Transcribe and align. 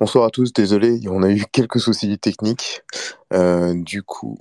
Bonsoir 0.00 0.24
à 0.24 0.30
tous, 0.30 0.52
désolé, 0.52 1.00
on 1.08 1.22
a 1.22 1.30
eu 1.30 1.44
quelques 1.52 1.78
soucis 1.78 2.18
techniques. 2.18 2.82
Euh, 3.32 3.74
du 3.74 4.02
coup, 4.02 4.38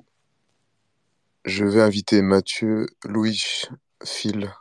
je 1.45 1.63
vais 1.63 1.81
inviter 1.81 2.23
Mathieu, 2.23 2.87
Louis, 3.05 3.39
Phil 4.03 4.51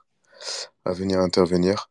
à 0.85 0.93
venir 0.93 1.19
intervenir. 1.21 1.89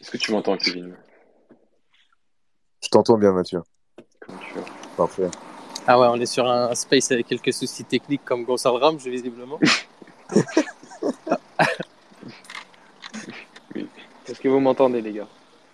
Est-ce 0.00 0.12
que 0.12 0.17
tu 0.28 0.34
m'entends, 0.34 0.58
Kevin 0.58 0.94
Je 2.82 2.88
t'entends 2.90 3.16
bien, 3.16 3.32
Mathieu. 3.32 3.62
Comment 4.20 4.38
tu 4.40 4.58
vas 4.58 4.64
Parfait. 4.94 5.30
Ah 5.86 5.98
ouais, 5.98 6.06
on 6.10 6.16
est 6.16 6.26
sur 6.26 6.46
un 6.46 6.74
space 6.74 7.10
avec 7.12 7.28
quelques 7.28 7.50
soucis 7.54 7.84
techniques 7.84 8.26
comme 8.26 8.44
Gonçalo 8.44 8.76
Rams, 8.76 8.98
visiblement. 8.98 9.58
Est-ce 14.26 14.38
que 14.38 14.48
vous 14.48 14.60
m'entendez, 14.60 15.00
les 15.00 15.14
gars? 15.14 15.28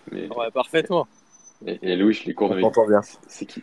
Mais- 0.09 0.29
Ouais, 0.33 0.49
parfaitement. 0.51 1.05
Et, 1.65 1.77
et 1.81 1.97
Louis, 1.97 2.17
les 2.25 2.33
cours 2.33 2.47
de 2.49 2.55
On 2.55 2.61
t'entend 2.61 2.87
bien. 2.87 3.01
C'est 3.27 3.45
qui 3.45 3.61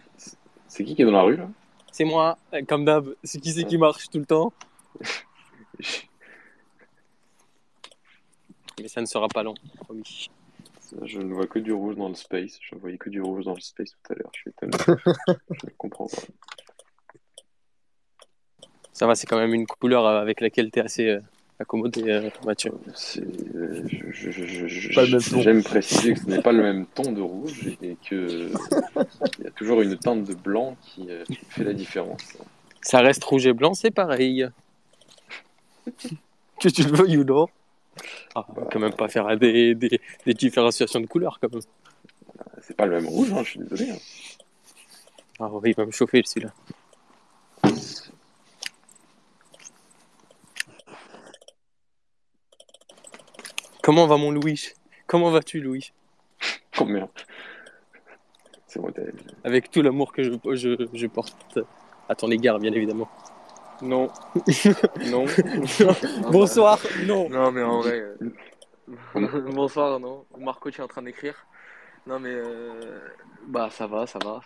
C'est 0.69 0.85
qui 0.85 0.95
qui 0.95 1.01
est 1.01 1.07
dans 1.07 1.13
la 1.13 1.23
rue 1.23 1.37
là? 1.39 1.49
C'est 1.91 2.05
moi, 2.05 2.37
euh, 2.53 2.61
comme 2.69 2.85
d'hab. 2.85 3.15
C'est 3.25 3.41
qui 3.41 3.53
c'est 3.53 3.65
qui 3.65 3.79
marche 3.79 4.11
tout 4.11 4.19
le 4.19 4.27
temps? 4.27 4.53
Mais 8.79 8.89
ça 8.89 9.01
ne 9.01 9.07
sera 9.07 9.29
pas 9.29 9.43
long, 9.43 9.55
promis. 9.77 10.29
Je 11.03 11.19
ne 11.19 11.33
vois 11.33 11.47
que 11.47 11.59
du 11.59 11.73
rouge 11.73 11.97
dans 11.97 12.09
le 12.09 12.15
space. 12.15 12.59
Je 12.61 12.77
voyais 12.77 12.99
que 12.99 13.11
du 13.11 13.23
rouge 13.23 13.45
dans 13.45 13.55
le 13.55 13.61
space 13.61 13.91
tout 13.91 14.13
à 14.13 14.17
l'heure. 14.17 14.31
Je 14.35 14.41
suis 14.41 14.51
étonné. 14.51 14.73
je 15.51 15.67
ne 15.67 15.71
comprends 15.79 16.07
pas. 16.07 16.23
Ça 18.93 19.07
va, 19.07 19.15
c'est 19.15 19.27
quand 19.27 19.39
même 19.39 19.55
une 19.55 19.67
couleur 19.67 20.07
euh, 20.07 20.21
avec 20.21 20.41
laquelle 20.41 20.71
tu 20.71 20.79
es 20.79 20.83
assez 20.83 21.09
euh, 21.09 21.21
accommodé, 21.59 22.03
euh, 22.09 22.29
Mathieu. 22.45 22.73
J'aime 24.13 25.63
préciser 25.63 26.15
que 26.15 26.21
ce 26.21 26.27
n'est 26.27 26.43
pas 26.43 26.53
le 26.53 26.63
même 26.63 26.87
ton 26.87 27.11
de 27.13 27.23
rouge 27.23 27.69
et 27.81 27.97
que 28.09 28.51
il 29.39 29.45
y 29.45 29.47
a 29.47 29.51
toujours 29.57 29.81
une 29.81 29.97
teinte 29.97 30.25
de 30.25 30.35
blanc 30.35 30.77
qui 30.83 31.09
fait 31.49 31.65
la 31.65 31.73
différence. 31.73 32.37
Ça 32.83 33.01
reste 33.01 33.25
rouge 33.25 33.47
et 33.47 33.55
blanc, 33.55 33.73
c'est 33.75 33.91
pareil. 33.91 34.47
que 36.61 36.69
tu 36.69 36.83
le 36.83 36.97
veuilles 36.97 37.17
ou 37.17 37.25
non. 37.25 37.49
Ah, 38.35 38.45
on 38.49 38.53
va 38.61 38.67
quand 38.71 38.79
même 38.81 38.95
pas 38.95 39.09
faire 39.09 39.37
des, 39.37 39.75
des, 39.75 40.01
des 40.27 40.35
différenciations 40.35 41.01
de 41.01 41.07
couleurs, 41.07 41.39
quand 41.41 41.53
même. 41.53 41.63
C'est 42.63 42.77
pas 42.77 42.87
le 42.87 42.97
même 42.97 43.07
rouge, 43.07 43.33
hein, 43.33 43.43
je 43.45 43.51
suis 43.51 43.61
désolé. 43.61 43.91
hein. 43.91 43.99
Ah 45.41 45.49
oui, 45.53 45.71
il 45.71 45.75
va 45.75 45.85
me 45.87 45.91
chauffer, 45.91 46.23
celui-là. 46.25 46.53
Comment 53.83 54.07
va 54.07 54.17
mon 54.17 54.31
Louis? 54.31 54.71
Comment 55.07 55.31
vas-tu, 55.31 55.61
Louis? 55.61 55.93
Oh 56.81 56.85
merde. 56.85 57.11
C'est 58.67 58.81
bon, 58.81 58.91
t'as- 58.93 59.03
Avec 59.45 59.71
tout 59.71 59.83
l'amour 59.83 60.13
que 60.13 60.23
je, 60.23 60.31
je, 60.55 60.87
je 60.93 61.07
porte 61.07 61.59
à 62.09 62.15
ton 62.15 62.31
égard, 62.31 62.59
bien 62.59 62.73
évidemment. 62.73 63.09
Non. 63.83 64.09
non. 65.11 65.27
Bonsoir 66.31 66.79
Non 67.05 67.29
Non, 67.29 67.51
mais 67.51 67.63
en 67.63 67.81
vrai. 67.81 68.01
euh, 68.01 68.17
Bonsoir, 69.53 69.99
non. 69.99 70.25
Marco, 70.39 70.71
tu 70.71 70.81
es 70.81 70.85
en 70.85 70.89
train 70.89 71.03
d'écrire 71.03 71.47
Non, 72.07 72.21
mais. 72.21 72.31
euh, 72.31 73.01
Bah, 73.47 73.69
ça 73.71 73.87
va, 73.89 74.07
ça 74.07 74.19
va. 74.25 74.41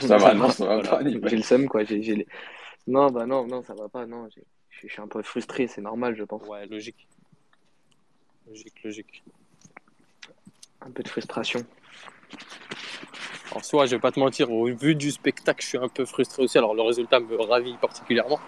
Ça 0.00 0.16
va, 0.16 0.32
non, 0.34 0.48
ça 0.50 0.64
va 0.66 0.76
Voilà. 0.80 0.90
pas, 1.20 1.28
J'ai 1.28 1.36
le 1.36 1.42
seum, 1.42 1.68
quoi. 1.68 1.82
J'ai, 1.84 2.02
j'ai 2.02 2.14
les- 2.16 2.26
Non, 2.86 3.10
bah, 3.10 3.26
non, 3.26 3.46
non, 3.46 3.62
ça 3.62 3.74
va 3.74 3.88
pas. 3.88 4.06
Non, 4.06 4.28
j'ai- 4.34 4.44
je 4.70 4.78
suis- 4.78 4.88
je 4.88 4.92
suis 4.92 5.02
un 5.02 5.08
peu 5.08 5.22
frustré, 5.22 5.66
c'est 5.66 5.80
normal, 5.80 6.14
je 6.16 6.22
pense. 6.24 6.42
Ouais, 6.46 6.66
logique. 6.66 7.08
Logique, 8.48 8.82
logique. 8.84 9.24
Un 10.82 10.90
peu 10.92 11.02
de 11.02 11.08
frustration. 11.08 11.60
En 13.54 13.60
soi, 13.62 13.86
je 13.86 13.96
vais 13.96 14.00
pas 14.00 14.12
te 14.12 14.20
mentir, 14.20 14.52
au 14.52 14.66
vu 14.66 14.94
du 14.94 15.10
spectacle, 15.10 15.62
je 15.62 15.68
suis 15.68 15.78
un 15.78 15.88
peu 15.88 16.04
frustré 16.04 16.42
aussi. 16.44 16.58
Alors, 16.58 16.74
le 16.74 16.82
résultat 16.82 17.18
me 17.18 17.34
ravit 17.42 17.76
particulièrement, 17.78 18.38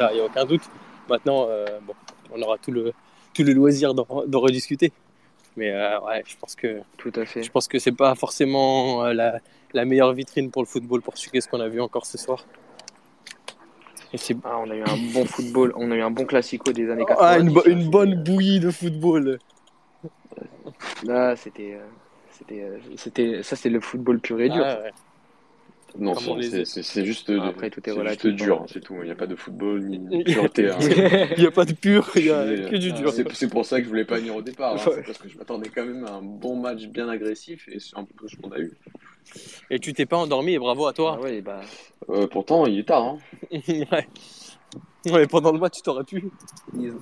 ça, 0.00 0.10
il 0.12 0.16
n'y 0.16 0.20
a 0.20 0.24
aucun 0.24 0.44
doute. 0.46 0.62
Maintenant, 1.08 1.46
euh, 1.48 1.66
bon, 1.82 1.92
on 2.32 2.40
aura 2.40 2.56
tout 2.56 2.70
le, 2.72 2.92
tout 3.34 3.42
le 3.42 3.52
loisir 3.52 3.94
d'en, 3.94 4.06
rediscuter. 4.08 4.92
Mais 5.56 5.70
euh, 5.70 6.00
ouais, 6.00 6.22
je 6.26 6.36
pense 6.36 6.54
que 6.54 6.80
Tout 6.96 7.12
à 7.16 7.26
fait. 7.26 7.42
je 7.42 7.50
pense 7.50 7.68
que 7.68 7.78
c'est 7.78 7.92
pas 7.92 8.14
forcément 8.14 9.04
euh, 9.04 9.12
la, 9.12 9.40
la 9.74 9.84
meilleure 9.84 10.12
vitrine 10.12 10.50
pour 10.50 10.62
le 10.62 10.66
football 10.66 11.02
portugais, 11.02 11.40
ce 11.40 11.48
qu'on 11.48 11.60
a 11.60 11.68
vu 11.68 11.80
encore 11.80 12.06
ce 12.06 12.16
soir. 12.16 12.44
Et 14.12 14.18
Ah, 14.44 14.58
on 14.58 14.70
a 14.70 14.74
eu 14.74 14.82
un 14.82 15.12
bon 15.12 15.24
football, 15.24 15.72
on 15.76 15.90
a 15.90 15.96
eu 15.96 16.02
un 16.02 16.10
bon 16.10 16.24
classico 16.24 16.72
des 16.72 16.90
années 16.90 17.04
90. 17.04 17.22
ah, 17.22 17.38
une, 17.38 17.52
bo- 17.52 17.64
une 17.66 17.90
bonne 17.90 18.24
bouillie 18.24 18.58
de 18.60 18.70
football. 18.70 19.38
Là, 21.04 21.36
c'était. 21.36 21.78
C'était, 22.32 22.66
c'était, 22.96 23.42
ça, 23.42 23.54
c'est 23.54 23.68
le 23.68 23.80
football 23.80 24.18
pur 24.18 24.40
et 24.40 24.48
dur. 24.48 24.64
Ah, 24.64 24.80
ouais. 24.80 24.92
Non, 25.98 26.14
c'est- 26.14 27.04
juste, 27.04 27.30
Après, 27.30 27.70
tout 27.70 27.80
est 27.80 27.82
c'est 27.84 27.90
juste 27.90 27.98
relatif, 27.98 28.34
dur, 28.36 28.60
hein. 28.62 28.66
c'est 28.72 28.80
tout. 28.80 28.94
Il 29.00 29.04
n'y 29.06 29.10
a 29.10 29.14
pas 29.14 29.26
de 29.26 29.34
football 29.36 29.80
ni 29.82 29.98
de 29.98 30.22
pureté. 30.24 30.70
hein. 30.70 30.78
Il 31.36 31.40
n'y 31.40 31.46
a 31.46 31.50
pas 31.50 31.64
de 31.64 31.72
pur, 31.72 32.08
il 32.16 32.26
y 32.26 32.30
a 32.30 32.44
que 32.68 32.76
du 32.76 32.92
dur. 32.92 33.12
C'est 33.32 33.48
pour 33.48 33.64
ça 33.66 33.78
que 33.78 33.84
je 33.84 33.88
voulais 33.88 34.04
pas 34.04 34.18
venir 34.18 34.36
au 34.36 34.42
départ. 34.42 34.74
hein. 34.74 34.90
Parce 35.06 35.18
que 35.18 35.28
je 35.28 35.36
m'attendais 35.38 35.68
quand 35.68 35.84
même 35.84 36.04
à 36.06 36.12
un 36.12 36.22
bon 36.22 36.56
match 36.56 36.86
bien 36.86 37.08
agressif 37.08 37.68
et 37.68 37.80
c'est 37.80 37.96
un 37.96 38.04
peu 38.04 38.28
ce 38.28 38.36
qu'on 38.36 38.50
a 38.52 38.58
eu. 38.58 38.72
Et 39.70 39.78
tu 39.78 39.92
t'es 39.92 40.06
pas 40.06 40.16
endormi 40.16 40.54
et 40.54 40.58
bravo 40.58 40.86
à 40.86 40.90
Ah 40.90 40.92
toi. 40.92 41.20
ouais, 41.20 41.40
bah, 41.40 41.60
Euh, 42.08 42.26
pourtant, 42.26 42.66
il 42.66 42.78
est 42.78 42.88
tard. 42.88 43.04
Hein. 43.04 43.18
ouais. 43.68 44.06
Ouais, 45.12 45.26
pendant 45.26 45.52
le 45.52 45.58
match, 45.58 45.74
tu 45.76 45.82
t'aurais 45.82 46.04
pu. 46.04 46.24
ils, 46.74 46.92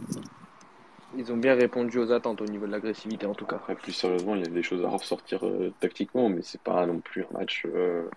ils 1.16 1.32
ont 1.32 1.36
bien 1.36 1.54
répondu 1.54 1.98
aux 1.98 2.12
attentes 2.12 2.40
au 2.42 2.44
niveau 2.46 2.66
de 2.66 2.72
l'agressivité, 2.72 3.26
en 3.26 3.34
tout 3.34 3.46
cas. 3.46 3.56
Après, 3.56 3.74
plus 3.74 3.92
sérieusement, 3.92 4.34
il 4.34 4.42
y 4.42 4.46
a 4.46 4.50
des 4.50 4.62
choses 4.62 4.84
à 4.84 4.88
ressortir 4.88 5.44
euh, 5.46 5.72
tactiquement, 5.80 6.28
mais 6.28 6.40
c'est 6.42 6.60
pas 6.60 6.84
non 6.86 7.00
plus 7.00 7.22
un 7.24 7.38
match 7.38 7.64
euh, 7.66 8.08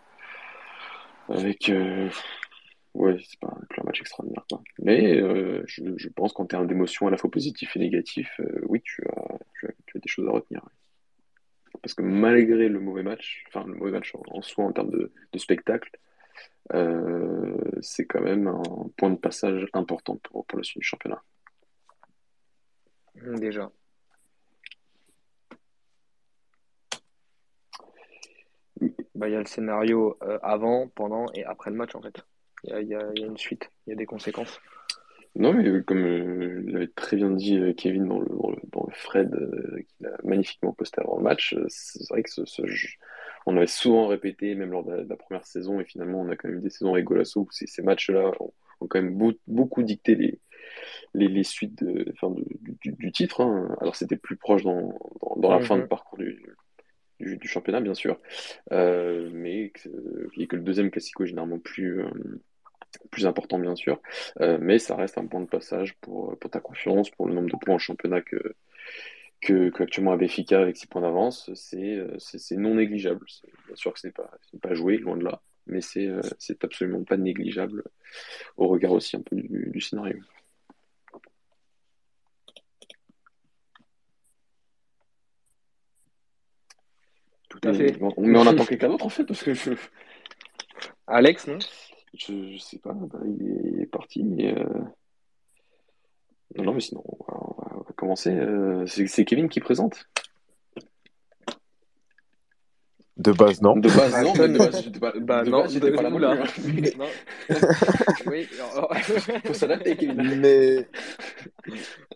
avec. 1.31 1.69
euh, 1.69 2.09
Ouais, 2.93 3.17
c'est 3.25 3.39
pas 3.39 3.47
un 3.47 3.83
match 3.85 4.01
extraordinaire. 4.01 4.43
Quoi. 4.49 4.61
Mais 4.79 5.15
euh, 5.15 5.63
je, 5.65 6.09
pense 6.09 6.33
qu'en 6.33 6.45
termes 6.45 6.67
d'émotions 6.67 7.07
à 7.07 7.09
la 7.09 7.15
fois 7.15 7.31
positifs 7.31 7.77
et 7.77 7.79
négatifs, 7.79 8.37
euh, 8.41 8.59
oui, 8.67 8.81
tu 8.83 9.01
as, 9.07 9.37
tu, 9.57 9.67
as, 9.95 9.99
des 9.99 10.09
choses 10.09 10.27
à 10.27 10.31
retenir. 10.31 10.61
Parce 11.81 11.93
que 11.93 12.01
malgré 12.01 12.67
le 12.67 12.81
mauvais 12.81 13.03
match, 13.03 13.45
enfin 13.47 13.65
le 13.65 13.75
mauvais 13.75 13.91
match 13.91 14.13
en, 14.13 14.41
soi 14.41 14.65
en 14.65 14.73
termes 14.73 14.89
de, 14.89 15.09
spectacle, 15.37 15.89
c'est 17.79 18.05
quand 18.07 18.21
même 18.21 18.47
un 18.47 18.89
point 18.97 19.09
de 19.09 19.15
passage 19.15 19.65
important 19.71 20.17
pour, 20.17 20.45
pour 20.45 20.57
la 20.57 20.63
suite 20.63 20.81
du 20.81 20.85
championnat. 20.85 21.23
Déjà. 23.15 23.71
Bah, 29.21 29.29
il 29.29 29.33
y 29.33 29.35
a 29.35 29.39
le 29.39 29.45
scénario 29.45 30.17
euh, 30.23 30.39
avant, 30.41 30.87
pendant 30.89 31.27
et 31.35 31.45
après 31.45 31.69
le 31.69 31.77
match, 31.77 31.95
en 31.95 32.01
fait. 32.01 32.25
Il 32.63 32.73
y 32.75 32.87
y 32.87 32.89
y 32.89 32.95
a 32.95 33.27
une 33.27 33.37
suite, 33.37 33.69
il 33.85 33.91
y 33.91 33.93
a 33.93 33.95
des 33.95 34.07
conséquences. 34.07 34.59
Non, 35.35 35.53
mais 35.53 35.65
euh, 35.67 35.81
comme 35.81 36.03
euh, 36.05 36.61
l'avait 36.67 36.87
très 36.89 37.15
bien 37.15 37.29
dit 37.31 37.57
euh, 37.57 37.73
Kevin 37.73 38.05
dans 38.07 38.19
le, 38.19 38.27
dans 38.27 38.49
le, 38.49 38.57
dans 38.71 38.85
le 38.87 39.25
euh, 39.33 39.81
qu'il 39.87 40.07
a 40.07 40.17
magnifiquement 40.23 40.73
posté 40.73 40.99
avant 41.01 41.17
le 41.17 41.23
match, 41.23 41.55
c'est 41.69 42.09
vrai 42.09 42.23
que 42.23 42.29
ce, 42.29 42.45
ce 42.45 42.65
jeu- 42.67 42.89
on 43.45 43.55
avait 43.55 43.67
souvent 43.67 44.07
répété, 44.07 44.55
même 44.55 44.71
lors 44.71 44.83
de 44.83 44.91
la, 44.91 45.03
de 45.03 45.09
la 45.09 45.15
première 45.15 45.45
saison, 45.45 45.79
et 45.79 45.85
finalement 45.85 46.19
on 46.21 46.29
a 46.29 46.35
quand 46.35 46.49
même 46.49 46.57
eu 46.57 46.61
des 46.61 46.69
saisons 46.69 46.93
avec 46.93 47.05
Golasso 47.05 47.41
où 47.41 47.47
ces, 47.51 47.65
ces 47.65 47.81
matchs-là 47.81 48.31
ont, 48.41 48.53
ont 48.81 48.87
quand 48.87 49.01
même 49.01 49.15
beau- 49.15 49.31
beaucoup 49.47 49.83
dicté 49.83 50.15
les, 50.15 50.39
les, 51.13 51.27
les 51.29 51.43
suites 51.43 51.83
de, 51.83 52.05
enfin, 52.13 52.31
de- 52.33 52.45
du, 52.81 52.93
du 52.93 53.11
titre. 53.11 53.41
hein. 53.41 53.75
Alors 53.81 53.95
c'était 53.95 54.17
plus 54.17 54.37
proche 54.37 54.63
dans, 54.63 54.93
dans, 55.21 55.35
dans 55.37 55.51
la 55.51 55.61
fin 55.61 55.77
de 55.77 55.83
Mhm. 55.83 55.87
parcours 55.87 56.17
du, 56.19 56.43
du, 57.21 57.47
championnat, 57.47 57.81
bien 57.81 57.93
sûr, 57.93 58.19
Euh, 58.71 59.29
mais 59.33 59.69
que, 59.69 59.89
et 60.37 60.47
que 60.47 60.55
le 60.55 60.63
deuxième 60.63 60.91
classico 60.91 61.23
est 61.23 61.27
généralement 61.27 61.59
plus, 61.59 62.01
euh, 62.01 62.09
plus 63.11 63.25
important, 63.25 63.59
bien 63.59 63.75
sûr. 63.75 64.01
Euh, 64.41 64.57
mais 64.61 64.79
ça 64.79 64.95
reste 64.95 65.17
un 65.17 65.27
point 65.27 65.41
de 65.41 65.47
passage 65.47 65.95
pour, 66.01 66.37
ta 66.51 66.59
confiance, 66.59 67.09
pour 67.11 67.27
le 67.27 67.33
nombre 67.33 67.49
de 67.49 67.57
points 67.57 67.75
en 67.75 67.79
championnat 67.79 68.21
que, 68.21 68.55
que, 69.41 69.71
actuellement 69.81 70.13
a 70.13 70.17
Benfica 70.17 70.61
avec 70.61 70.77
6 70.77 70.87
points 70.87 71.01
d'avance. 71.01 71.51
C'est 71.55 72.57
non 72.57 72.75
négligeable. 72.75 73.25
Bien 73.67 73.75
sûr 73.75 73.93
que 73.93 73.99
ce 73.99 74.07
n'est 74.07 74.13
pas, 74.13 74.31
pas 74.61 74.73
joué, 74.73 74.97
loin 74.97 75.17
de 75.17 75.23
là, 75.23 75.41
mais 75.67 75.81
c'est 75.81 76.09
c'est 76.39 76.63
absolument 76.63 77.03
pas 77.03 77.17
négligeable 77.17 77.83
au 78.57 78.67
regard 78.67 78.91
aussi 78.93 79.15
un 79.15 79.21
peu 79.21 79.35
du 79.37 79.81
scénario. 79.81 80.19
Tout 87.61 87.69
à 87.69 87.73
fait. 87.73 87.97
Mais 88.17 88.39
on 88.39 88.47
attend 88.47 88.65
quelqu'un 88.65 88.89
d'autre 88.89 89.05
en 89.05 89.09
fait, 89.09 89.23
parce 89.23 89.43
que 89.43 89.53
je. 89.53 89.71
Alex, 91.07 91.47
non 91.47 91.59
je, 92.13 92.51
je 92.51 92.57
sais 92.57 92.77
pas, 92.77 92.93
bah, 92.93 93.19
il, 93.25 93.81
est, 93.81 93.85
parti. 93.85 94.23
Mais, 94.23 94.57
euh, 94.57 94.65
Non, 96.57 96.65
non, 96.65 96.73
mais 96.73 96.81
sinon, 96.81 97.03
on 97.05 97.23
va, 97.23 97.39
on 97.75 97.81
va 97.81 97.93
commencer. 97.95 98.31
Euh, 98.31 98.85
c'est 98.85 99.25
Kevin 99.25 99.47
qui 99.47 99.59
présente. 99.59 100.07
De 103.17 103.31
base, 103.33 103.61
non. 103.61 103.75
De 103.77 103.89
base, 103.89 104.19
non. 104.19 104.33
Mais 104.35 104.49
de 104.49 104.57
base, 104.57 104.81
j'étais 104.83 104.99
pas, 104.99 105.13
Bah 105.19 105.43
de 105.43 105.49
non, 105.49 105.63
base, 105.63 105.73
j'étais 105.73 105.91
pas 105.91 106.01
là 106.01 106.09
nous, 106.09 106.19
non 106.19 106.19
là. 106.19 106.35
plus, 106.35 106.47
hein. 106.87 106.91
Non. 106.97 107.17
oui. 108.25 108.47
Oh, 108.75 108.87
Faut 109.45 109.53
s'adapter, 109.53 109.95
Kevin. 109.97 110.35
Mais, 110.39 110.87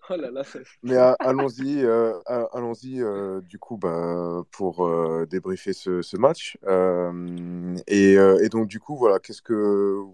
oh 0.10 0.16
là 0.16 0.32
là, 0.32 0.44
ça- 0.44 0.60
mais 0.84 0.96
a- 0.98 1.14
allons-y, 1.22 1.84
euh, 1.84 2.14
allons-y 2.54 3.02
euh, 3.02 3.42
du 3.42 3.58
coup 3.60 3.78
bah, 3.78 4.44
pour 4.52 4.86
euh, 4.86 5.26
débriefer 5.26 5.74
ce, 5.74 6.02
ce 6.02 6.18
match. 6.18 6.58
Euh, 6.66 7.76
et, 7.88 8.18
euh, 8.18 8.38
et 8.44 8.50
donc 8.50 8.68
du 8.68 8.80
coup, 8.80 8.96
voilà, 8.98 9.20
qu'est-ce 9.20 9.42
que 9.42 9.54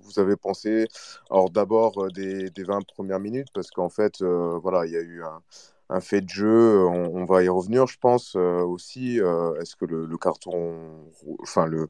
vous 0.02 0.20
avez 0.20 0.36
pensé? 0.38 0.88
Alors 1.30 1.50
d'abord 1.50 2.04
euh, 2.06 2.10
des, 2.10 2.50
des 2.50 2.64
20 2.64 2.86
premières 2.88 3.20
minutes, 3.20 3.48
parce 3.54 3.70
qu'en 3.72 3.90
fait, 3.90 4.22
euh, 4.22 4.58
voilà, 4.62 4.86
il 4.86 4.94
y 4.94 4.98
a 4.98 5.02
eu 5.02 5.24
un, 5.24 5.42
un 5.92 6.00
fait 6.02 6.22
de 6.22 6.30
jeu, 6.30 6.86
on, 6.88 7.16
on 7.16 7.26
va 7.26 7.44
y 7.44 7.50
revenir, 7.50 7.86
je 7.88 7.98
pense 8.00 8.36
euh, 8.36 8.62
aussi. 8.64 9.20
euh, 9.20 9.54
Est-ce 9.62 9.76
que 9.76 9.86
le, 9.86 10.18
carton, 10.18 11.06
enfin 11.42 11.66
le, 11.66 11.90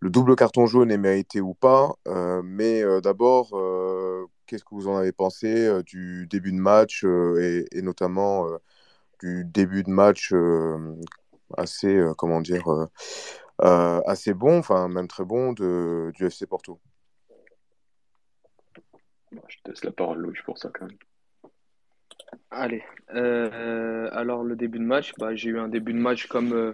le 0.00 0.10
double 0.10 0.36
carton 0.36 0.66
jaune 0.66 0.90
est 0.90 0.98
mérité 0.98 1.40
ou 1.40 1.54
pas? 1.54 1.92
Euh, 2.06 2.42
mais 2.44 2.82
euh, 2.82 3.00
d'abord, 3.00 3.50
euh, 3.54 4.26
qu'est-ce 4.46 4.64
que 4.64 4.74
vous 4.74 4.88
en 4.88 4.96
avez 4.96 5.12
pensé 5.12 5.66
euh, 5.66 5.82
du 5.82 6.26
début 6.28 6.52
de 6.52 6.58
match 6.58 7.04
euh, 7.04 7.64
et, 7.72 7.82
notamment 7.82 8.46
euh, 8.48 8.58
du 9.20 9.44
début 9.44 9.82
de 9.82 9.90
match 9.90 10.32
euh, 10.32 10.94
assez, 11.56 11.96
euh, 11.96 12.12
comment 12.14 12.40
dire, 12.40 12.70
euh, 12.70 12.86
euh, 13.62 14.00
assez 14.06 14.34
bon, 14.34 14.58
enfin 14.58 14.88
même 14.88 15.08
très 15.08 15.24
bon 15.24 15.52
de, 15.52 16.12
du 16.14 16.26
FC 16.26 16.46
Porto? 16.46 16.78
Bon, 19.32 19.42
je 19.48 19.72
la 19.84 19.92
parole, 19.92 20.18
Louis, 20.18 20.38
pour 20.44 20.58
ça 20.58 20.70
quand 20.74 20.86
même. 20.86 20.96
Allez. 22.50 22.82
Euh, 23.14 24.08
alors, 24.12 24.44
le 24.44 24.56
début 24.56 24.78
de 24.78 24.84
match, 24.84 25.12
bah, 25.18 25.34
j'ai 25.34 25.50
eu 25.50 25.58
un 25.58 25.68
début 25.68 25.92
de 25.92 25.98
match 25.98 26.26
comme, 26.26 26.52
euh, 26.52 26.72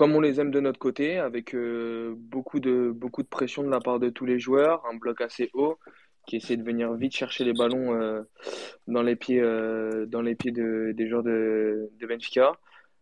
on 0.00 0.20
les 0.20 0.40
aime 0.40 0.50
de 0.50 0.60
notre 0.60 0.78
côté, 0.78 1.18
avec 1.18 1.54
euh, 1.54 2.14
beaucoup 2.16 2.60
de, 2.60 2.94
pression 3.30 3.62
de 3.62 3.70
la 3.70 3.80
part 3.80 3.98
de 4.00 4.10
tous 4.10 4.24
les 4.24 4.38
joueurs, 4.38 4.84
un 4.86 4.96
bloc 4.96 5.20
assez 5.20 5.50
haut 5.54 5.78
qui 6.26 6.36
essaie 6.36 6.56
de 6.56 6.62
venir 6.62 6.92
vite 6.94 7.14
chercher 7.14 7.44
les 7.44 7.52
ballons 7.52 8.24
dans 8.86 9.02
les 9.02 9.14
pieds, 9.14 9.42
de, 9.42 10.92
des 10.92 11.06
joueurs 11.06 11.22
de, 11.22 11.90
Benfica, 12.08 12.52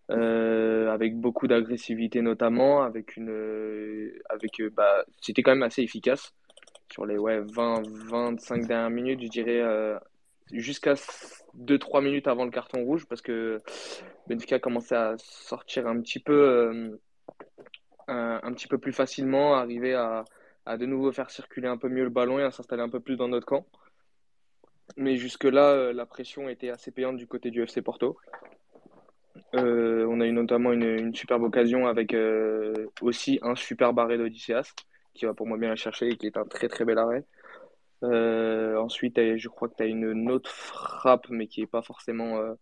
avec 0.09 1.17
beaucoup 1.17 1.47
d'agressivité 1.47 2.21
notamment, 2.21 2.83
avec 2.83 3.17
une, 3.17 3.31
avec, 4.29 4.61
bah, 4.75 5.05
c'était 5.21 5.43
quand 5.43 5.53
même 5.53 5.63
assez 5.63 5.83
efficace 5.83 6.35
sur 6.91 7.07
les 7.07 7.17
ouais, 7.17 7.41
20, 7.41 7.83
25 8.11 8.67
dernières 8.67 8.91
minutes, 8.91 9.23
je 9.23 9.29
dirais, 9.29 9.63
jusqu'à 10.53 10.95
2-3 11.59 12.03
minutes 12.03 12.29
avant 12.29 12.45
le 12.45 12.51
carton 12.51 12.85
rouge, 12.85 13.07
parce 13.07 13.23
que 13.23 13.61
Benfica 14.27 14.59
commençait 14.59 14.95
à 14.95 15.15
sortir 15.19 15.87
un 15.87 16.01
petit 16.01 16.21
peu, 16.21 16.33
euh, 16.33 17.01
un, 18.09 18.41
un 18.43 18.53
petit 18.53 18.69
peu 18.69 18.79
plus 18.79 18.93
facilement, 18.93 19.55
arriver 19.55 19.95
à, 19.95 20.25
à 20.67 20.77
de 20.77 20.87
nouveau 20.87 21.13
faire 21.13 21.31
circuler 21.31 21.69
un 21.69 21.77
peu 21.77 21.89
mieux 21.89 22.05
le 22.05 22.11
ballon 22.11 22.39
et 22.39 22.43
à 22.43 22.51
s'installer 22.51 22.83
un 22.83 22.89
peu 22.89 23.01
plus 23.01 23.17
dans 23.17 23.29
notre 23.29 23.47
camp. 23.47 23.67
Mais 24.97 25.17
jusque-là, 25.17 25.71
euh, 25.71 25.93
la 25.93 26.07
pression 26.07 26.49
était 26.49 26.71
assez 26.71 26.91
payante 26.91 27.17
du 27.17 27.27
côté 27.27 27.51
du 27.51 27.63
FC 27.63 27.83
Porto. 27.83 28.19
Euh, 29.55 30.07
on 30.09 30.21
a 30.21 30.27
eu 30.27 30.33
notamment 30.33 30.73
une, 30.73 30.85
une 30.85 31.15
superbe 31.15 31.43
occasion 31.43 31.87
avec 31.87 32.15
aussi 33.01 33.39
un 33.43 33.55
super 33.55 33.93
barré 33.93 34.19
d'Odysseas, 34.19 34.75
qui 35.15 35.27
va 35.27 35.35
pour 35.35 35.47
moi 35.47 35.59
bien 35.59 35.69
la 35.69 35.77
chercher 35.77 36.09
et 36.09 36.17
qui 36.17 36.27
est 36.27 36.37
un 36.37 36.45
très 36.45 36.69
très 36.69 36.85
bel 36.85 36.99
arrêt. 36.99 37.25
Euh, 38.03 38.77
ensuite, 38.79 39.17
je 39.37 39.49
crois 39.49 39.69
que 39.69 39.77
tu 39.77 39.83
as 39.83 39.87
une, 39.87 40.31
autre 40.31 40.51
frappe, 40.51 41.29
mais 41.31 41.47
qui 41.47 41.61
n'est 41.61 41.67
pas 41.67 41.83
forcément 41.83 42.39
euh, 42.39 42.55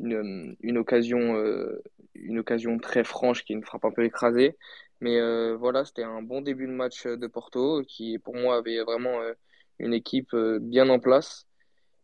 une, 0.00 0.56
une 0.60 0.78
occasion, 0.78 1.36
euh, 1.36 1.82
une 2.14 2.38
occasion 2.38 2.78
très 2.78 3.04
franche, 3.04 3.44
qui 3.44 3.52
est 3.52 3.56
une 3.56 3.64
frappe 3.64 3.84
un 3.84 3.92
peu 3.92 4.04
écrasée. 4.04 4.56
Mais 5.00 5.18
euh, 5.20 5.56
voilà, 5.56 5.84
c'était 5.84 6.02
un 6.04 6.22
bon 6.22 6.40
début 6.42 6.66
de 6.66 6.72
match 6.72 7.06
de 7.06 7.26
Porto, 7.26 7.82
qui 7.86 8.18
pour 8.18 8.36
moi 8.36 8.56
avait 8.56 8.82
vraiment 8.82 9.20
euh, 9.20 9.32
une 9.78 9.94
équipe 9.94 10.34
euh, 10.34 10.58
bien 10.60 10.88
en 10.88 10.98
place. 11.00 11.46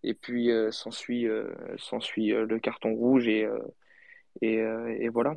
Et 0.02 0.14
puis 0.14 0.50
euh, 0.50 0.70
s'ensuit 0.72 1.26
euh, 1.28 1.52
euh, 2.18 2.46
le 2.46 2.58
carton 2.58 2.94
rouge 2.94 3.28
et, 3.28 3.44
euh, 3.44 3.58
euh, 4.44 4.88
et 4.98 5.08
voilà. 5.08 5.34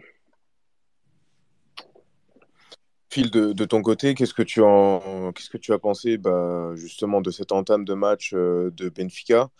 Phil, 3.13 3.29
de, 3.29 3.65
ton 3.65 3.83
côté, 3.83 4.15
qu'est-ce 4.15 4.33
que 4.33 4.41
tu 4.41 4.63
as 5.71 5.77
pensé 5.77 6.17
bah, 6.17 6.71
justement 6.73 7.21
de 7.21 7.29
cette 7.29 7.51
entame 7.51 7.85
de 7.85 7.93
match 7.93 8.31
euh, 8.33 8.71
de 8.71 8.89
Benfica 8.89 9.51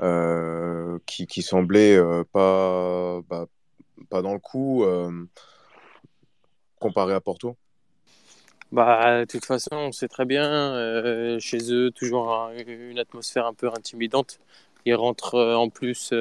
euh, 0.00 0.98
qui, 1.04 1.42
semblait 1.42 1.94
euh, 1.94 2.24
pas, 2.32 3.20
bah, 3.28 3.48
pas 4.08 4.22
dans 4.22 4.32
le 4.32 4.38
coup 4.38 4.86
comparé 6.78 7.12
à 7.12 7.20
Porto? 7.20 7.58
Bah, 8.72 9.20
de 9.20 9.24
toute 9.26 9.44
façon, 9.44 9.76
on 9.76 9.92
sait 9.92 10.08
très 10.08 10.24
bien, 10.24 11.38
chez 11.38 11.70
eux, 11.70 11.90
toujours 11.90 12.32
un- 12.32 12.54
une 12.66 12.98
atmosphère 12.98 13.44
un 13.44 13.52
peu 13.52 13.68
intimidante. 13.68 14.40
Ils 14.86 14.94
rentrent 14.94 15.38
en 15.38 15.68
plus. 15.68 16.14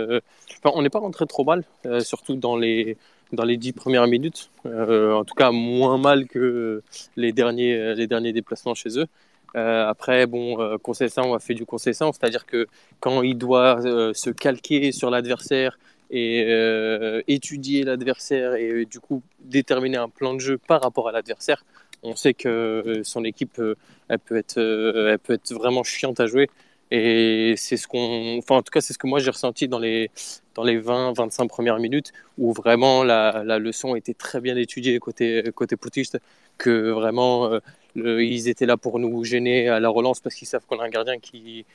on 0.65 0.81
n'est 0.81 0.89
pas 0.89 0.99
rentré 0.99 1.25
trop 1.25 1.45
mal, 1.45 1.63
surtout 2.01 2.35
dans 2.35 2.57
les, 2.57 2.97
dans 3.31 3.43
les 3.43 3.57
dix 3.57 3.73
premières 3.73 4.07
minutes. 4.07 4.49
Euh, 4.65 5.13
en 5.13 5.23
tout 5.23 5.35
cas, 5.35 5.51
moins 5.51 5.97
mal 5.97 6.27
que 6.27 6.81
les 7.15 7.31
derniers, 7.31 7.95
les 7.95 8.07
derniers 8.07 8.33
déplacements 8.33 8.75
chez 8.75 8.99
eux. 8.99 9.07
Euh, 9.55 9.87
après, 9.87 10.25
bon, 10.27 10.59
euh, 10.59 10.77
Conceição 10.77 11.33
a 11.33 11.39
fait 11.39 11.53
du 11.53 11.65
Conceição, 11.65 12.11
c'est-à-dire 12.11 12.45
que 12.45 12.67
quand 12.99 13.21
il 13.21 13.37
doit 13.37 13.79
euh, 13.85 14.13
se 14.13 14.29
calquer 14.29 14.91
sur 14.91 15.09
l'adversaire 15.09 15.77
et 16.11 17.23
étudier 17.27 17.83
l'adversaire 17.83 18.53
et 18.53 18.85
du 18.85 18.99
coup 18.99 19.23
déterminer 19.41 19.97
un 19.97 20.07
plan 20.07 20.35
de 20.35 20.39
jeu 20.39 20.59
par 20.59 20.81
rapport 20.83 21.09
à 21.09 21.11
l'adversaire, 21.11 21.65
on 22.03 22.15
sait 22.15 22.35
que 22.35 23.01
son 23.03 23.23
équipe, 23.23 23.59
elle 24.07 24.19
peut 24.19 24.37
être, 24.37 24.59
elle 24.59 25.17
peut 25.17 25.33
être 25.33 25.51
vraiment 25.53 25.83
chiante 25.83 26.19
à 26.19 26.27
jouer. 26.27 26.47
Et 26.91 27.55
c'est 27.57 27.75
ce 27.75 27.87
qu'on, 27.87 28.37
enfin 28.37 28.57
en 28.57 28.61
tout 28.61 28.69
cas 28.71 28.81
c'est 28.81 28.93
ce 28.93 28.99
que 28.99 29.07
moi 29.07 29.19
j'ai 29.19 29.31
ressenti 29.31 29.67
dans 29.67 29.79
les 29.79 30.11
dans 30.55 30.63
les 30.63 30.79
20-25 30.79 31.47
premières 31.47 31.79
minutes 31.79 32.11
où 32.37 32.53
vraiment 32.53 33.03
la, 33.03 33.59
leçon 33.59 33.95
était 33.95 34.13
très 34.13 34.41
bien 34.41 34.55
étudiée 34.55 34.97
côté 34.99 35.43
côté 35.53 35.75
poutiste, 35.75 36.19
que 36.57 36.89
vraiment 36.91 37.51
euh, 37.51 38.23
ils 38.23 38.47
étaient 38.47 38.65
là 38.65 38.77
pour 38.77 38.99
nous 38.99 39.23
gêner 39.23 39.69
à 39.69 39.79
la 39.79 39.89
relance 39.89 40.19
parce 40.19 40.35
qu'ils 40.35 40.47
savent 40.47 40.65
qu'on 40.67 40.79
a 40.79 40.85
un 40.85 40.89
gardien 40.89 41.19
qui 41.19 41.65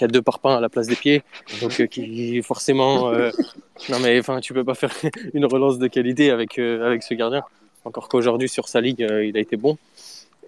a 0.00 0.06
deux 0.06 0.22
parpaings 0.22 0.56
à 0.56 0.60
la 0.60 0.68
place 0.68 0.86
des 0.86 0.96
pieds, 0.96 1.22
donc 1.60 1.80
euh, 1.80 1.86
qui 1.86 2.42
forcément, 2.42 3.10
euh, 3.10 3.30
non 3.88 3.98
mais 4.00 4.18
enfin 4.18 4.40
tu 4.40 4.54
peux 4.54 4.64
pas 4.64 4.74
faire 4.74 4.94
une 5.34 5.46
relance 5.46 5.78
de 5.78 5.86
qualité 5.88 6.30
avec 6.30 6.58
euh, 6.58 6.86
avec 6.86 7.02
ce 7.02 7.14
gardien. 7.14 7.42
Encore 7.84 8.08
qu'aujourd'hui 8.08 8.48
sur 8.48 8.68
sa 8.68 8.80
ligue 8.80 9.00
il 9.00 9.36
a 9.36 9.40
été 9.40 9.56
bon. 9.56 9.78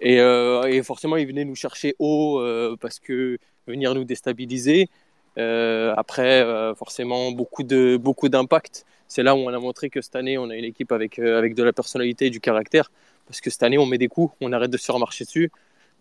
Et, 0.03 0.15
et 0.15 0.83
forcément, 0.83 1.15
il 1.15 1.27
venait 1.27 1.45
nous 1.45 1.55
chercher 1.55 1.95
haut 1.99 2.41
parce 2.81 2.99
que 2.99 3.37
venir 3.67 3.93
nous 3.95 4.03
déstabiliser. 4.03 4.89
Euh, 5.37 5.93
après, 5.97 6.41
euh, 6.43 6.75
forcément, 6.75 7.31
beaucoup 7.31 7.63
de 7.63 7.97
beaucoup 7.97 8.29
d'impact. 8.29 8.85
C'est 9.07 9.23
là 9.23 9.35
où 9.35 9.39
on 9.39 9.49
a 9.49 9.59
montré 9.59 9.89
que 9.89 10.01
cette 10.01 10.15
année, 10.15 10.37
on 10.37 10.49
a 10.49 10.55
une 10.55 10.65
équipe 10.65 10.91
avec 10.91 11.19
euh, 11.19 11.37
avec 11.37 11.55
de 11.55 11.63
la 11.63 11.73
personnalité 11.73 12.27
et 12.27 12.29
du 12.29 12.39
caractère. 12.39 12.91
Parce 13.27 13.41
que 13.41 13.49
cette 13.49 13.63
année, 13.63 13.77
on 13.77 13.85
met 13.85 13.97
des 13.97 14.07
coups, 14.07 14.35
on 14.41 14.51
arrête 14.51 14.71
de 14.71 14.77
se 14.77 14.85
faire 14.85 14.99
marcher 14.99 15.25
dessus. 15.25 15.51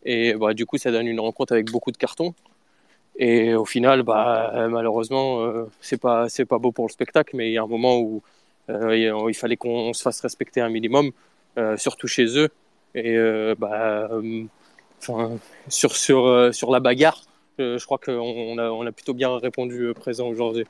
Et 0.04 0.34
bah, 0.34 0.54
du 0.54 0.66
coup, 0.66 0.78
ça 0.78 0.90
donne 0.90 1.06
une 1.06 1.20
rencontre 1.20 1.52
avec 1.52 1.70
beaucoup 1.70 1.92
de 1.92 1.96
cartons. 1.96 2.34
Et 3.16 3.54
au 3.54 3.64
final, 3.66 4.02
bah, 4.02 4.68
malheureusement, 4.68 5.66
c'est 5.80 6.00
pas 6.00 6.28
c'est 6.28 6.46
pas 6.46 6.58
beau 6.58 6.72
pour 6.72 6.86
le 6.86 6.92
spectacle. 6.92 7.36
Mais 7.36 7.50
il 7.50 7.52
y 7.52 7.58
a 7.58 7.62
un 7.62 7.66
moment 7.66 7.98
où 8.00 8.22
il 8.68 9.34
fallait 9.34 9.56
qu'on 9.56 9.92
se 9.92 10.02
fasse 10.02 10.20
respecter 10.20 10.60
un 10.60 10.70
minimum, 10.70 11.12
surtout 11.76 12.06
chez 12.08 12.38
eux. 12.38 12.48
Et 12.94 13.16
bah, 13.58 14.08
sur, 15.68 15.96
sur, 15.96 16.54
sur 16.54 16.70
la 16.72 16.80
bagarre, 16.80 17.22
euh, 17.60 17.78
je 17.78 17.84
crois 17.84 17.98
qu'on 17.98 18.12
on 18.12 18.58
a, 18.58 18.70
on 18.70 18.86
a 18.86 18.92
plutôt 18.92 19.14
bien 19.14 19.36
répondu 19.38 19.82
euh, 19.82 19.94
présent 19.94 20.26
aujourd'hui. 20.28 20.66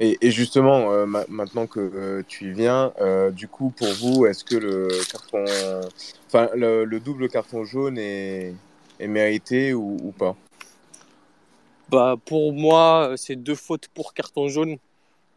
Et, 0.00 0.16
et 0.22 0.30
justement, 0.30 0.90
euh, 0.92 1.04
ma- 1.04 1.26
maintenant 1.28 1.66
que 1.66 1.78
euh, 1.80 2.22
tu 2.26 2.50
y 2.50 2.52
viens, 2.52 2.92
du 3.32 3.48
coup, 3.48 3.70
pour 3.76 3.88
vous, 4.00 4.26
est-ce 4.26 4.44
que 4.44 4.56
le 4.56 4.88
carton, 5.12 5.44
enfin, 6.26 6.48
le, 6.54 6.84
le 6.84 7.00
double 7.00 7.28
carton 7.28 7.64
jaune 7.64 7.98
est, 7.98 8.54
est 8.98 9.06
mérité 9.08 9.74
ou, 9.74 9.98
ou 10.02 10.12
pas? 10.12 10.36
Bah, 11.90 12.16
pour 12.24 12.52
moi, 12.52 13.12
c'est 13.16 13.36
deux 13.36 13.54
fautes 13.54 13.88
pour 13.88 14.14
carton 14.14 14.48
jaune. 14.48 14.78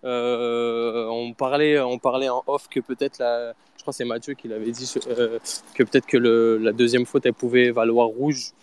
On 0.03 1.33
parlait, 1.37 1.79
on 1.79 1.97
parlait 1.97 2.29
en 2.29 2.43
off 2.47 2.69
que 2.69 2.79
peut-être 2.79 3.19
la, 3.19 3.53
crois 3.83 3.93
c'est 3.93 4.05
Mathieu 4.05 4.33
qui 4.33 4.47
l'avait 4.47 4.71
dit, 4.71 4.91
euh, 5.07 5.39
que 5.75 5.83
peut-être 5.83 6.07
que 6.07 6.17
la 6.17 6.71
deuxième 6.71 7.05
faute 7.05 7.25
elle 7.25 7.33
pouvait 7.33 7.69
valoir 7.71 8.07
rouge. 8.07 8.53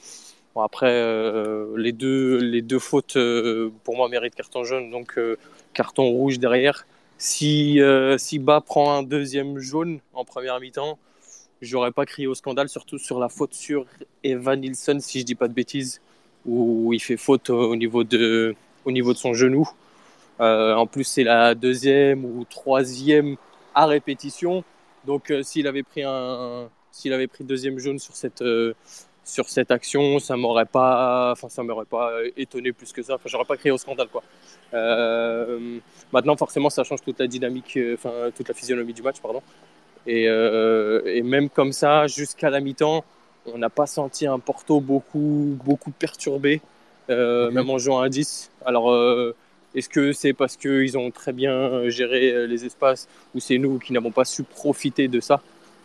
Bon, 0.55 0.63
après, 0.63 0.91
euh, 0.91 1.77
les 1.77 1.93
deux, 1.93 2.39
les 2.39 2.63
deux 2.63 2.79
fautes 2.79 3.17
euh, 3.17 3.71
pour 3.85 3.97
moi 3.97 4.09
méritent 4.09 4.35
carton 4.35 4.65
jaune, 4.65 4.91
donc 4.91 5.21
carton 5.75 6.09
rouge 6.09 6.39
derrière. 6.39 6.87
si, 7.19 7.81
si 8.17 8.39
Bas 8.39 8.63
prend 8.63 8.97
un 8.97 9.03
deuxième 9.03 9.59
jaune 9.59 10.01
en 10.15 10.25
première 10.25 10.59
mi-temps, 10.59 10.99
j'aurais 11.61 11.93
pas 11.93 12.07
crié 12.07 12.27
au 12.27 12.35
scandale, 12.35 12.71
surtout 12.71 12.99
sur 12.99 13.21
la 13.21 13.29
faute 13.29 13.53
sur 13.53 13.85
Evan 14.25 14.59
Nilsson, 14.59 14.99
si 15.01 15.21
je 15.21 15.25
dis 15.27 15.35
pas 15.35 15.49
de 15.49 15.53
bêtises, 15.53 16.01
où 16.47 16.95
il 16.95 17.01
fait 17.01 17.19
faute 17.19 17.51
au 17.51 17.77
niveau 17.77 18.05
de, 18.05 18.55
au 18.87 18.91
niveau 18.91 19.13
de 19.13 19.19
son 19.19 19.35
genou. 19.35 19.69
En 20.39 20.87
plus, 20.87 21.05
c'est 21.05 21.25
la 21.25 21.55
deuxième 21.55 22.25
ou 22.25 22.47
troisième 22.49 23.37
à 23.75 23.85
répétition. 23.85 24.65
Donc, 25.05 25.31
euh, 25.31 25.43
s'il 25.43 25.67
avait 25.67 25.83
pris 25.83 26.03
un, 26.03 26.69
s'il 26.91 27.13
avait 27.13 27.27
pris 27.27 27.45
deuxième 27.45 27.79
jaune 27.79 27.99
sur 27.99 28.15
cette, 28.15 28.43
euh, 28.43 28.75
sur 29.25 29.49
cette 29.49 29.71
action, 29.71 30.19
ça 30.19 30.37
m'aurait 30.37 30.67
pas, 30.67 31.33
enfin, 31.33 31.49
ça 31.49 31.63
m'aurait 31.63 31.85
pas 31.85 32.11
étonné 32.37 32.73
plus 32.73 32.93
que 32.93 33.03
ça. 33.03 33.15
Enfin, 33.15 33.25
j'aurais 33.27 33.45
pas 33.45 33.57
crié 33.57 33.71
au 33.71 33.79
scandale, 33.79 34.09
quoi. 34.09 34.23
maintenant, 36.13 36.37
forcément, 36.37 36.71
ça 36.71 36.85
change 36.85 37.03
toute 37.03 37.19
la 37.19 37.27
dynamique, 37.27 37.79
enfin, 37.95 38.31
toute 38.37 38.49
la 38.49 38.55
physionomie 38.55 38.93
du 38.93 39.03
match, 39.03 39.21
pardon. 39.21 39.43
Et, 40.07 40.25
et 40.25 41.23
même 41.23 41.49
comme 41.51 41.73
ça, 41.73 42.07
jusqu'à 42.07 42.51
la 42.51 42.61
mi-temps, 42.61 43.05
on 43.47 43.59
n'a 43.59 43.71
pas 43.71 43.87
senti 43.87 44.27
un 44.27 44.39
Porto 44.39 44.81
beaucoup, 44.81 45.57
beaucoup 45.65 45.93
perturbé, 45.93 46.61
mhm. 47.09 47.51
même 47.51 47.71
en 47.71 47.79
jouant 47.79 48.01
à 48.01 48.09
10. 48.09 48.51
Alors, 48.65 48.91
est-ce 49.75 49.89
que 49.89 50.13
c'est 50.13 50.33
parce 50.33 50.57
qu'ils 50.57 50.99
ont 50.99 51.11
très 51.11 51.33
bien 51.33 51.53
euh, 51.53 51.91
géré 51.91 52.33
euh, 52.33 52.47
les 52.47 52.65
espaces 52.65 53.09
ou 53.35 53.41
c'est 53.41 53.59
nous 53.59 53.79
qui 53.79 53.93
n'avons 53.93 54.11
pas 54.11 54.25
su 54.25 54.43
profiter 54.43 55.09
de 55.09 55.21
ça? 55.21 55.43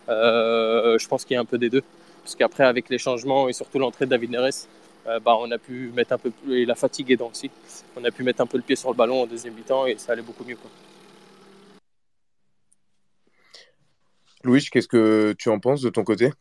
Euh, 0.10 0.98
Je 0.98 1.08
pense 1.08 1.26
qu'il 1.26 1.36
y 1.36 1.38
a 1.38 1.42
un 1.42 1.46
peu 1.46 1.58
des 1.58 1.70
deux. 1.70 1.84
Parce 2.24 2.36
qu'après, 2.36 2.64
avec 2.64 2.90
les 2.90 2.98
changements 2.98 3.48
et 3.50 3.54
surtout 3.54 3.78
l'entrée 3.78 4.06
de 4.06 4.10
David 4.12 4.32
Neres, 4.32 4.68
bah, 5.06 5.38
on 5.40 5.52
a 5.52 5.60
pu 5.60 5.92
mettre 5.96 6.14
un 6.14 6.18
peu 6.18 6.32
et 6.50 6.66
la 6.66 6.74
fatigue 6.74 7.12
est 7.12 7.22
aussi. 7.22 7.52
On 7.96 8.04
a 8.04 8.10
pu 8.10 8.24
mettre 8.24 8.42
un 8.42 8.48
peu 8.48 8.58
le 8.58 8.64
pied 8.64 8.76
sur 8.76 8.90
le 8.90 8.96
ballon 8.96 9.22
en 9.22 9.28
deuxième 9.28 9.54
mi-temps 9.54 9.86
et 9.86 9.98
ça 10.00 10.14
allait 10.14 10.24
beaucoup 10.24 10.44
mieux. 10.44 10.56
Quoi. 10.56 10.72
Louis, 14.44 14.66
qu'est-ce 14.72 14.88
que 14.88 15.36
tu 15.38 15.50
en 15.50 15.60
penses 15.60 15.82
de 15.82 15.90
ton 15.90 16.04
côté? 16.04 16.32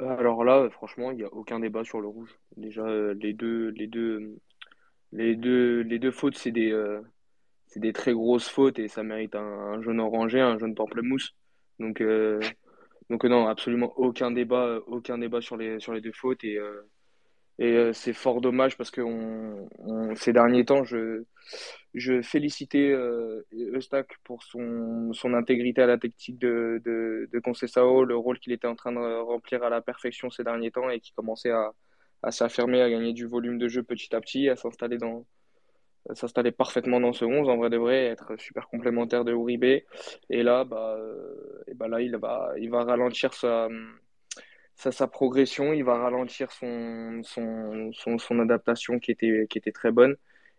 Alors 0.00 0.42
là, 0.42 0.68
franchement, 0.70 1.12
il 1.12 1.18
n'y 1.18 1.22
a 1.22 1.32
aucun 1.32 1.60
débat 1.60 1.84
sur 1.84 2.00
le 2.00 2.08
rouge. 2.08 2.36
Déjà, 2.56 2.84
les 3.14 3.32
deux, 3.32 3.68
les 3.68 3.86
deux, 3.86 4.38
les 5.12 5.36
deux, 5.36 5.80
les 5.82 5.98
deux 5.98 6.10
fautes, 6.10 6.36
c'est 6.36 6.50
des, 6.52 6.72
euh, 6.72 7.00
c'est 7.66 7.80
des 7.80 7.92
très 7.92 8.12
grosses 8.12 8.48
fautes 8.48 8.78
et 8.78 8.88
ça 8.88 9.02
mérite 9.02 9.34
un, 9.34 9.80
jaune 9.82 10.00
orangé, 10.00 10.40
un 10.40 10.58
jaune 10.58 10.74
pamplemousse. 10.74 11.34
Donc, 11.78 12.00
euh, 12.00 12.40
donc 13.10 13.24
non, 13.24 13.46
absolument 13.46 13.92
aucun 13.96 14.30
débat, 14.30 14.80
aucun 14.86 15.18
débat 15.18 15.40
sur 15.40 15.56
les, 15.56 15.80
sur 15.80 15.92
les 15.92 16.00
deux 16.00 16.12
fautes. 16.12 16.44
Et, 16.44 16.56
euh, 16.58 16.82
et 17.58 17.92
c'est 17.92 18.14
fort 18.14 18.40
dommage 18.40 18.76
parce 18.78 18.90
que 18.90 19.02
ces 20.16 20.32
derniers 20.32 20.64
temps, 20.64 20.84
je, 20.84 21.24
je 21.94 22.22
félicitais 22.22 22.92
Eustac 23.52 24.16
pour 24.24 24.42
son, 24.42 25.12
son 25.12 25.34
intégrité 25.34 25.82
à 25.82 25.86
la 25.86 25.98
tactique 25.98 26.38
de, 26.38 26.80
de, 26.84 27.28
de 27.30 27.38
Concessao, 27.40 28.04
le 28.04 28.16
rôle 28.16 28.38
qu'il 28.38 28.52
était 28.52 28.66
en 28.66 28.74
train 28.74 28.92
de 28.92 29.20
remplir 29.20 29.62
à 29.62 29.68
la 29.68 29.82
perfection 29.82 30.30
ces 30.30 30.44
derniers 30.44 30.70
temps 30.70 30.88
et 30.88 30.98
qui 31.00 31.12
commençait 31.12 31.50
à, 31.50 31.72
à 32.22 32.30
s'affirmer, 32.30 32.82
à 32.82 32.90
gagner 32.90 33.12
du 33.12 33.26
volume 33.26 33.58
de 33.58 33.68
jeu 33.68 33.82
petit 33.82 34.14
à 34.14 34.20
petit, 34.20 34.48
à 34.48 34.56
s'installer 34.56 34.98
dans 34.98 35.26
s'installer 36.14 36.50
parfaitement 36.50 37.00
dans 37.00 37.12
ce 37.12 37.24
11 37.24 37.48
en 37.48 37.56
vrai 37.56 37.70
de 37.70 37.76
vrai 37.76 38.06
être 38.06 38.36
super 38.38 38.68
complémentaire 38.68 39.24
de 39.24 39.32
Uribe 39.32 39.64
et 39.64 40.42
là 40.42 40.64
bah 40.64 40.96
euh, 40.98 41.62
et 41.68 41.74
bah 41.74 41.88
là 41.88 42.00
il 42.00 42.16
va 42.16 42.52
il 42.58 42.70
va 42.70 42.84
ralentir 42.84 43.32
sa 43.34 43.68
sa, 44.74 45.06
progression 45.06 45.72
il 45.72 45.84
va 45.84 45.96
ralentir 45.96 46.50
son 46.50 47.20
son, 47.22 47.92
son, 48.18 48.38
adaptation 48.40 48.98
qui 48.98 49.12
était 49.12 49.46
qui 49.48 49.58
était 49.58 49.70
très 49.70 49.92
bonne 49.92 50.16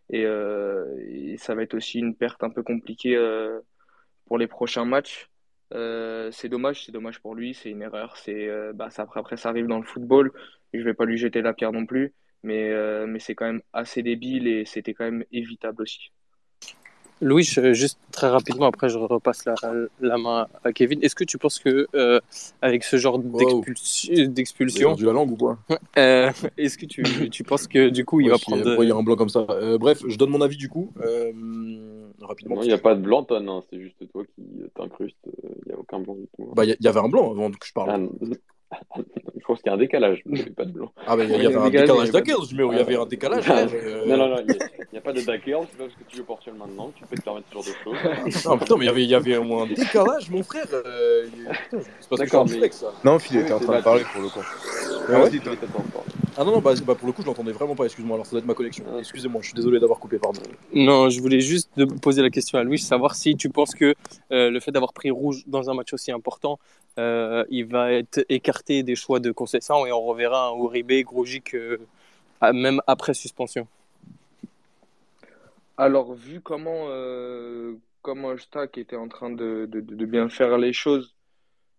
et, 0.09 0.25
euh, 0.25 1.35
ça 1.37 1.55
va 1.55 1.63
être 1.63 1.73
aussi 1.73 1.99
une 1.99 2.15
perte 2.15 2.41
un 2.43 2.49
peu 2.49 2.63
compliquée 2.63 3.15
euh, 3.15 3.59
pour 4.25 4.37
les 4.37 4.47
prochains 4.47 4.85
matchs 4.85 5.29
c'est 6.31 6.49
dommage, 6.49 6.85
c'est 6.85 6.91
dommage 6.91 7.19
pour 7.19 7.33
lui, 7.33 7.55
c'est 7.55 7.71
une 7.71 7.81
erreur. 7.81 8.15
C'est, 8.17 8.47
bah, 8.75 8.91
ça, 8.91 9.01
après, 9.01 9.19
après, 9.19 9.37
ça 9.37 9.49
arrive 9.49 9.65
dans 9.65 9.79
le 9.79 9.83
football. 9.83 10.31
Je 10.73 10.83
vais 10.83 10.93
pas 10.93 11.05
lui 11.05 11.17
jeter 11.17 11.41
la 11.41 11.53
pierre 11.53 11.71
non 11.71 11.85
plus, 11.85 12.13
mais, 12.43 12.69
euh, 12.69 13.05
mais 13.07 13.19
c'est 13.19 13.35
quand 13.35 13.45
même 13.45 13.61
assez 13.73 14.01
débile 14.03 14.47
et 14.47 14.65
c'était 14.65 14.93
quand 14.93 15.05
même 15.05 15.23
évitable 15.31 15.81
aussi. 15.81 16.11
Louis, 17.21 17.43
juste 17.43 17.99
très 18.11 18.27
rapidement, 18.27 18.65
après 18.65 18.89
je 18.89 18.97
repasse 18.97 19.45
la, 19.45 19.55
la 20.01 20.17
main 20.17 20.47
à 20.63 20.73
Kevin. 20.73 21.01
Est-ce 21.01 21.15
que 21.15 21.23
tu 21.23 21.37
penses 21.37 21.57
que 21.57 21.87
avec 22.61 22.83
ce 22.83 22.97
genre 22.97 23.17
d'expulsion, 23.17 24.95
du 24.95 25.05
la 25.05 25.13
langue 25.13 25.31
ou 25.31 25.37
quoi 25.37 25.57
Est-ce 25.95 26.77
que 26.77 26.85
tu, 26.85 27.29
tu, 27.29 27.43
penses 27.43 27.67
que 27.67 27.89
du 27.89 28.03
coup 28.03 28.19
il 28.19 28.29
va 28.29 28.37
prendre 28.39 28.83
Il 28.83 28.89
y 28.89 28.91
a 28.91 28.95
un 28.95 29.03
blanc 29.03 29.15
comme 29.15 29.29
ça. 29.29 29.45
bref, 29.79 30.01
je 30.05 30.17
donne 30.17 30.31
mon 30.31 30.41
avis 30.41 30.57
du 30.57 30.67
coup 30.67 30.91
rapidement. 32.23 32.61
il 32.61 32.67
n'y 32.67 32.73
a 32.73 32.77
pas 32.77 32.95
de 32.95 33.01
blanc, 33.01 33.25
hein, 33.29 33.63
c'est 33.69 33.79
juste 33.79 34.09
toi 34.11 34.23
qui 34.35 34.43
t'incrustes. 34.75 35.17
Il 35.25 35.67
n'y 35.67 35.73
a 35.73 35.77
aucun 35.77 35.99
blanc 35.99 36.15
du 36.15 36.27
tout. 36.35 36.43
Hein. 36.43 36.53
Bah, 36.55 36.65
il 36.65 36.75
y, 36.79 36.87
avait 36.87 36.99
un 36.99 37.09
blanc 37.09 37.31
avant 37.31 37.51
que 37.51 37.65
je 37.65 37.73
parle. 37.73 37.89
Ah, 37.89 38.35
je 38.95 39.45
pense 39.45 39.61
qu'il 39.61 39.67
y 39.67 39.69
a 39.69 39.73
un 39.73 39.77
décalage, 39.77 40.21
mais 40.25 40.39
il 40.39 40.41
avait 40.43 40.51
pas 40.51 40.65
de 40.65 40.71
blanc. 40.71 40.91
Ah, 41.05 41.17
bah, 41.17 41.25
il 41.25 41.31
y, 41.31 41.45
avait 41.45 41.55
un 41.55 41.69
décalage 41.69 42.11
d'Ackers, 42.11 42.45
mais 42.55 42.63
il 42.65 42.77
y 42.77 42.79
avait 42.79 42.95
un 42.95 43.05
décalage. 43.05 43.47
Non, 44.07 44.17
non, 44.17 44.29
non, 44.29 44.37
il 44.47 44.57
n'y 44.93 44.97
a, 44.97 45.01
pas 45.01 45.11
de 45.11 45.21
Dackers, 45.21 45.63
c'est 45.69 45.77
pas 45.77 45.83
parce 45.83 45.95
que 45.95 46.03
tu 46.07 46.17
joues 46.17 46.23
Portugal 46.23 46.57
maintenant 46.57 46.91
tu 46.95 47.03
peux 47.05 47.15
te 47.15 47.21
permettre 47.21 47.47
ce 47.49 47.53
genre 47.53 47.63
de 47.63 47.73
choses. 47.83 48.45
non, 48.45 48.57
putain, 48.57 48.75
mais 48.77 48.85
il 48.85 49.09
y 49.09 49.15
avait, 49.15 49.35
un 49.35 49.65
décalage, 49.67 50.29
mon 50.29 50.43
frère. 50.43 50.67
Euh... 50.73 51.25
C'est 51.99 52.09
pas 52.09 52.15
D'accord, 52.17 52.45
mais... 52.49 52.71
ça. 52.71 52.93
Non, 53.03 53.19
Phil 53.19 53.39
était 53.39 53.53
en 53.53 53.59
train 53.59 53.79
de 53.79 53.83
parler 53.83 54.03
pour 54.13 54.21
le 54.21 54.29
coup. 54.29 54.39
Ah, 55.09 55.23
ouais 55.23 55.29
ah 56.35 56.43
non, 56.43 56.51
non, 56.51 56.59
bah, 56.59 56.73
bah, 56.85 56.95
pour 56.95 57.07
le 57.07 57.13
coup, 57.13 57.21
je 57.21 57.27
l'entendais 57.27 57.51
vraiment 57.51 57.75
pas, 57.75 57.85
excuse-moi, 57.85 58.15
alors 58.15 58.25
ça 58.25 58.31
doit 58.31 58.39
être 58.39 58.45
ma 58.45 58.55
connexion. 58.55 58.83
Ah. 58.91 58.99
Excusez-moi, 58.99 59.41
je 59.41 59.47
suis 59.47 59.55
désolé 59.55 59.79
d'avoir 59.79 59.99
coupé, 59.99 60.17
pardon. 60.17 60.41
Non, 60.73 61.09
je 61.09 61.21
voulais 61.21 61.39
juste 61.39 61.69
poser 62.01 62.21
la 62.21 62.29
question 62.29 62.57
à 62.57 62.63
Louis, 62.63 62.79
savoir 62.79 63.15
si 63.15 63.35
tu 63.35 63.49
penses 63.49 63.75
que 63.75 63.93
euh, 64.31 64.49
le 64.49 64.59
fait 64.59 64.71
d'avoir 64.71 64.93
pris 64.93 65.11
rouge 65.11 65.43
dans 65.45 65.69
un 65.69 65.75
match 65.75 65.93
aussi 65.93 66.11
important, 66.11 66.59
euh, 66.97 67.45
il 67.49 67.65
va 67.65 67.91
être 67.91 68.25
écarté 68.29 68.81
des 68.81 68.95
choix 68.95 69.19
de 69.19 69.31
concession 69.31 69.85
et 69.85 69.91
on 69.91 70.01
reverra 70.01 70.49
un 70.49 70.57
Uribe, 70.57 71.03
Grogic, 71.03 71.53
euh, 71.53 71.77
même 72.41 72.81
après 72.87 73.13
suspension. 73.13 73.67
Alors, 75.77 76.13
vu 76.13 76.41
comment, 76.41 76.87
comment 78.01 78.37
Stack 78.37 78.77
était 78.77 78.95
en 78.95 79.07
train 79.07 79.29
de, 79.29 79.67
de, 79.69 79.81
de, 79.81 80.05
bien 80.05 80.29
faire 80.29 80.57
les 80.57 80.73
choses, 80.73 81.15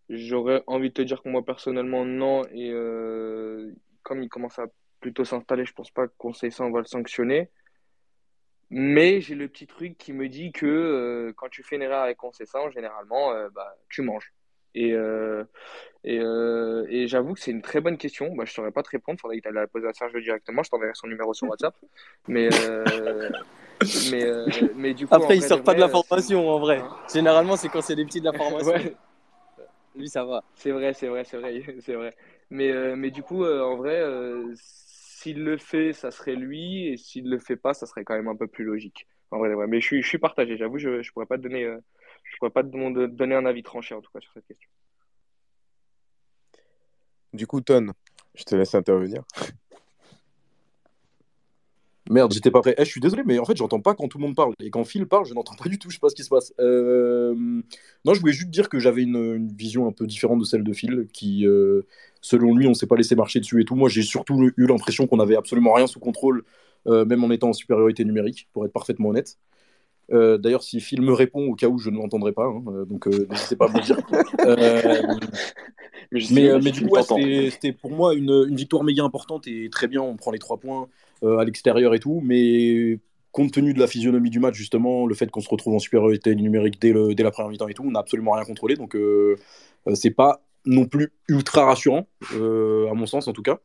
j'aurais 0.08 0.62
envie 0.66 0.88
de 0.88 0.94
te 0.94 1.02
dire 1.02 1.22
que 1.22 1.28
moi 1.28 1.44
personnellement, 1.44 2.04
non, 2.04 2.42
et 2.52 2.72
comme 4.04 4.22
il 4.22 4.28
commence 4.28 4.58
à 4.60 4.66
plutôt 5.00 5.24
s'installer, 5.24 5.66
je 5.66 5.72
pense 5.72 5.90
pas 5.90 6.06
que 6.06 6.12
Conseil 6.16 6.50
on 6.60 6.70
va 6.70 6.78
le 6.78 6.86
sanctionner. 6.86 7.50
Mais 8.70 9.20
j'ai 9.20 9.34
le 9.34 9.48
petit 9.48 9.66
truc 9.66 9.98
qui 9.98 10.12
me 10.12 10.28
dit 10.28 10.52
que 10.52 10.66
euh, 10.66 11.32
quand 11.36 11.48
tu 11.48 11.62
fais 11.62 11.76
une 11.76 11.82
erreur 11.82 12.02
avec 12.02 12.16
Concessant, 12.16 12.70
généralement, 12.70 13.32
euh, 13.32 13.48
bah, 13.54 13.76
tu 13.88 14.02
manges. 14.02 14.32
Et, 14.74 14.92
euh, 14.92 15.44
et, 16.02 16.16
et 16.16 17.06
j'avoue 17.06 17.34
que 17.34 17.40
c'est 17.40 17.52
une 17.52 17.62
très 17.62 17.80
bonne 17.80 17.98
question. 17.98 18.34
Bah, 18.34 18.44
je 18.44 18.50
ne 18.50 18.54
saurais 18.54 18.72
pas 18.72 18.82
te 18.82 18.90
répondre. 18.90 19.16
Il 19.18 19.20
faudrait 19.20 19.40
que 19.40 19.48
tu 19.48 19.54
la 19.54 19.66
poser 19.68 19.86
à 19.86 19.92
Serge 19.92 20.20
directement. 20.20 20.62
Je 20.62 20.70
t'enverrai 20.70 20.92
son 20.94 21.06
numéro 21.06 21.32
sur 21.34 21.48
WhatsApp. 21.48 21.76
Mais, 22.26 22.48
mais, 24.10 24.24
mais 24.74 24.94
du 24.94 25.06
coup. 25.06 25.14
Après, 25.14 25.36
il 25.36 25.42
ne 25.42 25.46
sort 25.46 25.62
pas 25.62 25.74
de 25.74 25.80
la 25.80 25.88
formation 25.88 26.48
en 26.48 26.58
vrai. 26.58 26.78
Hein 26.78 26.96
généralement, 27.12 27.56
c'est 27.56 27.68
quand 27.68 27.82
c'est 27.82 27.94
des 27.94 28.04
petits 28.04 28.20
de 28.20 28.24
la 28.24 28.32
formation. 28.36 28.74
Lui, 29.94 30.08
ça 30.08 30.24
va. 30.24 30.42
C'est 30.56 30.72
vrai, 30.72 30.92
c'est 30.92 31.06
vrai, 31.06 31.24
c'est 31.24 31.36
vrai, 31.36 31.62
c'est 31.80 31.94
vrai. 31.94 32.14
Mais, 32.54 32.70
euh, 32.70 32.94
mais 32.94 33.10
du 33.10 33.24
coup, 33.24 33.42
euh, 33.42 33.64
en 33.64 33.76
vrai, 33.76 34.00
euh, 34.00 34.54
s'il 34.54 35.42
le 35.42 35.58
fait, 35.58 35.92
ça 35.92 36.12
serait 36.12 36.36
lui, 36.36 36.86
et 36.86 36.96
s'il 36.96 37.28
le 37.28 37.40
fait 37.40 37.56
pas, 37.56 37.74
ça 37.74 37.84
serait 37.84 38.04
quand 38.04 38.14
même 38.14 38.28
un 38.28 38.36
peu 38.36 38.46
plus 38.46 38.62
logique. 38.62 39.08
En 39.32 39.38
vrai, 39.38 39.50
Mais 39.66 39.80
je 39.80 39.86
suis, 39.86 40.02
je 40.02 40.08
suis 40.08 40.18
partagé, 40.18 40.56
j'avoue, 40.56 40.78
je 40.78 40.88
ne 40.88 41.02
pourrais 41.12 41.26
pas 41.26 41.36
te 41.36 41.42
donner, 41.42 41.64
je 41.64 42.36
pourrais 42.38 42.52
pas 42.52 42.62
te 42.62 42.68
donner 43.06 43.34
un 43.34 43.44
avis 43.44 43.64
tranché, 43.64 43.96
en 43.96 44.00
tout 44.00 44.12
cas, 44.12 44.20
sur 44.20 44.32
cette 44.34 44.46
question. 44.46 44.68
Du 47.32 47.48
coup, 47.48 47.60
Ton, 47.60 47.88
je 48.36 48.44
te 48.44 48.54
laisse 48.54 48.76
intervenir. 48.76 49.24
Merde, 52.10 52.32
j'étais 52.32 52.52
pas 52.52 52.60
prêt. 52.60 52.76
Eh, 52.78 52.84
je 52.84 52.90
suis 52.90 53.00
désolé, 53.00 53.22
mais 53.24 53.40
en 53.40 53.46
fait, 53.46 53.56
j'entends 53.56 53.80
pas 53.80 53.94
quand 53.94 54.06
tout 54.06 54.18
le 54.18 54.24
monde 54.26 54.36
parle. 54.36 54.52
Et 54.60 54.70
quand 54.70 54.84
Phil 54.84 55.06
parle, 55.06 55.24
je 55.24 55.32
n'entends 55.32 55.56
pas 55.56 55.70
du 55.70 55.78
tout. 55.78 55.88
Je 55.88 55.96
sais 55.96 56.00
pas 56.00 56.10
ce 56.10 56.14
qui 56.14 56.22
se 56.22 56.28
passe. 56.28 56.52
Non, 56.58 58.14
je 58.14 58.20
voulais 58.20 58.34
juste 58.34 58.50
dire 58.50 58.68
que 58.68 58.78
j'avais 58.78 59.02
une, 59.02 59.48
vision 59.56 59.88
un 59.88 59.92
peu 59.92 60.06
différente 60.06 60.38
de 60.38 60.44
celle 60.44 60.62
de 60.62 60.72
Phil, 60.74 61.08
qui, 61.12 61.46
selon 62.24 62.54
lui, 62.54 62.66
on 62.66 62.74
s'est 62.74 62.86
pas 62.86 62.96
laissé 62.96 63.14
marcher 63.14 63.40
dessus 63.40 63.60
et 63.60 63.64
tout. 63.64 63.74
Moi, 63.74 63.88
j'ai 63.88 64.02
surtout 64.02 64.50
eu 64.56 64.66
l'impression 64.66 65.06
qu'on 65.06 65.20
avait 65.20 65.36
absolument 65.36 65.74
rien 65.74 65.86
sous 65.86 66.00
contrôle, 66.00 66.44
euh, 66.86 67.04
même 67.04 67.22
en 67.22 67.30
étant 67.30 67.50
en 67.50 67.52
supériorité 67.52 68.04
numérique, 68.04 68.48
pour 68.52 68.64
être 68.64 68.72
parfaitement 68.72 69.10
honnête. 69.10 69.36
D'ailleurs, 70.10 70.62
si 70.62 70.80
Phil 70.80 71.00
me 71.00 71.12
répond, 71.12 71.46
au 71.48 71.54
cas 71.54 71.66
où 71.66 71.78
je 71.78 71.88
ne 71.90 71.96
l'entendrai 71.96 72.32
pas, 72.32 72.44
hein, 72.44 72.62
donc 72.86 73.06
n'hésitez 73.06 73.56
pas 73.56 73.66
à 73.66 73.72
me 73.72 73.80
dire. 73.80 73.98
mais, 76.30 76.60
mais, 76.60 76.70
du 76.70 76.86
coup, 76.86 76.96
c'était 77.50 77.72
pour 77.72 77.90
moi 77.90 78.14
une, 78.14 78.44
une, 78.48 78.54
victoire 78.54 78.84
méga 78.84 79.02
importante 79.02 79.46
et 79.46 79.70
très 79.70 79.88
bien. 79.88 80.02
On 80.02 80.16
prend 80.16 80.30
les 80.30 80.38
trois 80.38 80.58
points. 80.58 80.88
Euh, 81.24 81.38
à 81.38 81.44
l'extérieur 81.44 81.94
et 81.94 82.00
tout, 82.00 82.20
mais 82.22 82.98
compte 83.32 83.52
tenu 83.52 83.72
de 83.72 83.78
la 83.78 83.86
physionomie 83.86 84.28
du 84.28 84.40
match, 84.40 84.56
justement, 84.56 85.06
le 85.06 85.14
fait 85.14 85.30
qu'on 85.30 85.40
se 85.40 85.48
retrouve 85.48 85.74
en 85.74 85.78
supériorité 85.78 86.34
numérique 86.34 86.78
dès, 86.80 86.92
le, 86.92 87.14
dès 87.14 87.22
la 87.22 87.30
première 87.30 87.50
mi-temps 87.50 87.68
et 87.68 87.74
tout, 87.74 87.84
on 87.84 87.92
n'a 87.92 88.00
absolument 88.00 88.32
rien 88.32 88.44
contrôlé, 88.44 88.76
donc 88.76 88.94
euh, 88.94 89.36
euh, 89.86 89.94
c'est 89.94 90.10
pas 90.10 90.42
non 90.66 90.86
plus 90.86 91.12
ultra 91.28 91.64
rassurant, 91.64 92.06
à 92.32 92.94
mon 92.94 93.06
sens 93.06 93.28
en 93.28 93.32
tout 93.32 93.42
cas. 93.42 93.60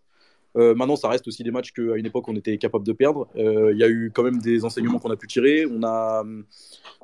maintenant, 0.56 0.96
ça 0.96 1.10
reste 1.10 1.28
aussi 1.28 1.44
des 1.44 1.52
matchs 1.52 1.72
qu'à 1.72 1.96
une 1.96 2.06
époque 2.06 2.28
on 2.28 2.36
était 2.36 2.58
capable 2.58 2.86
de 2.86 2.94
perdre. 2.94 3.28
Il 3.36 3.78
y 3.78 3.84
a 3.84 3.90
eu 3.90 4.12
quand 4.14 4.24
même 4.24 4.40
des 4.40 4.66
enseignements 4.66 5.00
qu'on 5.00 5.12
a 5.12 5.16
pu 5.16 5.28
tirer. 5.28 5.66
On 5.66 5.84
a, 5.84 6.24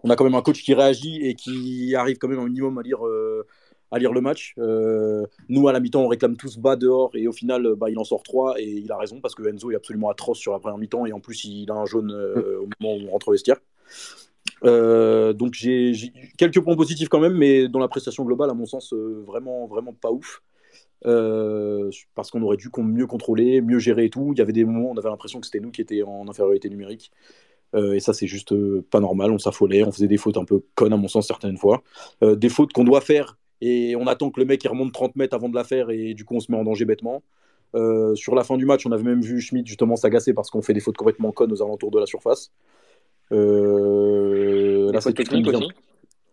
on 0.03 0.09
a 0.09 0.15
quand 0.15 0.25
même 0.25 0.35
un 0.35 0.41
coach 0.41 0.63
qui 0.63 0.73
réagit 0.73 1.25
et 1.25 1.35
qui 1.35 1.95
arrive 1.95 2.17
quand 2.17 2.27
même 2.27 2.39
un 2.39 2.45
minimum 2.45 2.77
à 2.77 2.81
lire 2.81 2.99
à 3.91 3.99
lire 3.99 4.11
le 4.11 4.21
match. 4.21 4.53
Euh, 4.57 5.25
nous, 5.49 5.67
à 5.67 5.71
la 5.71 5.79
mi-temps, 5.79 6.01
on 6.01 6.07
réclame 6.07 6.35
tous 6.37 6.57
bas 6.57 6.75
dehors 6.75 7.11
et 7.13 7.27
au 7.27 7.31
final, 7.31 7.75
bah, 7.75 7.89
il 7.89 7.97
en 7.97 8.03
sort 8.03 8.23
trois 8.23 8.59
et 8.59 8.65
il 8.65 8.91
a 8.91 8.97
raison 8.97 9.21
parce 9.21 9.35
que 9.35 9.47
Enzo 9.47 9.71
est 9.71 9.75
absolument 9.75 10.09
atroce 10.09 10.37
sur 10.37 10.51
la 10.51 10.59
première 10.59 10.77
mi-temps 10.77 11.05
et 11.05 11.13
en 11.13 11.19
plus, 11.19 11.45
il 11.45 11.69
a 11.71 11.75
un 11.75 11.85
jaune 11.85 12.11
euh, 12.11 12.59
au 12.59 12.67
moment 12.79 12.95
où 12.95 13.07
on 13.07 13.11
rentre 13.11 13.29
au 13.29 13.31
vestiaire. 13.31 13.57
Euh, 14.63 15.33
donc 15.33 15.53
j'ai 15.53 15.93
quelques 16.37 16.59
points 16.61 16.75
positifs 16.75 17.09
quand 17.09 17.19
même, 17.19 17.33
mais 17.33 17.67
dans 17.67 17.79
la 17.79 17.87
prestation 17.87 18.23
globale, 18.23 18.49
à 18.49 18.53
mon 18.53 18.65
sens, 18.65 18.93
vraiment, 18.93 19.67
vraiment 19.67 19.93
pas 19.93 20.11
ouf. 20.11 20.41
parce 21.01 22.31
qu'on 22.31 22.41
aurait 22.41 22.57
dû 22.57 22.69
mieux 22.77 23.07
contrôler, 23.07 23.61
mieux 23.61 23.79
gérer 23.79 24.05
et 24.05 24.09
tout. 24.09 24.31
Il 24.33 24.39
y 24.39 24.41
avait 24.41 24.53
des 24.53 24.65
moments 24.65 24.89
où 24.89 24.91
on 24.93 24.97
avait 24.97 25.09
l'impression 25.09 25.39
que 25.39 25.45
c'était 25.45 25.59
nous 25.59 25.71
qui 25.71 25.81
étions 25.81 26.21
en 26.21 26.27
infériorité 26.27 26.69
numérique. 26.69 27.11
et 27.75 27.99
ça, 27.99 28.13
c'est 28.13 28.27
juste 28.27 28.53
pas 28.81 28.99
normal. 28.99 29.31
On 29.31 29.39
s'affolait, 29.39 29.83
on 29.83 29.91
faisait 29.91 30.07
des 30.07 30.17
fautes 30.17 30.37
un 30.37 30.45
peu 30.45 30.63
connes, 30.75 30.93
à 30.93 30.97
mon 30.97 31.07
sens, 31.07 31.27
certaines 31.27 31.57
fois. 31.57 31.83
des 32.21 32.49
fautes 32.49 32.73
qu'on 32.73 32.85
doit 32.85 33.01
faire 33.01 33.37
et 33.61 33.95
on 33.95 34.07
attend 34.07 34.31
que 34.31 34.39
le 34.39 34.45
mec 34.45 34.63
remonte 34.63 34.93
30 34.93 35.15
mètres 35.15 35.35
avant 35.35 35.49
de 35.49 35.55
la 35.55 35.63
faire 35.63 35.89
et 35.89 36.13
du 36.13 36.25
coup 36.25 36.35
on 36.35 36.39
se 36.39 36.51
met 36.51 36.57
en 36.57 36.63
danger 36.63 36.85
bêtement. 36.85 37.23
Euh, 37.75 38.15
sur 38.15 38.35
la 38.35 38.43
fin 38.43 38.57
du 38.57 38.65
match, 38.65 38.85
on 38.85 38.91
avait 38.91 39.03
même 39.03 39.21
vu 39.21 39.41
Schmidt 39.41 39.67
justement 39.67 39.95
s'agacer 39.95 40.33
parce 40.33 40.49
qu'on 40.49 40.61
fait 40.61 40.73
des 40.73 40.79
fautes 40.79 40.97
complètement 40.97 41.31
connes 41.31 41.51
aux 41.51 41.61
alentours 41.61 41.91
de 41.91 41.99
la 41.99 42.05
surface. 42.05 42.51
Euh, 43.31 44.91
là, 44.91 45.01
c'est 45.01 45.13
technique 45.13 45.47
aussi. 45.47 45.67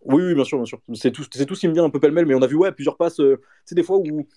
Oui, 0.05 0.21
oui, 0.21 0.33
bien 0.35 0.43
sûr, 0.43 0.57
bien 0.57 0.65
sûr. 0.65 0.79
C'est 0.93 1.11
tout, 1.11 1.23
c'est 1.31 1.45
tout 1.45 1.55
ce 1.55 1.61
qui 1.61 1.67
me 1.67 1.73
vient 1.73 1.85
un 1.85 1.89
peu 1.89 1.99
pêle-mêle, 1.99 2.25
mais 2.25 2.35
on 2.35 2.41
a 2.41 2.47
vu 2.47 2.55
ouais, 2.55 2.71
plusieurs 2.71 2.97
passes. 2.97 3.15
c'est 3.15 3.23
euh, 3.23 3.37
des 3.71 3.83
fois 3.83 3.97
où 3.97 4.27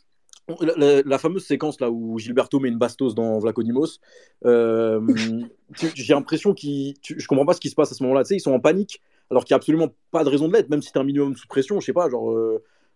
la, 0.61 1.19
fameuse 1.19 1.45
séquence 1.45 1.81
là 1.81 1.91
où 1.91 2.19
Gilberto 2.21 2.61
met 2.61 2.69
une 2.69 2.79
bastos 2.79 3.17
dans 3.17 3.41
Vlaconimos, 3.41 3.99
j'ai 4.45 6.15
l'impression 6.15 6.55
qu'ils, 6.55 6.95
je 7.03 7.27
comprends 7.27 7.47
pas 7.47 7.55
ce 7.55 7.61
qui 7.61 7.69
se 7.69 7.75
passe 7.75 7.91
à 7.91 7.95
ce 7.97 8.03
moment-là. 8.05 8.23
Tu 8.23 8.29
sais, 8.29 8.37
ils 8.37 8.41
sont 8.41 8.53
en 8.53 8.61
panique 8.61 9.01
alors 9.29 9.45
qu'il 9.45 9.55
n'y 9.55 9.57
a 9.57 9.59
absolument 9.59 9.89
pas 10.13 10.23
de 10.23 10.29
raison 10.29 10.47
de 10.47 10.53
l'être, 10.53 10.71
même 10.71 10.83
si 10.83 10.93
tu 10.93 10.99
un 10.99 11.05
minimum 11.05 11.37
sous 11.37 11.49
pression. 11.49 11.81
Je 11.81 11.87
sais 11.87 11.93
pas, 11.93 12.09
genre 12.09 12.33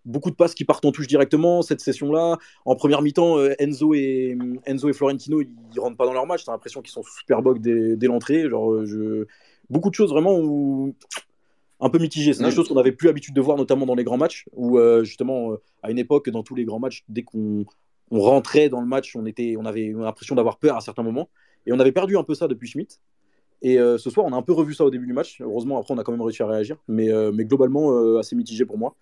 beaucoup 0.04 0.30
de 0.30 0.36
passes 0.36 0.54
qui 0.54 0.64
partent 0.64 0.84
en 0.84 0.92
touche 0.92 1.06
directement. 1.06 1.62
Cette 1.62 1.80
session-là, 1.80 2.38
en 2.64 2.76
première 2.76 3.02
mi-temps, 3.02 3.38
euh, 3.38 3.54
Enzo, 3.58 3.94
et, 3.94 4.36
Enzo 4.66 4.88
et 4.88 4.92
Florentino, 4.92 5.40
ils, 5.40 5.80
rentrent 5.80 5.96
pas 5.96 6.06
dans 6.06 6.12
leur 6.12 6.26
match. 6.26 6.44
T'as 6.44 6.52
l'impression 6.52 6.82
qu'ils 6.82 6.92
sont 6.92 7.02
super 7.02 7.42
bug 7.42 7.60
dès, 7.60 7.96
dès 7.96 8.06
l'entrée. 8.06 8.48
Genre, 8.48 8.72
euh, 8.72 8.86
je... 8.86 9.26
Beaucoup 9.68 9.90
de 9.90 9.94
choses 9.94 10.10
vraiment 10.10 10.38
où... 10.38 10.94
un 11.80 11.90
peu 11.90 11.98
mitigées. 11.98 12.32
C'est 12.32 12.44
des 12.44 12.50
choses 12.50 12.68
qu'on 12.68 12.74
n'avait 12.74 12.92
plus 12.92 13.06
l'habitude 13.06 13.34
de 13.34 13.40
voir, 13.40 13.56
notamment 13.56 13.86
dans 13.86 13.94
les 13.94 14.04
grands 14.04 14.16
matchs, 14.16 14.46
où 14.52 14.78
euh, 14.78 15.04
justement, 15.04 15.52
à 15.82 15.90
une 15.90 15.98
époque, 15.98 16.28
dans 16.30 16.42
tous 16.42 16.54
les 16.54 16.64
grands 16.64 16.80
matchs, 16.80 17.04
dès 17.08 17.22
qu'on 17.22 17.64
on 18.10 18.20
rentrait 18.20 18.68
dans 18.68 18.80
le 18.80 18.88
match, 18.88 19.14
on, 19.14 19.24
était, 19.26 19.54
on 19.56 19.64
avait 19.64 19.92
l'impression 19.96 20.34
d'avoir 20.34 20.58
peur 20.58 20.76
à 20.76 20.80
certains 20.80 21.04
moments. 21.04 21.28
Et 21.66 21.72
on 21.72 21.78
avait 21.78 21.92
perdu 21.92 22.16
un 22.16 22.24
peu 22.24 22.34
ça 22.34 22.48
depuis 22.48 22.68
Schmidt. 22.68 22.96
Et 23.62 23.76
ce 23.76 24.10
soir, 24.10 24.26
on 24.26 24.32
a 24.32 24.36
un 24.36 24.42
peu 24.42 24.52
revu 24.52 24.74
ça 24.74 24.84
au 24.84 24.90
début 24.90 25.06
du 25.06 25.12
match. 25.12 25.40
Heureusement, 25.40 25.78
après, 25.78 25.94
on 25.94 25.98
a 25.98 26.02
quand 26.02 26.10
même 26.10 26.22
réussi 26.22 26.42
à 26.42 26.46
réagir. 26.46 26.78
Mais, 26.88 27.10
mais 27.32 27.44
globalement, 27.44 28.16
assez 28.18 28.34
mitigé 28.34 28.64
pour 28.64 28.78
moi. 28.78 28.96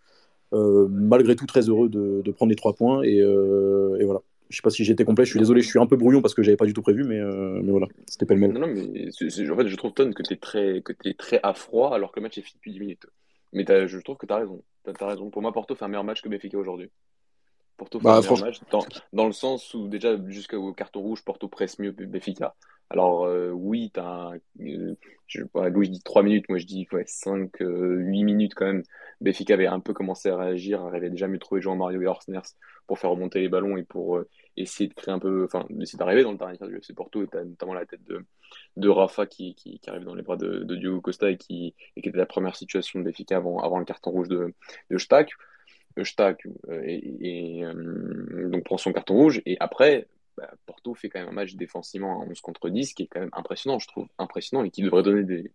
Euh, 0.54 0.88
malgré 0.90 1.37
tout 1.37 1.44
très 1.44 1.68
heureux 1.68 1.90
de, 1.90 2.30
prendre 2.32 2.50
les 2.50 2.56
trois 2.56 2.74
points. 2.74 3.02
Et, 3.02 3.20
euh, 3.20 3.98
et 4.00 4.04
voilà. 4.04 4.20
Je 4.48 4.56
sais 4.56 4.62
pas 4.62 4.70
si 4.70 4.82
j'étais 4.82 5.04
complet, 5.04 5.26
je 5.26 5.30
suis 5.30 5.38
désolé, 5.38 5.61
je 5.61 5.68
suis 5.68 5.78
un 5.78 5.87
peu 5.87 5.96
brouillon 5.96 6.22
parce 6.22 6.32
que 6.32 6.42
j'avais 6.42 6.56
pas 6.56 6.64
du 6.64 6.72
tout 6.72 6.80
prévu, 6.80 7.04
mais, 7.04 7.20
euh, 7.20 7.61
mais 7.62 7.70
voilà, 7.70 7.87
c'était 8.06 8.24
pas 8.24 8.32
le 8.32 8.40
même. 8.40 8.52
Non, 8.52 8.61
non, 8.61 8.66
mais 8.68 8.80
en 8.80 9.56
fait, 9.56 9.68
je 9.68 9.76
trouve, 9.76 9.92
Ton, 9.92 10.11
que 10.14 10.22
tu 10.22 10.32
es, 10.32 10.37
très, 10.38 10.80
que 10.80 10.94
es 11.04 11.12
très 11.12 11.38
à 11.42 11.52
froid 11.52 11.94
alors 11.94 12.12
que 12.12 12.20
le 12.20 12.22
match 12.22 12.38
est 12.38 12.42
fini 12.42 12.56
depuis 12.56 12.72
10 12.72 12.80
minutes. 12.80 13.06
Mais 13.52 13.66
je 13.66 13.98
trouve 13.98 14.16
que 14.16 14.24
tu 14.24 14.32
as 14.32 14.38
raison. 14.38 14.62
As, 14.87 15.04
raison. 15.04 15.28
Pour 15.28 15.42
moi, 15.42 15.52
Porto 15.52 15.74
fait 15.74 15.84
un 15.84 15.88
meilleur 15.88 16.04
match 16.04 16.22
que 16.22 16.30
Benfica 16.30 16.56
aujourd'hui. 16.56 16.88
Porto 17.76 17.98
fait 17.98 18.04
bah, 18.04 18.16
un 18.16 18.20
meilleur 18.22 18.40
match 18.40 18.61
dans, 18.70 18.87
dans, 19.12 19.26
le 19.26 19.32
sens 19.32 19.74
où, 19.74 19.87
déjà, 19.87 20.16
jusqu'au 20.28 20.72
carton 20.72 21.00
rouge, 21.00 21.22
Porto 21.22 21.46
presse 21.48 21.78
mieux 21.78 21.90
Benfica. 21.90 22.54
Alors, 22.90 23.24
euh, 23.24 23.51
oui, 23.51 23.92
as, 23.96 24.33
euh, 24.61 24.94
je, 25.27 25.42
dit 25.88 26.01
3 26.03 26.22
minutes, 26.22 26.48
moi 26.48 26.59
je 26.59 26.64
dis 26.64 26.87
ouais, 26.92 27.05
5, 27.07 27.59
8 27.61 27.64
euh, 27.64 27.98
minutes 28.24 28.55
quand 28.55 28.64
même. 28.66 28.83
Béfica 29.20 29.55
avait 29.55 29.66
un 29.66 29.81
peu 29.81 29.92
commencé 29.92 30.31
à 30.31 30.37
réagir, 30.38 30.85
avait 30.85 31.11
déjà 31.11 31.29
mieux 31.29 31.38
trouvé 31.38 31.61
Jean-Mario 31.61 32.01
et 32.01 32.07
Horsners 32.07 32.55
pour 32.87 32.98
faire 32.98 33.11
remonter 33.11 33.40
les 33.40 33.51
ballons 33.51 33.77
et 33.77 33.83
pour 33.83 34.22
essayer 34.57 34.88
de 34.88 34.94
créer 34.94 35.12
un 35.12 35.18
peu, 35.18 35.44
enfin, 35.44 35.66
d'essayer 35.68 35.98
d'arriver 35.98 36.22
dans 36.22 36.33
le 36.33 36.38
dernier 36.38 36.57
du 36.57 36.77
FC 36.79 36.94
Porto. 36.94 37.22
Et 37.22 37.29
as 37.37 37.44
notamment 37.44 37.74
la 37.74 37.85
tête 37.85 38.01
de, 38.77 38.88
Rafa 38.88 39.27
qui, 39.27 39.55
qui, 39.55 39.81
arrive 39.88 40.05
dans 40.05 40.14
les 40.14 40.22
bras 40.22 40.37
de, 40.37 40.62
Diogo 40.74 41.03
Costa 41.03 41.31
et 41.31 41.37
qui, 41.37 41.74
était 41.96 42.11
la 42.12 42.27
première 42.27 42.57
situation 42.57 43.01
de 43.01 43.05
Béfica 43.05 43.37
avant, 43.37 43.79
le 43.79 43.85
carton 43.85 44.12
rouge 44.12 44.29
de, 44.29 44.55
de 44.90 44.98
Stack. 44.98 45.33
Donc 45.96 46.05
prend 48.64 48.79
son 48.79 48.92
carton 48.92 49.14
rouge 49.14 49.42
et 49.46 49.57
après 49.59 50.07
bah, 50.38 50.51
Porto 50.66 50.94
fait 50.94 51.09
quand 51.09 51.18
même 51.18 51.29
un 51.29 51.33
match 51.33 51.55
défensivement 51.55 52.22
à 52.22 52.24
11 52.24 52.40
contre 52.40 52.68
10 52.68 52.94
qui 52.94 53.03
est 53.03 53.07
quand 53.07 53.20
même 53.20 53.31
impressionnant, 53.33 53.79
je 53.79 53.88
trouve, 53.88 54.07
impressionnant 54.18 54.64
et 54.64 54.70
qui 54.70 54.83
devrait 54.83 55.03
donner 55.03 55.24
des, 55.24 55.51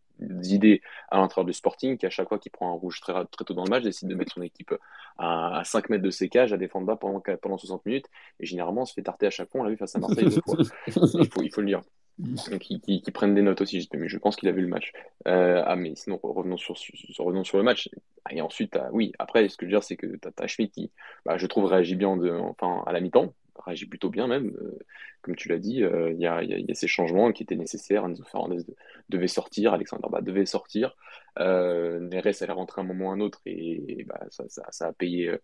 idées 0.53 0.81
à 1.09 1.17
l'intérieur 1.17 1.45
du 1.45 1.53
Sporting 1.53 1.97
qui, 1.97 2.05
à 2.05 2.09
chaque 2.09 2.27
fois 2.27 2.39
qu'il 2.39 2.51
prend 2.51 2.69
un 2.69 2.77
rouge 2.77 2.99
très, 2.99 3.13
très 3.25 3.45
tôt 3.45 3.53
dans 3.53 3.63
le 3.63 3.69
match, 3.69 3.83
décide 3.83 4.09
de 4.09 4.15
mettre 4.15 4.33
son 4.33 4.41
équipe 4.41 4.73
à, 5.17 5.61
5 5.63 5.89
mètres 5.89 6.03
de 6.03 6.09
ses 6.09 6.29
cages, 6.29 6.53
à 6.53 6.57
défendre 6.57 6.85
bas 6.85 6.95
pendant, 6.95 7.21
pendant 7.41 7.57
60 7.57 7.85
minutes 7.85 8.07
et 8.39 8.45
généralement 8.45 8.81
on 8.81 8.85
se 8.85 8.93
fait 8.93 9.03
tarter 9.03 9.27
à 9.27 9.31
chaque 9.31 9.49
fois. 9.49 9.61
On 9.61 9.63
l'a 9.63 9.69
vu 9.69 9.77
face 9.77 9.95
à 9.95 9.99
Marseille 9.99 10.25
deux 10.25 10.41
fois. 10.41 10.57
Il 10.87 10.93
faut, 11.29 11.41
il 11.41 11.51
faut 11.51 11.61
le 11.61 11.67
lire. 11.67 11.81
Donc, 12.19 12.59
qui, 12.59 13.01
prennent 13.11 13.33
des 13.33 13.41
notes 13.41 13.61
aussi, 13.61 13.89
mais 13.95 14.07
je 14.07 14.17
pense 14.19 14.35
qu'il 14.35 14.47
a 14.47 14.51
vu 14.51 14.61
le 14.61 14.67
match. 14.67 14.93
Euh, 15.27 15.63
ah, 15.65 15.75
mais 15.75 15.95
sinon, 15.95 16.19
revenons 16.21 16.57
sur, 16.57 16.75
revenons 17.17 17.43
sur 17.43 17.57
le 17.57 17.63
match. 17.63 17.89
Et 18.29 18.39
ensuite, 18.41 18.77
oui, 18.91 19.13
après, 19.17 19.49
ce 19.49 19.57
que 19.57 19.65
je 19.65 19.71
veux 19.71 19.79
dire, 19.79 19.83
c'est 19.83 19.95
que 19.95 20.05
tu 20.05 20.29
as, 20.37 20.47
Schmidt 20.47 20.71
qui, 20.71 20.91
bah, 21.25 21.37
je 21.37 21.47
trouve, 21.47 21.65
réagit 21.65 21.95
bien 21.95 22.15
de, 22.15 22.29
enfin, 22.29 22.83
à 22.85 22.91
la 22.91 23.01
mi-temps 23.01 23.33
réagit 23.61 23.85
plutôt 23.85 24.09
bien 24.09 24.27
même. 24.27 24.55
Euh, 24.61 24.79
comme 25.21 25.35
tu 25.35 25.47
l'as 25.47 25.57
dit, 25.57 25.83
euh, 25.83 26.11
il 26.11 26.19
y, 26.19 26.27
a, 26.27 26.41
ces 26.73 26.87
changements 26.87 27.31
qui 27.31 27.43
étaient 27.43 27.55
nécessaires. 27.55 28.05
Enzo 28.05 28.23
Fernandez 28.23 28.63
devait 29.09 29.27
sortir, 29.27 29.73
Alexandre 29.73 30.09
Bas 30.09 30.21
devait 30.21 30.45
sortir. 30.45 30.95
Euh, 31.39 31.99
Neres 31.99 32.41
allait 32.41 32.51
rentrer 32.51 32.81
un 32.81 32.83
moment 32.83 33.07
ou 33.07 33.11
un 33.11 33.19
autre 33.21 33.41
et, 33.45 34.05
bah, 34.05 34.19
ça, 34.29 34.43
ça, 34.49 34.87
a 34.87 34.93
payé 34.93 35.29
euh, 35.29 35.37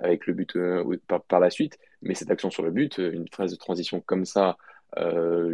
avec 0.00 0.26
le 0.26 0.32
but 0.32 0.56
par, 1.06 1.22
par, 1.24 1.40
la 1.40 1.50
suite. 1.50 1.78
Mais 2.00 2.14
cette 2.14 2.30
action 2.30 2.50
sur 2.50 2.62
le 2.62 2.70
but, 2.70 2.98
une 2.98 3.28
phase 3.28 3.52
de 3.52 3.56
transition 3.56 4.00
comme 4.00 4.24
ça, 4.24 4.56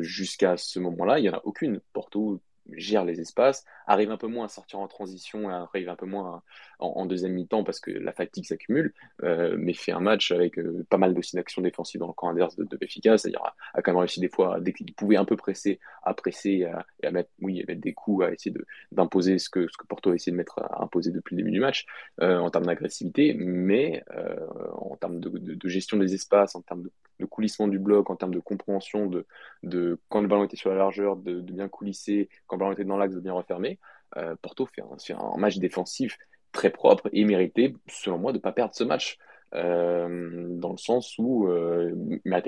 jusqu'à 0.01 0.57
ce 0.57 0.79
moment-là, 0.79 1.18
il 1.18 1.22
n'y 1.22 1.31
en 1.31 1.35
a 1.35 1.42
aucune. 1.44 1.81
Porto 1.92 2.40
gère 2.72 3.04
les 3.04 3.20
espaces, 3.20 3.64
arrive 3.87 4.11
un 4.11 4.16
peu 4.16 4.26
moins 4.26 4.46
à 4.46 4.48
sortir 4.48 4.78
en 4.81 4.88
transition, 4.88 5.48
arrive 5.48 5.88
un 5.88 5.96
peu 5.96 6.07
moins 6.07 6.42
en, 6.78 7.07
deuxième 7.07 7.33
mi-temps 7.33 7.64
parce 7.64 7.81
que 7.81 7.90
la 7.90 8.12
fatigue 8.12 8.44
s'accumule, 8.44 8.92
euh, 9.22 9.57
mais 9.59 9.72
fait 9.72 9.92
un 9.92 10.00
match 10.00 10.31
avec 10.33 10.59
euh, 10.59 10.85
pas 10.90 10.98
mal 10.98 11.14
d'aussi 11.14 11.37
d'actions 11.37 11.62
défensives 11.62 12.00
dans 12.00 12.07
le 12.07 12.12
camp 12.12 12.28
adverse 12.28 12.57
de, 12.57 12.64
de 12.64 12.78
c'est-à-dire 12.81 13.42
a, 13.74 13.83
quand 13.83 13.92
même 13.92 13.98
réussi 14.00 14.20
des 14.20 14.28
fois, 14.28 14.61
dès 14.61 14.72
qu'il 14.72 14.92
pouvait 14.94 15.16
un 15.16 15.24
peu 15.24 15.37
presser, 15.37 15.81
à 16.02 16.14
presser 16.14 16.68
et 17.02 17.07
à, 17.07 17.11
mettre, 17.11 17.31
oui, 17.40 17.64
mettre 17.66 17.81
des 17.81 17.94
coups, 17.94 18.26
à 18.26 18.33
essayer 18.33 18.54
d'imposer 18.92 19.38
ce 19.38 19.48
que, 19.48 19.66
ce 19.68 19.76
que 19.76 19.87
Porto 19.87 20.11
a 20.11 20.14
essayé 20.14 20.33
de 20.33 20.37
mettre 20.37 20.59
à 20.59 20.83
imposer 20.83 21.11
depuis 21.11 21.35
le 21.35 21.42
début 21.42 21.52
du 21.52 21.61
match 21.61 21.87
euh, 22.20 22.38
en 22.38 22.50
termes 22.50 22.66
d'agressivité, 22.66 23.35
mais 23.35 24.04
en 24.72 24.96
termes 24.96 25.20
de, 25.20 25.31
de, 25.31 25.68
gestion 25.68 25.96
des 25.96 26.14
espaces, 26.14 26.54
en 26.54 26.62
termes 26.62 26.83
de, 26.83 26.92
coulissement 27.26 27.68
du 27.68 27.78
bloc, 27.78 28.11
en 28.11 28.16
termes 28.16 28.35
de 28.35 28.40
compréhension 28.40 29.07
de, 29.07 29.26
de 29.62 29.98
quand 30.09 30.20
le 30.20 30.28
ballon 30.28 30.44
était 30.44 30.57
sur 30.57 30.70
la 30.70 30.76
largeur, 30.76 31.16
de, 31.16 31.40
bien 31.40 31.68
coulisser, 31.68 32.28
quand 32.46 32.57
le 32.57 32.61
ballon 32.61 32.72
était 32.72 32.85
dans 32.85 32.96
l'axe, 32.96 33.14
de 33.14 33.20
bien 33.20 33.33
refermer. 33.33 33.78
Porto 34.42 34.66
fait 34.66 34.83
un, 35.12 35.37
match 35.37 35.59
défensif 35.59 36.18
très 36.52 36.70
propre 36.70 37.09
et 37.12 37.24
mérité, 37.24 37.74
selon 37.88 38.18
moi, 38.18 38.33
de 38.33 38.38
ne 38.38 38.42
pas 38.42 38.52
perdre 38.52 38.74
ce 38.74 38.85
match. 38.85 39.18
Euh, 39.54 40.46
dans 40.59 40.72
le 40.72 40.76
sens 40.76 41.16
où 41.16 41.48
euh, 41.48 41.94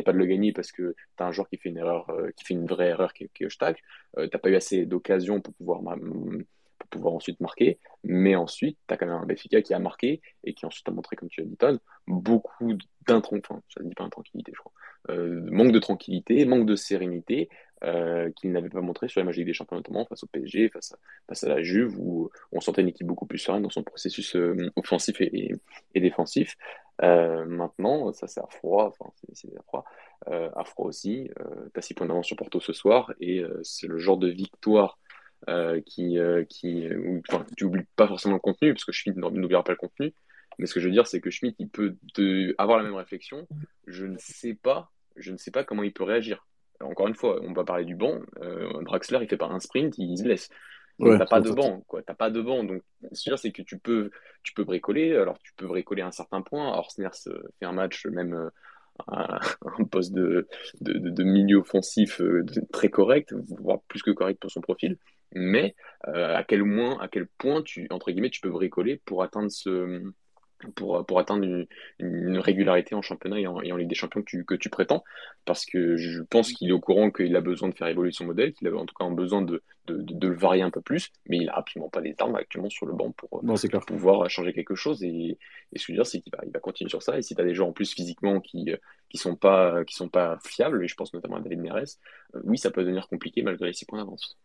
pas 0.05 0.13
de 0.13 0.19
le 0.19 0.27
gagner 0.27 0.53
parce 0.53 0.71
que 0.71 0.95
tu 1.17 1.23
as 1.23 1.27
un 1.27 1.33
joueur 1.33 1.49
qui 1.49 1.57
fait 1.57 1.71
une 1.71 1.79
erreur, 1.79 2.11
euh, 2.11 2.31
qui 2.37 2.45
fait 2.45 2.55
une 2.55 2.67
vraie 2.67 2.89
erreur 2.89 3.15
qui, 3.15 3.29
qui 3.31 3.45
est 3.45 3.47
Eustache. 3.47 3.79
Euh, 4.19 4.27
t'as 4.29 4.39
pas 4.39 4.51
eu 4.51 4.57
assez 4.57 4.85
d'occasions 4.85 5.41
pour 5.41 5.55
pouvoir, 5.55 5.81
pouvoir 6.91 7.15
ensuite 7.15 7.41
marquer, 7.41 7.79
mais 8.05 8.35
ensuite 8.37 8.79
tu 8.89 8.95
as 8.95 8.97
quand 8.97 9.07
même 9.07 9.17
un 9.17 9.27
Benfica 9.27 9.63
qui 9.63 9.75
a 9.75 9.79
marqué 9.79 10.21
et 10.45 10.55
qui 10.55 10.67
ensuite 10.67 10.89
a 10.89 10.93
montré, 10.93 11.17
comme 11.17 11.29
tu 11.29 11.41
as 11.41 11.45
dit, 11.45 11.57
Ton, 11.57 11.79
beaucoup 12.07 12.75
d'intranquillité, 13.07 13.47
enfin, 13.51 13.63
ça 13.69 13.83
dit 13.83 13.95
pas 13.95 14.05
intranquillité, 14.05 14.53
je 14.55 14.61
crois, 14.61 14.73
manque 15.09 15.73
de 15.73 15.79
tranquillité, 15.79 16.45
manque 16.45 16.67
de 16.67 16.77
sérénité, 16.77 17.49
euh, 17.83 18.31
qu'il 18.33 18.53
n'avait 18.53 18.69
pas 18.69 18.83
montré 18.83 19.09
sur 19.09 19.25
la 19.25 19.33
Ligue 19.33 19.47
des 19.47 19.55
Champions, 19.55 19.77
notamment 19.77 20.05
face 20.05 20.23
au 20.23 20.27
PSG, 20.27 20.69
face 20.69 20.93
à, 21.45 21.49
la 21.49 21.63
Juve, 21.63 21.99
où 21.99 22.31
on 22.53 22.61
sentait 22.61 22.83
une 22.83 22.89
équipe 22.89 23.07
beaucoup 23.07 23.25
plus 23.25 23.39
sereine 23.39 23.63
dans 23.63 23.71
son 23.71 23.83
processus 23.83 24.37
euh, 24.37 24.71
offensif 24.77 25.19
et, 25.21 25.55
défensif. 25.95 26.57
Euh, 27.03 27.47
maintenant, 27.47 28.13
ça 28.13 28.27
c'est 28.27 28.41
à 28.41 28.47
froid, 28.51 28.89
enfin, 28.89 29.11
c'est 29.33 29.57
à 29.57 29.63
froid, 29.63 29.85
euh, 30.29 30.51
à 30.55 30.65
froid 30.65 30.87
aussi. 30.87 31.31
Euh, 31.41 31.71
tu 31.73 31.79
as 31.79 31.83
6 31.83 31.95
points 31.95 32.07
d'avance 32.07 32.27
sur 32.27 32.37
Porto 32.37 32.61
ce 32.61 32.75
soir, 32.75 33.15
et 33.19 33.43
c'est 33.63 33.87
le 33.87 33.97
genre 33.97 34.19
de 34.19 34.29
victoire 34.29 34.99
qui, 35.87 36.19
qui 36.49 36.89
enfin, 37.29 37.45
tu 37.57 37.65
oublies 37.65 37.87
pas 37.97 38.07
forcément 38.07 38.35
le 38.35 38.41
contenu, 38.41 38.73
parce 38.73 38.85
que 38.85 38.93
Schmidt 38.93 39.19
n'oubliera 39.19 39.65
pas 39.65 39.73
le 39.73 39.79
contenu, 39.79 40.13
mais 40.59 40.67
ce 40.67 40.75
que 40.75 40.81
je 40.81 40.87
veux 40.87 40.93
dire, 40.93 41.07
c'est 41.07 41.21
que 41.21 41.31
Schmidt, 41.31 41.57
il 41.59 41.69
peut 41.69 41.97
avoir 42.59 42.79
la 42.79 42.85
même 42.85 42.95
réflexion. 42.95 43.47
Je 43.87 44.07
ne 44.07 44.17
sais 44.19 44.55
pas, 44.55 44.91
je 45.17 45.33
ne 45.33 45.37
sais 45.37 45.51
pas 45.51 45.65
comment 45.65 45.83
il 45.83 45.93
peut 45.93 46.05
réagir 46.05 46.47
encore 46.81 47.09
une 47.09 47.15
fois, 47.15 47.41
on 47.43 47.53
va 47.53 47.65
parler 47.65 47.85
du 47.85 47.95
banc. 47.95 48.21
Euh, 48.43 48.83
Draxler, 48.83 49.19
il 49.23 49.29
fait 49.29 49.37
pas 49.37 49.47
un 49.47 49.61
sprint, 49.61 49.97
il 49.99 50.17
se 50.17 50.23
blesse. 50.23 50.49
Tu 50.99 51.07
t'as 51.17 51.27
pas 51.27 51.41
de 51.41 51.51
banc, 51.51 51.83
quoi. 51.87 52.03
T'as 52.03 52.15
pas 52.15 52.31
de 52.31 52.43
banc. 52.43 52.63
Donc, 52.65 52.83
ce 53.13 53.35
c'est 53.37 53.53
que 53.53 53.63
tu 53.63 53.79
peux, 53.79 54.11
tu 54.43 54.53
peux 54.53 54.65
bricoler. 54.65 55.17
Alors, 55.17 55.39
tu 55.39 55.53
peux 55.57 55.67
bricoler 55.67 56.03
à 56.03 56.07
un 56.07 56.13
certain 56.13 56.43
point. 56.43 56.77
Orsners 56.77 57.09
fait 57.59 57.65
un 57.65 57.73
match 57.73 58.05
même 58.07 58.35
euh, 58.35 58.51
un 59.09 59.85
poste 59.91 60.13
de, 60.13 60.47
de, 60.83 60.99
de, 60.99 61.25
milieu 61.25 61.59
offensif 61.59 62.21
euh, 62.21 62.45
très 62.71 62.91
correct, 62.91 63.33
voire 63.61 63.81
plus 63.89 64.03
que 64.03 64.11
correct 64.11 64.41
pour 64.41 64.51
son 64.51 64.61
profil. 64.61 64.99
Mais 65.33 65.75
euh, 66.09 66.37
à 66.37 66.45
quel 66.45 66.65
moins, 66.65 66.99
à 67.01 67.09
quel 67.09 67.27
point 67.27 67.63
tu 67.63 67.87
entre 67.91 68.11
guillemets 68.11 68.31
tu 68.31 68.41
peux 68.41 68.51
bricoler 68.51 69.01
pour 69.05 69.23
atteindre 69.23 69.51
ce 69.51 70.03
pour, 70.75 71.05
pour 71.07 71.19
atteindre 71.19 71.45
une, 71.45 71.67
une, 71.99 72.39
régularité 72.39 72.95
en 72.95 73.03
championnat 73.03 73.41
et 73.41 73.47
en, 73.47 73.61
et 73.63 73.73
en, 73.73 73.77
Ligue 73.77 73.89
des 73.89 73.95
Champions 73.95 74.21
que 74.21 74.27
tu, 74.27 74.45
que 74.45 74.55
tu 74.55 74.69
prétends? 74.69 75.05
Parce 75.45 75.65
que 75.65 75.97
je 75.97 76.23
pense 76.23 76.53
qu'il 76.53 76.69
est 76.69 76.73
au 76.73 76.81
courant 76.81 77.11
qu'il 77.11 77.35
a 77.37 77.41
besoin 77.41 77.69
de 77.69 77.75
faire 77.75 77.87
évoluer 77.89 78.13
son 78.13 78.27
modèle, 78.27 78.53
qu'il 78.53 78.69
a 78.69 78.75
en 78.75 78.87
tout 78.87 78.95
cas 78.95 79.09
besoin 79.09 79.43
de, 79.43 79.63
de, 79.87 79.97
de, 79.97 80.29
le 80.29 80.35
varier 80.35 80.63
un 80.63 80.71
peu 80.71 80.81
plus, 80.81 81.11
mais 81.29 81.39
il 81.39 81.47
n'a 81.47 81.55
absolument 81.55 81.89
pas 81.89 82.01
les 82.01 82.15
armes 82.19 82.37
actuellement 82.37 82.71
sur 82.71 82.87
le 82.87 82.93
banc 82.93 83.11
pour, 83.13 83.43
non, 83.43 83.55
pour 83.55 83.87
pouvoir 83.87 84.29
changer 84.29 84.53
quelque 84.53 84.75
chose. 84.75 85.03
Et, 85.03 85.39
et 85.73 85.79
ce 85.79 85.87
que 85.87 85.93
je 85.93 85.93
veux 85.93 85.97
dire, 85.97 86.07
c'est 86.07 86.21
qu'il 86.21 86.33
va, 86.33 86.43
il 86.45 86.53
va 86.53 86.61
continuer 86.61 86.91
sur 86.91 87.03
ça. 87.03 87.19
Et 87.19 87.23
si 87.23 87.35
tu 87.35 87.41
as 87.41 87.45
des 87.45 87.55
gens 87.55 87.69
en 87.69 87.73
plus 87.73 87.93
physiquement 87.93 88.41
qui 88.41 88.71
qui 89.09 89.19
sont 89.19 89.37
pas 89.37 89.85
qui 89.85 89.95
sont 89.95 90.09
pas 90.09 90.39
fiables, 90.45 90.85
et 90.85 90.89
je 90.89 90.95
pense 90.95 91.13
notamment 91.15 91.37
à 91.37 91.41
David 91.41 91.61
Neres, 91.61 91.99
euh, 92.35 92.41
oui, 92.45 92.59
ça 92.59 92.71
peut 92.71 92.83
devenir 92.83 93.09
compliqué 93.09 93.43
malgré 93.43 93.67
les 93.67 93.73
six 93.73 93.85
points 93.85 93.99
d'avance. 93.99 94.39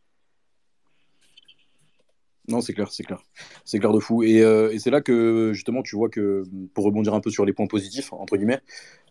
Non, 2.48 2.62
c'est 2.62 2.74
clair, 2.74 2.92
c'est 2.92 3.04
clair. 3.04 3.22
C'est 3.64 3.80
clair 3.80 3.92
de 3.92 4.00
fou. 4.00 4.24
Et, 4.24 4.42
euh, 4.42 4.72
et 4.72 4.80
c'est 4.80 4.92
là 4.92 5.02
que, 5.02 5.52
justement, 5.54 5.82
tu 5.82 5.96
vois 5.96 6.10
que, 6.10 6.44
pour 6.74 6.86
rebondir 6.86 7.14
un 7.14 7.20
peu 7.20 7.32
sur 7.32 7.46
les 7.46 7.54
points 7.54 7.68
positifs, 7.68 8.14
entre 8.14 8.38
guillemets, 8.38 8.62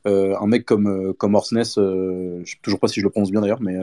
euh, 0.06 0.36
un 0.38 0.46
mec 0.46 0.64
comme, 0.66 0.86
euh, 0.86 1.12
comme 1.14 1.34
Orsnes, 1.34 1.62
euh, 1.78 2.44
sais 2.44 2.56
toujours 2.62 2.78
pas 2.78 2.88
si 2.88 3.00
je 3.00 3.04
le 3.04 3.10
prononce 3.10 3.30
bien 3.30 3.40
d'ailleurs, 3.40 3.62
mais 3.62 3.74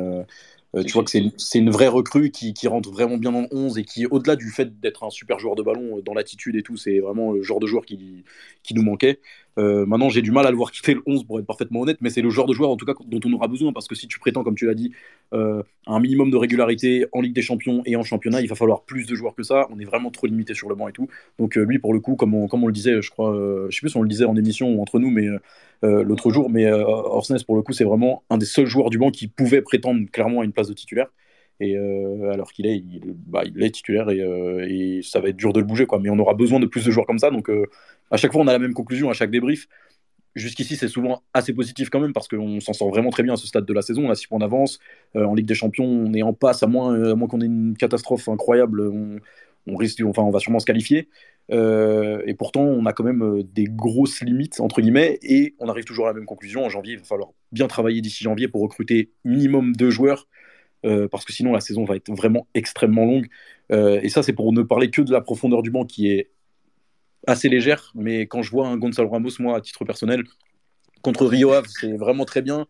tu 0.86 0.94
vois 0.94 1.04
que 1.04 1.10
c'est 1.10 1.60
une 1.60 1.70
vraie 1.70 1.88
recrue 1.88 2.32
qui, 2.32 2.54
qui, 2.54 2.68
rentre 2.68 2.90
vraiment 2.92 3.18
bien 3.18 3.32
dans 3.34 3.42
le 3.42 3.48
11 3.52 3.78
et 3.78 3.84
qui, 3.84 4.06
au-delà 4.06 4.38
du 4.38 4.50
fait 4.52 4.80
d'être 4.80 5.04
un 5.04 5.10
super 5.10 5.38
joueur 5.38 5.56
de 5.56 5.64
ballon, 5.64 6.00
dans 6.06 6.14
l'attitude 6.14 6.56
et 6.56 6.64
tout, 6.64 6.78
c'est 6.78 7.00
vraiment 7.00 7.34
le 7.34 7.42
genre 7.42 7.60
de 7.60 7.68
joueur 7.68 7.86
qui, 7.86 8.24
qui 8.64 8.74
nous 8.74 8.84
manquait. 8.84 9.20
Euh, 9.58 9.86
maintenant, 9.86 10.10
j'ai 10.10 10.22
du 10.22 10.32
mal 10.32 10.46
à 10.46 10.52
le 10.52 10.58
voir 10.58 10.72
quitter 10.72 10.94
le 10.94 11.02
11 11.06 11.26
pour 11.26 11.40
être 11.40 11.46
parfaitement 11.46 11.82
honnête, 11.82 11.98
mais 12.02 12.10
c'est 12.10 12.22
le 12.22 12.30
genre 12.30 12.46
de 12.46 12.54
joueur 12.54 12.70
en 12.70 12.78
tout 12.78 12.86
cas 12.86 12.94
dont 13.06 13.20
on 13.26 13.34
aura 13.34 13.48
besoin 13.48 13.74
parce 13.74 13.88
que 13.88 13.96
si 13.96 14.08
tu 14.08 14.20
prétends, 14.20 14.44
comme 14.44 14.56
tu 14.56 14.66
l'as 14.66 14.74
dit, 14.74 14.92
euh, 15.34 15.64
un 15.88 16.00
minimum 16.00 16.32
de 16.32 16.38
régularité 16.38 17.06
en 17.12 17.22
Ligue 17.22 17.34
des 17.34 17.42
Champions 17.42 17.82
et 17.86 17.96
en 17.96 18.04
championnat, 18.04 18.42
il 18.42 18.48
va 18.48 18.56
falloir 18.56 18.84
plus 18.84 19.06
de 19.06 19.16
joueurs 19.16 19.36
que 19.36 19.44
ça. 19.44 19.68
On 19.72 19.80
est 19.80 19.86
vraiment 19.86 20.10
trop 20.12 20.28
limité 20.28 20.54
sur 20.54 20.70
le 20.70 20.76
banc 20.76 20.88
et 20.88 20.94
tout. 20.94 21.08
Donc 21.40 21.58
euh, 21.58 21.64
lui, 21.64 21.80
pour 21.80 21.94
le 21.94 22.00
coup, 22.00 22.16
comme 22.16 22.34
on, 22.34 22.48
comme 22.48 22.64
on 22.64 22.68
le 22.68 22.74
disait, 22.74 23.02
je 23.02 23.10
crois, 23.12 23.34
je 23.70 23.76
sais 23.76 23.82
plus 23.82 23.90
si 23.90 23.98
on 23.98 24.04
le 24.04 24.10
disait 24.10 24.26
en 24.26 24.36
émission 24.36 24.70
ou 24.74 24.82
entre 24.82 25.00
nous, 25.00 25.12
mais 25.12 25.28
l'autre 25.84 26.32
jour, 26.32 26.50
mais 26.50 26.72
Orsnes 26.72 27.44
pour 27.46 27.56
le 27.56 27.62
coup, 27.62 27.74
c'est 27.74 27.84
vraiment 27.84 28.24
un 28.30 28.38
des 28.38 28.46
seuls 28.46 28.68
joueurs 28.68 28.90
du 28.90 28.98
banc 28.98 29.12
qui 29.12 29.28
pouvait 29.28 29.62
prétendre 29.62 30.06
clairement 30.12 30.42
à 30.42 30.46
une 30.46 30.54
place 30.54 30.68
de 30.68 30.74
titulaire. 30.74 31.08
Et 31.60 31.76
alors 31.78 32.52
qu'il 32.52 32.66
est, 32.66 32.78
il, 32.78 33.14
bah, 33.28 33.44
est 33.44 33.72
titulaire 33.72 34.10
et, 34.10 34.18
et, 34.18 35.02
ça 35.04 35.20
va 35.20 35.30
être 35.30 35.38
dur 35.38 35.54
de 35.54 35.60
le 35.60 35.66
bouger, 35.66 35.86
quoi. 35.86 36.00
Mais 36.00 36.10
on 36.10 36.18
aura 36.18 36.34
besoin 36.34 36.60
de 36.60 36.66
plus 36.66 36.86
de 36.86 36.92
joueurs 36.92 37.06
comme 37.06 37.20
ça, 37.20 37.30
donc 37.30 37.52
à 38.10 38.18
chaque 38.18 38.32
fois, 38.32 38.42
on 38.42 38.48
a 38.48 38.54
la 38.54 38.60
même 38.60 38.74
conclusion 38.74 39.10
à 39.10 39.14
chaque 39.14 39.32
débrief. 39.32 39.68
Jusqu'ici, 40.36 40.78
c'est 40.78 40.88
souvent 40.88 41.24
assez 41.34 41.54
positif 41.54 41.90
quand 41.90 42.00
même 42.00 42.14
parce 42.14 42.28
qu'on 42.30 42.62
s'en 42.62 42.72
sort 42.72 42.90
vraiment 42.90 43.10
très 43.10 43.24
bien 43.24 43.34
à 43.34 43.38
ce 43.38 43.48
stade 43.48 43.66
de 43.66 43.74
la 43.74 43.82
saison. 43.82 44.06
On 44.06 44.10
a 44.10 44.16
6 44.16 44.28
points 44.28 44.40
d'avance. 44.40 44.80
Euh, 45.16 45.26
en 45.26 45.34
Ligue 45.34 45.46
des 45.46 45.56
Champions, 45.56 45.86
on 45.86 46.14
est 46.14 46.22
en 46.22 46.34
passe, 46.34 46.64
à 46.64 46.68
moins, 46.68 46.94
euh, 46.94 47.28
qu'on 47.28 47.42
ait 47.42 47.46
une 47.46 47.76
catastrophe 47.78 48.30
incroyable. 48.30 48.82
On, 48.82 49.20
on, 49.68 49.76
risque, 49.76 50.02
enfin, 50.06 50.22
on 50.22 50.32
va 50.32 50.40
sûrement 50.40 50.60
se 50.60 50.66
qualifier. 50.66 51.10
Euh, 51.52 52.22
et 52.26 52.34
pourtant, 52.34 52.62
on 52.62 52.86
a 52.86 52.94
quand 52.94 53.04
même 53.04 53.24
euh, 53.24 53.44
des 53.44 53.66
grosses 53.66 54.22
limites, 54.22 54.62
entre 54.62 54.82
guillemets, 54.82 55.20
et 55.22 55.56
on 55.60 55.68
arrive 55.68 55.84
toujours 55.84 56.06
à 56.06 56.10
la 56.10 56.14
même 56.14 56.26
conclusion. 56.26 56.64
En 56.64 56.70
janvier, 56.70 56.94
il 56.94 57.00
va 57.00 57.06
falloir 57.06 57.32
bien 57.52 57.68
travailler 57.68 58.00
d'ici 58.00 58.24
janvier 58.24 58.48
pour 58.48 58.62
recruter 58.62 59.12
minimum 59.26 59.76
deux 59.76 59.90
joueurs. 59.90 60.28
Euh, 60.86 61.08
parce 61.08 61.26
que 61.26 61.34
sinon 61.34 61.54
la 61.54 61.60
saison 61.60 61.86
va 61.86 61.96
être 61.96 62.12
vraiment 62.12 62.48
extrêmement 62.54 63.06
longue. 63.06 63.28
Euh, 63.72 64.00
et 64.02 64.10
ça, 64.10 64.24
c'est 64.24 64.34
pour 64.34 64.52
ne 64.52 64.64
parler 64.64 64.90
que 64.90 65.02
de 65.02 65.12
la 65.12 65.22
profondeur 65.22 65.62
du 65.62 65.72
banc 65.72 65.86
qui 65.86 66.10
est 66.10 66.32
assez 67.28 67.50
légère, 67.50 67.92
mais 67.94 68.22
quand 68.22 68.42
je 68.42 68.50
vois 68.50 68.68
un 68.68 68.78
Gonzalo 68.78 69.10
Ramos, 69.10 69.30
moi, 69.40 69.58
à 69.58 69.62
titre 69.62 69.86
personnel, 69.86 70.24
contre 71.02 71.26
Rio 71.26 71.52
Ave, 71.52 71.66
c'est 71.68 71.94
vraiment 71.94 72.26
très 72.26 72.42
bien. 72.42 72.68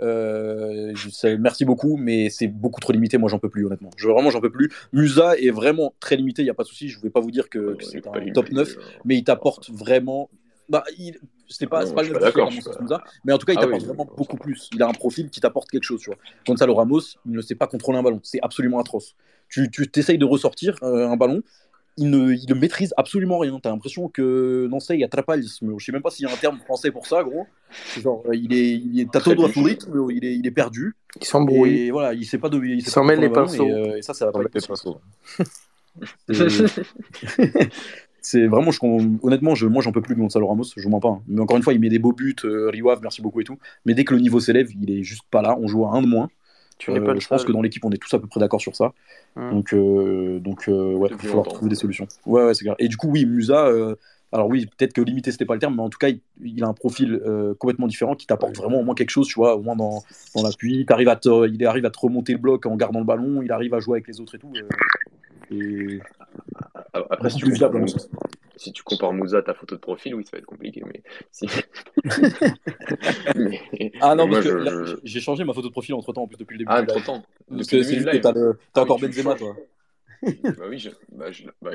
Euh, 0.00 0.94
merci 1.40 1.64
beaucoup, 1.64 1.96
mais 1.96 2.30
c'est 2.30 2.46
beaucoup 2.46 2.80
trop 2.80 2.92
limité. 2.92 3.18
Moi, 3.18 3.28
j'en 3.28 3.40
peux 3.40 3.50
plus, 3.50 3.66
honnêtement. 3.66 3.90
Je, 3.96 4.08
vraiment, 4.08 4.30
j'en 4.30 4.40
peux 4.40 4.50
plus. 4.50 4.70
Musa 4.92 5.36
est 5.36 5.50
vraiment 5.50 5.94
très 5.98 6.16
limité, 6.16 6.42
il 6.42 6.46
n'y 6.46 6.50
a 6.50 6.54
pas 6.54 6.62
de 6.62 6.68
souci. 6.68 6.88
Je 6.88 6.98
ne 6.98 7.02
vais 7.02 7.10
pas 7.10 7.20
vous 7.20 7.32
dire 7.32 7.48
que, 7.48 7.76
c'est 7.80 8.06
un 8.06 8.32
top 8.32 8.50
9, 8.50 8.68
euh... 8.68 8.80
mais 9.04 9.16
il 9.16 9.24
t'apporte 9.24 9.70
vraiment. 9.70 10.30
Bah, 10.68 10.84
il... 10.96 11.18
C'est 11.48 11.66
pas, 11.66 11.84
non, 11.84 11.94
pas 11.94 12.02
le 12.02 12.18
d'accord, 12.18 12.50
pas... 12.88 13.02
mais 13.24 13.32
en 13.32 13.38
tout 13.38 13.46
cas, 13.46 13.54
il 13.54 13.58
ah, 13.58 13.62
t'apporte 13.62 13.80
oui, 13.80 13.86
vraiment 13.86 14.08
beaucoup 14.16 14.36
plus. 14.36 14.68
Il 14.74 14.82
a 14.82 14.88
un 14.88 14.92
profil 14.92 15.30
qui 15.30 15.40
t'apporte 15.40 15.70
quelque 15.70 15.84
chose, 15.84 16.00
tu 16.00 16.10
vois. 16.10 16.18
Gonzalo 16.46 16.74
Ramos, 16.74 17.00
il 17.24 17.32
ne 17.32 17.40
sait 17.40 17.54
pas 17.54 17.66
contrôler 17.66 17.98
un 17.98 18.02
ballon. 18.02 18.20
C'est 18.22 18.40
absolument 18.42 18.78
atroce. 18.78 19.14
Tu, 19.48 19.70
tu 19.70 19.88
t'essayes 19.88 20.18
de 20.18 20.26
ressortir 20.26 20.76
euh, 20.82 21.08
un 21.08 21.16
ballon, 21.16 21.42
il 21.96 22.10
ne, 22.10 22.32
il 22.32 22.46
ne, 22.48 22.54
maîtrise 22.54 22.92
absolument 22.96 23.38
rien. 23.38 23.58
T'as 23.60 23.70
l'impression 23.70 24.08
que 24.08 24.68
non 24.70 24.78
c'est 24.78 24.98
il 24.98 25.04
atrapalles. 25.04 25.42
Je 25.42 25.84
sais 25.84 25.92
même 25.92 26.02
pas 26.02 26.10
s'il 26.10 26.26
y 26.26 26.30
a 26.30 26.32
un 26.32 26.36
terme 26.36 26.58
français 26.58 26.90
pour 26.90 27.06
ça, 27.06 27.22
gros. 27.24 27.46
Genre, 28.00 28.22
il 28.32 28.52
est, 28.52 28.74
il 28.74 29.00
est, 29.00 29.10
t'as 29.10 29.20
tout 29.20 29.34
droit 29.34 29.48
rythme, 29.48 30.06
il 30.10 30.24
est, 30.24 30.36
il 30.36 30.46
est 30.46 30.52
perdu. 30.52 30.94
Il 31.20 31.26
s'embrouille. 31.26 31.76
Et 31.76 31.90
voilà, 31.90 32.12
il 32.14 32.24
sait 32.24 32.38
pas 32.38 32.48
de, 32.48 32.58
il, 32.58 32.78
il 32.78 32.86
s'en 32.86 33.04
mêle 33.04 33.20
les 33.20 33.30
pinceaux. 33.30 33.66
Et, 33.66 33.72
euh, 33.72 33.96
et, 33.96 34.02
ça, 34.02 34.14
ça 34.14 34.26
va 34.26 34.32
pas 34.32 34.42
les 34.42 34.48
pinceaux. 34.48 35.00
c'est 38.28 38.46
vraiment, 38.46 38.70
je, 38.70 38.78
honnêtement, 39.22 39.54
je, 39.54 39.66
moi 39.66 39.82
j'en 39.82 39.90
peux 39.90 40.02
plus 40.02 40.14
de 40.14 40.20
Gonzalo 40.20 40.46
Ramos, 40.46 40.64
je 40.76 40.82
vous 40.82 40.90
mens 40.90 41.00
pas. 41.00 41.08
Hein. 41.08 41.22
Mais 41.28 41.40
encore 41.40 41.56
une 41.56 41.62
fois, 41.62 41.72
il 41.72 41.80
met 41.80 41.88
des 41.88 41.98
beaux 41.98 42.12
buts, 42.12 42.36
euh, 42.44 42.68
Riwave, 42.68 43.00
merci 43.00 43.22
beaucoup 43.22 43.40
et 43.40 43.44
tout. 43.44 43.58
Mais 43.86 43.94
dès 43.94 44.04
que 44.04 44.14
le 44.14 44.20
niveau 44.20 44.38
s'élève, 44.38 44.68
il 44.82 44.90
est 44.90 45.02
juste 45.02 45.22
pas 45.30 45.40
là. 45.40 45.56
On 45.58 45.66
joue 45.66 45.86
à 45.86 45.92
un 45.92 46.02
de 46.02 46.06
moins. 46.06 46.28
Tu 46.76 46.90
euh, 46.90 47.00
pas 47.00 47.18
je 47.18 47.26
pense 47.26 47.44
que 47.44 47.52
dans 47.52 47.62
l'équipe, 47.62 47.84
on 47.86 47.90
est 47.90 47.96
tous 47.96 48.14
à 48.14 48.18
peu 48.18 48.26
près 48.26 48.38
d'accord 48.38 48.60
sur 48.60 48.76
ça. 48.76 48.92
Hum. 49.36 49.50
Donc, 49.50 49.72
euh, 49.72 50.40
donc 50.40 50.68
euh, 50.68 50.94
ouais, 50.94 51.08
il 51.10 51.16
va 51.16 51.22
falloir 51.22 51.46
trouver 51.46 51.70
des 51.70 51.74
solutions. 51.74 52.06
Ouais, 52.26 52.44
ouais, 52.44 52.54
c'est 52.54 52.64
clair. 52.64 52.76
Et 52.78 52.88
du 52.88 52.98
coup, 52.98 53.08
oui, 53.08 53.24
Musa, 53.24 53.66
euh, 53.66 53.94
alors 54.30 54.48
oui, 54.48 54.66
peut-être 54.66 54.92
que 54.92 55.00
limité, 55.00 55.32
c'était 55.32 55.46
pas 55.46 55.54
le 55.54 55.60
terme, 55.60 55.76
mais 55.76 55.82
en 55.82 55.88
tout 55.88 55.98
cas, 55.98 56.08
il, 56.08 56.20
il 56.44 56.62
a 56.62 56.68
un 56.68 56.74
profil 56.74 57.14
euh, 57.24 57.54
complètement 57.54 57.86
différent 57.86 58.14
qui 58.14 58.26
t'apporte 58.26 58.56
vraiment 58.56 58.80
au 58.80 58.84
moins 58.84 58.94
quelque 58.94 59.10
chose, 59.10 59.26
tu 59.26 59.36
vois, 59.36 59.56
au 59.56 59.62
moins 59.62 59.74
dans, 59.74 60.04
dans 60.34 60.42
l'appui. 60.42 60.86
Il 60.86 60.92
arrive 60.92 61.08
à 61.08 61.16
te 61.16 61.98
remonter 61.98 62.32
le 62.34 62.38
bloc 62.38 62.66
en 62.66 62.76
gardant 62.76 63.00
le 63.00 63.06
ballon, 63.06 63.40
il 63.42 63.50
arrive 63.50 63.72
à 63.72 63.80
jouer 63.80 63.96
avec 63.96 64.06
les 64.06 64.20
autres 64.20 64.34
et 64.34 64.38
tout. 64.38 64.52
et... 65.50 66.00
Après, 66.92 67.30
si 67.30 67.38
tu, 67.38 67.50
compares, 67.52 67.72
si 68.56 68.72
tu 68.72 68.82
compares 68.82 69.12
Moussa 69.12 69.38
à 69.38 69.42
ta 69.42 69.54
photo 69.54 69.74
de 69.74 69.80
profil, 69.80 70.14
oui, 70.14 70.24
ça 70.24 70.30
va 70.32 70.38
être 70.38 70.46
compliqué. 70.46 70.82
Mais 70.86 71.02
si... 71.30 71.46
mais... 73.36 73.92
Ah 74.00 74.14
non, 74.14 74.28
parce 74.28 74.44
que 74.44 74.64
je... 74.64 74.96
j'ai 75.04 75.20
changé 75.20 75.44
ma 75.44 75.52
photo 75.52 75.68
de 75.68 75.72
profil 75.72 75.94
entre 75.94 76.12
temps, 76.12 76.22
en 76.22 76.26
plus, 76.26 76.36
depuis 76.36 76.54
le 76.54 76.58
début. 76.58 76.70
Ah, 76.72 76.82
entre 76.82 77.04
temps. 77.04 77.22
C'est 77.62 77.82
juste 77.82 78.10
que 78.10 78.16
t'as, 78.16 78.32
le... 78.32 78.58
ah, 78.74 78.82
encore 78.82 78.98
Benzema, 78.98 79.34
toi. 79.34 79.56
bah 80.22 80.64
oui, 80.68 80.78
je... 80.78 80.90
bah, 81.12 81.30
je... 81.30 81.44
bah, 81.62 81.70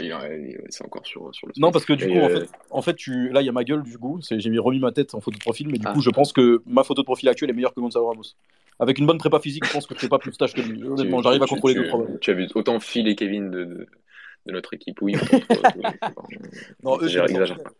c'est 0.69 0.83
encore 0.83 1.05
sur, 1.05 1.33
sur 1.33 1.47
le. 1.47 1.53
Non, 1.57 1.71
parce 1.71 1.85
que 1.85 1.93
du 1.93 2.07
coup, 2.07 2.17
euh... 2.17 2.25
en 2.25 2.29
fait, 2.29 2.49
en 2.71 2.81
fait 2.81 2.95
tu... 2.95 3.29
là, 3.29 3.41
il 3.41 3.45
y 3.45 3.49
a 3.49 3.53
ma 3.53 3.63
gueule, 3.63 3.83
du 3.83 3.97
coup. 3.97 4.19
J'ai 4.29 4.59
remis 4.59 4.79
ma 4.79 4.91
tête 4.91 5.15
en 5.15 5.21
photo 5.21 5.37
de 5.37 5.43
profil, 5.43 5.67
mais 5.67 5.77
du 5.77 5.85
ah. 5.87 5.93
coup, 5.93 6.01
je 6.01 6.09
pense 6.09 6.33
que 6.33 6.61
ma 6.65 6.83
photo 6.83 7.01
de 7.01 7.05
profil 7.05 7.29
actuelle 7.29 7.49
est 7.51 7.53
meilleure 7.53 7.73
que 7.73 7.79
Gonzalo 7.79 8.07
Ramos. 8.07 8.35
Avec 8.79 8.97
une 8.97 9.05
bonne 9.05 9.19
prépa 9.19 9.39
physique, 9.39 9.65
je 9.65 9.71
pense 9.71 9.85
que 9.85 9.93
je 9.95 9.99
fais 9.99 10.09
pas 10.09 10.19
plus 10.19 10.31
de 10.31 10.35
tâches 10.35 10.53
que 10.53 10.61
lui. 10.61 10.83
Honnêtement, 10.83 11.21
j'arrive 11.21 11.43
à 11.43 11.45
contrôler 11.45 11.75
tu, 11.75 11.81
deux 11.81 11.87
problèmes. 11.87 12.19
Tu 12.19 12.31
as 12.31 12.33
vu 12.33 12.47
autant 12.55 12.79
Phil 12.79 13.07
et 13.07 13.15
Kevin 13.15 13.51
de, 13.51 13.63
de, 13.63 13.87
de 14.45 14.51
notre 14.51 14.73
équipe, 14.73 15.01
oui. 15.01 15.15
non, 16.83 16.99
eux, 17.01 17.07
j'exagère 17.07 17.61
pas. 17.61 17.71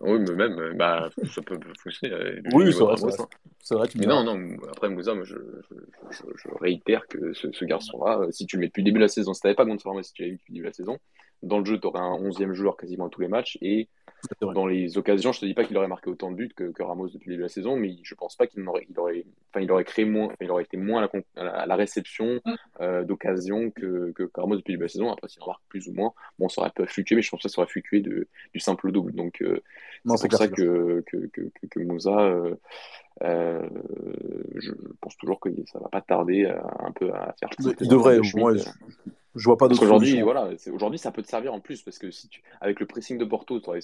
Oui, 0.00 0.18
mais 0.18 0.34
même, 0.34 0.76
bah, 0.76 1.10
ça 1.32 1.42
peut 1.42 1.58
fonctionner. 1.82 2.40
Oui, 2.52 2.72
c'est 2.72 2.80
vrai, 2.80 2.96
c'est 3.62 3.74
vrai. 3.74 3.88
Mais 3.96 4.06
non, 4.06 4.24
non, 4.24 4.56
après 4.70 4.88
Moussa, 4.88 5.14
moi, 5.14 5.24
je, 5.24 5.36
réitère 6.60 7.06
que 7.06 7.32
ce, 7.34 7.64
garçon-là, 7.64 8.26
si 8.30 8.46
tu 8.46 8.56
le 8.56 8.60
mets 8.60 8.66
depuis 8.68 8.82
le 8.82 8.86
début 8.86 8.98
de 8.98 9.04
la 9.04 9.08
saison, 9.08 9.34
si 9.34 9.40
tu 9.40 9.46
n'avais 9.46 9.56
pas 9.56 9.64
Gonzalo, 9.64 10.02
si 10.02 10.12
tu 10.12 10.22
l'avais 10.22 10.32
vu 10.32 10.38
depuis 10.38 10.52
le 10.52 10.54
début 10.54 10.64
de 10.64 10.70
la 10.70 10.74
saison, 10.74 10.98
dans 11.42 11.58
le 11.58 11.64
jeu, 11.64 11.78
tu 11.78 11.86
aurais 11.86 12.00
un 12.00 12.16
11e 12.16 12.52
joueur 12.52 12.76
quasiment 12.76 13.06
à 13.06 13.08
tous 13.08 13.20
les 13.20 13.28
matchs. 13.28 13.58
Et 13.62 13.88
dans 14.40 14.66
les 14.66 14.98
occasions, 14.98 15.32
je 15.32 15.40
te 15.40 15.46
dis 15.46 15.54
pas 15.54 15.64
qu'il 15.64 15.76
aurait 15.76 15.88
marqué 15.88 16.10
autant 16.10 16.30
de 16.30 16.36
buts 16.36 16.52
que, 16.54 16.64
que, 16.64 16.82
Ramos 16.82 17.08
depuis 17.08 17.30
le 17.30 17.36
début 17.36 17.38
de 17.38 17.42
la 17.42 17.48
saison, 17.48 17.76
mais 17.76 17.96
je 18.02 18.14
pense 18.14 18.36
pas 18.36 18.46
qu'il 18.46 18.66
aurait, 18.68 18.86
il 18.90 18.98
aurait, 18.98 19.24
enfin, 19.50 19.62
il 19.62 19.70
aurait 19.70 19.84
créé 19.84 20.04
moins, 20.04 20.26
enfin, 20.26 20.36
il 20.40 20.50
aurait 20.50 20.64
été 20.64 20.76
moins 20.76 21.02
à 21.02 21.08
la, 21.36 21.50
à 21.50 21.66
la 21.66 21.76
réception 21.76 22.40
euh, 22.80 23.02
d'occasions 23.04 23.70
que, 23.70 24.12
que, 24.12 24.28
Ramos 24.34 24.56
depuis 24.56 24.72
le 24.72 24.78
début 24.78 24.80
de 24.80 24.84
la 24.84 24.88
saison. 24.88 25.12
Après, 25.12 25.28
s'il 25.28 25.42
en 25.42 25.46
marque 25.46 25.62
plus 25.68 25.88
ou 25.88 25.92
moins, 25.92 26.12
bon, 26.38 26.48
ça 26.48 26.60
aurait 26.60 26.70
pu 26.70 26.86
fluctuer, 26.86 27.16
mais 27.16 27.22
je 27.22 27.30
pense 27.30 27.42
que 27.42 27.48
ça 27.48 27.60
aurait 27.60 27.70
fluctué 27.70 28.00
de, 28.00 28.28
du 28.52 28.60
simple 28.60 28.92
double. 28.92 29.12
Donc, 29.12 29.40
euh, 29.42 29.62
c'est 30.16 30.28
pour 30.28 30.38
ça 30.38 30.48
que, 30.48 31.02
que, 31.06 31.26
que, 31.26 31.66
que, 31.70 31.80
Moussa, 31.80 32.18
euh, 32.18 32.54
euh, 33.22 33.68
je 34.56 34.72
pense 35.00 35.16
toujours 35.16 35.40
que 35.40 35.50
ça 35.66 35.78
va 35.78 35.88
pas 35.88 36.00
tarder 36.00 36.46
un 36.46 36.92
peu 36.92 37.12
à 37.12 37.34
faire. 37.38 37.50
Il 37.80 37.88
devrait, 37.88 38.18
au 38.18 38.38
moins. 38.38 38.56
Je, 38.56 38.64
je 39.36 39.44
vois 39.44 39.56
pas 39.56 39.68
d'autre 39.68 39.82
Aujourd'hui, 39.82 40.20
voilà, 40.22 40.50
aujourd'hui, 40.72 40.98
ça 40.98 41.12
peut 41.12 41.22
te 41.22 41.28
servir 41.28 41.54
en 41.54 41.60
plus 41.60 41.82
parce 41.82 41.98
que 41.98 42.10
si 42.10 42.28
tu, 42.28 42.42
avec 42.60 42.80
le 42.80 42.86
pressing 42.86 43.16
de 43.16 43.24
Porto, 43.24 43.60
tu 43.60 43.68
aurais, 43.68 43.80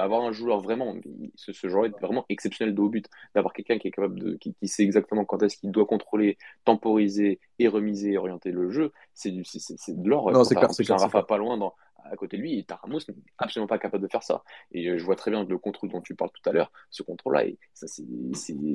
avoir 0.00 0.22
un 0.22 0.32
joueur 0.32 0.60
vraiment, 0.60 0.96
ce, 1.36 1.52
ce 1.52 1.68
joueur 1.68 1.86
est 1.86 2.00
vraiment 2.00 2.24
exceptionnel 2.28 2.74
de 2.74 2.80
haut 2.80 2.88
but, 2.88 3.06
d'avoir 3.34 3.52
quelqu'un 3.52 3.78
qui 3.78 3.88
est 3.88 3.90
capable 3.92 4.18
de, 4.18 4.34
qui, 4.34 4.54
qui 4.54 4.66
sait 4.66 4.82
exactement 4.82 5.24
quand 5.24 5.42
est-ce 5.42 5.56
qu'il 5.56 5.70
doit 5.70 5.86
contrôler, 5.86 6.36
temporiser 6.64 7.38
et 7.60 7.68
remiser 7.68 8.12
et 8.12 8.18
orienter 8.18 8.50
le 8.50 8.70
jeu, 8.70 8.92
c'est 9.14 9.30
de 9.30 10.08
l'or. 10.08 10.32
Non, 10.32 10.42
c'est 10.42 10.56
clair, 10.56 10.72
c'est 10.72 10.90
un 10.90 10.96
Rafa 10.96 11.22
pas 11.22 11.38
loin 11.38 11.58
dans, 11.58 11.74
à 12.10 12.16
côté 12.16 12.36
de 12.36 12.42
lui. 12.42 12.58
Et 12.58 12.64
Taramos 12.64 12.98
n'est 13.08 13.14
absolument 13.38 13.66
pas 13.66 13.78
capable 13.78 14.02
de 14.02 14.08
faire 14.08 14.22
ça. 14.22 14.42
Et 14.72 14.98
je 14.98 15.04
vois 15.04 15.16
très 15.16 15.30
bien 15.30 15.44
le 15.44 15.58
contrôle 15.58 15.90
dont 15.90 16.00
tu 16.00 16.14
parles 16.14 16.30
tout 16.30 16.48
à 16.48 16.52
l'heure, 16.52 16.70
ce 16.90 17.02
contrôle-là, 17.02 17.44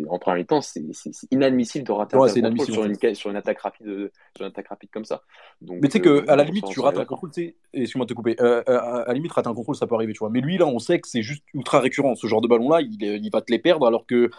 en 0.10 0.19
premier 0.19 0.46
temps, 0.46 0.62
c'est, 0.62 0.84
inadmissible 1.32 1.86
de 1.86 1.91
rater 1.91 2.15
un 2.15 2.19
contrôle 2.19 2.65
sur 2.65 2.84
une, 2.86 3.15
sur 3.15 3.30
une 3.30 3.36
attaque 3.36 3.60
rapide, 3.60 4.12
sur 4.36 4.46
une 4.46 4.52
attaque 4.52 4.67
rapide 4.67 4.89
comme 4.91 5.06
ça. 5.06 5.24
Donc, 5.62 5.80
mais 5.82 5.88
tu 5.88 5.93
sais 5.93 6.02
que 6.02 6.30
à 6.30 6.36
la 6.36 6.43
limite, 6.43 6.65
tu 6.65 6.80
rates 6.80 6.98
un 6.98 7.06
contrôle, 7.06 7.32
excuse-moi 7.74 8.06
de 8.06 8.10
te 8.10 8.13
couper, 8.13 8.39
à 8.39 9.06
la 9.08 9.13
limite, 9.13 9.32
rater 9.32 9.50
un 9.50 9.54
contrôle, 9.54 9.76
ça 9.76 9.88
peut 9.88 9.96
arriver, 9.96 10.13
tu 10.13 10.19
vois. 10.19 10.30
Mais 10.30 10.41
lui, 10.41 10.58
là, 10.58 10.65
on 10.65 10.80
sait 10.80 11.00
que 11.00 11.08
c'est 11.08 11.22
juste 11.22 11.43
ultra 11.54 11.80
récurrent. 11.80 12.15
Ce 12.15 12.28
genre 12.28 12.41
de 12.41 12.48
ballon-là, 12.48 12.82
il, 12.82 13.02
il 13.02 13.30
va 13.32 13.41
te 13.41 13.52
les 13.52 13.60
perdre, 13.60 13.86
alors 13.88 14.06
que 14.06 14.30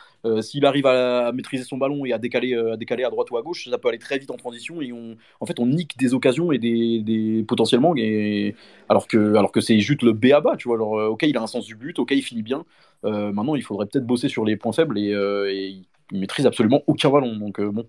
s'il 0.41 0.65
arrive 0.67 0.87
à, 0.87 1.33
maîtriser 1.33 1.65
son 1.65 1.77
ballon 1.77 2.05
et 2.05 2.13
à 2.13 2.19
décaler, 2.19 2.55
à 2.55 2.77
décaler 2.77 3.05
à 3.05 3.11
droite 3.11 3.31
ou 3.31 3.37
à 3.37 3.43
gauche, 3.43 3.69
ça 3.69 3.79
peut 3.79 3.89
aller 3.89 3.99
très 3.99 4.19
vite 4.19 4.31
en 4.31 4.37
transition 4.37 4.81
et 4.81 4.93
on, 4.93 5.17
en 5.41 5.47
fait, 5.47 5.59
on 5.59 5.67
nique 5.67 5.97
des 5.99 6.15
occasions 6.15 6.53
et 6.53 6.59
des, 6.59 7.01
des 7.01 7.45
potentiellement, 7.47 7.95
et, 7.97 8.55
alors 8.89 9.07
que, 9.07 9.61
c'est 9.61 9.79
juste 9.81 10.03
le 10.03 10.13
B 10.13 10.27
à 10.27 10.41
bas, 10.41 10.57
tu 10.57 10.69
vois. 10.69 10.77
Alors, 10.77 10.93
ok, 11.13 11.23
il 11.23 11.37
a 11.37 11.43
un 11.43 11.47
sens 11.47 11.65
du 11.65 11.75
but, 11.75 11.99
ok, 11.99 12.11
il 12.13 12.23
finit 12.23 12.43
bien. 12.43 12.65
maintenant, 13.03 13.55
il 13.55 13.63
faudrait 13.63 13.87
peut-être 13.87 14.07
bosser 14.07 14.29
sur 14.29 14.45
les 14.45 14.57
points 14.57 14.73
faibles 14.73 14.99
et, 14.99 15.11
et 15.11 15.67
il 16.13 16.21
maîtrise 16.21 16.47
absolument 16.47 16.83
aucun 16.87 17.11
ballon. 17.11 17.37
Donc, 17.37 17.61
bon, 17.61 17.89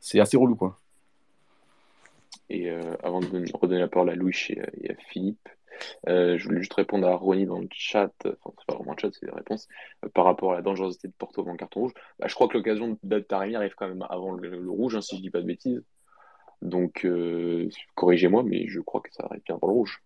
c'est 0.00 0.20
assez 0.20 0.36
relou, 0.36 0.56
quoi. 0.56 0.76
Et 2.48 2.70
avant 3.02 3.20
de 3.20 3.44
redonner 3.54 3.80
la 3.80 3.88
parole 3.88 4.10
à 4.10 4.14
Louis 4.14 4.36
et, 4.50 4.90
à 4.90 4.94
Philippe, 5.08 5.48
je 6.06 6.42
voulais 6.44 6.60
juste 6.60 6.74
répondre 6.74 7.06
à 7.06 7.16
Ronnie 7.16 7.46
dans 7.46 7.58
le 7.58 7.68
chat, 7.72 8.12
enfin 8.24 8.54
c'est 8.58 8.66
pas 8.66 8.74
vraiment 8.74 8.92
le 8.92 9.00
chat, 9.00 9.10
c'est 9.12 9.26
des 9.26 9.32
réponses, 9.32 9.68
par 10.14 10.24
rapport 10.24 10.52
à 10.52 10.56
la 10.56 10.62
dangerosité 10.62 11.08
de 11.08 11.12
Porto 11.12 11.40
avant 11.40 11.52
le 11.52 11.56
carton 11.58 11.80
rouge. 11.80 11.92
Bah, 12.18 12.26
je 12.28 12.34
crois 12.34 12.48
que 12.48 12.56
l'occasion 12.56 12.98
de 13.02 13.18
Taremi 13.18 13.56
arrive 13.56 13.74
quand 13.76 13.88
même 13.88 14.04
avant 14.08 14.32
le, 14.32 14.70
rouge, 14.70 14.96
hein, 14.96 15.00
si 15.00 15.16
je 15.16 15.22
dis 15.22 15.30
pas 15.30 15.40
de 15.40 15.46
bêtises. 15.46 15.82
Donc 16.62 17.06
corrigez-moi, 17.94 18.42
mais 18.44 18.68
je 18.68 18.80
crois 18.80 19.00
que 19.00 19.12
ça 19.12 19.24
arrive 19.24 19.42
bien 19.44 19.56
avant 19.56 19.68
le 19.68 19.74
rouge. 19.74 20.02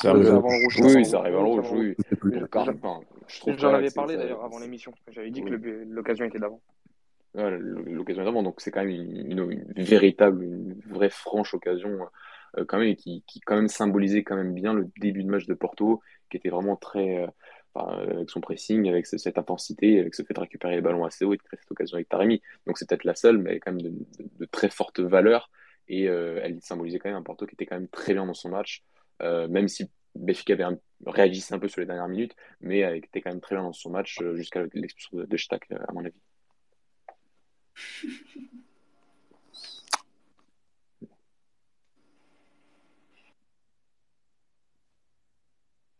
Ça 0.00 0.10
arrive 0.10 0.28
avant 0.28 0.48
le 0.48 0.64
rouge. 0.64 0.80
Oui, 0.80 1.04
ça 1.04 1.18
arrive 1.18 1.34
avant 1.34 1.56
le 1.56 1.60
rouge, 1.60 1.72
oui. 1.72 1.96
J'en 3.56 3.74
avais 3.74 3.90
parlé 3.90 4.16
d'ailleurs 4.16 4.44
avant 4.44 4.58
l'émission. 4.58 4.92
J'avais 5.10 5.30
dit 5.30 5.42
que 5.42 5.54
l'occasion 5.88 6.24
était 6.24 6.38
d'avant. 6.38 6.60
L'occasion 7.34 8.24
d'avant, 8.24 8.42
donc 8.42 8.60
c'est 8.60 8.70
quand 8.70 8.84
même 8.84 8.90
une, 8.90 9.64
véritable, 9.76 10.44
une 10.44 10.80
vraie 10.88 11.10
franche 11.10 11.54
occasion 11.54 11.98
quand 12.66 12.78
même, 12.78 12.96
qui, 12.96 13.22
qui 13.26 13.40
quand 13.40 13.56
même 13.56 13.68
symbolisait 13.68 14.22
quand 14.22 14.36
même 14.36 14.54
bien 14.54 14.72
le 14.72 14.88
début 14.98 15.22
de 15.22 15.28
match 15.28 15.46
de 15.46 15.54
Porto, 15.54 16.00
qui 16.30 16.36
était 16.36 16.48
vraiment 16.48 16.76
très, 16.76 17.26
avec 17.74 18.30
son 18.30 18.40
pressing, 18.40 18.88
avec 18.88 19.06
cette 19.06 19.38
intensité, 19.38 20.00
avec 20.00 20.14
ce 20.14 20.22
fait 20.22 20.34
de 20.34 20.40
récupérer 20.40 20.76
les 20.76 20.80
ballons 20.80 21.04
assez 21.04 21.24
haut 21.24 21.34
et 21.34 21.36
de 21.36 21.42
créer 21.42 21.58
cette 21.60 21.70
occasion 21.70 21.96
avec 21.96 22.08
Taremi. 22.08 22.40
Donc 22.66 22.78
c'est 22.78 22.88
peut-être 22.88 23.04
la 23.04 23.14
seule, 23.14 23.38
mais 23.38 23.50
elle 23.50 23.56
est 23.56 23.60
quand 23.60 23.72
même 23.72 23.82
de, 23.82 24.44
très 24.46 24.70
forte 24.70 25.00
valeur 25.00 25.50
et 25.88 26.04
elle 26.04 26.60
symbolisait 26.60 26.98
quand 26.98 27.08
même 27.08 27.18
un 27.18 27.22
Porto 27.22 27.46
qui 27.46 27.54
était 27.54 27.66
quand 27.66 27.76
même 27.76 27.88
très 27.88 28.14
bien 28.14 28.26
dans 28.26 28.34
son 28.34 28.50
match, 28.50 28.84
même 29.20 29.68
si 29.68 29.90
Benfica 30.14 30.54
avait 30.54 30.64
un, 30.64 30.78
réagissait 31.06 31.54
un 31.54 31.58
peu 31.58 31.68
sur 31.68 31.80
les 31.80 31.86
dernières 31.86 32.08
minutes, 32.08 32.34
mais 32.60 32.78
elle 32.78 32.96
était 32.96 33.20
quand 33.20 33.30
même 33.30 33.40
très 33.40 33.54
bien 33.54 33.64
dans 33.64 33.72
son 33.72 33.90
match 33.90 34.20
jusqu'à 34.34 34.62
l'expulsion 34.74 35.18
de, 35.18 35.24
de 35.24 35.36
Stack, 35.36 35.70
à 35.70 35.92
mon 35.92 36.04
avis. 36.04 36.20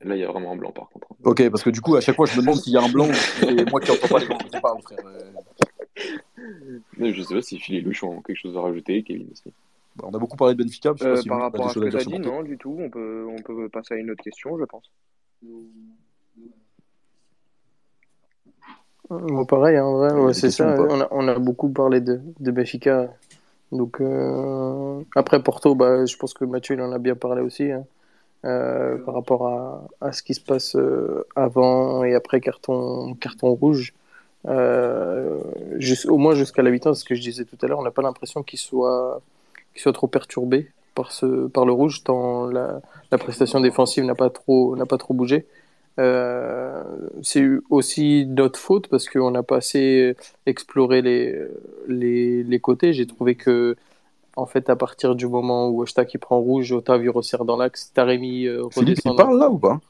Là, 0.00 0.14
il 0.14 0.20
y 0.20 0.24
a 0.24 0.28
vraiment 0.30 0.52
un 0.52 0.56
blanc 0.56 0.70
par 0.70 0.88
contre. 0.90 1.08
Ok, 1.24 1.48
parce 1.50 1.64
que 1.64 1.70
du 1.70 1.80
coup, 1.80 1.96
à 1.96 2.00
chaque 2.00 2.14
fois, 2.14 2.26
je 2.26 2.36
me 2.36 2.40
demande 2.40 2.60
s'il 2.60 2.72
y 2.72 2.76
a 2.76 2.82
un 2.82 2.88
blanc, 2.88 3.08
c'est 3.12 3.64
moi 3.70 3.80
qui 3.80 3.90
entends 3.90 4.06
pas 4.06 4.20
les. 4.20 4.26
Je 4.26 4.50
sais 4.50 4.60
pas, 4.60 4.76
frère. 4.82 4.98
Mais 6.96 7.12
je 7.12 7.22
sais 7.22 7.34
pas 7.34 7.42
si 7.42 7.58
Phil 7.58 7.74
et 7.76 7.80
Louch 7.80 8.04
ont 8.04 8.22
quelque 8.22 8.36
chose 8.36 8.56
à 8.56 8.60
rajouter, 8.60 9.02
Kevin 9.02 9.28
aussi. 9.32 9.52
Bah, 9.98 10.08
on 10.10 10.14
a 10.14 10.18
beaucoup 10.18 10.36
parlé 10.36 10.54
de 10.54 10.62
Benfica. 10.62 10.92
Je 10.96 11.02
sais 11.02 11.04
pas 11.04 11.10
euh, 11.10 11.22
si 11.22 11.28
par 11.28 11.40
rapport 11.40 11.66
à 11.66 11.70
ce 11.70 11.78
que 11.78 11.88
tu 11.88 11.96
as 11.96 12.04
dit, 12.04 12.18
non, 12.18 12.42
du 12.42 12.56
tout. 12.56 12.76
On 12.78 12.88
peut, 12.88 13.26
on 13.28 13.42
peut 13.42 13.68
passer 13.68 13.94
à 13.94 13.96
une 13.96 14.10
autre 14.10 14.22
question, 14.22 14.58
je 14.58 14.64
pense. 14.64 14.90
Bon, 19.10 19.44
pareil, 19.46 19.76
hein, 19.76 19.84
en 19.84 19.96
vrai, 19.96 20.34
c'est 20.34 20.50
ça. 20.50 20.76
On 20.78 21.00
a, 21.00 21.08
on 21.10 21.28
a, 21.28 21.38
beaucoup 21.38 21.70
parlé 21.70 22.00
de, 22.00 22.20
de 22.40 22.50
Benfica. 22.50 23.12
Donc, 23.72 24.00
euh... 24.00 25.02
après 25.14 25.42
Porto, 25.42 25.74
bah, 25.74 26.06
je 26.06 26.16
pense 26.16 26.32
que 26.32 26.44
Mathieu 26.44 26.74
il 26.74 26.80
en 26.80 26.92
a 26.92 26.98
bien 26.98 27.14
parlé 27.14 27.42
aussi. 27.42 27.70
Hein. 27.70 27.84
Euh, 28.44 28.98
par 28.98 29.14
rapport 29.14 29.48
à, 29.48 29.88
à, 30.00 30.12
ce 30.12 30.22
qui 30.22 30.32
se 30.32 30.40
passe 30.40 30.76
euh, 30.76 31.26
avant 31.34 32.04
et 32.04 32.14
après 32.14 32.40
carton, 32.40 33.14
carton 33.14 33.52
rouge. 33.52 33.94
Euh, 34.46 35.40
au 36.06 36.18
moins 36.18 36.34
jusqu'à 36.34 36.62
la 36.62 36.70
mi-temps, 36.70 36.94
ce 36.94 37.04
que 37.04 37.16
je 37.16 37.20
disais 37.20 37.44
tout 37.44 37.58
à 37.60 37.66
l'heure, 37.66 37.80
on 37.80 37.82
n'a 37.82 37.90
pas 37.90 38.02
l'impression 38.02 38.44
qu'il 38.44 38.60
soit, 38.60 39.20
qu'il 39.78 39.82
soit 39.84 39.92
trop 39.92 40.08
perturbé 40.08 40.68
par, 40.94 41.12
ce, 41.12 41.46
par 41.46 41.64
le 41.64 41.72
rouge, 41.72 42.02
tant 42.02 42.46
la, 42.46 42.80
la 43.12 43.18
prestation 43.18 43.60
défensive 43.60 44.04
n'a 44.04 44.16
pas 44.16 44.28
trop, 44.28 44.74
n'a 44.74 44.86
pas 44.86 44.98
trop 44.98 45.14
bougé. 45.14 45.46
Euh, 46.00 46.82
c'est 47.22 47.44
aussi 47.70 48.26
notre 48.26 48.58
faute 48.58 48.88
parce 48.88 49.08
qu'on 49.08 49.30
n'a 49.30 49.42
pas 49.42 49.56
assez 49.56 50.16
exploré 50.46 51.00
les, 51.02 51.34
les, 51.86 52.42
les 52.42 52.60
côtés. 52.60 52.92
J'ai 52.92 53.06
trouvé 53.06 53.36
que 53.36 53.76
en 54.36 54.46
fait, 54.46 54.70
à 54.70 54.76
partir 54.76 55.16
du 55.16 55.26
moment 55.26 55.68
où 55.68 55.82
Oshta 55.82 56.04
qui 56.04 56.18
prend 56.18 56.38
rouge, 56.38 56.72
Otavio 56.72 57.12
resserre 57.12 57.44
dans 57.44 57.56
l'axe, 57.56 57.92
Taremi 57.92 58.46
euh, 58.46 58.68
Philippe, 58.70 59.00
il 59.04 59.14
parle 59.16 59.38
là 59.38 59.48
ou 59.48 59.58
pas? 59.58 59.80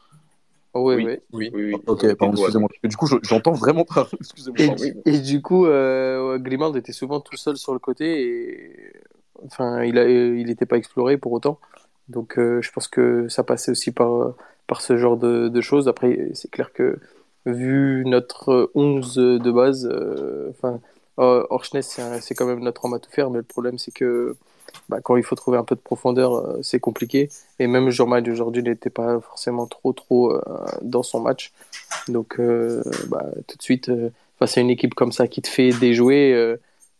Oui, 0.74 0.94
oui, 0.96 1.18
oui. 1.32 1.50
oui, 1.52 1.74
Ok, 1.86 2.14
pardon, 2.14 2.34
excusez-moi. 2.34 2.68
Du 2.84 2.96
coup, 2.96 3.06
j'entends 3.22 3.52
vraiment 3.52 3.84
pas. 3.84 4.06
excusez-moi. 4.20 4.76
Et, 5.04 5.14
et, 5.14 5.18
du 5.18 5.42
coup, 5.42 5.66
euh, 5.66 6.38
Grimald 6.38 6.76
était 6.76 6.92
souvent 6.92 7.20
tout 7.20 7.36
seul 7.36 7.56
sur 7.56 7.72
le 7.72 7.78
côté 7.78 8.22
et 8.22 8.92
enfin, 9.46 9.84
il 9.84 9.94
n'était 9.94 10.64
il 10.64 10.68
pas 10.68 10.76
exploré 10.76 11.16
pour 11.16 11.32
autant. 11.32 11.58
Donc, 12.08 12.38
euh, 12.38 12.62
je 12.62 12.72
pense 12.72 12.88
que 12.88 13.28
ça 13.28 13.44
passait 13.44 13.70
aussi 13.70 13.92
par, 13.92 14.34
par 14.66 14.80
ce 14.80 14.96
genre 14.96 15.16
de, 15.16 15.48
de 15.48 15.60
choses. 15.60 15.88
Après, 15.88 16.30
c'est 16.34 16.50
clair 16.50 16.72
que 16.72 16.98
vu 17.46 18.04
notre 18.06 18.70
11 18.74 19.14
de 19.14 19.50
base, 19.50 19.88
euh, 19.90 20.50
enfin, 20.50 20.80
euh, 21.18 21.44
c'est 21.80 22.34
quand 22.34 22.46
même 22.46 22.60
notre 22.60 22.84
homme 22.84 22.94
à 22.94 22.98
tout 22.98 23.10
faire, 23.10 23.30
mais 23.30 23.38
le 23.38 23.44
problème, 23.44 23.78
c'est 23.78 23.92
que 23.92 24.36
bah, 24.88 25.00
quand 25.02 25.16
il 25.16 25.22
faut 25.22 25.34
trouver 25.34 25.58
un 25.58 25.64
peu 25.64 25.74
de 25.74 25.80
profondeur, 25.80 26.34
euh, 26.34 26.58
c'est 26.62 26.80
compliqué. 26.80 27.28
Et 27.58 27.66
même 27.66 27.90
Jean-Marie 27.90 28.30
aujourd'hui 28.30 28.62
n'était 28.62 28.90
pas 28.90 29.20
forcément 29.20 29.66
trop, 29.66 29.92
trop 29.92 30.32
euh, 30.32 30.40
dans 30.82 31.02
son 31.02 31.20
match. 31.20 31.52
Donc, 32.08 32.38
euh, 32.38 32.82
bah, 33.08 33.24
tout 33.46 33.56
de 33.56 33.62
suite, 33.62 33.90
face 34.38 34.58
à 34.58 34.60
une 34.60 34.70
équipe 34.70 34.94
comme 34.94 35.12
ça 35.12 35.28
qui 35.28 35.42
te 35.42 35.48
fait 35.48 35.70
déjouer, 35.70 36.56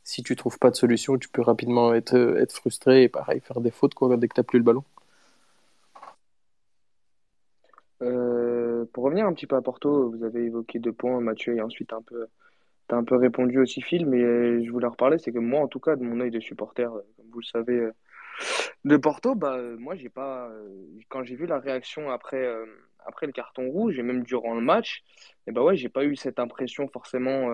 si 0.08 0.22
tu 0.22 0.36
trouves 0.36 0.58
pas 0.58 0.70
de 0.70 0.76
solution, 0.76 1.18
tu 1.18 1.28
peux 1.28 1.42
rapidement 1.42 1.92
être, 1.94 2.16
être 2.38 2.52
frustré 2.52 3.02
et 3.04 3.08
pareil, 3.08 3.40
faire 3.40 3.60
des 3.60 3.70
fautes 3.70 3.94
quoi, 3.94 4.16
dès 4.16 4.28
que 4.28 4.34
tu 4.34 4.40
n'as 4.40 4.44
plus 4.44 4.58
le 4.58 4.64
ballon. 4.64 4.84
pour 8.92 9.04
revenir 9.04 9.26
un 9.26 9.34
petit 9.34 9.46
peu 9.46 9.56
à 9.56 9.60
Porto, 9.60 10.10
vous 10.10 10.24
avez 10.24 10.44
évoqué 10.44 10.78
deux 10.78 10.92
points, 10.92 11.20
Mathieu, 11.20 11.54
et 11.56 11.60
ensuite 11.60 11.92
un 11.92 12.02
peu 12.02 12.26
as 12.90 12.96
un 12.96 13.04
peu 13.04 13.16
répondu 13.16 13.58
aussi, 13.58 13.82
Phil, 13.82 14.06
mais 14.06 14.64
je 14.64 14.70
voulais 14.70 14.86
reparler, 14.86 15.18
c'est 15.18 15.32
que 15.32 15.38
moi, 15.38 15.60
en 15.60 15.68
tout 15.68 15.80
cas, 15.80 15.96
de 15.96 16.02
mon 16.02 16.20
œil 16.20 16.30
de 16.30 16.40
supporter, 16.40 16.90
euh, 16.92 17.00
comme 17.16 17.26
vous 17.30 17.40
le 17.40 17.44
savez, 17.44 17.78
euh, 17.78 17.92
de 18.84 18.96
Porto, 18.96 19.34
bah, 19.34 19.56
euh, 19.56 19.76
moi, 19.78 19.94
j'ai 19.94 20.08
pas, 20.08 20.50
quand 21.08 21.24
j'ai 21.24 21.36
vu 21.36 21.46
la 21.46 21.58
réaction 21.58 22.10
après, 22.10 22.46
après 23.06 23.26
le 23.26 23.32
carton 23.32 23.68
rouge 23.70 23.98
et 23.98 24.02
même 24.02 24.22
durant 24.22 24.54
le 24.54 24.60
match, 24.60 25.02
et 25.46 25.50
eh 25.50 25.52
bah 25.52 25.62
ouais, 25.62 25.76
j'ai 25.76 25.88
pas 25.88 26.04
eu 26.04 26.16
cette 26.16 26.38
impression 26.38 26.88
forcément 26.88 27.48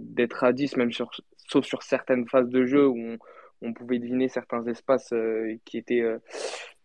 d'être 0.00 0.44
à 0.44 0.52
10, 0.52 0.76
même 0.76 0.92
sur, 0.92 1.10
sauf 1.36 1.64
sur 1.64 1.82
certaines 1.82 2.28
phases 2.28 2.48
de 2.48 2.64
jeu 2.64 2.86
où 2.86 3.16
on, 3.62 3.72
pouvait 3.72 3.98
deviner 3.98 4.28
certains 4.28 4.64
espaces 4.66 5.12
qui 5.64 5.78
étaient. 5.78 6.04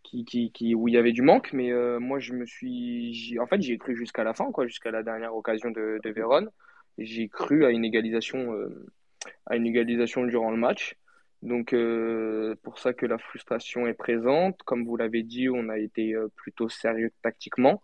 Qui, 0.03 0.23
qui, 0.23 0.51
qui, 0.51 0.75
où 0.75 0.87
il 0.87 0.93
y 0.93 0.97
avait 0.97 1.13
du 1.13 1.23
manque, 1.23 1.51
mais 1.51 1.71
moi 1.99 2.19
je 2.19 2.33
me 2.33 2.45
suis, 2.45 3.37
en 3.39 3.47
fait 3.47 3.59
j'ai 3.61 3.77
cru 3.79 3.95
jusqu'à 3.95 4.23
la 4.23 4.35
fin, 4.35 4.51
quoi, 4.51 4.67
jusqu'à 4.67 4.91
la 4.91 5.01
dernière 5.01 5.35
occasion 5.35 5.71
de, 5.71 5.99
de 6.03 6.09
Vérone 6.11 6.51
j'ai 6.97 7.27
cru 7.27 7.65
à 7.65 7.71
une 7.71 7.85
égalisation, 7.85 8.53
euh, 8.53 8.85
à 9.45 9.55
une 9.55 9.67
égalisation 9.67 10.23
durant 10.25 10.51
le 10.51 10.57
match. 10.57 10.95
Donc, 11.41 11.73
euh, 11.73 12.55
pour 12.63 12.79
ça 12.79 12.93
que 12.93 13.05
la 13.05 13.17
frustration 13.17 13.87
est 13.87 13.93
présente. 13.93 14.63
Comme 14.63 14.85
vous 14.85 14.97
l'avez 14.97 15.23
dit, 15.23 15.49
on 15.49 15.69
a 15.69 15.77
été 15.77 16.13
euh, 16.13 16.27
plutôt 16.35 16.69
sérieux 16.69 17.11
tactiquement. 17.21 17.83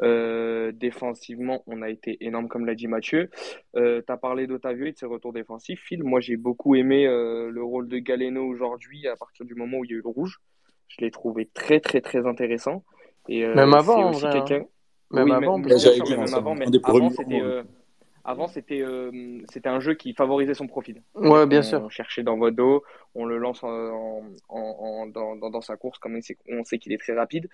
Défensivement, 0.00 1.62
on 1.66 1.82
a 1.82 1.90
été 1.90 2.16
énorme, 2.24 2.48
comme 2.48 2.66
l'a 2.66 2.74
dit 2.74 2.88
Mathieu. 2.88 3.30
tu 3.74 4.02
as 4.08 4.16
parlé 4.16 4.46
d'Otavio 4.46 4.86
et 4.86 4.92
de 4.92 4.98
ses 4.98 5.06
retours 5.06 5.32
défensifs. 5.32 5.80
Phil, 5.80 6.02
moi, 6.02 6.20
j'ai 6.20 6.36
beaucoup 6.36 6.74
aimé 6.74 7.06
le 7.06 7.62
rôle 7.62 7.88
de 7.88 7.98
Galeno 7.98 8.44
aujourd'hui 8.44 9.06
à 9.08 9.16
partir 9.16 9.44
du 9.44 9.54
moment 9.54 9.78
où 9.78 9.84
il 9.84 9.90
y 9.90 9.94
a 9.94 9.96
eu 9.96 10.02
le 10.02 10.08
rouge. 10.08 10.40
Je 10.88 11.04
l'ai 11.04 11.10
trouvé 11.10 11.48
très, 11.52 11.80
très, 11.80 12.00
très 12.00 12.26
intéressant. 12.26 12.84
Et, 13.28 13.46
même 13.46 13.74
avant, 13.74 14.06
en 14.06 14.10
vrai. 14.10 14.38
Hein. 14.38 14.64
Même, 15.12 15.30
avant, 15.30 15.58
mais, 15.58 15.68
même 15.68 16.34
avant, 16.34 16.54
mais 16.54 16.66
avant, 16.84 17.10
c'était 17.10 17.42
avant, 18.24 18.48
c'était 18.48 18.82
euh, 18.82 19.40
c'était 19.50 19.68
un 19.68 19.80
jeu 19.80 19.94
qui 19.94 20.12
favorisait 20.12 20.54
son 20.54 20.66
profil. 20.66 21.02
Ouais, 21.14 21.46
bien 21.46 21.62
sûr. 21.62 21.82
On 21.82 21.88
cherchait 21.88 22.22
dans 22.22 22.36
votre 22.36 22.56
dos, 22.56 22.82
on 23.14 23.24
le 23.24 23.38
lance 23.38 23.64
en, 23.64 24.22
en, 24.48 25.06
dans, 25.06 25.36
dans, 25.36 25.60
sa 25.60 25.76
course, 25.76 25.98
comme 25.98 26.16
on 26.16 26.54
on 26.58 26.64
sait 26.64 26.78
qu'il 26.78 26.92
est 26.92 26.98
très 26.98 27.14
rapide. 27.14 27.48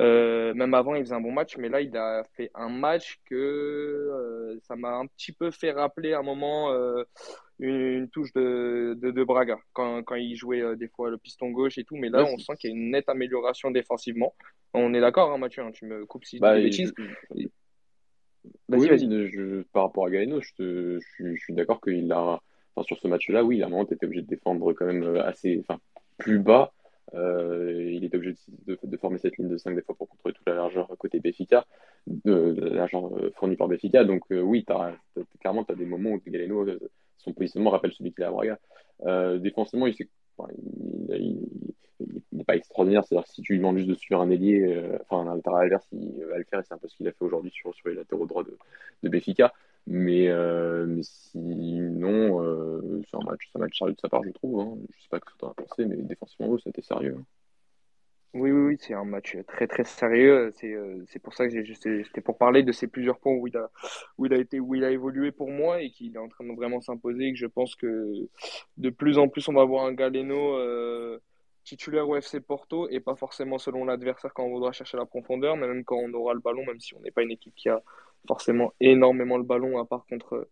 Euh, 0.00 0.54
même 0.54 0.74
avant, 0.74 0.94
il 0.94 1.02
faisait 1.02 1.14
un 1.14 1.20
bon 1.20 1.32
match, 1.32 1.56
mais 1.56 1.68
là, 1.68 1.80
il 1.80 1.96
a 1.96 2.22
fait 2.34 2.50
un 2.54 2.68
match 2.68 3.20
que 3.24 3.34
euh, 3.34 4.58
ça 4.62 4.76
m'a 4.76 4.94
un 4.96 5.06
petit 5.06 5.32
peu 5.32 5.50
fait 5.50 5.72
rappeler 5.72 6.14
un 6.14 6.22
moment 6.22 6.72
une, 7.60 8.08
touche 8.08 8.32
de, 8.32 8.96
de, 9.00 9.24
Braga 9.24 9.58
quand, 9.72 10.02
quand, 10.04 10.14
il 10.14 10.36
jouait 10.36 10.60
euh, 10.60 10.76
des 10.76 10.88
fois 10.88 11.10
le 11.10 11.18
piston 11.18 11.50
gauche 11.50 11.78
et 11.78 11.84
tout. 11.84 11.96
Mais 11.96 12.08
là, 12.08 12.24
on 12.24 12.38
sent 12.38 12.52
qu'il 12.58 12.70
y 12.70 12.72
a 12.72 12.76
une 12.76 12.90
nette 12.90 13.08
amélioration 13.08 13.70
défensivement. 13.70 14.34
On 14.74 14.94
est 14.94 15.00
d'accord, 15.00 15.32
hein, 15.32 15.38
Mathieu, 15.38 15.62
hein, 15.62 15.70
tu 15.72 15.86
me 15.86 16.06
coupes 16.06 16.24
si 16.24 16.38
bah, 16.38 16.56
tu 16.56 16.64
bêtises. 16.64 16.94
Vas-y, 18.68 18.88
vas-y. 18.88 19.64
par 19.72 19.84
rapport 19.84 20.06
à 20.06 20.10
Galeno, 20.10 20.40
je, 20.40 21.00
je, 21.18 21.36
suis 21.36 21.54
d'accord 21.54 21.80
qu'il 21.80 22.10
a. 22.12 22.40
Enfin, 22.74 22.86
sur 22.86 22.98
ce 22.98 23.08
match-là, 23.08 23.42
oui, 23.42 23.62
à 23.62 23.66
un 23.66 23.68
moment, 23.70 23.84
tu 23.84 23.94
étais 23.94 24.06
obligé 24.06 24.22
de 24.22 24.28
défendre 24.28 24.72
quand 24.72 24.86
même 24.86 25.02
euh, 25.02 25.24
assez. 25.24 25.60
Enfin, 25.60 25.80
plus 26.18 26.38
bas. 26.38 26.72
Euh, 27.14 27.90
il 27.90 28.04
était 28.04 28.16
obligé 28.16 28.34
de, 28.66 28.96
former 28.96 29.18
cette 29.18 29.36
ligne 29.38 29.48
de 29.48 29.56
5 29.56 29.74
des 29.74 29.82
fois 29.82 29.94
pour 29.94 30.08
contrôler 30.08 30.34
toute 30.34 30.46
la 30.46 30.54
largeur 30.54 30.88
côté 30.98 31.20
Béfica, 31.20 31.66
de, 32.06 32.52
de 32.52 32.64
la 32.66 32.74
largeur 32.74 33.10
fournie 33.36 33.56
par 33.56 33.68
Béfica. 33.68 34.04
Donc, 34.04 34.24
oui, 34.30 34.64
as, 34.68 34.92
clairement, 35.40 35.64
tu 35.64 35.72
as 35.72 35.76
des 35.76 35.86
moments 35.86 36.10
où 36.10 36.22
Galeno 36.26 36.66
son 37.18 37.32
positionnement 37.32 37.70
rappelle 37.70 37.92
celui 37.92 38.12
qu'il 38.12 38.24
a 38.24 38.28
à 38.28 38.30
Braga. 38.30 38.58
Euh, 39.06 39.38
défensivement, 39.38 39.86
il 39.86 39.94
n'est 42.32 42.44
pas 42.44 42.56
extraordinaire. 42.56 43.04
C'est-à-dire 43.04 43.26
si 43.26 43.42
tu 43.42 43.52
lui 43.52 43.58
demandes 43.58 43.76
juste 43.76 43.90
de 43.90 43.94
suivre 43.94 44.20
un 44.20 44.30
ailier, 44.30 44.62
euh, 44.62 44.98
enfin 45.08 45.28
un 45.28 45.36
latéral 45.36 45.64
adverse, 45.64 45.86
il 45.92 46.24
va 46.24 46.38
le 46.38 46.44
faire 46.44 46.60
et 46.60 46.62
c'est 46.62 46.74
un 46.74 46.78
peu 46.78 46.88
ce 46.88 46.96
qu'il 46.96 47.06
a 47.08 47.12
fait 47.12 47.24
aujourd'hui 47.24 47.50
sur, 47.50 47.74
sur 47.74 47.88
les 47.88 47.94
latéraux 47.94 48.26
droits 48.26 48.44
de, 48.44 48.56
de 49.02 49.08
Béfica. 49.08 49.52
Mais, 49.90 50.28
euh, 50.28 50.84
mais 50.86 51.02
sinon, 51.02 52.42
euh, 52.42 53.00
c'est 53.10 53.16
un 53.16 53.24
match, 53.24 53.48
match 53.54 53.78
sérieux 53.78 53.94
de 53.94 54.00
sa 54.00 54.10
part, 54.10 54.22
je 54.22 54.30
trouve. 54.30 54.60
Hein. 54.60 54.76
Je 54.94 55.02
sais 55.02 55.08
pas 55.08 55.18
ce 55.18 55.24
que 55.24 55.38
tu 55.38 55.44
en 55.46 55.48
as 55.48 55.54
pensé, 55.54 55.86
mais 55.86 55.96
défensivement, 55.96 56.58
c'était 56.58 56.82
sérieux. 56.82 57.16
Hein. 57.18 57.24
Oui, 58.34 58.50
oui, 58.52 58.60
oui, 58.66 58.76
c'est 58.78 58.92
un 58.92 59.06
match 59.06 59.34
très 59.46 59.66
très 59.66 59.84
sérieux. 59.84 60.52
C'est 60.56 60.74
euh, 60.74 61.02
pour 61.22 61.32
ça 61.32 61.48
que 61.48 61.64
j'étais 61.64 62.20
pour 62.20 62.36
parler 62.36 62.62
de 62.62 62.72
ces 62.72 62.86
plusieurs 62.86 63.18
points 63.18 63.32
où 63.32 63.46
il 63.46 63.56
a 63.56 63.70
où 64.18 64.26
il 64.26 64.34
a 64.34 64.36
été 64.36 64.60
où 64.60 64.74
il 64.74 64.84
a 64.84 64.90
évolué 64.90 65.32
pour 65.32 65.50
moi 65.50 65.80
et 65.80 65.90
qu'il 65.90 66.14
est 66.14 66.18
en 66.18 66.28
train 66.28 66.44
de 66.44 66.54
vraiment 66.54 66.82
s'imposer. 66.82 67.34
Je 67.34 67.46
pense 67.46 67.74
que 67.74 68.28
de 68.76 68.90
plus 68.90 69.16
en 69.16 69.28
plus 69.28 69.48
on 69.48 69.54
va 69.54 69.62
avoir 69.62 69.86
un 69.86 69.94
Galeno 69.94 70.58
euh, 70.58 71.18
titulaire 71.64 72.06
au 72.06 72.16
FC 72.16 72.40
Porto 72.40 72.88
et 72.90 73.00
pas 73.00 73.16
forcément 73.16 73.56
selon 73.56 73.86
l'adversaire 73.86 74.34
quand 74.34 74.44
on 74.44 74.50
voudra 74.50 74.72
chercher 74.72 74.98
la 74.98 75.06
profondeur, 75.06 75.56
mais 75.56 75.66
même 75.66 75.84
quand 75.84 75.96
on 75.96 76.12
aura 76.12 76.34
le 76.34 76.40
ballon, 76.40 76.66
même 76.66 76.80
si 76.80 76.94
on 76.94 77.00
n'est 77.00 77.10
pas 77.10 77.22
une 77.22 77.30
équipe 77.30 77.54
qui 77.56 77.70
a 77.70 77.82
forcément 78.26 78.72
énormément 78.80 79.38
le 79.38 79.44
ballon 79.44 79.78
à 79.78 79.84
part 79.84 80.04
contre 80.08 80.48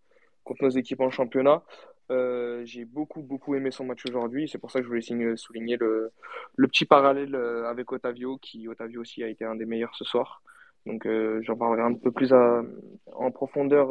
contre 0.46 0.62
nos 0.62 0.70
équipes 0.70 1.00
en 1.00 1.10
championnat. 1.10 1.62
Euh, 2.10 2.64
j'ai 2.64 2.84
beaucoup, 2.84 3.20
beaucoup 3.20 3.56
aimé 3.56 3.70
son 3.70 3.84
match 3.84 4.04
aujourd'hui. 4.06 4.48
C'est 4.48 4.58
pour 4.58 4.70
ça 4.70 4.78
que 4.78 4.84
je 4.84 4.88
voulais 4.88 5.36
souligner 5.36 5.76
le, 5.76 6.12
le 6.54 6.68
petit 6.68 6.84
parallèle 6.84 7.34
euh, 7.34 7.68
avec 7.68 7.90
Otavio, 7.92 8.38
qui 8.38 8.68
Otavio 8.68 9.00
aussi 9.00 9.24
a 9.24 9.28
été 9.28 9.44
un 9.44 9.56
des 9.56 9.66
meilleurs 9.66 9.94
ce 9.96 10.04
soir. 10.04 10.42
Donc 10.86 11.04
euh, 11.04 11.40
j'en 11.42 11.56
parlerai 11.56 11.82
un 11.82 11.94
peu 11.94 12.12
plus 12.12 12.32
en 12.32 13.30
profondeur 13.32 13.90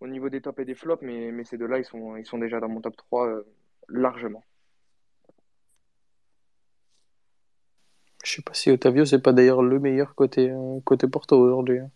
au 0.00 0.06
niveau 0.06 0.28
des 0.28 0.42
tops 0.42 0.58
et 0.60 0.64
des 0.66 0.74
flops, 0.74 1.02
mais, 1.02 1.32
mais 1.32 1.44
ces 1.44 1.56
deux-là, 1.56 1.78
ils 1.78 1.84
sont, 1.84 2.16
ils 2.16 2.26
sont 2.26 2.38
déjà 2.38 2.60
dans 2.60 2.68
mon 2.68 2.82
top 2.82 2.96
3 2.96 3.40
largement. 3.88 4.44
Je 8.22 8.32
sais 8.32 8.42
pas 8.42 8.54
si 8.54 8.70
Otavio, 8.70 9.04
c'est 9.06 9.22
pas 9.22 9.32
d'ailleurs 9.32 9.62
le 9.62 9.78
meilleur 9.78 10.14
côté, 10.14 10.52
côté 10.84 11.08
Porto 11.08 11.38
aujourd'hui. 11.38 11.78
Hein. 11.78 11.90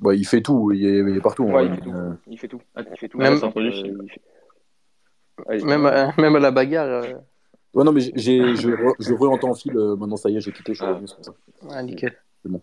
Bah, 0.00 0.14
il 0.14 0.24
fait 0.24 0.42
tout, 0.42 0.70
il 0.72 0.84
est, 0.86 1.20
partout. 1.20 1.44
Ouais, 1.44 1.66
il, 1.66 1.74
fait 1.74 1.80
tout. 1.80 1.92
il, 2.28 2.38
fait 2.38 2.48
tout. 2.48 2.60
il 2.76 2.96
fait 2.96 3.08
tout. 3.08 3.18
Même, 3.18 3.40
même, 5.64 5.86
à, 5.86 6.12
même 6.18 6.36
à 6.36 6.38
la 6.38 6.50
bagarre. 6.50 7.04
Euh. 7.04 7.14
Ouais, 7.74 7.84
non, 7.84 7.92
mais 7.92 8.00
j'ai, 8.14 8.56
je, 8.56 8.70
je 8.98 9.14
re-entends 9.14 9.54
fil. 9.54 9.76
Euh, 9.76 9.96
maintenant, 9.96 10.16
ça 10.16 10.30
y 10.30 10.36
est, 10.36 10.40
j'ai 10.40 10.52
quitté. 10.52 10.74
Je 10.74 10.84
suis 10.84 10.86
ah. 10.86 11.00
ça. 11.22 11.32
Ah, 11.70 11.82
nickel. 11.82 12.16
Bon. 12.44 12.60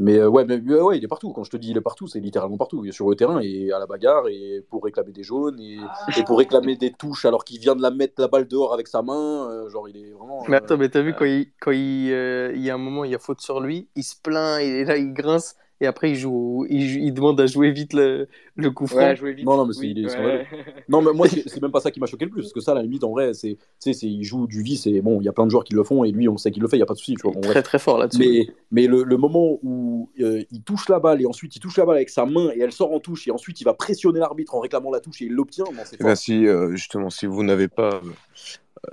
Mais 0.00 0.16
euh, 0.16 0.28
ouais, 0.28 0.44
mais, 0.44 0.58
ouais, 0.58 0.98
il 0.98 1.04
est 1.04 1.08
partout. 1.08 1.32
Quand 1.32 1.42
je 1.42 1.50
te 1.50 1.56
dis 1.56 1.70
il 1.70 1.76
est 1.76 1.82
partout, 1.82 2.06
c'est 2.06 2.20
littéralement 2.20 2.56
partout. 2.56 2.84
Il 2.84 2.88
est 2.88 2.92
sur 2.92 3.08
le 3.08 3.16
terrain 3.16 3.40
et 3.40 3.72
à 3.72 3.80
la 3.80 3.86
bagarre 3.86 4.28
et 4.28 4.64
pour 4.70 4.84
réclamer 4.84 5.10
des 5.10 5.24
jaunes 5.24 5.58
et, 5.58 5.78
et 6.16 6.22
pour 6.24 6.38
réclamer 6.38 6.76
des 6.76 6.92
touches 6.92 7.24
alors 7.24 7.44
qu'il 7.44 7.58
vient 7.60 7.74
de 7.74 7.82
la 7.82 7.90
mettre 7.90 8.14
la 8.18 8.28
balle 8.28 8.46
dehors 8.46 8.72
avec 8.72 8.86
sa 8.86 9.02
main. 9.02 9.68
genre, 9.68 9.88
il 9.88 9.96
est 9.96 10.12
vraiment. 10.12 10.44
Mais 10.48 10.56
attends, 10.56 10.76
mais 10.76 10.88
t'as 10.88 11.02
vu 11.02 11.14
quand, 11.14 11.24
il, 11.24 11.48
quand 11.60 11.72
il, 11.72 12.10
il 12.54 12.62
y 12.62 12.70
a 12.70 12.74
un 12.74 12.78
moment, 12.78 13.04
il 13.04 13.10
y 13.10 13.14
a 13.14 13.18
faute 13.18 13.40
sur 13.40 13.60
lui, 13.60 13.88
il 13.96 14.04
se 14.04 14.14
plaint 14.22 14.60
et 14.60 14.84
là, 14.84 14.96
il 14.96 15.12
grince 15.12 15.56
et 15.80 15.86
après 15.86 16.10
il 16.10 16.16
joue, 16.16 16.66
il, 16.68 17.12
demande 17.12 17.40
à 17.40 17.46
jouer 17.46 17.70
vite 17.70 17.92
le, 17.92 18.28
le 18.56 18.70
coup 18.70 18.86
franc. 18.86 19.14
Non, 19.44 19.56
non, 19.56 19.66
mais 19.66 19.72
c'est, 19.72 19.94
non, 20.88 21.02
mais 21.02 21.12
moi 21.12 21.28
c'est 21.28 21.62
même 21.62 21.70
pas 21.70 21.80
ça 21.80 21.90
qui 21.90 22.00
m'a 22.00 22.06
choqué 22.06 22.24
le 22.24 22.30
plus, 22.30 22.42
parce 22.42 22.52
que 22.52 22.60
ça, 22.60 22.72
à 22.72 22.74
la 22.74 22.82
limite, 22.82 23.04
en 23.04 23.10
vrai, 23.10 23.32
c'est, 23.34 23.58
c'est, 23.78 23.92
il 24.02 24.24
joue 24.24 24.46
du 24.46 24.62
vice 24.62 24.86
et 24.86 25.00
bon, 25.00 25.20
il 25.20 25.24
y 25.24 25.28
a 25.28 25.32
plein 25.32 25.46
de 25.46 25.50
joueurs 25.50 25.64
qui 25.64 25.74
le 25.74 25.84
font 25.84 26.04
et 26.04 26.10
lui, 26.10 26.28
on 26.28 26.36
sait 26.36 26.50
qu'il 26.50 26.62
le 26.62 26.68
fait, 26.68 26.76
il 26.76 26.80
y 26.80 26.82
a 26.82 26.86
pas 26.86 26.94
de 26.94 26.98
souci. 26.98 27.16
Très 27.42 27.62
très 27.62 27.78
fort 27.78 27.98
là-dessus. 27.98 28.18
Mais, 28.18 28.46
mais 28.70 28.86
le, 28.86 29.04
le 29.04 29.16
moment 29.16 29.58
où 29.62 30.10
euh, 30.20 30.42
il 30.50 30.62
touche 30.62 30.88
la 30.88 30.98
balle 30.98 31.22
et 31.22 31.26
ensuite 31.26 31.54
il 31.56 31.60
touche 31.60 31.76
la 31.76 31.84
balle 31.84 31.96
avec 31.96 32.10
sa 32.10 32.26
main 32.26 32.50
et 32.54 32.60
elle 32.60 32.72
sort 32.72 32.92
en 32.92 33.00
touche 33.00 33.28
et 33.28 33.30
ensuite 33.30 33.60
il 33.60 33.64
va 33.64 33.74
pressionner 33.74 34.18
l'arbitre 34.18 34.54
en 34.54 34.60
réclamant 34.60 34.90
la 34.90 35.00
touche 35.00 35.22
et 35.22 35.26
il 35.26 35.32
l'obtient, 35.32 35.64
c'est 35.84 36.00
fort. 36.00 36.16
si 36.16 36.46
euh, 36.46 36.74
justement, 36.74 37.10
si 37.10 37.26
vous 37.26 37.42
n'avez 37.44 37.68
pas 37.68 38.00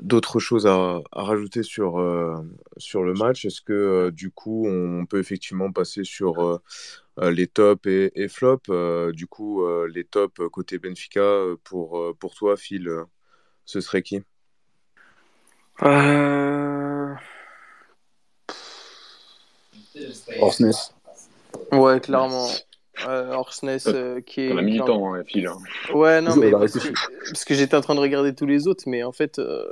d'autres 0.02 0.40
choses 0.40 0.68
à, 0.68 1.02
rajouter 1.12 1.64
sur, 1.64 2.00
euh, 2.00 2.36
sur 2.78 3.04
le 3.04 3.14
match? 3.14 3.46
Est-ce 3.46 3.62
que 3.62 3.74
euh, 3.74 4.12
du 4.12 4.32
coup 4.32 4.68
on 4.68 5.06
peut 5.06 5.20
effectivement 5.20 5.72
passer 5.72 6.04
sur 6.04 6.42
euh, 7.20 7.32
les 7.32 7.48
tops 7.48 7.86
et, 7.88 8.12
et 8.16 8.28
flops 8.28 8.70
Du 9.14 9.28
coup, 9.28 9.66
les 9.88 10.04
tops 10.04 10.42
côté 10.52 10.80
Benfica, 10.80 11.44
pour, 11.64 12.16
pour 12.20 12.36
toi, 12.36 12.58
Phil, 12.58 12.90
ce 13.66 13.80
serait 13.80 14.02
qui? 14.02 14.22
Orsnes. 20.40 20.72
Ouais, 21.72 22.00
clairement. 22.00 22.48
Euh, 23.08 23.34
Orsnes 23.34 23.78
euh, 23.88 24.22
qui 24.22 24.42
est. 24.42 24.52
Hein, 24.52 25.24
fil. 25.26 25.48
Hein. 25.48 25.58
Ouais, 25.94 26.22
non, 26.22 26.36
mais 26.36 26.52
parce 26.52 27.46
que, 27.46 27.54
j'étais 27.54 27.76
en 27.76 27.82
train 27.82 27.96
de 27.96 28.00
regarder 28.00 28.34
tous 28.34 28.46
les 28.46 28.68
autres, 28.68 28.84
mais 28.88 29.04
en 29.04 29.12
fait. 29.12 29.40
Euh, 29.40 29.66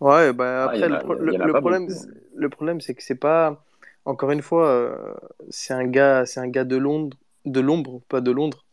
ouais, 0.00 0.32
bah 0.32 0.64
après, 0.64 0.88
le, 0.88 0.98
problème, 0.98 1.88
le 2.34 2.48
problème, 2.48 2.80
c'est 2.80 2.94
que 2.94 3.02
c'est 3.02 3.14
pas. 3.14 3.62
Encore 4.04 4.30
une 4.30 4.42
fois, 4.42 4.68
euh, 4.68 5.14
c'est 5.50 5.74
un 5.74 5.86
gars, 5.86 6.26
c'est 6.26 6.40
un 6.40 6.48
gars 6.48 6.64
de 6.64 6.76
Londres, 6.76 7.16
de 7.46 7.60
l'ombre, 7.60 8.02
pas 8.08 8.20
de 8.20 8.30
Londres, 8.30 8.64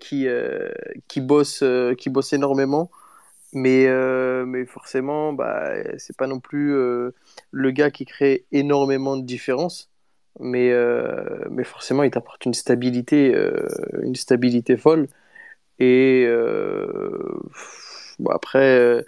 qui 0.00 0.26
qui 1.08 1.20
bosse, 1.20 1.62
qui 1.98 2.10
bosse 2.10 2.32
énormément, 2.32 2.90
mais 3.52 3.86
mais 4.46 4.64
forcément, 4.64 5.32
bah, 5.32 5.72
c'est 5.98 6.16
pas 6.16 6.26
non 6.26 6.40
plus 6.40 6.72
le 7.50 7.70
gars 7.70 7.90
qui 7.90 8.06
crée 8.06 8.46
énormément 8.50 9.16
de 9.16 9.24
différences 9.24 9.90
mais, 10.40 10.70
euh, 10.70 11.44
mais 11.50 11.64
forcément, 11.64 12.02
il 12.02 12.10
t'apporte 12.10 12.44
une 12.46 12.54
stabilité, 12.54 13.34
euh, 13.34 13.68
une 14.02 14.16
stabilité 14.16 14.76
folle. 14.76 15.08
Et 15.78 16.24
euh, 16.26 17.38
bon, 18.18 18.30
après, 18.30 19.04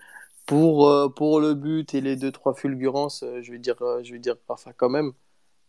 pour, 0.46 1.12
pour 1.14 1.40
le 1.40 1.54
but 1.54 1.94
et 1.94 2.00
les 2.00 2.16
deux 2.16 2.32
trois 2.32 2.54
fulgurances, 2.54 3.24
je 3.42 3.52
vais 3.52 3.58
dire, 3.58 3.76
je 4.02 4.12
vais 4.12 4.18
dire 4.18 4.36
Rafa 4.48 4.72
quand 4.76 4.90
même. 4.90 5.12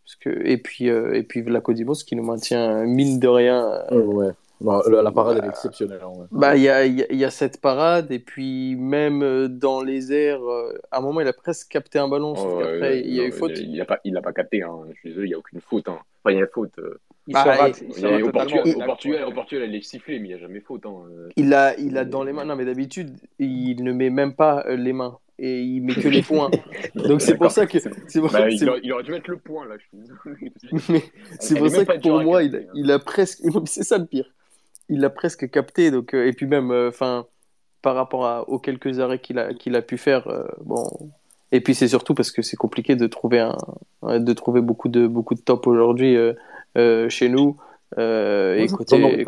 Parce 0.04 0.16
que, 0.16 0.30
et 0.46 0.58
puis, 0.58 0.86
et 0.86 1.22
puis 1.22 1.42
Vlacodimos 1.42 2.04
qui 2.06 2.16
nous 2.16 2.24
maintient 2.24 2.84
mine 2.84 3.20
de 3.20 3.28
rien. 3.28 3.82
ouais. 3.90 4.32
Bah, 4.60 4.82
la, 4.88 5.10
parade 5.10 5.42
est 5.42 5.48
exceptionnelle. 5.48 6.00
Bah, 6.30 6.54
il 6.54 6.62
y 6.62 6.68
a, 6.68 6.84
y 6.84 7.24
a, 7.24 7.30
cette 7.30 7.60
parade, 7.60 8.12
et 8.12 8.18
puis 8.18 8.76
même 8.76 9.22
euh, 9.22 9.48
dans 9.48 9.82
les 9.82 10.12
airs, 10.12 10.42
euh, 10.42 10.78
à 10.90 10.98
un 10.98 11.00
moment, 11.00 11.22
il 11.22 11.28
a 11.28 11.32
presque 11.32 11.68
capté 11.70 11.98
un 11.98 12.08
ballon, 12.08 12.34
sauf 12.34 12.62
qu'après, 12.62 13.00
il 13.00 13.14
y 13.14 13.20
a 13.20 13.24
eu 13.24 13.32
faute. 13.32 13.58
Il 13.58 13.76
n'a 13.76 13.86
pas, 13.86 14.00
il 14.04 14.20
pas 14.20 14.32
capté, 14.32 14.62
hein. 14.62 14.80
je 14.90 14.98
suis 14.98 15.08
désolé, 15.10 15.28
il 15.28 15.30
n'y 15.30 15.34
a 15.34 15.38
aucune 15.38 15.60
faute. 15.60 15.88
Hein. 15.88 15.98
Enfin, 16.22 16.34
il 16.34 16.38
y 16.38 16.42
a 16.42 16.46
faute. 16.46 16.78
Euh. 16.78 17.00
Il 17.26 17.36
se 17.36 17.42
rate. 17.42 17.82
au, 18.22 18.30
Portugal, 18.30 19.24
au, 19.26 19.32
Portugal, 19.32 19.62
elle 19.62 19.74
est 19.74 19.82
sifflée, 19.82 20.18
mais 20.18 20.28
il 20.28 20.32
n'y 20.32 20.34
a 20.34 20.38
jamais 20.38 20.60
faute. 20.60 20.84
Hein. 20.84 21.04
Il, 21.36 21.54
a, 21.54 21.78
il 21.78 21.96
a 21.96 22.04
dans 22.04 22.24
les 22.24 22.32
mains, 22.32 22.44
non, 22.44 22.56
mais 22.56 22.64
d'habitude, 22.64 23.12
il 23.38 23.82
ne 23.82 23.92
met 23.92 24.10
même 24.10 24.34
pas 24.34 24.64
les 24.68 24.92
mains 24.92 25.18
et 25.38 25.62
il 25.62 25.80
met 25.80 25.94
que 25.94 26.08
les 26.08 26.22
points. 26.22 26.50
Donc 26.94 27.22
c'est 27.22 27.36
pour 27.36 27.50
ça 27.50 27.66
que. 27.66 27.78
Bah, 28.30 28.50
il, 28.50 28.92
aurait 28.92 29.02
dû 29.02 29.10
mettre 29.10 29.30
le 29.30 29.38
point 29.38 29.66
là. 29.66 29.76
c'est 31.40 31.56
pour 31.56 31.68
ça 31.70 31.84
que 31.84 32.00
pour 32.00 32.20
moi, 32.20 32.42
il, 32.42 32.68
il, 32.74 32.90
a 32.90 32.98
presque. 32.98 33.40
C'est 33.64 33.84
ça 33.84 33.98
le 33.98 34.06
pire 34.06 34.30
il 34.90 35.00
l'a 35.00 35.10
presque 35.10 35.48
capté. 35.50 35.90
Donc, 35.90 36.14
euh, 36.14 36.26
et 36.26 36.32
puis 36.32 36.46
même, 36.46 36.70
euh, 36.70 36.88
enfin, 36.88 37.26
par 37.80 37.94
rapport 37.94 38.44
aux 38.48 38.58
quelques 38.58 39.00
arrêts 39.00 39.20
qu'il 39.20 39.38
a, 39.38 39.54
qu'il 39.54 39.74
a 39.76 39.82
pu 39.82 39.96
faire, 39.96 40.28
euh, 40.28 40.44
bon. 40.62 40.84
Et 41.52 41.60
puis 41.60 41.74
c'est 41.74 41.88
surtout 41.88 42.14
parce 42.14 42.30
que 42.30 42.42
c'est 42.42 42.56
compliqué 42.56 42.94
de 42.94 43.06
trouver 43.06 43.40
un, 43.40 44.20
de 44.20 44.32
trouver 44.34 44.60
beaucoup 44.60 44.88
de 44.88 45.08
beaucoup 45.08 45.34
de 45.34 45.40
top 45.40 45.66
aujourd'hui 45.66 46.16
chez 47.08 47.28
nous. 47.28 47.56
et 47.96 48.66
côté. 48.72 49.24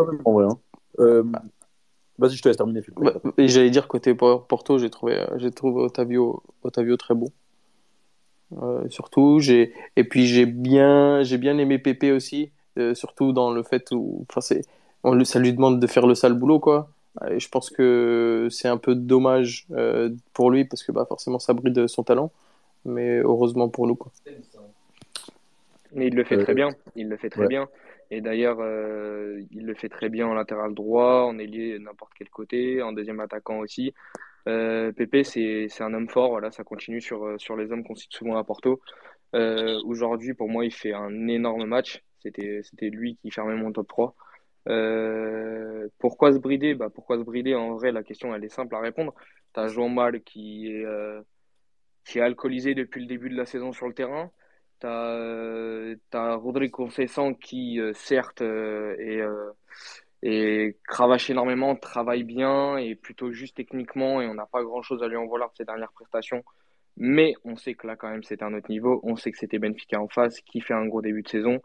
Vas-y, 2.19 2.37
je 2.37 2.43
te 2.43 2.49
laisse 2.49 2.59
terminer. 2.59 2.83
Bah, 2.97 3.15
j'allais 3.39 3.71
dire 3.71 3.89
côté 3.89 4.15
Porto, 4.15 4.79
j'ai 4.79 4.91
trouvé, 4.91 5.25
j'ai 5.39 5.51
trouvé 5.51 5.83
Otavio, 5.83 6.45
Otavio 6.63 6.97
très 6.97 7.15
bon. 7.17 7.33
surtout, 8.89 9.41
j'ai 9.41 9.73
et 9.97 10.05
puis 10.05 10.27
j'ai 10.27 10.47
bien, 10.47 11.25
j'ai 11.25 11.39
bien 11.39 11.59
aimé 11.59 11.81
Pépé 11.81 12.13
aussi, 12.13 12.53
surtout 12.95 13.33
dans 13.33 13.51
le 13.51 13.65
fait 13.65 13.91
où, 13.91 14.25
enfin 14.29 14.41
c'est, 14.41 14.63
on, 15.05 15.25
ça 15.25 15.39
lui 15.39 15.53
demande 15.53 15.81
de 15.81 15.87
faire 15.87 16.07
le 16.07 16.15
sale 16.15 16.35
boulot, 16.35 16.61
quoi. 16.61 16.89
Et 17.29 17.39
je 17.39 17.49
pense 17.49 17.69
que 17.69 18.49
c'est 18.51 18.69
un 18.69 18.79
peu 18.79 18.95
dommage 18.95 19.67
euh, 19.73 20.11
pour 20.33 20.51
lui 20.51 20.65
parce 20.65 20.83
que 20.83 20.93
bah, 20.93 21.05
forcément 21.07 21.39
ça 21.39 21.53
bride 21.53 21.87
son 21.87 22.03
talent, 22.03 22.33
mais 22.87 23.19
heureusement 23.19 23.69
pour 23.69 23.87
nous. 23.87 23.97
Quoi. 23.97 24.11
Mais 25.95 26.07
il 26.07 26.15
le 26.15 26.25
fait 26.25 26.39
très 26.39 26.55
bien, 26.55 26.71
il 26.97 27.09
le 27.09 27.17
fait 27.19 27.29
très 27.29 27.47
bien. 27.49 27.69
Et 28.11 28.21
d'ailleurs, 28.21 28.59
euh, 28.61 29.43
il 29.53 29.67
le 29.67 29.75
fait 29.75 29.89
très 29.89 30.09
bien 30.09 30.27
en 30.27 30.35
latéral 30.35 30.75
droit, 30.75 31.25
en 31.25 31.39
ailier 31.39 31.79
n'importe 31.79 32.13
quel 32.19 32.29
côté, 32.31 32.83
en 32.83 32.93
deuxième 32.93 33.21
attaquant 33.21 33.59
aussi. 33.59 33.93
Euh, 34.49 34.93
Pépé, 34.93 35.25
c'est 35.25 35.69
un 35.81 35.95
homme 35.95 36.09
fort, 36.09 36.31
voilà, 36.31 36.51
ça 36.51 36.65
continue 36.65 37.01
sur, 37.01 37.25
euh, 37.25 37.39
sur 37.39 37.57
les 37.57 37.71
hommes 37.71 37.85
qu'on 37.85 37.95
cite 37.95 38.13
souvent 38.13 38.37
à 38.37 38.45
Porto. 38.45 38.81
Euh, 39.35 39.81
Aujourd'hui, 39.85 40.35
pour 40.35 40.49
moi, 40.49 40.65
il 40.65 40.73
fait 40.73 40.93
un 40.93 41.29
énorme 41.29 41.65
match. 41.65 42.03
C'était 42.21 42.91
lui 42.91 43.17
qui 43.17 43.31
fermait 43.31 43.57
mon 43.57 43.73
top 43.73 43.89
3. 43.89 44.15
Euh, 44.69 45.89
pourquoi 45.99 46.33
se 46.33 46.39
brider? 46.39 46.75
Bah, 46.75 46.89
Pourquoi 46.93 47.19
se 47.19 47.23
brider? 47.23 47.55
En 47.55 47.75
vrai, 47.75 47.93
la 47.93 48.03
question, 48.03 48.35
elle 48.35 48.45
est 48.45 48.49
simple 48.49 48.75
à 48.75 48.81
répondre. 48.81 49.15
Tu 49.55 49.61
as 49.61 49.69
Jean 49.69 49.89
Mal 49.89 50.23
qui 50.23 50.73
est, 50.73 50.85
euh, 50.85 51.21
qui 52.05 52.19
est 52.19 52.23
alcoolisé 52.23 52.75
depuis 52.75 53.01
le 53.01 53.07
début 53.07 53.31
de 53.31 53.37
la 53.37 53.47
saison 53.47 53.73
sur 53.73 53.87
le 53.89 53.95
terrain. 53.95 54.31
Tu 54.81 54.87
as, 54.87 55.17
euh, 55.17 55.97
Concessan 56.71 57.35
qui, 57.37 57.81
euh, 57.81 57.93
certes, 57.95 58.43
est, 58.43 59.23
et 60.23 60.77
cravache 60.87 61.31
énormément, 61.31 61.75
travaille 61.75 62.23
bien 62.23 62.77
et 62.77 62.95
plutôt 62.95 63.33
juste 63.33 63.57
techniquement 63.57 64.23
et 64.23 64.29
on 64.29 64.35
n'a 64.35 64.47
pas 64.47 64.63
grand 64.63 64.83
chose 64.83 65.03
à 65.03 65.09
lui 65.09 65.17
en 65.17 65.27
vouloir 65.27 65.51
de 65.51 65.57
ses 65.57 65.65
dernières 65.65 65.93
prestations. 65.93 66.45
Mais 66.97 67.35
on 67.45 67.57
sait 67.57 67.75
que 67.75 67.87
là, 67.87 67.97
quand 67.97 68.09
même, 68.09 68.23
c'était 68.23 68.45
un 68.45 68.55
autre 68.55 68.71
niveau. 68.71 69.01
On 69.03 69.17
sait 69.17 69.33
que 69.33 69.39
c'était 69.39 69.59
Benfica 69.59 70.01
en 70.01 70.09
face 70.09 70.41
qui 70.43 70.61
fait 70.61 70.75
un 70.75 70.87
gros 70.87 71.03
début 71.03 71.23
de 71.23 71.29
saison. 71.29 71.61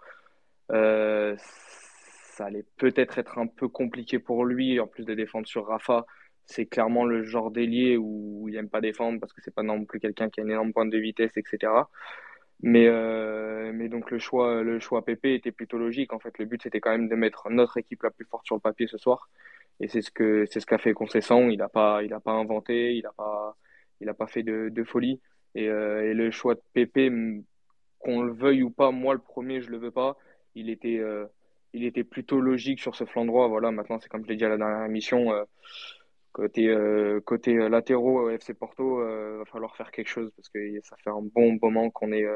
Ça 2.38 2.46
allait 2.46 2.66
peut-être 2.78 3.18
être 3.18 3.40
un 3.40 3.48
peu 3.48 3.68
compliqué 3.68 4.20
pour 4.20 4.46
lui, 4.46 4.80
en 4.80 4.88
plus 4.88 5.06
de 5.06 5.14
défendre 5.16 5.48
sur 5.48 5.66
Rafa. 5.68 6.06
C'est 6.46 6.68
clairement 6.68 7.06
le 7.06 7.24
genre 7.24 7.52
d'ailier 7.52 7.98
où 7.98 8.46
il 8.48 8.54
n'aime 8.54 8.70
pas 8.70 8.80
défendre 8.82 9.20
parce 9.20 9.34
que 9.34 9.42
c'est 9.42 9.54
pas 9.54 9.64
non 9.64 9.86
plus 9.86 10.00
quelqu'un 10.00 10.30
qui 10.30 10.40
a 10.40 10.44
une 10.44 10.52
énorme 10.52 10.72
pointe 10.72 10.92
de 10.92 10.98
vitesse, 10.98 11.36
etc. 11.36 11.90
Mais, 12.62 12.88
euh, 12.88 13.72
mais 13.74 13.90
donc 13.90 14.12
le 14.12 14.20
choix, 14.20 14.64
le 14.64 14.80
choix 14.80 15.04
PP 15.04 15.26
était 15.26 15.52
plutôt 15.52 15.78
logique. 15.78 16.14
En 16.14 16.20
fait, 16.20 16.38
le 16.38 16.46
but 16.46 16.62
c'était 16.64 16.80
quand 16.80 16.92
même 16.92 17.10
de 17.10 17.16
mettre 17.16 17.50
notre 17.50 17.78
équipe 17.78 18.04
la 18.04 18.12
plus 18.12 18.26
forte 18.26 18.46
sur 18.46 18.56
le 18.56 18.62
papier 18.62 18.88
ce 18.88 18.98
soir. 18.98 19.30
Et 19.80 19.88
c'est 19.88 20.02
ce 20.02 20.12
que 20.12 20.46
ce 20.46 20.60
qu'a 20.66 20.78
fait 20.78 20.94
Concession. 20.94 21.50
Il 21.50 21.58
n'a 21.58 21.70
pas, 21.70 22.02
pas 22.24 22.32
inventé, 22.32 22.96
il 22.96 23.04
n'a 23.04 23.12
pas, 23.14 23.58
pas 24.18 24.28
fait 24.28 24.44
de, 24.44 24.84
folie. 24.84 25.22
Et, 25.56 25.70
euh, 25.70 26.10
et, 26.12 26.14
le 26.14 26.32
choix 26.32 26.56
de 26.56 26.62
PP, 26.74 27.12
qu'on 28.00 28.22
le 28.22 28.34
veuille 28.34 28.64
ou 28.64 28.70
pas, 28.70 28.92
moi 28.92 29.14
le 29.14 29.20
premier, 29.22 29.62
je 29.62 29.72
le 29.72 29.78
veux 29.78 29.92
pas. 29.92 30.18
Il 30.56 30.70
était, 30.70 31.00
euh, 31.00 31.26
il 31.74 31.86
était 31.86 32.04
plutôt 32.04 32.40
logique 32.40 32.80
sur 32.80 32.96
ce 32.96 33.06
flanc 33.06 33.26
droit. 33.26 33.48
Voilà, 33.48 33.72
maintenant 33.72 34.00
c'est 34.00 34.10
comme 34.10 34.24
je 34.24 34.30
l'ai 34.30 34.36
dit 34.36 34.46
à 34.46 34.50
la 34.50 34.58
dernière 34.58 34.86
émission. 34.86 35.32
Euh, 35.32 35.44
côté 36.32 36.68
euh, 36.68 37.20
côté 37.22 37.56
latéraux 37.70 38.30
FC 38.30 38.54
Porto, 38.54 38.98
va 38.98 39.46
falloir 39.46 39.76
faire 39.76 39.92
quelque 39.92 40.10
chose 40.10 40.32
parce 40.36 40.50
que 40.50 40.60
ça 40.84 40.96
fait 40.98 41.10
un 41.10 41.22
bon 41.22 41.58
moment 41.62 41.90
qu'on 41.90 42.12
est 42.12 42.28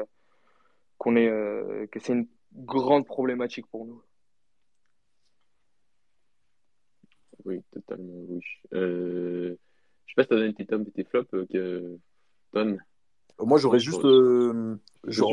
qu'on 1.02 1.16
est, 1.16 1.28
euh, 1.28 1.84
que 1.90 1.98
c'est 1.98 2.12
une 2.12 2.28
grande 2.52 3.06
problématique 3.06 3.66
pour 3.66 3.86
nous. 3.86 4.00
Oui, 7.44 7.60
totalement, 7.72 8.22
oui. 8.28 8.40
Euh, 8.72 9.56
je 10.06 10.12
sais 10.12 10.14
pas 10.14 10.22
si 10.22 10.28
tu 10.28 10.34
as 10.34 10.36
donné 10.36 10.54
tes 10.54 10.64
tops 10.64 10.86
et 10.86 10.92
tes 10.92 11.02
flops, 11.02 11.34
euh, 11.34 11.46
que... 11.52 11.98
Moi, 13.40 13.58
j'aurais 13.58 13.80
juste. 13.80 14.04
Euh, 14.04 14.76
genre. 15.08 15.32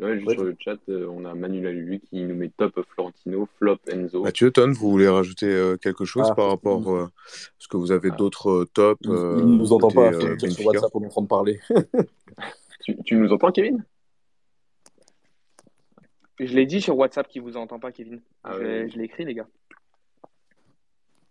Ouais, 0.00 0.18
juste 0.18 0.32
sur 0.32 0.44
le 0.44 0.56
chat, 0.58 0.78
on 0.88 1.24
a 1.26 1.34
Manuel 1.34 1.76
Lulu 1.76 2.00
qui 2.00 2.22
nous 2.22 2.34
met 2.34 2.50
top 2.56 2.80
Florentino, 2.94 3.46
flop 3.58 3.78
Enzo. 3.88 4.22
Mathieu, 4.22 4.50
Ton, 4.50 4.72
vous 4.72 4.90
voulez 4.90 5.08
rajouter 5.08 5.74
quelque 5.82 6.06
chose 6.06 6.28
ah, 6.30 6.34
par 6.34 6.48
rapport 6.48 6.98
à 6.98 7.10
ce 7.58 7.68
que 7.68 7.76
vous 7.76 7.92
avez 7.92 8.08
ah. 8.10 8.16
d'autres 8.16 8.64
tops 8.72 9.00
Il 9.04 9.10
ne 9.10 9.42
nous 9.42 9.72
entend 9.72 9.90
pas, 9.90 10.10
dire 10.10 10.50
sur 10.50 10.66
WhatsApp, 10.66 10.90
on 10.94 11.02
est 11.02 11.06
en 11.06 11.10
train 11.10 11.22
de 11.22 11.26
parler. 11.26 11.60
tu, 12.84 12.96
tu 13.04 13.16
nous 13.16 13.30
entends, 13.32 13.52
Kevin? 13.52 13.84
Je 16.38 16.54
l'ai 16.54 16.66
dit 16.66 16.80
sur 16.80 16.96
WhatsApp 16.96 17.28
qui 17.28 17.38
vous 17.38 17.56
entend 17.56 17.78
pas, 17.78 17.92
Kevin. 17.92 18.20
Ah 18.44 18.54
je 18.58 18.96
l'ai 18.96 19.04
écrit, 19.04 19.24
les 19.24 19.34
gars. 19.34 19.48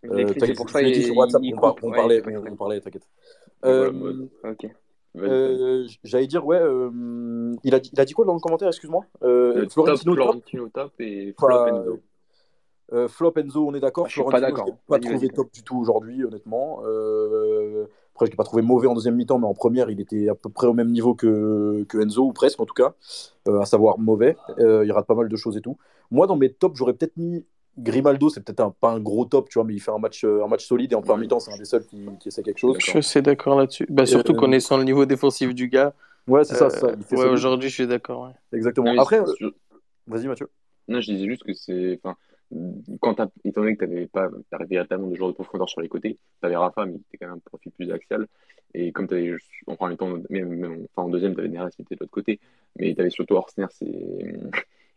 Euh, 0.06 0.34
c'est 0.40 0.54
pour 0.54 0.70
ça. 0.70 0.82
dit 0.82 1.04
sur 1.04 1.16
WhatsApp, 1.16 1.42
on, 1.44 1.58
on, 1.58 1.92
parlait, 1.92 2.22
on, 2.26 2.56
parlait, 2.56 2.82
t'inquiète. 2.82 3.08
Euh, 3.66 4.28
ok. 4.44 4.68
Euh, 5.18 5.88
J'allais 6.04 6.28
dire, 6.28 6.46
ouais, 6.46 6.60
euh, 6.60 7.56
il, 7.64 7.76
a 7.76 7.80
dit, 7.80 7.90
il 7.94 8.00
a 8.00 8.06
dit 8.06 8.14
quoi 8.14 8.26
dans 8.26 8.34
le 8.34 8.40
commentaire, 8.40 8.70
excuse-moi? 8.70 9.06
Euh, 9.24 9.68
Florentino, 9.70 10.16
top, 10.16 10.24
Florentino 10.24 10.70
top 10.70 10.92
et 11.00 11.36
Flop 11.38 11.68
Enzo. 11.68 12.00
Flop 13.08 13.34
Enzo, 13.38 13.68
on 13.68 13.74
est 13.74 13.80
d'accord. 13.80 14.08
Je 14.08 14.14
suis 14.14 14.24
pas 14.24 14.42
d'accord. 14.42 14.68
Pas 14.88 15.00
trouvé 15.00 15.30
top 15.30 15.52
du 15.52 15.64
tout 15.64 15.78
aujourd'hui, 15.78 16.24
honnêtement. 16.24 16.80
Après, 16.80 18.26
je 18.26 18.32
l'ai 18.32 18.38
pas 18.38 18.44
trouvé 18.44 18.62
mauvais 18.62 18.88
en 18.88 18.94
deuxième 18.94 19.16
mi-temps, 19.16 19.40
mais 19.40 19.48
en 19.48 19.54
première, 19.54 19.90
il 19.90 20.00
était 20.00 20.30
à 20.30 20.36
peu 20.36 20.50
près 20.50 20.68
au 20.68 20.74
même 20.74 20.92
niveau 20.92 21.16
que, 21.16 21.86
que 21.88 21.98
Enzo, 21.98 22.24
ou 22.24 22.34
presque 22.34 22.60
en 22.60 22.66
tout 22.66 22.74
cas, 22.74 22.94
à 23.48 23.66
savoir 23.66 24.00
mauvais. 24.00 24.38
Il 24.60 24.92
rate 24.92 25.08
pas 25.08 25.16
mal 25.16 25.30
de 25.30 25.36
choses 25.36 25.58
et 25.58 25.62
tout. 25.62 25.78
Moi, 26.10 26.28
dans 26.28 26.36
mes 26.36 26.52
tops, 26.52 26.78
j'aurais 26.78 26.94
peut-être 26.94 27.16
mis 27.18 27.46
Grimaldo, 27.78 28.30
c'est 28.30 28.44
peut-être 28.44 28.60
un, 28.60 28.72
pas 28.72 28.92
un 28.92 29.00
gros 29.00 29.26
top, 29.26 29.50
tu 29.50 29.56
vois, 29.56 29.64
mais 29.64 29.74
il 29.74 29.80
fait 29.80 29.92
un 29.92 29.98
match, 29.98 30.24
euh, 30.24 30.44
un 30.44 30.48
match 30.48 30.66
solide 30.66 30.92
et 30.92 30.96
en 30.96 31.02
première 31.02 31.20
mi-temps, 31.20 31.40
c'est 31.40 31.54
un 31.54 31.58
des 31.58 31.66
seuls 31.66 31.86
qui, 31.86 32.06
qui 32.20 32.28
essaie 32.28 32.44
quelque 32.44 32.60
chose. 32.60 32.78
Je 32.80 33.00
suis 33.00 33.22
d'accord 33.22 33.58
là-dessus. 33.58 33.86
Bah, 33.90 34.06
surtout 34.06 34.34
connaissant 34.34 34.78
le 34.78 34.84
niveau 34.84 35.06
défensif 35.06 35.54
du 35.54 35.68
gars. 35.68 35.94
Ouais, 36.28 36.44
c'est 36.44 36.56
ça. 36.56 36.70
ça 36.70 36.88
ouais, 36.88 37.26
aujourd'hui, 37.26 37.70
je 37.70 37.74
suis 37.74 37.88
d'accord. 37.88 38.24
Ouais. 38.24 38.58
Exactement. 38.58 38.94
Après, 39.00 39.22
vas-y, 40.08 40.28
Mathieu. 40.28 40.50
Non, 40.88 41.02
je 41.02 41.12
disais 41.12 41.26
juste 41.26 41.44
que 41.44 41.54
c'est. 41.54 42.00
Enfin, 42.04 42.16
quand 43.00 43.16
étant 43.46 43.62
donné 43.62 43.78
que 43.78 43.86
tu 43.86 43.92
n'avais 43.92 44.08
pas 44.08 44.30
véritablement 44.70 45.10
de 45.10 45.16
joueurs 45.16 45.30
de 45.30 45.36
profondeur 45.36 45.70
sur 45.70 45.82
les 45.82 45.88
côtés, 45.88 46.18
tu 46.42 46.46
avais 46.46 46.58
Rafa, 46.58 46.86
mais 46.86 46.94
qui 46.94 47.06
était 47.14 47.18
quand 47.20 47.28
même 47.28 47.38
un 47.38 47.50
profil 47.50 47.72
plus 47.72 47.92
axial. 47.92 48.28
Et 48.74 48.92
comme 48.92 49.08
tu 49.08 49.14
avais, 49.16 49.36
en 49.68 49.76
premier 49.76 49.98
temps, 49.98 50.18
même, 50.30 50.86
enfin, 50.96 51.08
en 51.08 51.10
deuxième, 51.10 51.34
tu 51.34 51.40
avais 51.40 51.50
Neres 51.50 51.70
qui 51.70 51.82
était 51.82 51.96
de 51.96 52.02
l'autre 52.02 52.12
côté, 52.12 52.40
mais 52.78 52.94
tu 52.94 53.02
avais 53.02 53.10
surtout 53.10 53.36
Horsner 53.36 53.68
et, 53.82 54.34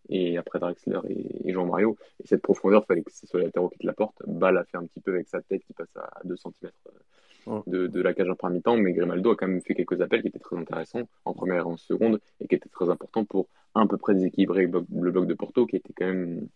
et 0.09 0.37
après 0.39 0.59
Draxler 0.59 1.01
et, 1.09 1.53
Jean-Mario. 1.53 1.97
Et 2.23 2.27
cette 2.27 2.43
profondeur, 2.43 2.83
il 2.85 2.87
fallait 2.87 3.03
que 3.03 3.13
ce 3.13 3.27
soit 3.27 3.41
latéraux 3.41 3.69
qui 3.69 3.79
te 3.79 3.87
la 3.87 3.93
porte. 3.93 4.17
Ball 4.27 4.57
a 4.59 4.65
fait 4.65 4.77
un 4.77 4.87
petit 4.87 5.01
peu 5.01 5.13
avec 5.15 5.29
sa 5.29 5.41
tête 5.43 5.63
qui 5.65 5.73
passe 5.73 5.95
à 5.97 6.21
2 6.25 6.37
cm 6.37 6.71
euh, 7.49 7.61
de, 7.67 7.87
de, 7.87 8.01
la 8.01 8.15
cage 8.15 8.31
en 8.31 8.35
premier 8.35 8.57
mi-temps, 8.57 8.77
mais 8.77 8.93
Grimaldo 8.93 9.33
a 9.33 9.37
quand 9.37 9.47
même 9.47 9.61
fait 9.61 9.75
quelques 9.75 10.01
appels 10.01 10.23
qui 10.23 10.29
étaient 10.29 10.39
très 10.39 10.57
intéressants 10.57 11.03
en 11.25 11.35
première 11.35 11.59
et 11.59 11.61
en 11.63 11.77
seconde 11.77 12.21
et 12.41 12.49
qui 12.49 12.55
étaient 12.55 12.71
très 12.71 12.89
importants 12.89 13.25
pour 13.25 13.49
à 13.75 13.87
peu 13.87 13.97
près 13.97 14.15
déséquilibrer 14.15 14.67
le 14.67 15.11
bloc, 15.11 15.27
de 15.27 15.35
Porto 15.35 15.67
qui 15.67 15.77
était 15.77 15.93
quand 15.93 16.07
même 16.07 16.49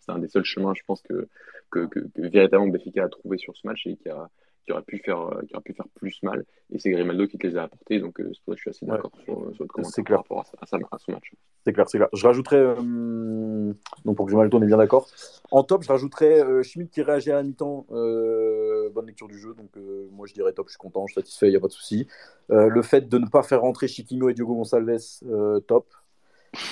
c'est 0.00 0.12
un 0.12 0.18
des 0.18 0.28
seuls 0.28 0.44
chemins, 0.44 0.74
je 0.74 0.82
pense, 0.86 1.00
que, 1.00 1.28
que, 1.70 1.86
que, 1.86 2.00
que 2.00 2.20
véritablement 2.20 2.70
Benfica 2.70 3.04
a 3.04 3.08
trouvé 3.08 3.38
sur 3.38 3.56
ce 3.56 3.66
match 3.66 3.86
et 3.86 3.96
qui, 3.96 4.10
a, 4.10 4.28
qui, 4.64 4.72
aurait 4.72 4.82
pu 4.82 4.98
faire, 4.98 5.20
euh, 5.20 5.42
qui 5.46 5.54
aurait 5.54 5.62
pu 5.62 5.74
faire 5.74 5.86
plus 5.94 6.22
mal. 6.22 6.44
Et 6.70 6.78
c'est 6.78 6.90
Grimaldo 6.90 7.26
qui 7.26 7.38
te 7.38 7.46
les 7.46 7.56
a 7.56 7.64
apportés, 7.64 8.00
donc 8.00 8.20
euh, 8.20 8.30
c'est 8.32 8.42
pour 8.44 8.52
ça 8.52 8.54
que 8.54 8.56
je 8.56 8.60
suis 8.62 8.70
assez 8.70 8.86
d'accord 8.86 9.12
sur, 9.24 9.34
sur 9.54 9.64
votre 9.64 9.72
commentaire 9.72 10.04
clair. 10.04 10.24
par 10.24 10.38
rapport 10.38 10.54
à, 10.60 10.76
à, 10.76 10.78
à 10.92 10.98
ce 10.98 11.10
match. 11.10 11.32
C'est 11.64 11.72
clair, 11.72 11.88
c'est 11.88 11.98
clair. 11.98 12.08
Je 12.12 12.26
rajouterais, 12.26 12.56
euh, 12.58 13.72
donc 14.04 14.16
pour 14.16 14.26
Grimaldo, 14.26 14.58
on 14.58 14.62
est 14.62 14.66
bien 14.66 14.76
d'accord. 14.76 15.08
En 15.50 15.62
top, 15.64 15.82
je 15.82 15.88
rajouterais 15.88 16.42
euh, 16.42 16.62
Schmidt 16.62 16.90
qui 16.90 17.02
réagit 17.02 17.30
à 17.30 17.36
la 17.36 17.42
mi-temps. 17.42 17.86
Euh, 17.90 18.90
bonne 18.90 19.06
lecture 19.06 19.28
du 19.28 19.38
jeu, 19.38 19.54
donc 19.54 19.70
euh, 19.76 20.08
moi 20.12 20.26
je 20.26 20.34
dirais 20.34 20.52
top, 20.52 20.66
je 20.68 20.72
suis 20.72 20.78
content, 20.78 21.06
je 21.06 21.12
suis 21.12 21.20
satisfait, 21.20 21.46
il 21.48 21.50
n'y 21.50 21.56
a 21.56 21.60
pas 21.60 21.68
de 21.68 21.72
souci. 21.72 22.06
le 22.48 22.82
fait 22.82 23.08
de 23.08 23.18
ne 23.18 23.26
pas 23.26 23.42
faire 23.42 23.62
rentrer 23.62 23.88
Chiquinho 23.88 24.28
et 24.28 24.34
Diogo 24.34 24.54
Gonçalves, 24.54 25.20
top. 25.66 25.86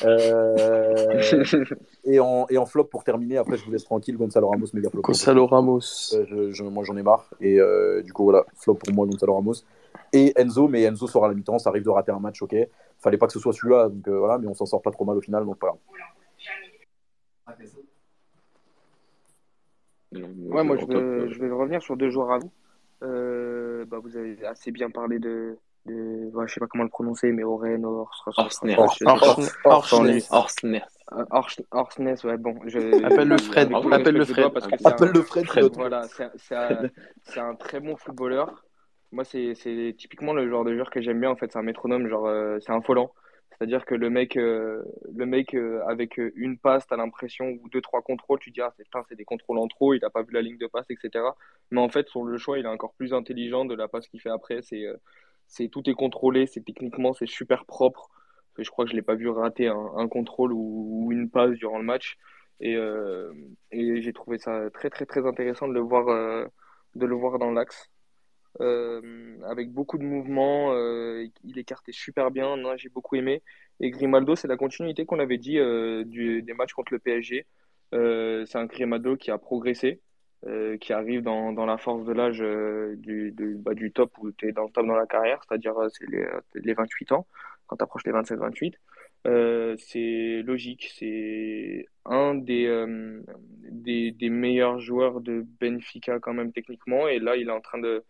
Euh, 0.04 1.20
et, 2.04 2.20
en, 2.20 2.46
et 2.48 2.58
en 2.58 2.66
flop 2.66 2.84
pour 2.84 3.04
terminer, 3.04 3.36
après 3.38 3.56
je 3.56 3.64
vous 3.64 3.72
laisse 3.72 3.84
tranquille, 3.84 4.16
Gonzalo 4.16 4.48
Ramos, 4.48 4.66
méga 4.74 4.90
flop. 4.90 5.02
Gonzalo 5.02 5.46
Ramos. 5.46 6.14
Euh, 6.14 6.24
je, 6.28 6.50
je, 6.52 6.64
moi 6.64 6.84
j'en 6.84 6.96
ai 6.96 7.02
marre. 7.02 7.32
Et 7.40 7.60
euh, 7.60 8.02
du 8.02 8.12
coup, 8.12 8.24
voilà, 8.24 8.44
flop 8.56 8.74
pour 8.74 8.94
moi, 8.94 9.06
Gonzalo 9.06 9.34
Ramos. 9.34 9.64
Et 10.12 10.32
Enzo, 10.36 10.68
mais 10.68 10.82
Enzo 10.82 11.06
sera 11.06 11.26
à 11.26 11.28
la 11.28 11.34
mi-temps, 11.34 11.58
ça 11.58 11.70
arrive 11.70 11.84
de 11.84 11.90
rater 11.90 12.12
un 12.12 12.18
match, 12.18 12.42
ok. 12.42 12.54
Fallait 12.98 13.18
pas 13.18 13.26
que 13.26 13.32
ce 13.32 13.38
soit 13.38 13.52
celui-là, 13.52 13.88
donc 13.88 14.08
voilà, 14.08 14.38
mais 14.38 14.46
on 14.46 14.54
s'en 14.54 14.66
sort 14.66 14.82
pas 14.82 14.90
trop 14.90 15.04
mal 15.04 15.16
au 15.16 15.20
final, 15.20 15.44
donc 15.44 15.58
pas 15.58 15.68
grave. 15.68 15.78
Ouais, 20.12 20.62
moi 20.62 20.76
je 20.76 20.84
vais, 20.86 21.28
je 21.30 21.40
vais 21.40 21.50
revenir 21.50 21.80
sur 21.82 21.96
deux 21.96 22.10
joueurs 22.10 22.32
à 22.32 22.38
vous. 22.38 22.50
bah, 23.00 23.98
vous 24.02 24.16
avez 24.16 24.44
assez 24.44 24.70
bien 24.70 24.90
parlé 24.90 25.18
de, 25.18 25.56
de, 25.86 26.30
ouais, 26.32 26.46
je 26.46 26.54
sais 26.54 26.60
pas 26.60 26.66
comment 26.66 26.84
le 26.84 26.90
prononcer, 26.90 27.32
mais 27.32 27.42
Oren, 27.42 27.84
Orsnes. 27.84 28.32
Orsnes. 28.36 28.76
Orsnes, 31.70 32.16
ouais, 32.24 32.36
bon. 32.36 32.56
Je... 32.66 33.04
Appelle 33.04 33.28
le 33.28 33.38
Fred. 33.38 33.72
Appelle 33.90 34.14
le 34.14 34.24
Fred. 34.24 34.52
Parce 34.52 34.66
que 34.66 34.86
Appelle 34.86 35.12
le 35.12 35.22
Fred. 35.22 35.46
Voilà, 35.74 36.02
c'est 36.36 36.54
un, 36.54 36.88
un, 37.36 37.54
très 37.56 37.80
bon 37.80 37.96
footballeur. 37.96 38.64
Moi, 39.10 39.24
c'est 39.24 39.94
typiquement 39.98 40.32
le 40.32 40.48
genre 40.48 40.64
de 40.64 40.74
joueur 40.74 40.90
que 40.90 41.02
j'aime 41.02 41.20
bien. 41.20 41.30
En 41.30 41.36
fait, 41.36 41.52
c'est 41.52 41.58
un 41.58 41.62
métronome, 41.62 42.08
genre, 42.08 42.26
euh, 42.26 42.58
c'est 42.60 42.72
un 42.72 42.78
volant. 42.78 43.12
C'est-à-dire 43.50 43.84
que 43.84 43.94
le 43.94 44.08
mec, 44.08 44.36
euh, 44.36 44.82
le 45.14 45.26
mec 45.26 45.54
euh, 45.54 45.82
avec 45.86 46.16
une 46.16 46.58
passe, 46.58 46.86
tu 46.86 46.94
as 46.94 46.96
l'impression, 46.96 47.58
ou 47.62 47.68
deux, 47.68 47.80
trois 47.80 48.02
contrôles, 48.02 48.38
tu 48.38 48.50
dis, 48.50 48.60
ah, 48.60 48.72
c'est 49.08 49.14
des 49.14 49.24
contrôles 49.24 49.58
en 49.58 49.68
trop, 49.68 49.94
il 49.94 50.00
n'a 50.00 50.10
pas 50.10 50.22
vu 50.22 50.32
la 50.32 50.42
ligne 50.42 50.58
de 50.58 50.66
passe, 50.66 50.86
etc. 50.90 51.24
Mais 51.70 51.80
en 51.80 51.88
fait, 51.88 52.08
sur 52.08 52.24
le 52.24 52.38
choix, 52.38 52.58
il 52.58 52.64
est 52.64 52.68
encore 52.68 52.94
plus 52.94 53.12
intelligent 53.12 53.64
de 53.64 53.74
la 53.74 53.88
passe 53.88 54.08
qu'il 54.08 54.20
fait 54.20 54.30
après. 54.30 54.62
C'est 54.62 54.86
c'est 55.52 55.68
tout 55.68 55.88
est 55.88 55.94
contrôlé, 55.94 56.46
c'est 56.46 56.62
techniquement 56.62 57.12
c'est 57.12 57.28
super 57.28 57.66
propre. 57.66 58.08
Je 58.58 58.68
crois 58.70 58.86
que 58.86 58.90
je 58.90 58.96
l'ai 58.96 59.02
pas 59.02 59.14
vu 59.14 59.28
rater 59.28 59.68
un, 59.68 60.08
contrôle 60.08 60.52
ou, 60.52 61.10
une 61.12 61.30
passe 61.30 61.52
durant 61.52 61.78
le 61.78 61.84
match. 61.84 62.16
Et, 62.60 62.76
euh, 62.76 63.32
et 63.70 64.00
j'ai 64.02 64.12
trouvé 64.14 64.38
ça 64.38 64.70
très 64.70 64.88
très 64.90 65.06
très 65.06 65.26
intéressant 65.26 65.68
de 65.68 65.74
le 65.74 65.80
voir 65.80 66.08
euh, 66.08 66.46
de 66.94 67.06
le 67.06 67.14
voir 67.14 67.38
dans 67.38 67.50
l'axe. 67.52 67.90
avec 68.60 69.70
beaucoup 69.72 69.98
de 69.98 70.04
mouvements. 70.04 70.74
il 71.44 71.58
écartait 71.58 71.92
super 71.92 72.30
bien. 72.30 72.56
J'ai 72.76 72.88
beaucoup 72.88 73.16
aimé. 73.16 73.42
Et 73.80 73.90
Grimaldo, 73.90 74.36
c'est 74.36 74.48
la 74.48 74.56
continuité 74.56 75.04
qu'on 75.06 75.18
avait 75.18 75.38
dit 75.38 75.58
des 75.58 76.54
matchs 76.56 76.72
contre 76.74 76.92
le 76.94 76.98
PSG. 76.98 77.46
c'est 77.92 78.58
un 78.58 78.66
Grimaldo 78.66 79.16
qui 79.16 79.30
a 79.30 79.38
progressé. 79.38 80.00
Euh, 80.48 80.76
qui 80.76 80.92
arrive 80.92 81.22
dans, 81.22 81.52
dans, 81.52 81.66
la 81.66 81.78
force 81.78 82.04
de 82.04 82.12
l'âge 82.12 82.40
euh, 82.42 82.96
du, 82.96 83.32
bah, 83.58 83.74
du 83.74 83.92
top 83.92 84.10
où 84.18 84.32
tu 84.32 84.48
es 84.48 84.52
dans 84.52 84.64
le 84.64 84.70
top 84.70 84.84
dans 84.88 84.96
la 84.96 85.06
carrière, 85.06 85.40
c'est-à-dire 85.46 85.78
euh, 85.78 85.88
c'est 85.90 86.10
les, 86.10 86.26
les 86.56 86.74
28 86.74 87.12
ans, 87.12 87.28
quand 87.68 87.76
tu 87.76 87.84
approches 87.84 88.02
les 88.06 88.10
27-28. 88.10 88.74
c'est 89.78 90.42
logique, 90.44 90.92
c'est 90.98 91.86
un 92.04 92.34
des, 92.34 92.66
des, 93.70 94.30
meilleurs 94.30 94.80
joueurs 94.80 95.20
de 95.20 95.46
Benfica 95.60 96.18
quand 96.18 96.34
même 96.34 96.50
techniquement, 96.52 97.06
et 97.06 97.20
là 97.20 97.36
il 97.36 97.46
est 97.46 97.52
en 97.52 97.60
train 97.60 97.78
de, 97.78 98.02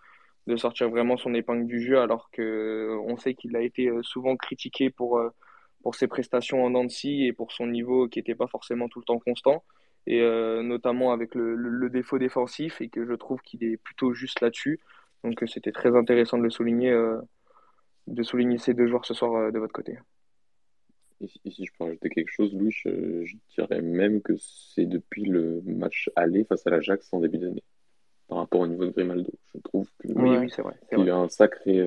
de 0.46 0.56
sortir 0.56 0.88
vraiment 0.88 1.18
son 1.18 1.34
épingle 1.34 1.66
du 1.66 1.82
jeu 1.82 1.98
alors 1.98 2.30
que 2.30 2.96
on 3.04 3.18
sait 3.18 3.34
qu'il 3.34 3.54
a 3.56 3.60
été 3.60 3.90
souvent 4.00 4.36
critiqué 4.36 4.88
pour, 4.88 5.20
pour 5.82 5.94
ses 5.96 6.06
prestations 6.06 6.64
en 6.64 6.70
Nancy 6.70 7.26
et 7.26 7.34
pour 7.34 7.52
son 7.52 7.66
niveau 7.66 8.08
qui 8.08 8.20
n'était 8.20 8.34
pas 8.34 8.46
forcément 8.46 8.88
tout 8.88 9.00
le 9.00 9.04
temps 9.04 9.18
constant 9.18 9.62
et 10.06 10.20
euh, 10.20 10.62
notamment 10.62 11.12
avec 11.12 11.34
le, 11.34 11.54
le, 11.54 11.90
défaut 11.90 12.18
défensif 12.18 12.80
et 12.80 12.88
que 12.88 13.06
je 13.06 13.12
trouve 13.14 13.40
qu'il 13.42 13.62
est 13.64 13.76
plutôt 13.76 14.12
juste 14.12 14.40
là-dessus. 14.40 14.80
Donc 15.22 15.42
euh, 15.42 15.46
c'était 15.46 15.72
très 15.72 15.96
intéressant 15.96 16.38
de 16.38 16.42
le 16.42 16.50
souligner, 16.50 16.90
euh, 16.90 17.20
de 18.08 18.22
souligner 18.22 18.58
ces 18.58 18.74
deux 18.74 18.88
joueurs 18.88 19.04
ce 19.04 19.14
soir 19.14 19.52
de 19.52 19.58
votre 19.58 19.72
côté. 19.72 19.98
Et 21.20 21.28
si, 21.28 21.64
je 21.64 21.70
peux 21.78 21.84
rajouter 21.84 22.10
quelque 22.10 22.32
chose, 22.32 22.52
Louis, 22.52 22.72
je, 22.72 23.36
dirais 23.54 23.80
même 23.80 24.22
que 24.22 24.32
c'est 24.38 24.86
depuis 24.86 25.24
le 25.24 25.62
match 25.64 26.10
aller 26.16 26.42
face 26.44 26.66
à 26.66 26.70
l'Ajax 26.70 27.12
en 27.12 27.20
début 27.20 27.38
d'année, 27.38 27.62
par 28.26 28.38
rapport 28.38 28.62
au 28.62 28.66
niveau 28.66 28.86
de 28.86 28.90
Grimaldo. 28.90 29.30
Je 29.54 29.60
trouve 29.60 29.88
qu'il 30.00 30.18
oui, 30.18 30.48
vrai, 30.58 31.06
y 31.06 31.10
a 31.10 31.16
un 31.16 31.28
sacré 31.28 31.80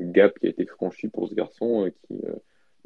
gap 0.00 0.36
qui 0.40 0.46
a 0.46 0.50
été 0.50 0.66
franchi 0.66 1.06
pour 1.06 1.28
ce 1.28 1.34
garçon 1.36 1.88
qui 2.08 2.20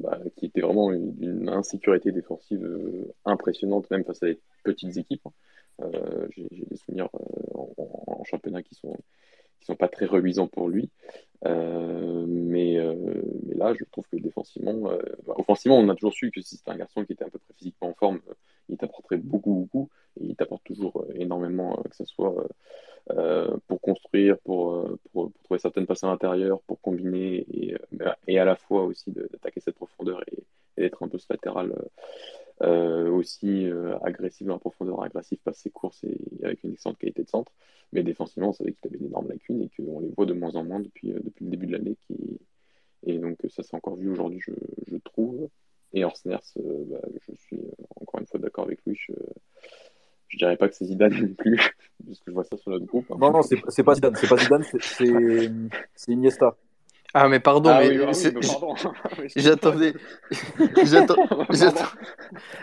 bah, 0.00 0.18
qui 0.36 0.46
était 0.46 0.62
vraiment 0.62 0.90
d'une 0.92 1.50
insécurité 1.50 2.10
défensive 2.10 2.64
euh, 2.64 3.12
impressionnante, 3.26 3.90
même 3.90 4.04
face 4.04 4.22
à 4.22 4.26
des 4.26 4.38
petites 4.64 4.96
équipes. 4.96 5.26
Hein. 5.26 5.32
Euh, 5.82 6.26
j'ai 6.30 6.48
des 6.50 6.76
souvenirs 6.76 7.10
euh, 7.14 7.58
en, 8.06 8.24
championnat 8.24 8.62
qui 8.62 8.74
sont 8.74 8.96
qui 9.58 9.66
sont 9.66 9.76
pas 9.76 9.88
très 9.88 10.06
reluisants 10.06 10.46
pour 10.46 10.70
lui. 10.70 10.88
mais, 11.44 12.76
là, 13.54 13.74
je 13.74 13.84
trouve 13.92 14.06
que 14.10 14.16
défensivement, 14.16 14.72
bah, 15.26 15.34
offensivement, 15.36 15.76
on 15.76 15.88
a 15.90 15.94
toujours 15.94 16.14
su 16.14 16.30
que 16.30 16.40
si 16.40 16.56
c'était 16.56 16.70
un 16.70 16.78
garçon 16.78 17.04
qui 17.04 17.12
était 17.12 17.24
à 17.24 17.28
peu 17.28 17.38
près 17.38 17.52
physiquement 17.58 17.88
en 17.88 17.94
forme, 17.94 18.20
il 18.70 18.78
t'apporterait 18.78 19.18
beaucoup, 19.18 19.52
beaucoup. 19.52 19.90
Il 20.18 20.34
t'apporte 20.34 20.64
toujours 20.64 21.04
énormément, 21.14 21.76
que 21.90 21.94
ce 21.94 22.06
soit 22.06 22.34
pour 23.66 23.80
construire, 23.82 24.38
pour, 24.38 24.98
pour, 25.12 25.30
pour, 25.30 25.42
trouver 25.44 25.60
certaines 25.60 25.86
passes 25.86 26.04
à 26.04 26.06
l'intérieur, 26.06 26.62
pour 26.62 26.80
combiner 26.80 27.44
et, 27.52 27.74
euh, 28.00 28.12
et, 28.26 28.38
à 28.38 28.44
la 28.44 28.56
fois 28.56 28.79
aussi 28.90 29.10
d'attaquer 29.10 29.60
cette 29.60 29.74
profondeur 29.76 30.22
et, 30.28 30.44
d'être 30.76 31.02
un 31.02 31.08
peu 31.08 31.18
ce 31.18 31.26
latéral 31.30 31.74
aussi 32.60 33.68
agressif 34.02 34.46
dans 34.46 34.54
la 34.54 34.58
profondeur, 34.58 35.02
agressif 35.02 35.40
passe 35.42 35.58
ses 35.58 35.70
courses 35.70 36.04
et 36.04 36.18
avec 36.42 36.62
une 36.64 36.72
excellente 36.72 36.98
qualité 36.98 37.22
de 37.22 37.28
centre. 37.28 37.52
Mais 37.92 38.02
défensivement, 38.02 38.50
on 38.50 38.52
savait 38.52 38.72
qu'il 38.72 38.88
avait 38.88 38.98
d'énormes 38.98 39.28
lacunes 39.28 39.62
et 39.62 39.70
qu'on 39.76 40.00
les 40.00 40.10
voit 40.16 40.26
de 40.26 40.32
moins 40.32 40.54
en 40.54 40.64
moins 40.64 40.80
depuis, 40.80 41.12
depuis 41.12 41.44
le 41.44 41.50
début 41.50 41.66
de 41.66 41.72
l'année. 41.72 41.96
Et 43.04 43.18
donc 43.18 43.38
ça 43.48 43.62
s'est 43.62 43.76
encore 43.76 43.96
vu 43.96 44.10
aujourd'hui, 44.10 44.40
je, 44.40 44.96
trouve. 45.04 45.48
Et 45.92 46.04
Orsners, 46.04 46.38
bah, 46.56 47.00
je 47.28 47.34
suis 47.34 47.60
encore 48.00 48.20
une 48.20 48.26
fois 48.26 48.40
d'accord 48.40 48.64
avec 48.64 48.80
lui. 48.86 48.96
Je, 48.96 49.12
je 50.28 50.38
dirais 50.38 50.56
pas 50.56 50.68
que 50.68 50.74
c'est 50.74 50.84
Zidane 50.84 51.14
non 51.14 51.34
plus, 51.34 51.56
parce 52.06 52.20
que 52.20 52.24
je 52.28 52.32
vois 52.32 52.44
ça 52.44 52.56
sur 52.56 52.70
notre 52.70 52.86
groupe. 52.86 53.08
Non, 53.10 53.32
non, 53.32 53.42
c'est 53.42 53.82
pas 53.82 53.94
Zidane, 53.94 54.14
c'est 54.14 54.28
pas 54.28 54.36
Zidane, 54.36 54.64
c'est 55.94 56.12
Iniesta. 56.12 56.56
Ah, 57.12 57.28
mais 57.28 57.40
pardon, 57.40 57.70
ah 57.70 57.80
mais, 57.80 57.96
j'attendais, 59.36 59.94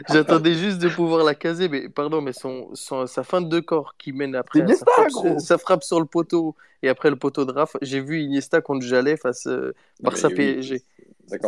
j'attendais 0.10 0.54
juste 0.54 0.80
de 0.80 0.88
pouvoir 0.88 1.26
la 1.26 1.36
caser, 1.36 1.68
mais 1.68 1.90
pardon, 1.90 2.22
mais 2.22 2.32
son, 2.32 2.70
son 2.74 3.08
sa 3.08 3.24
fin 3.24 3.42
de 3.42 3.60
corps 3.60 3.96
qui 3.98 4.14
mène 4.14 4.36
après, 4.36 4.60
Iniesta, 4.60 4.86
ça, 4.86 5.10
frappe, 5.10 5.40
ça, 5.40 5.58
frappe, 5.58 5.84
sur 5.84 6.00
le 6.00 6.06
poteau 6.06 6.56
et 6.82 6.90
après 6.90 7.10
le 7.10 7.18
poteau 7.18 7.44
de 7.44 7.52
Raf, 7.52 7.76
j'ai 7.82 8.00
vu 8.00 8.22
Iniesta 8.22 8.62
contre 8.62 8.86
Jalais 8.86 9.18
face 9.18 9.48
euh, 9.48 9.74
Barça 10.00 10.30
PSG. 10.30 10.84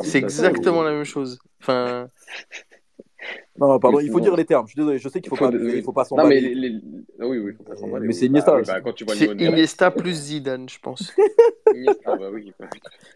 C'est 0.03 0.17
exactement 0.17 0.83
la 0.83 0.91
même 0.91 1.05
chose. 1.05 1.39
Enfin. 1.61 2.07
Non, 3.59 3.79
pardon, 3.79 3.99
il 3.99 4.09
faut 4.09 4.19
dire 4.19 4.35
les 4.35 4.45
termes. 4.45 4.65
Je 4.67 4.71
suis 4.71 4.79
désolé, 4.79 4.97
je 4.99 5.09
sais 5.09 5.21
qu'il 5.21 5.29
faut 5.29 5.35
pas, 5.35 5.51
il 5.51 5.83
faut 5.83 5.91
pas 5.91 6.05
s'emballer. 6.05 6.41
mais 6.41 6.53
les, 6.53 6.81
Oui, 7.19 7.37
oui, 7.37 7.51
il 7.51 7.55
faut 7.55 7.63
pas 7.63 7.75
s'emballer. 7.75 8.07
Mais 8.07 8.13
c'est 8.13 8.27
Iniesta. 8.27 8.61
Bah, 8.61 8.79
bah, 8.81 9.13
c'est 9.15 9.25
Iniesta 9.25 9.91
plus 9.91 10.13
Zidane, 10.13 10.69
je 10.69 10.79
pense. 10.79 11.13
Iniesta, 11.75 12.15
bah 12.15 12.29
oui, 12.31 12.53
bah, 12.59 12.67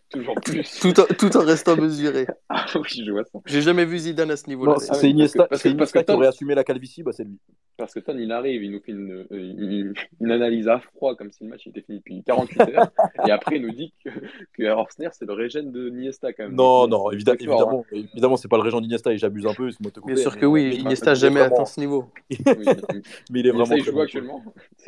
toujours 0.09 0.35
plus. 0.35 0.79
Tout 0.79 0.99
en, 0.99 1.05
tout 1.05 1.37
en 1.37 1.45
restant 1.45 1.75
mesuré. 1.75 2.27
Ah 2.49 2.65
oui, 2.75 3.03
je 3.03 3.11
vois 3.11 3.23
ça. 3.23 3.39
J'ai 3.45 3.61
jamais 3.61 3.85
vu 3.85 3.97
Zidane 3.97 4.29
à 4.29 4.37
ce 4.37 4.47
niveau-là. 4.47 4.75
C'est 4.77 5.09
Iniesta, 5.09 5.47
parce 5.47 5.63
que, 5.63 5.69
parce 5.69 5.91
que, 5.91 5.99
qui 5.99 6.11
aurait 6.11 6.27
assumé 6.27 6.53
la 6.53 6.63
calvitie, 6.63 7.01
bah 7.01 7.11
c'est 7.13 7.23
lui. 7.23 7.39
Parce 7.77 7.93
que 7.93 7.99
Ton, 7.99 8.15
il 8.17 8.31
arrive, 8.31 8.63
il 8.63 8.71
nous 8.71 8.79
fait 8.79 8.91
une, 8.91 9.25
une, 9.31 9.93
une, 10.21 10.31
analyse 10.31 10.67
à 10.67 10.79
froid, 10.79 11.15
comme 11.15 11.31
si 11.31 11.43
le 11.43 11.49
match 11.49 11.65
était 11.65 11.81
fini 11.81 11.97
depuis 11.97 12.23
48 12.23 12.61
heures, 12.61 12.91
et 13.27 13.31
après 13.31 13.55
il 13.55 13.63
nous 13.63 13.71
dit 13.71 13.91
que, 14.05 14.11
que 14.53 14.63
Orsner, 14.69 15.09
c'est 15.11 15.25
le 15.25 15.33
régène 15.33 15.71
de 15.71 15.89
Iniesta 15.89 16.33
quand 16.33 16.43
même. 16.43 16.55
Non, 16.55 16.87
non, 16.87 17.09
évidemment, 17.09 17.35
évidemment, 17.39 17.85
hein. 17.91 17.97
évidemment 18.13 18.37
c'est 18.37 18.47
pas 18.47 18.57
le 18.57 18.63
régent 18.63 18.79
d'Iniesta 18.79 19.11
et 19.11 19.17
j'abuse 19.17 19.47
un 19.47 19.55
peu. 19.55 19.69
Bien 20.05 20.15
sûr 20.33 20.41
que 20.41 20.45
oui, 20.45 20.77
Iniesta 20.77 21.11
n'a 21.11 21.15
jamais 21.15 21.41
atteint 21.41 21.65
ce 21.65 21.79
niveau. 21.79 22.05
mais 22.29 23.39
il 23.39 23.47
est 23.47 23.51
vraiment. 23.51 23.75
Il 23.75 23.83
joue 23.83 23.99
actuellement. 23.99 24.43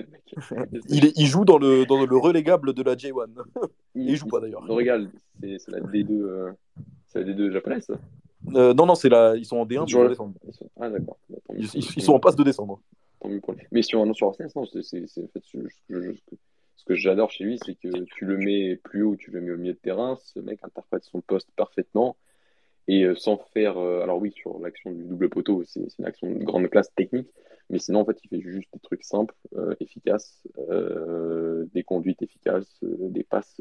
il, 0.89 1.11
il, 1.15 1.25
joue 1.25 1.45
dans 1.45 1.57
le, 1.57 1.85
dans 1.85 2.05
le 2.05 2.17
relégable 2.17 2.73
de 2.73 2.83
la 2.83 2.95
J1. 2.95 3.27
Il, 3.95 4.09
il 4.09 4.15
joue 4.15 4.27
pas 4.27 4.39
d'ailleurs. 4.39 4.63
Regarde, 4.67 5.09
c'est 5.41 5.67
la 5.69 5.79
D2, 5.79 6.11
euh, 6.11 6.51
c'est 7.07 7.23
la 7.23 7.33
D2 7.33 7.51
japonaise. 7.51 7.87
Euh, 8.53 8.73
non, 8.73 8.85
non, 8.85 8.95
c'est 8.95 9.09
la... 9.09 9.35
ils 9.35 9.45
sont 9.45 9.57
en 9.57 9.65
D1. 9.65 9.85
Ils 9.87 10.15
sont... 10.15 10.33
Ah, 10.79 10.89
d'accord. 10.89 11.17
Bah, 11.29 11.37
ils, 11.57 11.65
ils, 11.73 12.01
sont 12.01 12.13
en 12.13 12.19
passe 12.19 12.35
de 12.35 12.43
descendre. 12.43 12.79
Mais 13.71 13.81
sur, 13.81 14.05
non, 14.05 14.13
sur 14.13 14.27
Arsène, 14.27 14.49
non, 14.55 14.65
c'est 14.65 14.79
en 14.79 15.27
fait, 15.27 15.43
ce, 15.43 15.57
ce 16.75 16.85
que 16.85 16.93
j'adore 16.93 17.31
chez 17.31 17.43
lui, 17.43 17.57
c'est 17.65 17.73
que 17.73 18.03
tu 18.03 18.25
le 18.25 18.37
mets 18.37 18.75
plus 18.75 19.01
haut, 19.01 19.15
tu 19.15 19.31
le 19.31 19.41
mets 19.41 19.51
au 19.51 19.57
milieu 19.57 19.73
de 19.73 19.79
terrain, 19.79 20.17
ce 20.21 20.39
mec 20.39 20.59
interprète 20.61 21.03
son 21.03 21.21
poste 21.21 21.49
parfaitement 21.55 22.15
et 22.87 23.03
euh, 23.03 23.15
sans 23.15 23.37
faire. 23.53 23.77
Euh, 23.77 24.01
alors, 24.01 24.19
oui, 24.19 24.31
sur 24.31 24.59
l'action 24.59 24.91
du 24.91 25.03
double 25.03 25.29
poteau, 25.29 25.63
c'est 25.65 25.81
une 25.99 26.05
action 26.05 26.31
de 26.31 26.43
grande 26.43 26.69
classe 26.69 26.93
technique, 26.95 27.29
mais 27.69 27.79
sinon, 27.79 28.01
en 28.01 28.05
fait, 28.05 28.17
il 28.23 28.29
fait 28.29 28.41
juste 28.41 28.69
des 28.73 28.79
trucs 28.79 29.03
simples, 29.03 29.35
efficaces, 29.79 30.43
des 31.73 31.83
conduites 31.83 32.21
efficaces, 32.21 32.77
des 32.83 33.23
passes 33.23 33.59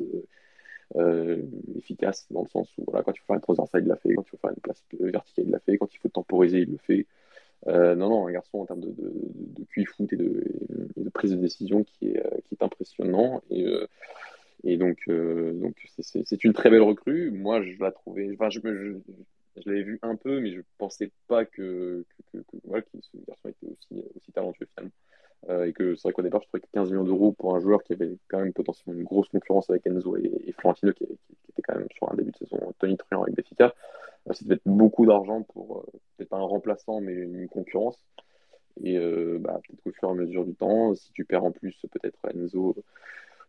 euh, 0.96 1.42
efficace 1.76 2.26
dans 2.30 2.42
le 2.42 2.48
sens 2.48 2.68
où 2.78 2.84
voilà, 2.86 3.02
quand 3.02 3.12
il 3.12 3.18
faut 3.18 3.26
faire 3.26 3.36
une 3.36 3.42
transversale, 3.42 3.82
il 3.82 3.88
l'a 3.88 3.96
fait, 3.96 4.14
quand 4.14 4.22
il 4.22 4.30
faut 4.30 4.36
faire 4.36 4.50
une 4.50 4.62
place 4.62 4.82
verticale, 5.00 5.44
il 5.46 5.50
l'a 5.50 5.58
fait, 5.58 5.76
quand 5.76 5.92
il 5.92 5.98
faut 5.98 6.08
temporiser, 6.08 6.60
il 6.60 6.70
le 6.72 6.78
fait. 6.78 7.06
Euh, 7.66 7.94
non, 7.94 8.10
non, 8.10 8.26
un 8.28 8.32
garçon 8.32 8.58
en 8.58 8.66
termes 8.66 8.80
de, 8.80 8.90
de, 8.90 9.12
de 9.12 9.64
QI 9.64 9.86
foot 9.86 10.12
et 10.12 10.16
de, 10.16 10.44
prise 11.12 11.32
de 11.32 11.36
décision 11.36 11.84
qui 11.84 12.08
est, 12.08 12.22
impressionnant. 12.60 13.42
Et, 13.50 13.64
euh, 13.64 13.86
et 14.64 14.78
donc, 14.78 14.98
euh, 15.08 15.52
donc 15.52 15.76
c'est 15.98 16.44
une 16.44 16.54
très 16.54 16.70
belle 16.70 16.82
recrue. 16.82 17.30
Moi, 17.30 17.62
je 17.62 17.78
la 17.80 17.92
trouvais, 17.92 18.34
je, 18.48 18.60
je, 18.60 19.62
l'avais 19.66 19.82
vu 19.82 19.98
un 20.02 20.16
peu, 20.16 20.40
mais 20.40 20.52
je 20.52 20.62
pensais 20.78 21.10
pas 21.28 21.44
que, 21.44 22.04
que, 22.32 22.38
voilà, 22.64 22.82
ce 23.00 23.18
garçon 23.28 23.48
était 23.50 23.66
aussi, 23.66 24.02
aussi 24.16 24.32
talentueux 24.32 24.66
finalement. 24.74 24.92
Euh, 25.50 25.66
et 25.66 25.74
que 25.74 25.94
c'est 25.94 26.04
vrai 26.04 26.12
qu'au 26.14 26.22
départ, 26.22 26.40
je 26.40 26.48
trouvais 26.48 26.62
que 26.62 26.72
15 26.72 26.90
millions 26.90 27.04
d'euros 27.04 27.32
pour 27.32 27.54
un 27.54 27.60
joueur 27.60 27.82
qui 27.82 27.92
avait 27.92 28.16
quand 28.28 28.38
même 28.38 28.54
potentiellement 28.54 28.98
une 28.98 29.04
grosse 29.04 29.28
concurrence 29.28 29.68
avec 29.68 29.86
Enzo 29.86 30.16
et, 30.16 30.32
et 30.46 30.52
Florentino, 30.52 30.94
qui, 30.94 31.04
était 31.04 31.62
quand 31.62 31.76
même 31.76 31.88
sur 31.94 32.10
un 32.10 32.16
début 32.16 32.30
de 32.30 32.36
saison 32.38 32.72
Tony 32.78 32.96
Truant 32.96 33.24
avec 33.24 33.34
Benfica, 33.34 33.74
euh, 34.30 34.32
ça 34.32 34.44
être 34.48 34.62
beaucoup 34.64 35.04
d'argent 35.04 35.42
pour 35.42 35.80
euh, 35.80 35.98
peut-être 36.16 36.30
pas 36.30 36.38
un 36.38 36.40
remplaçant, 36.40 37.02
mais 37.02 37.12
une 37.12 37.48
concurrence. 37.48 38.02
Et 38.82 38.98
bah, 39.38 39.60
peut-être 39.62 39.82
qu'au 39.82 39.92
fur 39.92 40.08
et 40.08 40.12
à 40.12 40.14
mesure 40.14 40.44
du 40.44 40.54
temps, 40.54 40.94
si 40.96 41.12
tu 41.12 41.24
perds 41.24 41.44
en 41.44 41.52
plus 41.52 41.76
peut-être 41.92 42.18
Enzo, 42.34 42.74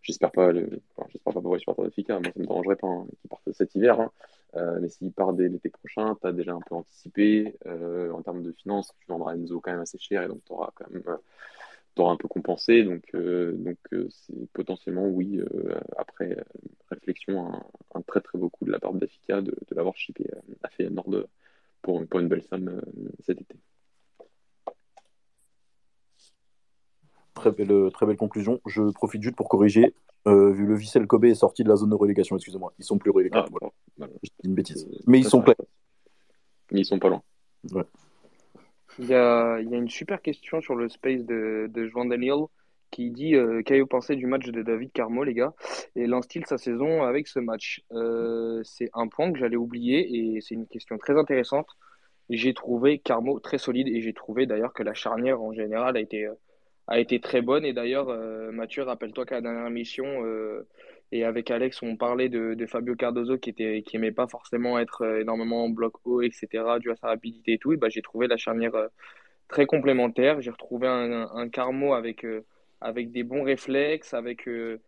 j'espère 0.06 0.32
pas, 0.32 0.52
le, 0.52 0.82
enfin, 0.96 1.08
j'espère 1.12 1.34
pas 1.34 1.58
supporters 1.60 1.86
Benfica, 1.86 2.20
moi 2.20 2.32
ça 2.34 2.40
me 2.40 2.46
dérangerait 2.46 2.76
pas 2.76 2.88
hein, 2.88 3.06
qu'il 3.20 3.30
parte 3.30 3.52
cet 3.54 3.76
hiver, 3.76 4.00
hein. 4.00 4.12
Euh, 4.56 4.80
mais 4.82 4.88
s'il 4.88 5.12
part 5.12 5.34
dès 5.34 5.50
l'été 5.50 5.70
prochain, 5.70 6.16
tu 6.22 6.28
as 6.28 6.32
déjà 6.32 6.54
un 6.54 6.62
peu 6.62 6.76
anticipé. 6.76 7.58
Euh, 7.66 8.12
en 8.12 8.22
termes 8.22 8.42
de 8.42 8.54
finances, 8.54 8.94
tu 9.00 9.06
vendras 9.08 9.36
Enzo 9.36 9.60
quand 9.60 9.72
même 9.72 9.82
assez 9.82 9.98
cher 9.98 10.24
et 10.24 10.28
donc 10.30 10.46
tu 10.46 10.54
auras 10.54 10.72
quand 10.76 10.90
même 10.90 11.04
t'auras 11.96 12.14
un 12.14 12.18
peu 12.18 12.28
compensé. 12.28 12.84
Donc, 12.84 13.04
euh, 13.16 13.54
donc 13.54 13.78
euh, 13.94 14.08
c'est 14.12 14.50
potentiellement, 14.54 15.08
oui, 15.08 15.40
euh, 15.40 15.80
après 15.98 16.38
réflexion, 16.90 17.54
un, 17.54 17.64
un, 17.96 18.02
très 18.02 18.22
très 18.22 18.38
beau 18.38 18.50
coup 18.50 18.66
de 18.66 18.72
la 18.72 18.80
part 18.80 18.94
d'Africa 18.94 19.42
de, 19.42 19.52
de 19.52 19.76
l'avoir 19.76 19.96
shippé 19.98 20.30
à 20.64 20.70
Feyenoord 20.70 21.28
pour, 21.82 22.06
pour 22.08 22.20
une 22.20 22.28
belle 22.28 22.44
somme 22.44 22.82
cet 23.26 23.42
été. 23.42 23.56
Très 27.36 27.52
belle, 27.52 27.92
très 27.94 28.06
belle 28.06 28.18
conclusion. 28.18 28.60
Je 28.66 28.92
profite 28.92 29.22
juste 29.22 29.36
pour 29.36 29.50
corriger. 29.50 29.94
vu 30.26 30.66
le 30.66 30.76
Vissel 30.76 31.06
Kobe 31.06 31.26
est 31.26 31.36
sorti 31.36 31.64
de 31.64 31.70
la 31.70 31.76
zone 31.76 31.92
de 31.92 31.96
relégation, 31.96 32.36
excusez-moi. 32.36 32.74
Ils 32.80 32.86
sont 32.86 32.98
plus 32.98 33.12
relégables. 33.12 33.50
Ah, 33.62 33.68
voilà. 33.98 34.14
une 34.44 34.56
bêtise. 34.56 34.88
Mais 35.06 35.20
ils 35.20 35.26
sont. 35.26 35.44
Mais 36.72 36.80
ils 36.80 36.86
sont 36.86 37.00
pas 37.00 37.10
loin. 37.10 37.22
Ouais. 37.72 37.84
Il 38.98 39.06
y 39.08 39.14
a, 39.14 39.60
il 39.60 39.70
y 39.70 39.76
a 39.76 39.78
une 39.78 39.90
super 39.90 40.22
question 40.22 40.62
sur 40.62 40.76
le 40.76 40.88
space 40.90 41.26
de, 41.26 41.70
de 41.70 41.86
Joan 41.86 42.08
Daniel 42.10 42.46
qui 42.92 43.12
dit 43.12 43.36
euh, 43.36 43.62
Qu'avez-vous 43.62 43.88
pensé 43.88 44.16
du 44.16 44.26
match 44.26 44.46
de 44.46 44.62
David 44.62 44.92
Carmo, 44.94 45.24
les 45.24 45.34
gars? 45.34 45.54
Et 45.96 46.08
lance-t-il 46.08 46.46
sa 46.46 46.58
saison 46.58 47.04
avec 47.04 47.28
ce 47.28 47.40
match? 47.40 47.84
Euh, 47.92 48.62
C'est 48.64 48.90
un 48.94 49.08
point 49.08 49.32
que 49.34 49.40
j'allais 49.40 49.58
oublier 49.58 50.36
et 50.36 50.42
c'est 50.42 50.56
une 50.56 50.68
question 50.68 50.98
très 50.98 51.18
intéressante. 51.18 51.68
J'ai 52.30 52.54
trouvé 52.54 53.00
Carmo 53.00 53.40
très 53.40 53.58
solide 53.58 53.88
et 53.90 54.02
j'ai 54.02 54.14
trouvé 54.14 54.46
d'ailleurs 54.46 54.74
que 54.74 54.82
la 54.82 54.94
charnière 54.94 55.42
en 55.42 55.52
général 55.52 55.98
a 55.98 56.00
été, 56.00 56.28
a 56.88 57.00
été 57.00 57.20
très 57.20 57.42
bonne. 57.42 57.66
Et 57.66 57.74
d'ailleurs, 57.74 58.08
Mathieu, 58.52 58.84
rappelle-toi 58.84 59.26
qu'à 59.26 59.36
la 59.36 59.42
dernière 59.42 59.70
mission, 59.70 60.24
et 61.12 61.24
avec 61.24 61.52
Alex, 61.52 61.82
on 61.82 61.96
parlait 61.96 62.30
de, 62.30 62.54
de 62.54 62.66
Fabio 62.66 62.96
Cardozo 62.96 63.38
qui 63.38 63.52
était 63.52 63.84
qui 63.86 63.96
aimait 63.96 64.12
pas 64.12 64.28
forcément 64.28 64.80
être 64.80 65.06
énormément 65.20 65.66
en 65.66 65.70
bloc 65.70 65.94
haut, 66.06 66.22
etc., 66.22 66.48
dû 66.80 66.92
à 66.92 66.96
sa 66.96 67.08
rapidité 67.08 67.54
et 67.54 67.58
tout. 67.58 67.76
Bah, 67.78 67.90
j'ai 67.90 68.02
trouvé 68.02 68.28
la 68.28 68.38
charnière 68.38 68.74
très 69.48 69.66
complémentaire. 69.66 70.42
J'ai 70.42 70.52
retrouvé 70.52 70.88
un, 70.88 71.30
un, 71.34 71.50
Carmo 71.50 71.94
avec, 71.94 72.26
euh, 72.26 72.46
avec 72.82 73.12
des 73.12 73.24
bons 73.24 73.44
réflexes, 73.44 74.14
avec 74.14 74.48
euh, 74.48 74.82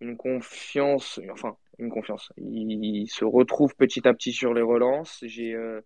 une 0.00 0.16
confiance, 0.16 1.20
enfin, 1.30 1.56
une 1.78 1.90
confiance. 1.90 2.32
Il, 2.38 3.06
se 3.08 3.24
retrouve 3.24 3.74
petit 3.76 4.06
à 4.06 4.14
petit 4.14 4.32
sur 4.32 4.54
les 4.54 4.62
relances. 4.62 5.18
J'ai 5.22 5.54
euh, 5.54 5.80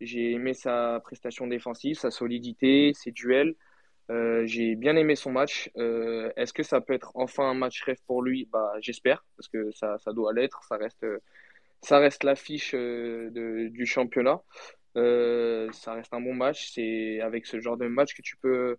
j'ai 0.00 0.32
aimé 0.32 0.54
sa 0.54 1.00
prestation 1.04 1.46
défensive, 1.46 1.96
sa 1.96 2.10
solidité, 2.10 2.92
ses 2.94 3.12
duels. 3.12 3.54
J'ai 4.08 4.74
bien 4.76 4.96
aimé 4.96 5.16
son 5.16 5.32
match. 5.32 5.70
Est-ce 5.76 6.52
que 6.52 6.62
ça 6.62 6.80
peut 6.80 6.92
être 6.92 7.12
enfin 7.14 7.44
un 7.50 7.54
match 7.54 7.82
rêve 7.82 7.98
pour 8.06 8.22
lui? 8.22 8.48
Bah, 8.52 8.72
J'espère, 8.80 9.24
parce 9.36 9.48
que 9.48 9.70
ça, 9.72 9.98
ça 9.98 10.12
doit 10.12 10.32
l'être. 10.32 10.62
Ça 10.68 10.76
reste, 10.76 11.06
ça 11.82 11.98
reste 11.98 12.24
l'affiche 12.24 12.74
du 12.74 13.86
championnat. 13.86 14.40
Euh, 14.96 15.70
ça 15.72 15.94
reste 15.94 16.12
un 16.14 16.20
bon 16.20 16.34
match. 16.34 16.70
C'est 16.72 17.20
avec 17.20 17.46
ce 17.46 17.60
genre 17.60 17.76
de 17.76 17.86
match 17.86 18.14
que 18.14 18.22
tu 18.22 18.36
peux, 18.36 18.76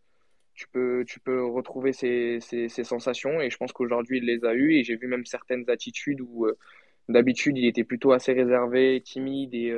tu 0.54 0.68
peux, 0.70 1.04
tu 1.08 1.20
peux 1.20 1.44
retrouver 1.46 1.94
ces, 1.94 2.40
ces, 2.42 2.70
ces 2.70 2.84
sensations. 2.84 3.42
Et 3.42 3.50
je 3.50 3.58
pense 3.58 3.74
qu'aujourd'hui, 3.74 4.20
il 4.20 4.26
les 4.26 4.46
a 4.46 4.54
eues. 4.54 4.76
Et 4.76 4.84
j'ai 4.84 4.96
vu 4.96 5.08
même 5.08 5.26
certaines 5.26 5.70
attitudes 5.70 6.22
où 6.22 6.46
euh, 6.46 6.58
d'habitude, 7.10 7.58
il 7.58 7.66
était 7.68 7.84
plutôt 7.84 8.12
assez 8.14 8.34
réservé, 8.34 9.02
timide 9.04 9.54
et, 9.54 9.74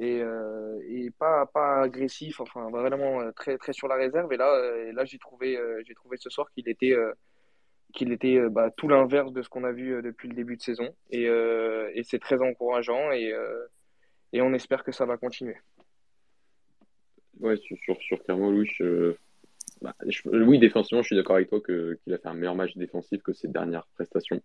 euh, 0.00 0.80
et, 0.86 1.04
et, 1.04 1.10
pas, 1.10 1.46
pas 1.46 1.82
agressif. 1.82 2.40
Enfin, 2.40 2.70
vraiment 2.70 3.30
très, 3.32 3.58
très 3.58 3.72
sur 3.72 3.88
la 3.88 3.96
réserve. 3.96 4.32
Et 4.32 4.36
là, 4.36 4.92
là 4.92 5.04
j'ai 5.04 5.18
trouvé, 5.18 5.58
j'ai 5.86 5.94
trouvé 5.94 6.16
ce 6.18 6.30
soir 6.30 6.50
qu'il 6.52 6.68
était 6.68 6.94
qu'il 7.92 8.10
était 8.10 8.40
bah, 8.48 8.70
tout 8.74 8.88
l'inverse 8.88 9.32
de 9.32 9.42
ce 9.42 9.50
qu'on 9.50 9.64
a 9.64 9.72
vu 9.72 10.00
depuis 10.02 10.28
le 10.28 10.34
début 10.34 10.56
de 10.56 10.62
saison. 10.62 10.88
Et, 11.10 11.24
et 11.24 12.02
c'est 12.04 12.18
très 12.18 12.40
encourageant. 12.40 13.12
Et, 13.12 13.34
et 14.32 14.40
on 14.40 14.52
espère 14.54 14.82
que 14.82 14.92
ça 14.92 15.04
va 15.04 15.16
continuer. 15.16 15.56
Ouais, 17.40 17.56
sur, 17.56 17.76
sur, 18.00 18.18
Louis, 18.28 18.70
bah, 19.80 19.94
oui, 20.26 20.58
défensivement, 20.58 21.02
je 21.02 21.08
suis 21.08 21.16
d'accord 21.16 21.36
avec 21.36 21.48
toi 21.48 21.60
qu'il 21.60 22.12
a 22.12 22.18
fait 22.18 22.28
un 22.28 22.34
meilleur 22.34 22.54
match 22.54 22.76
défensif 22.76 23.22
que 23.22 23.32
ses 23.32 23.48
dernières 23.48 23.86
prestations. 23.94 24.40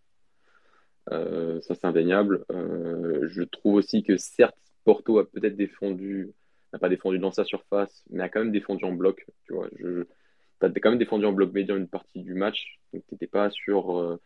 Euh, 1.12 1.62
ça, 1.62 1.76
c'est 1.76 1.86
indéniable. 1.86 2.44
Euh, 2.52 3.28
je 3.30 3.44
trouve 3.44 3.76
aussi 3.76 4.04
que 4.04 4.18
certes, 4.18 4.58
Porto 4.88 5.20
a 5.20 5.30
peut-être 5.30 5.58
défendu, 5.58 6.32
n'a 6.72 6.80
pas 6.80 6.88
défendu 6.88 7.20
dans 7.20 7.32
sa 7.32 7.44
surface, 7.44 8.06
mais 8.10 8.24
a 8.24 8.30
quand 8.30 8.40
même 8.40 8.54
défendu 8.54 8.86
en 8.86 8.94
bloc. 8.94 9.26
Tu 9.46 9.54
vois, 9.54 9.68
je, 9.78 10.06
as 10.62 10.70
quand 10.70 10.92
même 10.92 10.98
défendu 10.98 11.26
en 11.26 11.34
bloc 11.34 11.52
médian 11.52 11.76
une 11.76 11.90
partie 11.90 12.22
du 12.22 12.34
match, 12.34 12.80
donc 12.94 13.04
tu 13.06 13.14
n'étais 13.14 13.28
pas 13.28 13.50
sur 13.50 14.00
euh, 14.00 14.18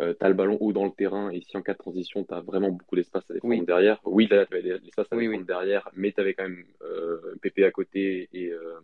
euh, 0.00 0.14
tu 0.18 0.24
as 0.24 0.30
le 0.30 0.34
ballon 0.34 0.56
haut 0.62 0.72
dans 0.72 0.86
le 0.86 0.92
terrain 0.92 1.28
et 1.28 1.42
si 1.42 1.54
en 1.58 1.60
cas 1.60 1.74
de 1.74 1.78
transition, 1.78 2.24
tu 2.24 2.32
as 2.32 2.40
vraiment 2.40 2.70
beaucoup 2.70 2.96
d'espace 2.96 3.30
à 3.30 3.34
défendre 3.34 3.66
derrière. 3.66 4.00
Oui, 4.06 4.26
là, 4.30 4.46
tu 4.46 4.54
avais 4.56 4.78
l'espace 4.78 5.08
à 5.10 5.16
défendre 5.18 5.44
derrière, 5.44 5.90
mais 5.94 6.10
tu 6.10 6.22
avais 6.22 6.32
quand 6.32 6.44
même 6.44 6.64
euh, 6.80 7.36
Pépé 7.42 7.66
à 7.66 7.70
côté 7.70 8.30
et, 8.32 8.50
euh, 8.50 8.80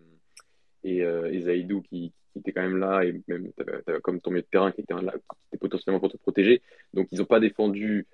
et, 0.84 1.40
Zaidou 1.40 1.80
qui, 1.80 2.12
qui, 2.34 2.38
était 2.38 2.52
quand 2.52 2.60
même 2.68 2.76
là 2.76 3.02
et 3.02 3.18
même 3.28 3.50
avais, 3.58 3.98
comme 4.02 4.20
ton 4.20 4.30
milieu 4.30 4.42
de 4.42 4.46
terrain 4.46 4.72
qui 4.72 4.82
était, 4.82 4.92
là, 4.92 5.12
qui 5.12 5.46
était 5.48 5.58
potentiellement 5.58 6.00
pour 6.00 6.12
te 6.12 6.18
protéger. 6.18 6.60
Donc, 6.92 7.08
ils 7.12 7.18
n'ont 7.18 7.24
pas 7.24 7.40
défendu 7.40 8.06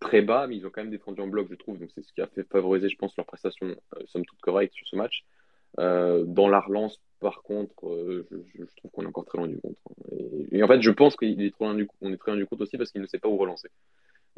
très 0.00 0.22
bas, 0.22 0.46
mais 0.46 0.56
ils 0.56 0.66
ont 0.66 0.70
quand 0.70 0.82
même 0.82 0.90
défendu 0.90 1.20
en 1.20 1.26
bloc, 1.26 1.48
je 1.50 1.54
trouve. 1.54 1.78
Donc, 1.78 1.90
c'est 1.94 2.02
ce 2.02 2.12
qui 2.12 2.20
a 2.20 2.26
fait 2.26 2.44
favoriser, 2.44 2.88
je 2.88 2.96
pense, 2.96 3.16
leur 3.16 3.26
prestation, 3.26 3.66
euh, 3.68 4.00
somme 4.06 4.24
toute 4.24 4.40
correcte 4.40 4.74
sur 4.74 4.86
ce 4.86 4.96
match. 4.96 5.24
Euh, 5.78 6.24
dans 6.24 6.48
la 6.48 6.60
relance, 6.60 7.00
par 7.20 7.42
contre, 7.42 7.86
euh, 7.86 8.26
je, 8.30 8.64
trouve 8.76 8.90
qu'on 8.90 9.02
est 9.02 9.06
encore 9.06 9.26
très 9.26 9.38
loin 9.38 9.48
du 9.48 9.58
compte. 9.58 9.76
Hein. 9.90 10.16
Et, 10.52 10.62
en 10.62 10.68
fait, 10.68 10.80
je 10.80 10.90
pense 10.90 11.16
qu'on 11.16 11.26
est, 11.26 11.50
trop 11.50 11.64
loin 11.64 11.74
du, 11.74 11.88
on 12.00 12.12
est 12.12 12.16
très 12.16 12.30
loin 12.30 12.38
du 12.38 12.46
compte 12.46 12.60
aussi 12.60 12.78
parce 12.78 12.90
qu'il 12.90 13.02
ne 13.02 13.06
sait 13.06 13.18
pas 13.18 13.28
où 13.28 13.36
relancer. 13.36 13.68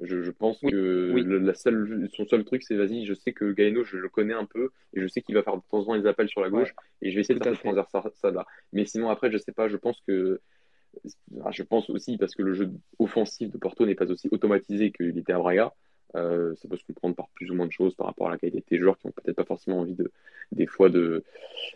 Je, 0.00 0.30
pense 0.30 0.60
que 0.60 1.12
la 1.16 1.54
seule, 1.54 2.08
son 2.12 2.24
seul 2.24 2.44
truc, 2.44 2.62
c'est 2.62 2.76
vas-y, 2.76 3.04
je 3.04 3.14
sais 3.14 3.32
que 3.32 3.50
Gaino, 3.50 3.82
je 3.82 3.96
le 3.96 4.08
connais 4.08 4.34
un 4.34 4.44
peu 4.44 4.70
et 4.94 5.00
je 5.00 5.08
sais 5.08 5.22
qu'il 5.22 5.34
va 5.34 5.42
faire 5.42 5.56
de 5.56 5.62
temps 5.68 5.78
en 5.80 5.84
temps 5.86 5.98
des 5.98 6.06
appels 6.06 6.28
sur 6.28 6.40
la 6.40 6.50
gauche 6.50 6.72
et 7.02 7.10
je 7.10 7.16
vais 7.16 7.22
essayer 7.22 7.36
de 7.36 7.42
faire 7.42 7.88
ça 8.14 8.30
là. 8.30 8.46
Mais 8.72 8.84
sinon, 8.84 9.08
après, 9.10 9.28
je 9.32 9.38
sais 9.38 9.50
pas, 9.50 9.68
je 9.68 9.76
pense 9.76 10.00
que. 10.06 10.40
Ah, 11.44 11.50
je 11.50 11.62
pense 11.62 11.90
aussi 11.90 12.16
parce 12.18 12.34
que 12.34 12.42
le 12.42 12.54
jeu 12.54 12.72
offensif 12.98 13.50
de 13.50 13.58
Porto 13.58 13.86
n'est 13.86 13.94
pas 13.94 14.10
aussi 14.10 14.28
automatisé 14.30 14.92
qu'il 14.92 15.16
était 15.18 15.32
à 15.32 15.38
Braga. 15.38 15.72
Euh, 16.16 16.54
ça 16.56 16.68
peut 16.68 16.76
se 16.76 16.84
comprendre 16.84 17.14
par 17.14 17.28
plus 17.28 17.50
ou 17.50 17.54
moins 17.54 17.66
de 17.66 17.72
choses 17.72 17.94
par 17.94 18.06
rapport 18.06 18.28
à 18.28 18.30
la 18.30 18.38
qualité 18.38 18.62
des 18.70 18.78
joueurs 18.78 18.98
qui 18.98 19.06
n'ont 19.06 19.12
peut-être 19.12 19.36
pas 19.36 19.44
forcément 19.44 19.80
envie 19.80 19.94
de, 19.94 20.10
des 20.52 20.66
fois 20.66 20.88
de, 20.88 21.22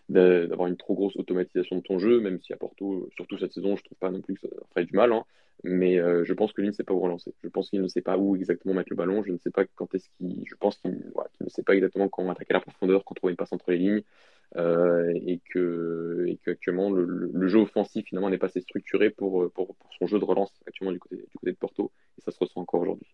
d'avoir 0.08 0.68
une 0.68 0.76
trop 0.76 0.94
grosse 0.94 1.16
automatisation 1.16 1.76
de 1.76 1.82
ton 1.82 1.98
jeu, 1.98 2.20
même 2.20 2.40
si 2.40 2.52
à 2.52 2.56
Porto, 2.56 3.08
surtout 3.14 3.38
cette 3.38 3.52
saison, 3.52 3.76
je 3.76 3.84
trouve 3.84 3.98
pas 3.98 4.10
non 4.10 4.22
plus 4.22 4.34
que 4.34 4.40
ça 4.40 4.48
ferait 4.70 4.84
du 4.84 4.94
mal. 4.96 5.12
Hein. 5.12 5.24
mais 5.64 5.98
euh, 5.98 6.24
je 6.24 6.32
pense 6.32 6.52
que 6.52 6.62
lui 6.62 6.68
ne 6.68 6.72
sait 6.72 6.84
pas 6.84 6.94
où 6.94 7.00
relancer. 7.00 7.34
Je 7.42 7.48
pense 7.48 7.68
qu'il 7.70 7.82
ne 7.82 7.88
sait 7.88 8.00
pas 8.00 8.16
où 8.16 8.34
exactement 8.36 8.74
mettre 8.74 8.90
le 8.90 8.96
ballon. 8.96 9.22
Je 9.22 9.32
ne 9.32 9.38
sais 9.38 9.50
pas 9.50 9.64
quand 9.74 9.94
est-ce 9.94 10.08
qu'il. 10.16 10.42
Je 10.46 10.54
pense 10.56 10.76
qu'il 10.78 10.92
ne 10.92 11.48
sait 11.48 11.62
pas 11.62 11.74
exactement 11.74 12.08
quand 12.08 12.28
attaquer 12.30 12.54
la 12.54 12.60
profondeur, 12.60 13.04
quand 13.04 13.14
trouver 13.14 13.32
une 13.32 13.36
passe 13.36 13.52
entre 13.52 13.70
les 13.70 13.78
lignes. 13.78 14.02
Euh, 14.56 15.10
et 15.14 15.40
que 15.50 16.26
et 16.28 16.38
qu'actuellement 16.44 16.90
le, 16.90 17.48
jeu 17.48 17.60
offensif 17.60 18.04
finalement 18.06 18.28
n'est 18.28 18.36
pas 18.36 18.48
assez 18.48 18.60
structuré 18.60 19.08
pour, 19.08 19.50
pour, 19.52 19.74
pour, 19.74 19.94
son 19.98 20.06
jeu 20.06 20.18
de 20.18 20.24
relance 20.26 20.52
actuellement 20.66 20.92
du 20.92 20.98
côté, 20.98 21.16
du 21.16 21.38
côté 21.38 21.52
de 21.52 21.56
Porto 21.56 21.90
et 22.18 22.20
ça 22.20 22.32
se 22.32 22.38
ressent 22.38 22.60
encore 22.60 22.82
aujourd'hui 22.82 23.08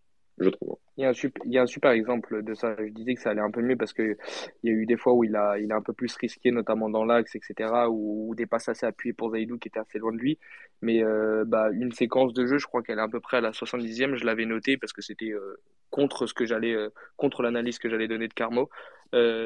Il 0.97 1.03
y, 1.03 1.59
a 1.59 1.63
un 1.63 1.67
super, 1.67 1.93
exemple 1.93 2.43
de 2.43 2.55
ça. 2.55 2.75
Je 2.79 2.93
disais 2.93 3.15
que 3.15 3.21
ça 3.21 3.31
allait 3.31 3.41
un 3.41 3.51
peu 3.51 3.63
mieux 3.63 3.77
parce 3.77 3.93
qu'il 3.93 4.17
y 4.65 4.69
a 4.69 4.73
eu 4.73 4.87
des 4.87 4.97
fois 4.97 5.15
où 5.15 5.25
il 5.25 5.37
a, 5.37 5.59
il 5.59 5.71
a 5.71 5.77
un 5.77 5.83
peu 5.83 5.93
plus 5.93 6.15
risqué, 6.17 6.51
notamment 6.51 6.89
dans 6.89 7.05
l'axe, 7.05 7.37
etc., 7.37 7.71
ou, 7.89 8.35
des 8.37 8.47
passes 8.47 8.69
assez 8.69 8.87
appuyées 8.87 9.13
pour 9.13 9.31
Zaidou 9.31 9.59
qui 9.59 9.69
était 9.69 9.79
assez 9.79 9.99
loin 9.99 10.13
de 10.13 10.19
lui. 10.19 10.39
Mais 10.83 11.03
euh, 11.03 11.45
bah, 11.47 11.71
une 11.73 11.93
séquence 11.93 12.33
de 12.33 12.47
jeu, 12.47 12.59
je 12.59 12.67
crois 12.67 12.83
qu'elle 12.83 12.99
est 12.99 13.03
à 13.03 13.09
peu 13.09 13.21
près 13.21 13.39
à 13.39 13.41
la 13.41 13.51
70e, 13.51 14.17
je 14.17 14.25
l'avais 14.25 14.47
noté 14.47 14.77
parce 14.77 14.93
que 14.93 15.03
c'était 15.03 15.31
euh, 15.31 15.61
contre 15.91 16.27
ce 16.27 16.35
que 16.35 16.47
j'allais, 16.47 16.75
euh, 16.75 16.91
contre 17.17 17.43
l'analyse 17.43 17.79
que 17.79 17.89
j'allais 17.89 18.09
donner 18.09 18.29
de 18.29 18.35
Carmo. 18.35 18.69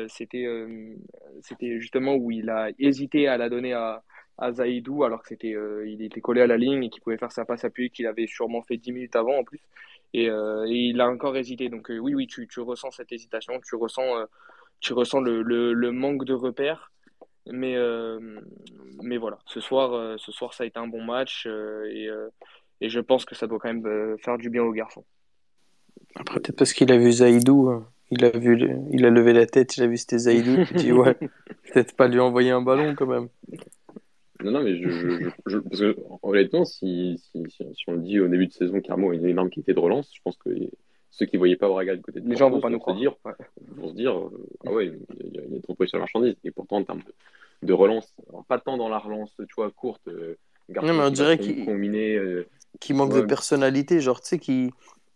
c'était, 0.09 0.47
c'était 1.43 1.80
justement 1.80 2.14
où 2.16 2.30
il 2.30 2.51
a 2.51 2.70
hésité 2.78 3.28
à 3.28 3.36
la 3.36 3.49
donner 3.49 3.72
à, 3.74 4.03
à 4.38 4.53
Zaidou 4.53 5.05
alors 5.05 5.22
que 5.22 5.34
était 5.34 6.20
collé 6.20 6.40
à 6.40 6.47
la 6.47 6.57
ligne 6.57 6.84
et 6.84 6.90
qu'il 6.90 7.03
pouvait 7.03 7.18
faire 7.18 7.32
sa 7.32 7.45
passe 7.45 7.64
appuyée 7.64 7.90
qu'il 7.90 8.07
avait 8.07 8.26
sûrement 8.26 8.62
fait 8.62 8.76
10 8.76 8.93
minutes 8.93 9.16
avant 9.16 9.38
en 9.38 9.45
plus. 9.45 9.61
Euh, 10.16 10.66
et, 10.66 10.88
il 10.88 11.00
a 11.00 11.08
encore 11.08 11.36
hésité. 11.36 11.68
Donc 11.68 11.90
euh, 11.90 11.98
oui, 11.98 12.14
oui, 12.14 12.26
tu, 12.26 12.46
tu, 12.48 12.60
ressens 12.60 12.90
cette 12.92 13.12
hésitation, 13.12 13.60
tu 13.66 13.76
ressens, 13.76 14.18
euh, 14.18 14.24
tu 14.80 14.92
ressens 14.92 15.20
le, 15.20 15.42
le, 15.42 15.92
manque 15.92 16.24
de 16.24 16.34
repères. 16.34 16.90
Mais, 17.50 17.76
mais 19.02 19.16
voilà, 19.16 19.38
ce 19.46 19.58
soir, 19.58 20.16
ce 20.16 20.30
soir, 20.30 20.54
ça 20.54 20.62
a 20.62 20.66
été 20.66 20.78
un 20.78 20.86
bon 20.86 21.02
match 21.02 21.46
et, 21.46 22.08
et 22.80 22.88
je 22.88 23.00
pense 23.00 23.24
que 23.24 23.34
ça 23.34 23.48
doit 23.48 23.58
quand 23.58 23.74
même 23.74 24.16
faire 24.18 24.38
du 24.38 24.48
bien 24.48 24.62
aux 24.62 24.70
garçons. 24.70 25.04
Après, 26.14 26.38
peut-être 26.38 26.56
parce 26.56 26.72
qu'il 26.72 26.92
a 26.92 26.98
vu 26.98 27.10
Zaïdou, 27.10 27.68
hein. 27.68 27.88
il 28.12 28.24
a, 28.24 28.30
vu 28.30 28.56
il 28.92 29.04
a 29.04 29.10
levé 29.10 29.32
la 29.32 29.46
tête, 29.46 29.76
il 29.76 29.82
a 29.82 29.88
vu 29.88 29.96
c'était 29.96 30.18
Zaïdou, 30.18 30.64
il 30.70 30.76
dit 30.76 30.92
ouais, 30.92 31.14
peut-être 31.72 31.96
pas 31.96 32.06
lui 32.06 32.20
envoyer 32.20 32.52
un 32.52 32.62
ballon 32.62 32.94
quand 32.94 33.06
même. 33.06 33.28
Non, 34.43 34.51
non, 34.51 34.62
mais 34.62 34.76
je, 34.76 35.30
je, 35.47 35.59
parce 35.59 35.80
que, 35.80 35.97
honnêtement, 36.22 36.64
si, 36.64 37.18
si, 37.18 37.45
si, 37.49 37.84
on 37.86 37.93
le 37.93 38.01
dit 38.01 38.20
au 38.20 38.28
début 38.28 38.47
de 38.47 38.53
saison, 38.53 38.80
Carmo 38.80 39.11
a 39.11 39.14
une 39.14 39.26
énorme 39.26 39.51
qualité 39.51 39.74
de 39.74 39.78
relance, 39.78 40.11
je 40.14 40.20
pense 40.22 40.36
que 40.36 40.51
ceux 41.11 41.26
qui 41.26 41.36
ne 41.36 41.38
voyaient 41.38 41.57
pas 41.57 41.68
Braga 41.68 41.95
du 41.95 42.03
côté 42.03 42.20
de 42.20 42.28
les 42.28 42.36
gens 42.36 42.51
vont 42.51 42.61
pas 42.61 42.70
nous. 42.70 42.80
Dire, 42.97 43.14
vont 43.76 43.90
se 43.90 43.95
dire, 43.95 44.18
euh, 44.18 44.49
ah 44.66 44.72
ouais, 44.72 44.86
il 44.86 45.34
y, 45.34 45.38
a, 45.38 45.61
trop 45.62 45.76
de 45.78 45.86
sur 45.86 45.99
la 45.99 46.03
marchandise. 46.03 46.34
Et 46.43 46.51
pourtant, 46.51 46.78
en 46.78 46.84
termes 46.84 47.03
de, 47.03 47.66
de 47.66 47.72
relance, 47.72 48.14
pas 48.49 48.59
tant 48.59 48.76
dans 48.78 48.88
la 48.88 48.99
relance, 48.99 49.34
tu 49.36 49.55
vois, 49.57 49.70
courte, 49.70 50.09
euh, 50.09 50.36
non, 50.68 50.95
mais 50.95 51.05
on 51.05 51.11
dirait 51.11 51.38
qu'il 51.38 51.68
euh, 51.68 52.45
manque 52.90 53.14
de 53.14 53.20
personnalité, 53.20 54.01
genre, 54.01 54.20
tu 54.20 54.28
sais, 54.28 54.38
qu'il 54.38 54.70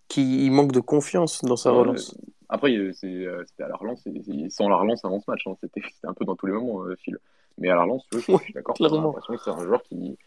qui 0.08 0.48
manque 0.50 0.72
de 0.72 0.80
confiance 0.80 1.42
dans 1.42 1.56
sa 1.56 1.70
relance. 1.70 2.16
Après, 2.48 2.70
c'était 2.92 3.26
à 3.58 3.68
la 3.68 3.76
relance, 3.76 4.06
sans 4.50 4.68
la 4.68 4.76
relance 4.76 5.04
avant 5.04 5.18
ce 5.18 5.28
match, 5.28 5.42
hein, 5.46 5.54
c'était 5.60 5.82
un 6.04 6.14
peu 6.14 6.24
dans 6.24 6.36
tous 6.36 6.46
les 6.46 6.52
moments, 6.52 6.84
Phil. 6.98 7.18
Mais 7.58 7.70
à 7.70 7.74
la 7.74 7.82
relance, 7.82 8.06
je, 8.12 8.18
suis 8.18 8.52
d'accord. 8.54 8.76
J'ai 8.78 8.88
l'impression 8.88 9.34
que 9.34 9.40
c'est 9.42 9.50
un 9.50 9.64
joueur 9.64 9.82
qui, 9.82 10.18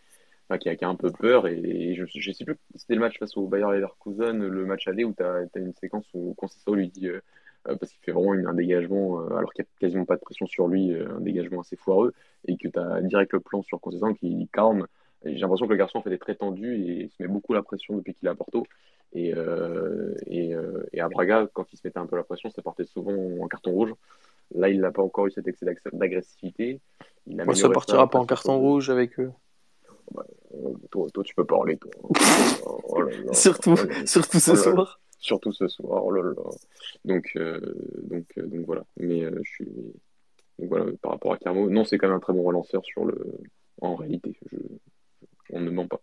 qui, 0.58 0.70
a, 0.70 0.76
qui, 0.76 0.86
a, 0.86 0.90
un 0.90 0.96
peu 0.96 1.12
peur. 1.12 1.48
Et, 1.48 1.94
je 1.96 2.04
ne 2.04 2.34
sais 2.34 2.46
plus, 2.46 2.58
c'était 2.76 2.96
le 2.96 3.02
match 3.02 3.20
face 3.20 3.38
au 3.38 3.48
Bayer 3.48 3.66
Leverkusen, 3.72 4.48
le 4.48 4.66
match 4.66 4.88
aller 4.88 5.04
où 5.04 5.14
tu 5.14 5.24
as, 5.24 5.46
une 5.56 5.74
séquence 5.74 6.06
où 6.14 6.34
Conceição 6.36 6.74
lui 6.74 6.88
dit, 6.88 7.08
euh, 7.08 7.22
euh, 7.68 7.76
parce 7.76 7.92
qu'il 7.92 8.02
fait 8.04 8.12
vraiment 8.12 8.32
un 8.32 8.54
dégagement, 8.54 9.22
euh, 9.22 9.36
alors 9.36 9.54
qu'il 9.54 9.64
n'y 9.64 9.68
a 9.68 9.80
quasiment 9.80 10.06
pas 10.06 10.16
de 10.16 10.22
pression 10.22 10.48
sur 10.48 10.68
lui, 10.68 10.92
un 10.94 11.20
dégagement 11.20 11.62
assez 11.62 11.76
foireux, 11.76 12.14
et 12.48 12.58
que 12.58 12.68
tu 12.68 12.80
as 12.80 13.02
direct 13.02 13.34
le 13.34 13.42
plan 13.42 13.62
sur 13.62 13.80
Conceição 13.80 14.14
qui 14.14 14.50
calme. 14.52 14.88
J'ai 15.26 15.38
l'impression 15.38 15.68
que 15.68 15.74
le 15.74 15.78
garçon 15.78 16.02
fait 16.02 16.10
des 16.10 16.18
très 16.18 16.36
tendu 16.36 16.76
et 16.76 17.10
se 17.10 17.22
met 17.22 17.28
beaucoup 17.28 17.54
la 17.54 17.62
pression 17.62 17.98
depuis 17.98 18.14
qu'il 18.14 18.28
est 18.28 18.32
à 18.32 18.36
Porto. 18.36 18.66
Et, 19.12 19.34
et, 20.28 20.56
et, 20.94 21.02
à 21.02 21.10
Braga, 21.10 21.48
quand 21.52 21.66
il 21.74 21.78
se 21.78 21.82
mettait 21.84 22.00
un 22.00 22.06
peu 22.06 22.16
la 22.16 22.24
pression, 22.24 22.50
ça 22.50 22.62
portait 22.62 22.86
souvent 22.86 23.12
un 23.44 23.48
carton 23.50 23.72
rouge. 23.72 23.94
Là, 24.56 24.70
il 24.70 24.80
n'a 24.82 24.92
pas 24.92 25.04
encore 25.04 25.28
eu 25.28 25.32
cet 25.32 25.48
excès 25.48 25.66
d'agressivité. 25.94 26.80
Il 27.28 27.56
ça 27.56 27.70
partira 27.70 28.10
pas 28.10 28.20
en 28.20 28.26
carton 28.26 28.58
rouge 28.58 28.90
avec 28.90 29.20
eux. 29.20 29.32
toi, 30.92 31.08
toi, 31.14 31.24
tu 31.24 31.36
peux 31.36 31.46
parler, 31.46 31.78
toi. 31.78 31.92
Oh 32.92 33.02
là 33.02 33.12
là. 33.26 33.34
Surtout, 33.34 33.76
Oh 33.78 33.86
là 33.88 34.06
surtout 34.08 34.40
ce 34.40 34.52
Oh 34.52 34.56
soir. 34.56 35.00
Surtout 35.20 35.52
ce 35.52 35.68
soir. 35.68 36.04
Oh 36.06 36.12
là 36.12 36.24
là. 36.24 36.34
Donc, 37.06 37.32
euh, 37.36 37.60
donc, 38.04 38.26
euh, 38.38 38.48
donc 38.48 38.66
voilà. 38.66 38.84
Mais 38.98 39.24
euh, 39.24 39.40
je 39.44 39.50
suis. 39.52 39.66
Donc 40.58 40.70
voilà, 40.70 40.86
par 41.02 41.12
rapport 41.12 41.34
à 41.34 41.38
Carmo, 41.38 41.70
non, 41.70 41.86
c'est 41.86 41.98
quand 41.98 42.08
même 42.08 42.18
un 42.18 42.20
très 42.20 42.34
bon 42.34 42.44
relanceur 42.44 42.84
sur 42.84 43.06
le. 43.06 43.38
En 43.82 43.96
réalité, 43.96 44.36
je... 44.52 44.58
on 45.52 45.60
ne 45.62 45.70
ment 45.70 45.88
pas. 45.88 46.02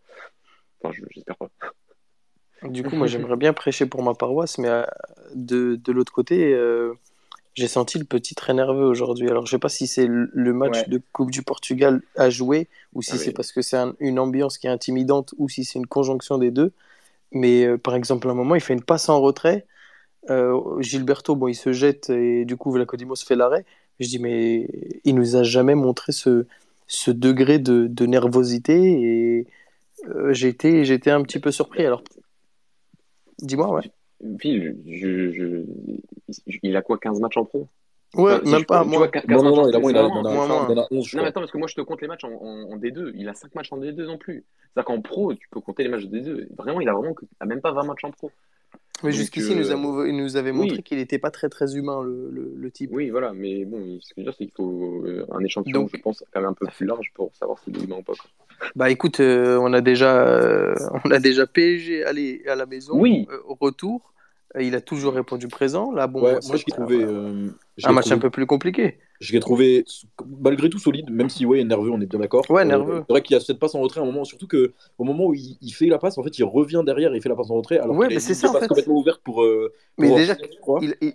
Enfin, 0.80 0.92
je- 0.94 1.04
j'espère 1.10 1.36
pas. 1.36 1.48
Du 2.62 2.82
coup, 2.82 2.96
moi, 2.96 3.06
j'aimerais 3.06 3.36
bien 3.36 3.52
prêcher 3.52 3.86
pour 3.86 4.02
ma 4.02 4.14
paroisse, 4.14 4.58
mais 4.58 4.68
de, 5.34 5.76
de 5.76 5.92
l'autre 5.92 6.12
côté, 6.12 6.54
j'ai 7.56 7.68
senti 7.68 7.98
le 7.98 8.04
petit 8.04 8.34
très 8.34 8.52
nerveux 8.54 8.84
aujourd'hui. 8.84 9.28
Alors, 9.28 9.46
je 9.46 9.50
sais 9.50 9.58
pas 9.58 9.70
si 9.70 9.86
c'est 9.86 10.06
le 10.06 10.52
match 10.52 10.80
Ouais. 10.82 10.88
de 10.88 11.00
Coupe 11.12 11.30
du 11.30 11.42
Portugal 11.42 12.02
à 12.14 12.28
jouer, 12.30 12.68
ou 12.92 13.02
si 13.02 13.12
Ah 13.14 13.16
c'est 13.18 13.28
oui. 13.28 13.32
parce 13.32 13.50
que 13.50 13.62
c'est 13.62 13.78
un- 13.78 13.94
une 13.98 14.18
ambiance 14.18 14.58
qui 14.58 14.66
est 14.66 14.70
intimidante, 14.70 15.34
ou 15.38 15.48
si 15.48 15.64
c'est 15.64 15.78
une 15.78 15.86
conjonction 15.86 16.36
des 16.38 16.50
deux. 16.50 16.72
Mais 17.32 17.64
euh, 17.64 17.78
par 17.78 17.94
exemple, 17.94 18.28
à 18.28 18.32
un 18.32 18.34
moment, 18.34 18.54
il 18.54 18.60
fait 18.60 18.74
une 18.74 18.82
passe 18.82 19.08
en 19.08 19.20
retrait. 19.20 19.66
Euh, 20.28 20.80
Gilberto, 20.80 21.34
bon, 21.34 21.48
il 21.48 21.54
se 21.54 21.72
jette 21.72 22.10
et 22.10 22.44
du 22.44 22.56
coup, 22.56 22.70
Vlacodimos 22.72 23.16
fait 23.26 23.36
l'arrêt. 23.36 23.64
Je 24.00 24.08
dis, 24.08 24.18
mais 24.18 24.68
il 25.04 25.14
nous 25.14 25.36
a 25.36 25.42
jamais 25.42 25.74
montré 25.74 26.12
ce, 26.12 26.46
ce 26.86 27.10
degré 27.10 27.58
de, 27.58 27.86
de 27.86 28.06
nervosité 28.06 28.74
et 28.74 29.46
euh, 30.08 30.34
été 30.34 31.10
un 31.10 31.22
petit 31.22 31.38
peu 31.38 31.50
surpris. 31.50 31.86
Alors, 31.86 32.02
dis-moi, 33.38 33.70
ouais. 33.70 33.90
Je, 34.20 35.30
je- 35.30 35.64
il 36.62 36.76
a 36.76 36.82
quoi, 36.82 36.98
15 36.98 37.20
matchs 37.20 37.36
en 37.36 37.44
pro? 37.44 37.68
Ouais, 38.14 38.32
Enfin, 38.34 38.44
si 38.44 38.50
même 38.52 38.64
pas, 38.64 38.82
tu 38.82 38.88
moi. 38.88 38.98
vois, 38.98 39.08
15 39.08 39.24
Non, 39.28 39.36
non, 39.36 39.42
matchs 39.42 39.54
non, 39.56 39.62
en 39.62 39.68
il 39.68 39.74
a 39.74 39.78
pro, 39.78 39.80
moins, 39.80 39.90
il 39.90 39.94
c'est 39.94 39.98
a, 39.98 40.02
il 40.02 40.08
vraiment- 40.08 40.20
en 40.20 40.24
a, 40.24 40.32
Moins, 40.34 40.46
moins. 40.46 40.66
il 40.70 40.78
en 40.78 40.82
a 40.82 40.86
11, 40.90 41.06
je 41.08 41.16
Non, 41.16 41.22
mais 41.22 41.28
attends, 41.28 41.40
parce 41.40 41.52
que 41.52 41.58
moi, 41.58 41.66
je 41.68 41.74
te 41.74 41.80
compte 41.82 42.00
les 42.00 42.08
matchs 42.08 42.24
en, 42.24 42.30
en- 42.32 42.72
en 42.72 42.76
D2. 42.78 43.12
Il 43.14 43.28
a 43.28 43.34
5 43.34 43.54
matchs 43.54 43.72
en 43.72 43.78
D2 43.78 44.06
non 44.06 44.16
plus. 44.16 44.44
C'est-à-dire 44.74 44.86
qu'en 44.86 45.00
pro, 45.02 45.34
tu 45.34 45.48
peux 45.50 45.60
compter 45.60 45.82
les 45.82 45.88
matchs 45.90 46.04
de 46.06 46.18
D2. 46.18 46.46
Vraiment, 46.56 46.80
il 46.80 46.88
a 46.88 46.94
vraiment 46.94 47.14
que- 47.14 47.24
il 47.24 47.36
a 47.40 47.46
même 47.46 47.60
pas 47.60 47.72
20 47.72 47.82
matchs 47.84 48.04
en 48.04 48.10
pro. 48.10 48.30
Mais 49.02 49.12
jusqu'ici, 49.12 49.50
il 49.52 49.58
nous, 49.58 49.70
euh, 49.70 49.76
mou- 49.76 50.04
il 50.06 50.16
nous 50.16 50.36
avait 50.36 50.50
oui. 50.52 50.56
montré 50.56 50.82
qu'il 50.82 50.96
n'était 50.96 51.18
pas 51.18 51.30
très 51.30 51.50
très 51.50 51.76
humain, 51.76 52.02
le, 52.02 52.30
le, 52.30 52.52
le 52.56 52.70
type. 52.70 52.90
Oui, 52.92 53.10
voilà, 53.10 53.34
mais 53.34 53.66
bon, 53.66 53.98
ce 54.00 54.08
que 54.14 54.14
je 54.16 54.20
veux 54.20 54.24
dire, 54.24 54.34
c'est 54.38 54.44
qu'il 54.46 54.54
faut 54.54 55.02
euh, 55.04 55.26
un 55.32 55.40
échantillon, 55.40 55.82
Donc- 55.82 55.90
je 55.94 56.00
pense, 56.00 56.24
quand 56.32 56.40
même 56.40 56.48
un 56.50 56.54
peu 56.54 56.66
plus 56.66 56.86
large 56.86 57.10
pour 57.12 57.34
savoir 57.34 57.58
s'il 57.58 57.76
est 57.76 57.84
humain 57.84 57.96
ou 57.98 58.02
pas. 58.02 58.14
quoi. 58.14 58.30
Bah 58.74 58.90
écoute, 58.90 59.20
euh, 59.20 59.58
on 59.60 59.72
a 59.72 59.80
déjà, 59.80 60.16
euh, 60.26 60.74
on 61.04 61.10
a 61.10 61.18
déjà 61.18 61.46
PSG 61.46 62.04
aller 62.04 62.42
à 62.48 62.54
la 62.54 62.66
maison, 62.66 62.98
Oui. 62.98 63.26
euh, 63.30 63.38
au 63.46 63.56
retour. 63.60 64.12
Euh, 64.56 64.62
il 64.62 64.74
a 64.74 64.80
toujours 64.80 65.14
répondu 65.14 65.48
présent. 65.48 65.92
Là, 65.92 66.06
bon, 66.06 66.22
Ouais, 66.22 66.38
moi, 66.46 66.56
je 66.56 66.64
trouvé, 66.64 66.96
euh, 67.04 67.48
je 67.76 67.86
un 67.86 67.92
match 67.92 68.04
trouvé 68.04 68.16
un 68.16 68.18
peu 68.20 68.30
plus 68.30 68.46
compliqué. 68.46 68.98
Je 69.18 69.32
l'ai 69.32 69.40
trouvé 69.40 69.84
malgré 70.40 70.68
tout 70.68 70.78
solide, 70.78 71.08
même 71.10 71.30
si 71.30 71.46
ouais, 71.46 71.64
nerveux, 71.64 71.90
on 71.90 72.00
est 72.00 72.06
bien 72.06 72.18
d'accord. 72.18 72.44
Ouais, 72.50 72.62
Euh, 72.62 72.64
nerveux. 72.64 73.02
c'est 73.06 73.12
vrai 73.12 73.22
qu'il 73.22 73.34
y 73.34 73.36
a 73.36 73.40
cette 73.40 73.58
passe 73.58 73.74
en 73.74 73.80
retrait 73.80 74.00
à 74.00 74.02
un 74.02 74.06
moment, 74.06 74.24
surtout 74.24 74.46
que 74.46 74.72
au 74.98 75.04
moment 75.04 75.26
où 75.26 75.34
il, 75.34 75.56
il 75.62 75.70
fait 75.72 75.86
la 75.86 75.98
passe, 75.98 76.18
en 76.18 76.22
fait, 76.22 76.38
il 76.38 76.44
revient 76.44 76.82
derrière 76.84 77.12
et 77.14 77.16
il 77.16 77.22
fait 77.22 77.28
la 77.30 77.34
passe 77.36 77.50
en 77.50 77.54
retrait. 77.56 77.78
Alors 77.78 77.96
Ouais, 77.96 78.08
mais 78.08 78.20
c'est 78.20 78.34
ça, 78.34 78.50
en 78.50 78.54
fait. 78.54 78.68
complètement 78.68 78.96
ouverte 78.98 79.20
pour. 79.24 79.42
euh, 79.42 79.72
Mais 79.98 80.08
pour 80.08 80.16
déjà, 80.16 80.36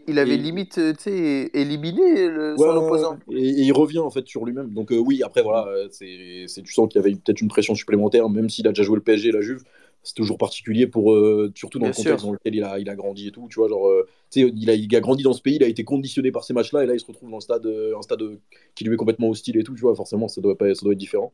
il, 0.08 0.20
avait 0.20 0.34
Et- 0.34 0.38
limite, 0.38 0.78
euh, 0.80 0.94
tu 0.94 1.04
sais, 1.04 1.50
éliminé 1.54 2.28
le- 2.28 2.54
Ouais, 2.58 2.68
son 2.68 2.76
opposant. 2.78 3.18
Et, 3.32 3.38
et 3.50 3.62
il 3.62 3.72
revient 3.72 4.00
en 4.00 4.10
fait 4.10 4.28
sur 4.28 4.46
lui-même. 4.46 4.74
Donc 4.74 4.92
euh, 4.92 4.98
oui, 4.98 5.22
après 5.24 5.44
voilà, 5.44 5.68
euh, 5.68 5.88
c'est, 5.92 6.46
tu 6.64 6.74
sens 6.74 6.89
qu'il 6.89 7.00
y 7.02 7.04
avait 7.06 7.14
peut-être 7.16 7.42
une 7.42 7.50
pression 7.50 7.76
supplémentaire, 7.76 8.30
même 8.30 8.50
s'il 8.50 8.68
a 8.68 8.72
déjà 8.72 8.84
joué 8.84 8.96
le 8.96 9.02
PSG 9.04 9.30
et 9.30 9.32
la 9.32 9.42
Juve. 9.42 9.64
C'est 10.04 10.16
toujours 10.16 10.38
particulier 10.39 10.88
pour 10.88 11.14
euh, 11.14 11.52
surtout 11.56 11.78
dans 11.78 11.84
Bien 11.86 11.91
le 11.91 11.95
contexte 11.95 12.20
sûr. 12.20 12.28
dans 12.28 12.34
lequel 12.34 12.56
il 12.56 12.64
a, 12.64 12.80
il 12.80 12.89
a 12.89 12.95
grandi 12.95 13.28
et 13.28 13.32
tout. 13.32 13.47
Tu 13.49 13.60
vois, 13.60 13.70
genre, 13.70 13.88
euh, 13.88 14.08
tu 14.32 14.41
sais, 14.41 14.52
il 14.56 14.70
a, 14.70 14.74
il 14.74 14.95
a 14.95 14.99
grandi 14.99 15.22
dans 15.22 15.34
ce 15.34 15.41
pays, 15.43 15.58
il 15.58 15.64
a 15.64 15.68
été 15.68 15.84
conditionné 15.84 16.32
par 16.32 16.43
ces 16.43 16.54
matchs-là, 16.54 16.84
et 16.84 16.88
là 16.88 16.93
il 16.95 16.99
se 16.99 17.06
retrouve 17.06 17.30
dans 17.30 17.38
un 17.38 17.41
stade, 17.41 17.66
euh, 17.68 17.95
un 17.97 18.02
stade 18.02 18.22
euh, 18.24 18.39
qui 18.74 18.84
lui 18.84 18.93
est 18.95 18.97
complètement 18.97 19.30
hostile 19.30 19.58
et 19.58 19.64
tout. 19.64 19.76
Tu 19.76 19.82
vois, 19.82 19.93
forcément, 19.95 20.28
ça 20.28 20.41
doit, 20.41 20.58
pas, 20.58 20.74
ça 20.74 20.82
doit 20.84 20.93
être 20.93 20.97
différent. 20.99 21.34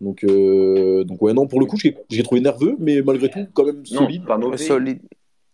Donc, 0.00 0.24
euh, 0.24 1.04
donc 1.04 1.20
ouais, 1.20 1.34
non, 1.34 1.46
pour 1.46 1.60
le 1.60 1.66
coup, 1.66 1.76
j'ai, 1.76 1.94
j'ai 2.08 2.22
trouvé 2.22 2.40
nerveux, 2.40 2.74
mais 2.78 3.02
malgré 3.02 3.28
tout, 3.28 3.46
quand 3.52 3.66
même 3.66 3.82
Non, 3.90 4.06
solide. 4.06 4.24
pas 4.24 4.36
Euh, 4.36 4.38
mauvais. 4.38 4.56
solide. 4.56 5.00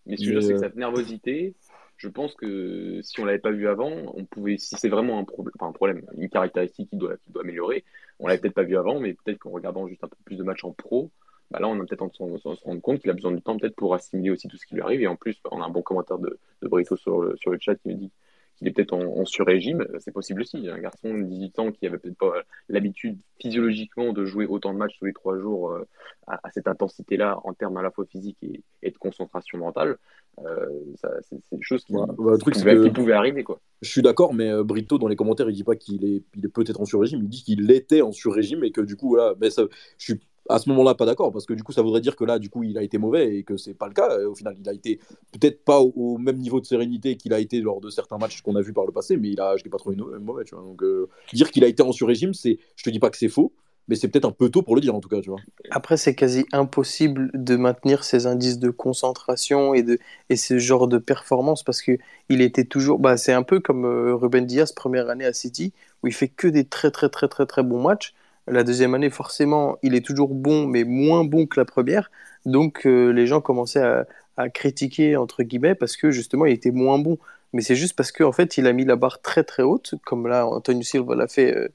Mais 0.06 0.16
ce 0.16 0.24
que 0.24 0.34
je 0.34 0.40
c'est 0.40 0.52
que 0.52 0.58
cette 0.60 0.76
nervosité, 0.76 1.54
je 1.96 2.06
pense 2.08 2.34
que 2.36 3.00
si 3.02 3.18
on 3.20 3.24
l'avait 3.24 3.40
pas 3.40 3.50
vu 3.50 3.66
avant, 3.66 3.90
on 4.14 4.24
pouvait, 4.24 4.56
si 4.56 4.76
c'est 4.78 4.88
vraiment 4.88 5.18
un 5.18 5.24
problème, 5.24 5.52
enfin 5.58 5.68
un 5.70 5.72
problème, 5.72 6.02
une 6.16 6.28
caractéristique 6.28 6.90
qui 6.90 6.96
doit, 6.96 7.16
qui 7.24 7.32
doit 7.32 7.42
améliorer, 7.42 7.82
on 8.20 8.28
l'avait 8.28 8.38
peut-être 8.40 8.54
pas 8.54 8.62
vu 8.62 8.76
avant, 8.76 9.00
mais 9.00 9.14
peut-être 9.14 9.38
qu'en 9.40 9.50
regardant 9.50 9.88
juste 9.88 10.04
un 10.04 10.08
peu 10.08 10.16
plus 10.24 10.36
de 10.36 10.44
matchs 10.44 10.62
en 10.64 10.70
pro, 10.70 11.10
bah 11.50 11.60
là, 11.60 11.68
on 11.68 11.78
a 11.80 11.84
peut-être 11.84 12.02
en 12.02 12.08
train 12.08 12.26
de 12.26 12.38
se 12.38 12.64
rendre 12.64 12.80
compte 12.80 13.00
qu'il 13.00 13.10
a 13.10 13.14
besoin 13.14 13.32
du 13.32 13.40
temps 13.42 13.56
peut-être 13.56 13.76
pour 13.76 13.94
assimiler 13.94 14.30
aussi 14.30 14.48
tout 14.48 14.56
ce 14.56 14.66
qui 14.66 14.74
lui 14.74 14.82
arrive. 14.82 15.00
Et 15.02 15.06
en 15.06 15.16
plus, 15.16 15.40
on 15.50 15.60
a 15.60 15.64
un 15.64 15.70
bon 15.70 15.82
commentaire 15.82 16.18
de, 16.18 16.38
de 16.62 16.68
Brito 16.68 16.96
sur 16.96 17.20
le, 17.20 17.36
sur 17.36 17.50
le 17.50 17.58
chat 17.60 17.76
qui 17.76 17.88
nous 17.88 17.96
dit 17.96 18.10
qu'il 18.56 18.66
est 18.68 18.72
peut-être 18.72 18.94
en, 18.94 19.02
en 19.02 19.24
sur-régime. 19.24 19.86
C'est 20.00 20.12
possible 20.12 20.40
aussi. 20.40 20.68
Un 20.68 20.78
garçon 20.78 21.14
de 21.14 21.22
18 21.22 21.58
ans 21.58 21.72
qui 21.72 21.86
avait 21.86 21.98
peut-être 21.98 22.18
pas 22.18 22.42
l'habitude 22.68 23.18
physiologiquement 23.40 24.12
de 24.12 24.24
jouer 24.24 24.46
autant 24.46 24.72
de 24.72 24.78
matchs 24.78 24.98
tous 24.98 25.04
les 25.04 25.12
trois 25.12 25.38
jours 25.38 25.70
euh, 25.70 25.86
à, 26.26 26.40
à 26.42 26.50
cette 26.50 26.66
intensité-là 26.66 27.38
en 27.44 27.52
termes 27.54 27.76
à 27.76 27.82
la 27.82 27.90
fois 27.90 28.06
physique 28.06 28.38
et, 28.42 28.62
et 28.82 28.90
de 28.90 28.98
concentration 28.98 29.58
mentale, 29.58 29.98
euh, 30.44 30.66
c'est, 31.00 31.36
des 31.52 31.62
choses 31.62 31.84
qui, 31.84 31.94
bah, 31.94 32.06
truc, 32.38 32.54
qui 32.54 32.62
qui 32.62 32.90
pouvaient 32.90 33.12
arriver. 33.12 33.42
Quoi. 33.42 33.60
Je 33.82 33.90
suis 33.90 34.02
d'accord, 34.02 34.34
mais 34.34 34.50
euh, 34.50 34.64
Brito, 34.64 34.98
dans 34.98 35.08
les 35.08 35.16
commentaires, 35.16 35.48
il 35.48 35.54
dit 35.54 35.64
pas 35.64 35.76
qu'il 35.76 36.04
est, 36.04 36.22
il 36.34 36.44
est 36.44 36.48
peut-être 36.48 36.80
en 36.80 36.84
sur-régime, 36.84 37.20
il 37.22 37.28
dit 37.28 37.42
qu'il 37.42 37.70
était 37.70 38.02
en 38.02 38.12
sur-régime 38.12 38.64
et 38.64 38.70
que 38.70 38.82
du 38.82 38.96
coup, 38.96 39.08
voilà, 39.08 39.34
mais 39.40 39.50
ça, 39.50 39.62
je 39.98 40.04
suis 40.04 40.20
à 40.48 40.58
ce 40.58 40.68
moment-là 40.70 40.94
pas 40.94 41.06
d'accord 41.06 41.32
parce 41.32 41.46
que 41.46 41.54
du 41.54 41.62
coup, 41.62 41.72
ça 41.72 41.82
voudrait 41.82 42.00
dire 42.00 42.16
que 42.16 42.24
là, 42.24 42.38
du 42.38 42.50
coup, 42.50 42.62
il 42.62 42.78
a 42.78 42.82
été 42.82 42.98
mauvais 42.98 43.36
et 43.36 43.42
que 43.42 43.56
c'est 43.56 43.74
pas 43.74 43.88
le 43.88 43.94
cas. 43.94 44.18
Au 44.26 44.34
final, 44.34 44.56
il 44.58 44.68
a 44.68 44.72
été 44.72 44.98
peut-être 45.32 45.64
pas 45.64 45.80
au, 45.80 45.92
au 45.96 46.18
même 46.18 46.38
niveau 46.38 46.60
de 46.60 46.66
sérénité 46.66 47.16
qu'il 47.16 47.32
a 47.32 47.38
été 47.40 47.60
lors 47.60 47.80
de 47.80 47.90
certains 47.90 48.18
matchs 48.18 48.42
qu'on 48.42 48.56
a 48.56 48.62
vus 48.62 48.72
par 48.72 48.86
le 48.86 48.92
passé, 48.92 49.16
mais 49.16 49.30
il 49.30 49.40
a, 49.40 49.56
je 49.56 49.64
l'ai 49.64 49.70
pas 49.70 49.78
trouvé 49.78 49.96
mauvais. 49.96 50.44
Donc, 50.52 50.82
euh, 50.82 51.08
dire 51.32 51.50
qu'il 51.50 51.64
a 51.64 51.68
été 51.68 51.82
en 51.82 51.92
sur-régime, 51.92 52.34
c'est, 52.34 52.58
je 52.76 52.82
te 52.84 52.90
dis 52.90 52.98
pas 52.98 53.10
que 53.10 53.16
c'est 53.16 53.28
faux, 53.28 53.52
mais 53.88 53.96
c'est 53.96 54.08
peut-être 54.08 54.24
un 54.24 54.32
peu 54.32 54.50
tôt 54.50 54.62
pour 54.62 54.74
le 54.74 54.80
dire 54.80 54.94
en 54.94 55.00
tout 55.00 55.08
cas, 55.08 55.20
tu 55.20 55.30
vois. 55.30 55.38
Après, 55.70 55.96
c'est 55.96 56.14
quasi 56.14 56.44
impossible 56.52 57.30
de 57.34 57.56
maintenir 57.56 58.04
ces 58.04 58.26
indices 58.26 58.58
de 58.58 58.70
concentration 58.70 59.74
et, 59.74 59.82
de, 59.82 59.98
et 60.28 60.36
ce 60.36 60.58
genre 60.58 60.88
de 60.88 60.98
performance 60.98 61.62
parce 61.62 61.82
que 61.82 61.98
il 62.28 62.40
était 62.40 62.64
toujours. 62.64 62.98
Bah, 62.98 63.16
c'est 63.16 63.32
un 63.32 63.42
peu 63.42 63.60
comme 63.60 63.84
euh, 63.84 64.14
Ruben 64.14 64.44
Diaz, 64.44 64.72
première 64.72 65.08
année 65.08 65.24
à 65.24 65.32
City, 65.32 65.72
où 66.02 66.08
il 66.08 66.14
fait 66.14 66.28
que 66.28 66.48
des 66.48 66.64
très, 66.64 66.90
très, 66.90 67.08
très, 67.08 67.28
très, 67.28 67.46
très 67.46 67.62
bons 67.62 67.82
matchs. 67.82 68.14
La 68.48 68.62
deuxième 68.62 68.94
année, 68.94 69.10
forcément, 69.10 69.76
il 69.82 69.94
est 69.94 70.04
toujours 70.04 70.34
bon, 70.34 70.66
mais 70.66 70.84
moins 70.84 71.24
bon 71.24 71.46
que 71.46 71.58
la 71.58 71.64
première. 71.64 72.10
Donc, 72.44 72.86
euh, 72.86 73.10
les 73.10 73.26
gens 73.26 73.40
commençaient 73.40 73.82
à, 73.82 74.06
à 74.36 74.48
critiquer, 74.48 75.16
entre 75.16 75.42
guillemets, 75.42 75.74
parce 75.74 75.96
que 75.96 76.10
justement, 76.10 76.46
il 76.46 76.52
était 76.52 76.70
moins 76.70 76.98
bon. 76.98 77.18
Mais 77.52 77.62
c'est 77.62 77.76
juste 77.76 77.96
parce 77.96 78.12
qu'en 78.12 78.32
fait, 78.32 78.58
il 78.58 78.66
a 78.66 78.72
mis 78.72 78.84
la 78.84 78.96
barre 78.96 79.20
très, 79.20 79.44
très 79.44 79.62
haute, 79.62 79.94
comme 80.04 80.26
là, 80.26 80.46
Antonio 80.46 80.82
Silva 80.82 81.14
l'a 81.14 81.28
fait, 81.28 81.56
euh, 81.56 81.68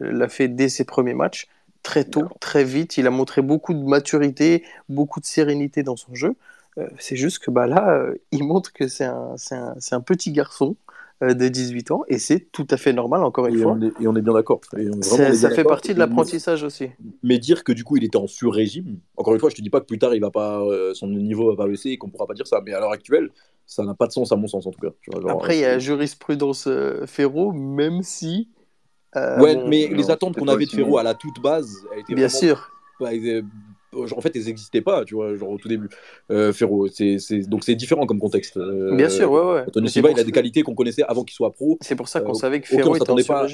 l'a 0.00 0.28
fait 0.28 0.48
dès 0.48 0.68
ses 0.68 0.84
premiers 0.84 1.14
matchs 1.14 1.48
très 1.82 2.04
tôt, 2.04 2.28
très 2.40 2.64
vite. 2.64 2.96
Il 2.96 3.06
a 3.06 3.10
montré 3.10 3.42
beaucoup 3.42 3.74
de 3.74 3.82
maturité, 3.82 4.64
beaucoup 4.88 5.20
de 5.20 5.26
sérénité 5.26 5.82
dans 5.82 5.96
son 5.96 6.14
jeu. 6.14 6.34
Euh, 6.78 6.88
c'est 6.98 7.16
juste 7.16 7.40
que 7.40 7.50
bah, 7.50 7.66
là, 7.66 8.06
il 8.32 8.44
montre 8.44 8.72
que 8.72 8.88
c'est 8.88 9.04
un, 9.04 10.00
petit 10.00 10.32
garçon 10.32 10.76
de 11.32 11.48
18 11.48 11.90
ans 11.92 12.02
et 12.08 12.18
c'est 12.18 12.50
tout 12.52 12.66
à 12.70 12.76
fait 12.76 12.92
normal, 12.92 13.24
encore 13.24 13.46
une 13.46 13.56
Et 13.58 13.62
fois. 13.62 13.72
on, 13.72 13.80
est, 13.82 13.92
et 14.00 14.06
on 14.06 14.14
est 14.14 14.22
bien 14.22 14.34
d'accord. 14.34 14.60
Ça 15.00 15.50
fait 15.50 15.64
partie 15.64 15.94
de 15.94 15.98
l'apprentissage 15.98 16.62
aussi. 16.62 16.90
Mais 17.22 17.38
dire 17.38 17.64
que 17.64 17.72
du 17.72 17.84
coup 17.84 17.96
il 17.96 18.04
était 18.04 18.18
en 18.18 18.26
sur-régime, 18.26 18.98
encore 19.16 19.32
une 19.34 19.40
fois, 19.40 19.48
je 19.50 19.54
te 19.54 19.62
dis 19.62 19.70
pas 19.70 19.80
que 19.80 19.86
plus 19.86 19.98
tard 19.98 20.14
il 20.14 20.20
va 20.20 20.30
pas, 20.30 20.60
euh, 20.60 20.92
son 20.94 21.08
niveau 21.08 21.50
va 21.50 21.56
pas 21.56 21.68
baisser 21.68 21.90
et 21.90 21.98
qu'on 21.98 22.10
pourra 22.10 22.26
pas 22.26 22.34
dire 22.34 22.46
ça, 22.46 22.60
mais 22.64 22.72
à 22.74 22.80
l'heure 22.80 22.92
actuelle, 22.92 23.30
ça 23.66 23.84
n'a 23.84 23.94
pas 23.94 24.06
de 24.06 24.12
sens 24.12 24.30
à 24.32 24.36
mon 24.36 24.46
sens 24.46 24.66
en 24.66 24.70
tout 24.70 24.80
cas. 24.80 24.92
tu 25.00 25.10
vois, 25.10 25.20
genre, 25.22 25.30
Après, 25.30 25.56
il 25.56 25.60
y 25.60 25.64
a 25.64 25.78
jurisprudence 25.78 26.66
euh, 26.66 27.06
Ferro, 27.06 27.52
même 27.52 28.02
si. 28.02 28.48
euh, 29.16 29.40
ouais, 29.40 29.54
bon, 29.54 29.68
mais 29.68 29.88
non, 29.90 29.96
les 29.96 30.10
attentes 30.10 30.36
qu'on 30.36 30.48
avait 30.48 30.66
de 30.66 30.70
Ferro 30.70 30.98
à 30.98 31.02
la 31.02 31.14
toute 31.14 31.40
base, 31.42 31.72
bien 32.08 32.16
vraiment 32.16 32.28
sûr. 32.28 32.70
En 34.16 34.20
fait, 34.20 34.34
elles 34.36 34.44
n'existaient 34.44 34.80
pas, 34.82 35.04
tu 35.04 35.14
vois, 35.14 35.34
genre 35.36 35.50
au 35.50 35.58
tout 35.58 35.68
début. 35.68 35.88
Euh, 36.30 36.52
Ferro, 36.52 36.88
c'est, 36.88 37.18
c'est- 37.18 37.48
donc 37.48 37.64
c'est 37.64 37.74
différent 37.74 38.06
comme 38.06 38.18
contexte. 38.20 38.56
Euh, 38.56 38.94
Bien 38.96 39.08
sûr, 39.08 39.30
ouais, 39.30 39.40
ouais. 39.40 39.64
C'est 39.74 39.88
Silva, 39.88 40.10
il 40.10 40.18
a 40.18 40.24
des 40.24 40.32
qualités 40.32 40.62
qu'on 40.62 40.74
connaissait 40.74 41.02
avant 41.04 41.24
qu'il 41.24 41.34
soit 41.34 41.52
pro. 41.52 41.78
C'est 41.80 41.96
pour 41.96 42.08
ça 42.08 42.20
qu'on 42.20 42.30
Euh, 42.30 42.34
savait 42.34 42.60
que 42.60 42.68
Ferro 42.68 42.94
était 42.96 43.02
en 43.10 43.16
s'attendait 43.16 43.24
pas. 43.24 43.46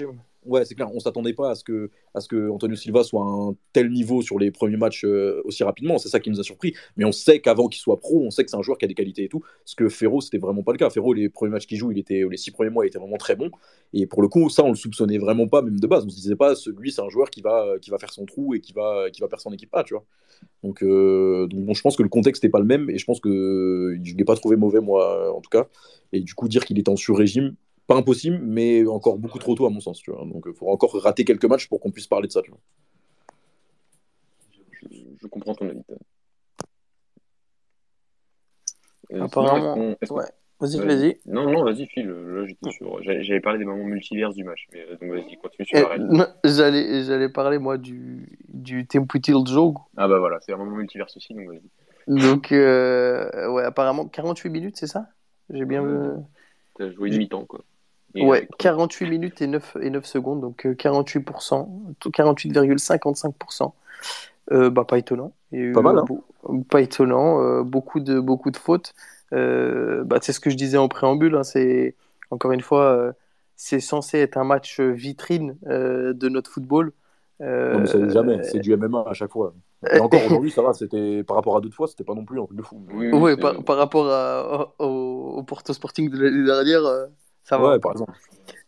Ouais, 0.47 0.65
c'est 0.65 0.75
clair, 0.75 0.89
on 0.95 1.01
s'attendait 1.01 1.35
pas 1.35 1.51
à 1.51 1.55
ce 1.55 1.63
que 1.63 1.91
à 2.15 2.21
ce 2.21 2.27
que 2.29 2.49
Antonio 2.49 2.75
Silva 2.75 3.05
soit 3.05 3.21
à 3.23 3.27
un 3.29 3.55
tel 3.75 3.91
niveau 3.91 4.23
sur 4.23 4.39
les 4.39 4.51
premiers 4.51 4.79
matchs 4.79 5.05
euh, 5.05 5.43
aussi 5.45 5.63
rapidement. 5.65 5.99
C'est 5.99 6.09
ça 6.09 6.19
qui 6.19 6.31
nous 6.31 6.41
a 6.41 6.43
surpris. 6.43 6.73
Mais 6.97 7.05
on 7.05 7.13
sait 7.13 7.41
qu'avant 7.41 7.69
qu'il 7.69 7.81
soit 7.83 8.01
pro, 8.01 8.23
on 8.25 8.31
sait 8.31 8.43
que 8.45 8.51
c'est 8.51 8.57
un 8.57 8.63
joueur 8.63 8.79
qui 8.79 8.87
a 8.87 8.89
des 8.89 8.95
qualités 8.95 9.25
et 9.25 9.29
tout. 9.29 9.43
Ce 9.67 9.75
que 9.77 9.91
Ferro, 9.91 10.23
c'était 10.23 10.39
vraiment 10.39 10.63
pas 10.63 10.73
le 10.73 10.79
cas. 10.79 10.89
Ferro, 10.89 11.13
les 11.13 11.29
premiers 11.29 11.51
matchs 11.53 11.67
qu'il 11.67 11.77
joue, 11.77 11.93
il 11.93 11.99
était 11.99 12.25
les 12.31 12.37
six 12.39 12.53
premiers 12.53 12.71
mois, 12.71 12.87
il 12.87 12.89
était 12.89 12.99
vraiment 12.99 13.19
très 13.19 13.37
bon. 13.37 13.51
Et 13.93 14.07
pour 14.07 14.23
le 14.23 14.29
coup, 14.29 14.49
ça, 14.49 14.65
on 14.65 14.71
le 14.71 14.77
soupçonnait 14.77 15.19
vraiment 15.19 15.47
pas, 15.47 15.61
même 15.61 15.79
de 15.79 15.87
base. 15.87 16.07
On 16.07 16.09
se 16.09 16.17
disait 16.17 16.37
pas, 16.37 16.55
lui, 16.79 16.91
c'est 16.91 17.03
un 17.03 17.11
joueur 17.11 17.29
qui 17.29 17.43
va 17.43 17.75
qui 17.83 17.91
va 17.91 17.99
faire 17.99 18.13
son 18.13 18.25
trou 18.25 18.55
et 18.55 18.61
qui 18.61 18.73
va 18.73 19.11
qui 19.13 19.21
va 19.21 19.29
faire 19.29 19.41
son 19.43 19.53
équipe 19.53 19.71
pas, 19.71 19.85
tu 19.85 19.93
vois. 19.93 20.05
Donc, 20.63 20.83
euh, 20.83 21.47
donc 21.47 21.65
bon, 21.65 21.75
je 21.75 21.81
pense 21.81 21.97
que 21.97 22.03
le 22.03 22.09
contexte 22.09 22.45
n'est 22.45 22.51
pas 22.51 22.59
le 22.59 22.67
même 22.67 22.91
et 22.91 22.99
je 22.99 23.05
pense 23.07 23.21
que 23.21 23.97
je 24.03 24.15
l'ai 24.15 24.25
pas 24.25 24.37
trouvé 24.37 24.57
mauvais 24.57 24.81
moi, 24.81 25.35
en 25.35 25.41
tout 25.41 25.49
cas. 25.51 25.67
Et 26.13 26.21
du 26.21 26.35
coup, 26.35 26.49
dire 26.49 26.65
qu'il 26.65 26.79
était 26.79 26.91
en 26.91 26.97
sur-régime, 26.97 27.55
pas 27.87 27.97
impossible, 27.97 28.39
mais 28.43 28.87
encore 28.87 29.19
beaucoup 29.19 29.39
trop 29.39 29.55
tôt 29.55 29.67
à 29.67 29.71
mon 29.71 29.81
sens. 29.81 29.99
Tu 30.01 30.11
vois. 30.11 30.25
Donc, 30.27 30.45
il 30.47 30.53
faudra 30.53 30.75
encore 30.75 30.93
rater 31.01 31.25
quelques 31.25 31.47
matchs 31.47 31.69
pour 31.69 31.81
qu'on 31.81 31.91
puisse 31.91 32.07
parler 32.07 32.27
de 32.29 32.33
ça. 32.33 32.43
Tu 32.43 32.51
vois. 32.51 32.61
Je, 34.73 34.87
je 35.23 35.27
comprends 35.29 35.55
ton 35.55 35.69
avis. 35.69 35.81
Euh, 39.13 39.23
Apparemment, 39.25 39.75
sinon, 39.75 39.75
est-ce 39.75 39.75
qu'on- 39.75 39.97
est-ce 40.03 40.09
qu'on- 40.11 40.19
ouais. 40.19 40.25
Vas-y, 40.61 40.79
Vas-y. 40.79 40.87
vas-y. 40.87 41.21
Non, 41.27 41.51
non, 41.51 41.65
vas-y, 41.65 41.87
Phil. 41.87 42.07
Là, 42.09 42.47
j'étais 42.47 42.71
sur... 42.71 43.03
j'avais 43.03 43.41
parlé 43.41 43.59
des 43.59 43.65
moments 43.65 43.85
multivers 43.85 44.33
du 44.33 44.45
match. 44.45 44.67
Mais, 44.73 44.81
euh, 44.81 44.97
donc, 45.01 45.11
vas-y, 45.11 45.37
continue 45.37 45.67
sur 45.67 45.79
Eh, 45.79 45.83
la 45.83 45.89
règle. 45.89 46.05
non, 46.13 46.27
J'allais, 46.45 47.05
j'allais 47.05 47.29
parler, 47.29 47.59
moi, 47.59 47.79
du, 47.79 48.39
du 48.49 48.87
tempo 48.87 49.19
jogo. 49.47 49.81
Ah, 49.97 50.09
bah 50.09 50.19
voilà, 50.19 50.39
c'est 50.41 50.53
un 50.53 50.57
moment 50.57 50.77
multivers 50.77 51.07
aussi, 51.15 51.35
donc 51.35 51.49
vas-y. 51.49 51.63
Donc, 52.07 52.53
euh, 52.53 53.49
ouais, 53.51 53.65
apparemment, 53.65 54.07
48 54.07 54.51
minutes, 54.51 54.77
c'est 54.77 54.87
ça? 54.87 55.07
J'ai 55.53 55.65
bien. 55.65 55.83
Ouais. 55.83 56.23
T'as 56.79 56.91
joué 56.91 57.11
mi-temps, 57.11 57.45
quoi. 57.45 57.61
Et 58.15 58.25
Ouais, 58.25 58.39
avec- 58.39 58.51
48 58.59 59.09
minutes 59.09 59.41
et 59.41 59.47
9, 59.47 59.77
et 59.81 59.91
9 59.91 60.05
secondes, 60.05 60.41
donc 60.41 60.67
euh, 60.67 60.75
48%, 60.75 61.71
tout- 62.01 62.11
48,55%. 62.11 63.75
Euh, 64.53 64.69
bah, 64.71 64.85
pas 64.85 64.99
étonnant. 64.99 65.33
Eu, 65.53 65.73
Pas 65.73 65.83
mal, 65.83 65.99
hein. 65.99 66.05
pas 66.69 66.81
étonnant. 66.81 67.41
euh, 67.41 67.63
beaucoup, 67.63 68.01
de, 68.01 68.19
beaucoup 68.19 68.51
de 68.51 68.57
fautes. 68.57 68.95
Euh, 69.33 70.05
bah, 70.05 70.19
c'est 70.23 70.33
ce 70.33 70.41
que 70.41 70.51
je 70.51 70.57
disais 70.57 70.79
en 70.79 70.89
préambule. 70.89 71.37
hein, 71.37 71.43
c'est, 71.43 71.95
encore 72.31 72.53
une 72.53 72.61
fois, 72.61 72.85
euh, 72.93 73.13
c'est 73.57 73.81
censé 73.81 74.19
être 74.19 74.37
un 74.37 74.45
match 74.45 74.81
vitrine 74.81 75.57
euh, 75.67 76.13
de 76.13 76.29
notre 76.29 76.51
football. 76.51 76.93
Euh, 77.41 77.73
Non, 77.75 77.81
mais 77.81 78.11
jamais, 78.11 78.43
c'est 78.43 78.59
du 78.59 78.77
MMA 78.77 79.05
à 79.07 79.15
chaque 79.15 79.31
fois. 79.31 79.55
Et 79.91 79.99
encore 79.99 80.21
aujourd'hui, 80.27 80.51
ça 80.51 80.63
va, 80.63 80.75
c'était 80.75 81.25
par 81.25 81.37
rapport 81.37 81.57
à 81.57 81.61
d'autres 81.61 81.75
fois, 81.75 81.87
c'était 81.89 82.05
pas 82.05 82.15
non 82.15 82.25
plus 82.25 82.39
un 82.39 82.45
truc 82.45 82.59
de 82.59 82.63
fou. 82.63 82.83
Oui, 82.93 83.11
Ouais, 83.13 83.37
par, 83.37 83.63
par 83.65 83.77
rapport 83.79 84.09
à, 84.11 84.75
au, 84.79 85.35
au 85.39 85.43
Porto 85.43 85.73
Sporting 85.73 86.11
de 86.11 86.23
l'année 86.23 86.45
dernière, 86.45 86.83
ça 87.45 87.57
va. 87.57 87.71
Ouais, 87.71 87.79
par 87.79 87.93
exemple. 87.93 88.13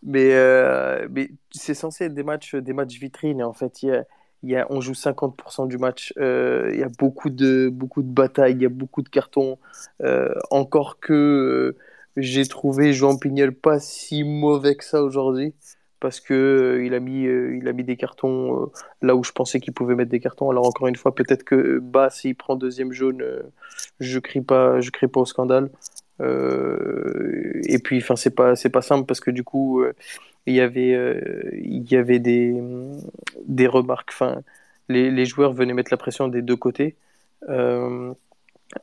Mais, 0.03 0.33
euh, 0.35 1.07
mais 1.11 1.31
c'est 1.51 1.75
censé 1.75 2.05
être 2.05 2.15
des 2.15 2.23
matchs, 2.23 2.55
des 2.55 2.73
matchs 2.73 2.99
vitrines. 2.99 3.41
Et 3.41 3.45
en 3.45 3.53
fait, 3.53 3.83
il 3.83 3.89
y 3.91 3.93
a, 3.93 4.05
il 4.43 4.51
y 4.51 4.57
a, 4.57 4.67
on 4.71 4.81
joue 4.81 4.93
50% 4.93 5.69
du 5.69 5.79
match. 5.79 6.13
Euh, 6.19 6.71
il 6.73 6.81
y 6.81 6.83
a 6.83 6.89
beaucoup 6.89 7.31
de, 7.31 7.69
beaucoup 7.73 8.03
de 8.03 8.09
batailles, 8.09 8.55
il 8.55 8.63
y 8.63 8.67
a 8.67 8.71
beaucoup 8.71 9.03
de 9.03 9.09
cartons. 9.09 9.59
Euh, 10.03 10.35
encore 10.51 10.99
que 11.01 11.13
euh, 11.13 11.77
j'ai 12.17 12.47
trouvé 12.47 12.93
Jean 12.93 13.17
Pignel 13.17 13.53
pas 13.53 13.79
si 13.79 14.25
mauvais 14.25 14.75
que 14.75 14.85
ça 14.85 15.03
aujourd'hui. 15.03 15.55
Parce 16.01 16.19
que 16.19 16.83
il 16.85 16.95
a 16.95 17.01
mis, 17.01 17.29
a 17.29 17.73
mis 17.73 17.85
des 17.85 17.97
cartons 17.97 18.73
là 19.03 19.15
où 19.15 19.23
je 19.23 19.31
pensais 19.31 19.61
qu'il 19.61 19.73
pouvait 19.73 19.95
mettre 19.95 20.11
des 20.11 20.19
cartons. 20.19 20.51
Alors 20.51 20.67
encore 20.67 20.89
une 20.89 20.97
fois, 20.97 21.15
peut-être 21.15 21.45
que 21.45 21.79
Bas, 21.79 22.11
s'il 22.11 22.35
prend 22.35 22.57
deuxième 22.57 22.91
jaune, 22.91 23.25
je 24.01 24.19
crie 24.19 24.45
crie 24.45 25.07
pas 25.07 25.21
au 25.21 25.25
scandale. 25.25 25.71
Euh, 26.23 27.61
et 27.67 27.79
puis, 27.79 27.99
enfin, 27.99 28.17
c'est 28.17 28.35
pas, 28.35 28.57
c'est 28.57 28.71
pas 28.71 28.83
simple 28.83 29.07
parce 29.07 29.21
que 29.21 29.31
du 29.31 29.45
coup, 29.45 29.83
euh, 29.83 29.95
il 30.47 30.55
y 30.55 30.61
avait, 30.61 30.95
euh, 30.95 31.21
il 31.55 31.91
y 31.91 31.97
avait 31.97 32.19
des, 32.21 32.55
des 33.47 33.67
remarques. 33.67 34.11
Enfin, 34.13 34.43
les, 34.89 35.11
les 35.11 35.25
joueurs 35.27 35.53
venaient 35.53 35.75
mettre 35.75 35.93
la 35.93 35.97
pression 35.99 36.29
des 36.29 36.43
deux 36.43 36.57
côtés. 36.57 36.97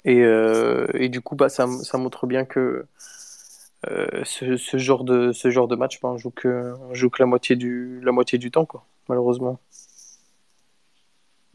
Et, 0.05 0.19
et 0.93 1.09
du 1.09 1.21
coup, 1.21 1.35
bah, 1.35 1.49
ça, 1.49 1.67
ça 1.83 1.97
montre 1.97 2.27
bien 2.27 2.45
que 2.45 2.85
ce, 4.23 4.77
genre 4.77 5.03
de, 5.03 5.31
ce 5.31 5.49
genre 5.49 5.67
de 5.67 5.75
match, 5.75 5.99
on 6.03 6.17
joue 6.17 6.31
que, 6.31 6.73
on 6.89 6.93
joue 6.93 7.09
que 7.09 7.21
la 7.21 7.25
moitié 7.25 7.55
du, 7.55 7.99
la 8.03 8.11
moitié 8.11 8.37
du 8.37 8.51
temps, 8.51 8.65
quoi, 8.65 8.85
malheureusement. 9.07 9.59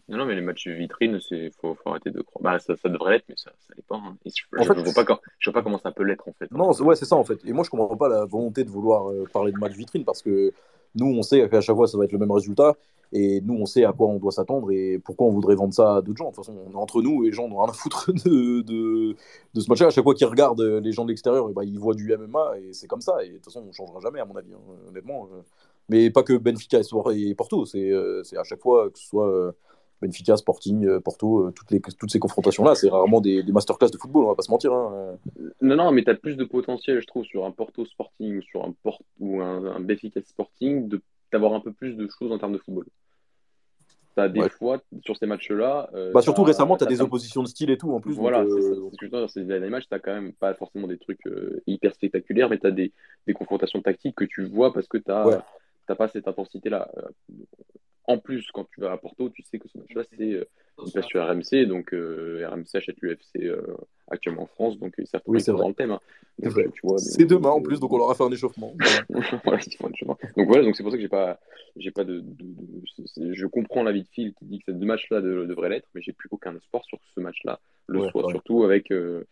Non, 0.08 0.18
non, 0.18 0.26
mais 0.26 0.34
les 0.34 0.42
matchs 0.42 0.68
vitrines, 0.68 1.18
c'est 1.20 1.50
faut, 1.60 1.74
faut 1.74 1.90
arrêter 1.90 2.10
de 2.10 2.20
croire. 2.20 2.42
Bah, 2.54 2.58
ça, 2.58 2.76
ça 2.76 2.88
devrait 2.90 3.12
l'être, 3.12 3.24
mais 3.28 3.36
ça, 3.38 3.50
ça 3.66 3.74
l'est 3.74 3.86
pas. 3.86 3.96
hein. 3.96 4.16
Je, 4.26 4.30
En 4.58 4.62
je, 4.62 4.68
fait, 4.68 4.78
je 4.78 4.84
vois 4.84 4.92
pas 4.92 5.04
quand- 5.04 5.18
je 5.38 5.50
vois 5.50 5.54
pas 5.60 5.62
comment 5.62 5.78
ça 5.78 5.92
peut 5.92 6.02
l'être 6.04 6.28
en 6.28 6.32
fait. 6.32 6.50
Non, 6.50 6.72
c'est- 6.72 6.82
ouais, 6.82 6.94
c'est 6.96 7.06
ça 7.06 7.16
en 7.16 7.24
fait. 7.24 7.38
Et 7.46 7.52
moi, 7.52 7.64
je 7.64 7.70
comprends 7.70 7.96
pas 7.96 8.08
la 8.08 8.24
volonté 8.26 8.64
de 8.64 8.70
vouloir 8.70 9.10
euh, 9.10 9.24
parler 9.32 9.52
de 9.52 9.58
match 9.58 9.72
vitrine 9.72 10.04
parce 10.04 10.20
que 10.22 10.52
nous, 10.94 11.06
on 11.06 11.22
sait 11.22 11.48
qu'à 11.48 11.60
chaque 11.62 11.74
fois, 11.76 11.86
ça 11.86 11.96
va 11.96 12.04
être 12.04 12.12
le 12.12 12.18
même 12.18 12.30
résultat. 12.30 12.74
Et 13.16 13.40
nous, 13.42 13.54
on 13.54 13.64
sait 13.66 13.84
à 13.84 13.92
quoi 13.92 14.08
on 14.08 14.18
doit 14.18 14.32
s'attendre 14.32 14.72
et 14.72 14.98
pourquoi 14.98 15.28
on 15.28 15.30
voudrait 15.30 15.54
vendre 15.54 15.72
ça 15.72 15.96
à 15.96 16.02
d'autres 16.02 16.18
gens. 16.18 16.30
De 16.30 16.34
toute 16.34 16.44
façon, 16.44 16.58
on 16.66 16.72
est 16.72 16.76
entre 16.76 17.00
nous 17.00 17.22
et 17.22 17.28
les 17.28 17.32
gens 17.32 17.48
n'ont 17.48 17.58
rien 17.62 17.70
à 17.70 17.72
foutre 17.72 18.12
de, 18.12 18.60
de, 18.62 19.14
de 19.54 19.60
ce 19.60 19.68
match-là. 19.68 19.86
À 19.86 19.90
chaque 19.90 20.02
fois 20.04 20.14
qu'ils 20.14 20.26
regardent 20.26 20.60
les 20.60 20.90
gens 20.92 21.04
de 21.04 21.10
l'extérieur, 21.10 21.46
eh 21.48 21.52
ben, 21.54 21.62
ils 21.62 21.78
voient 21.78 21.94
du 21.94 22.12
MMA 22.12 22.58
et 22.58 22.72
c'est 22.72 22.88
comme 22.88 23.00
ça. 23.00 23.22
Et 23.24 23.28
de 23.28 23.34
toute 23.36 23.44
façon, 23.46 23.60
on 23.62 23.66
ne 23.68 23.72
changera 23.72 24.00
jamais, 24.00 24.18
à 24.20 24.24
mon 24.24 24.34
avis, 24.36 24.52
hein, 24.52 24.58
honnêtement. 24.88 25.28
euh. 25.32 25.40
Mais 25.88 26.10
pas 26.10 26.22
que 26.24 26.32
Benfica 26.36 26.80
et 27.14 27.34
Porto. 27.34 27.64
C'est 27.66 27.90
euh, 27.92 28.22
c'est 28.24 28.36
à 28.36 28.42
chaque 28.44 28.60
fois 28.60 28.90
que 28.90 28.98
ce 28.98 29.06
soit 29.06 29.54
Benfica, 30.04 30.36
Sporting, 30.36 30.86
euh, 30.86 31.00
Porto, 31.00 31.46
euh, 31.46 31.50
toutes, 31.50 31.70
les, 31.70 31.80
toutes 31.80 32.10
ces 32.10 32.18
confrontations-là, 32.18 32.74
c'est 32.74 32.88
rarement 32.88 33.20
des, 33.20 33.42
des 33.42 33.52
masterclass 33.52 33.90
de 33.90 33.96
football, 33.98 34.24
on 34.24 34.28
va 34.28 34.34
pas 34.34 34.42
se 34.42 34.50
mentir. 34.50 34.72
hein. 34.72 35.16
Non, 35.62 35.76
non, 35.76 35.92
mais 35.92 36.02
t'as 36.04 36.14
plus 36.14 36.36
de 36.36 36.44
potentiel, 36.44 37.00
je 37.00 37.06
trouve, 37.06 37.24
sur 37.24 37.44
un 37.44 37.50
Porto 37.50 37.84
Sporting 37.86 38.38
ou 38.38 38.42
sur 38.42 38.64
un 38.64 38.72
Port 38.82 39.00
ou 39.20 39.40
un, 39.40 39.64
un 39.76 39.80
Benfica 39.80 40.20
Sporting, 40.22 40.90
d'avoir 41.32 41.52
un 41.54 41.60
peu 41.60 41.72
plus 41.72 41.94
de 41.96 42.06
choses 42.18 42.30
en 42.32 42.38
termes 42.38 42.52
de 42.52 42.58
football. 42.58 42.86
T'as 44.16 44.28
des 44.28 44.40
Ouais. 44.42 44.48
fois 44.48 44.80
sur 45.04 45.16
ces 45.16 45.26
matchs-là. 45.26 45.90
euh, 45.94 46.12
Bah, 46.12 46.22
surtout 46.22 46.44
récemment, 46.44 46.76
tu 46.76 46.84
as 46.84 46.86
des 46.86 47.00
oppositions 47.00 47.42
de 47.42 47.48
style 47.48 47.70
et 47.70 47.76
tout 47.76 47.90
en 47.92 48.00
plus. 48.00 48.14
Voilà, 48.14 48.44
c'est 48.44 48.52
euh, 48.52 48.88
ce 48.92 48.96
que 48.96 49.06
je 49.06 49.06
veux 49.06 49.10
dire, 49.10 49.20
dans 49.22 49.26
ces 49.28 49.42
derniers 49.44 49.70
matchs, 49.70 49.86
t'as 49.90 49.98
quand 49.98 50.12
même 50.14 50.32
pas 50.34 50.54
forcément 50.54 50.86
des 50.86 50.98
trucs 50.98 51.26
euh, 51.26 51.60
hyper 51.66 51.92
spectaculaires, 51.94 52.48
mais 52.48 52.58
t'as 52.58 52.70
des, 52.70 52.92
des 53.26 53.32
confrontations 53.32 53.82
tactiques 53.82 54.14
que 54.14 54.24
tu 54.24 54.44
vois 54.44 54.72
parce 54.72 54.86
que 54.86 54.98
Ouais. 54.98 55.38
t'as 55.88 55.94
pas 55.96 56.06
cette 56.06 56.28
intensité-là. 56.28 56.88
En 58.06 58.18
plus, 58.18 58.46
quand 58.52 58.66
tu 58.70 58.80
vas 58.80 58.92
à 58.92 58.96
Porto, 58.98 59.30
tu 59.30 59.42
sais 59.42 59.58
que 59.58 59.66
ce 59.68 59.78
match-là, 59.78 60.02
c'est 60.10 60.22
euh, 60.34 60.44
une 60.84 60.92
place 60.92 61.06
sur 61.06 61.24
RMC, 61.26 61.66
donc 61.66 61.94
euh, 61.94 62.46
RMC 62.48 62.66
achète 62.74 62.96
l'UFC 63.00 63.36
euh, 63.44 63.62
actuellement 64.10 64.42
en 64.42 64.46
France, 64.46 64.78
donc 64.78 64.94
ils 64.98 65.06
savent 65.06 65.22
Oui, 65.26 65.40
c'est 65.40 65.52
dans 65.52 65.68
le 65.68 65.74
thème. 65.74 65.92
hein. 65.92 66.00
C'est 66.38 66.44
Donc, 66.46 66.52
vrai. 66.54 66.64
euh, 66.66 66.70
tu 66.74 66.80
vois, 66.82 66.98
C'est 66.98 67.24
donc, 67.24 67.28
demain 67.40 67.50
en 67.50 67.62
plus, 67.62 67.80
donc 67.80 67.92
on 67.92 67.98
leur 67.98 68.10
a 68.10 68.14
fait 68.14 68.24
un 68.24 68.30
échauffement. 68.30 68.74
voilà, 69.44 69.60
ils 69.66 69.76
font 69.76 69.88
un 69.88 69.94
chemin. 69.94 70.16
Donc 70.36 70.46
voilà, 70.48 70.64
donc 70.64 70.76
c'est 70.76 70.82
pour 70.82 70.92
ça 70.92 70.98
que 70.98 71.02
j'ai 71.02 71.08
pas, 71.08 71.40
j'ai 71.76 71.90
pas 71.92 72.04
de, 72.04 72.22
je 73.16 73.46
comprends 73.46 73.82
l'avis 73.82 74.02
de 74.02 74.08
Phil 74.08 74.34
qui 74.34 74.44
dit 74.44 74.58
que 74.58 74.64
ces 74.66 74.72
deux 74.78 74.86
matchs-là 74.86 75.20
de- 75.20 75.46
devraient 75.46 75.68
l'être, 75.70 75.88
mais 75.94 76.02
j'ai 76.02 76.12
plus 76.12 76.28
aucun 76.30 76.54
espoir 76.56 76.84
sur 76.84 76.98
ce 77.14 77.20
match-là 77.20 77.60
le 77.86 78.00
Ouais, 78.00 78.10
pareil. 78.12 78.30
surtout 78.30 78.64
avec 78.64 78.90
euh, 78.90 79.24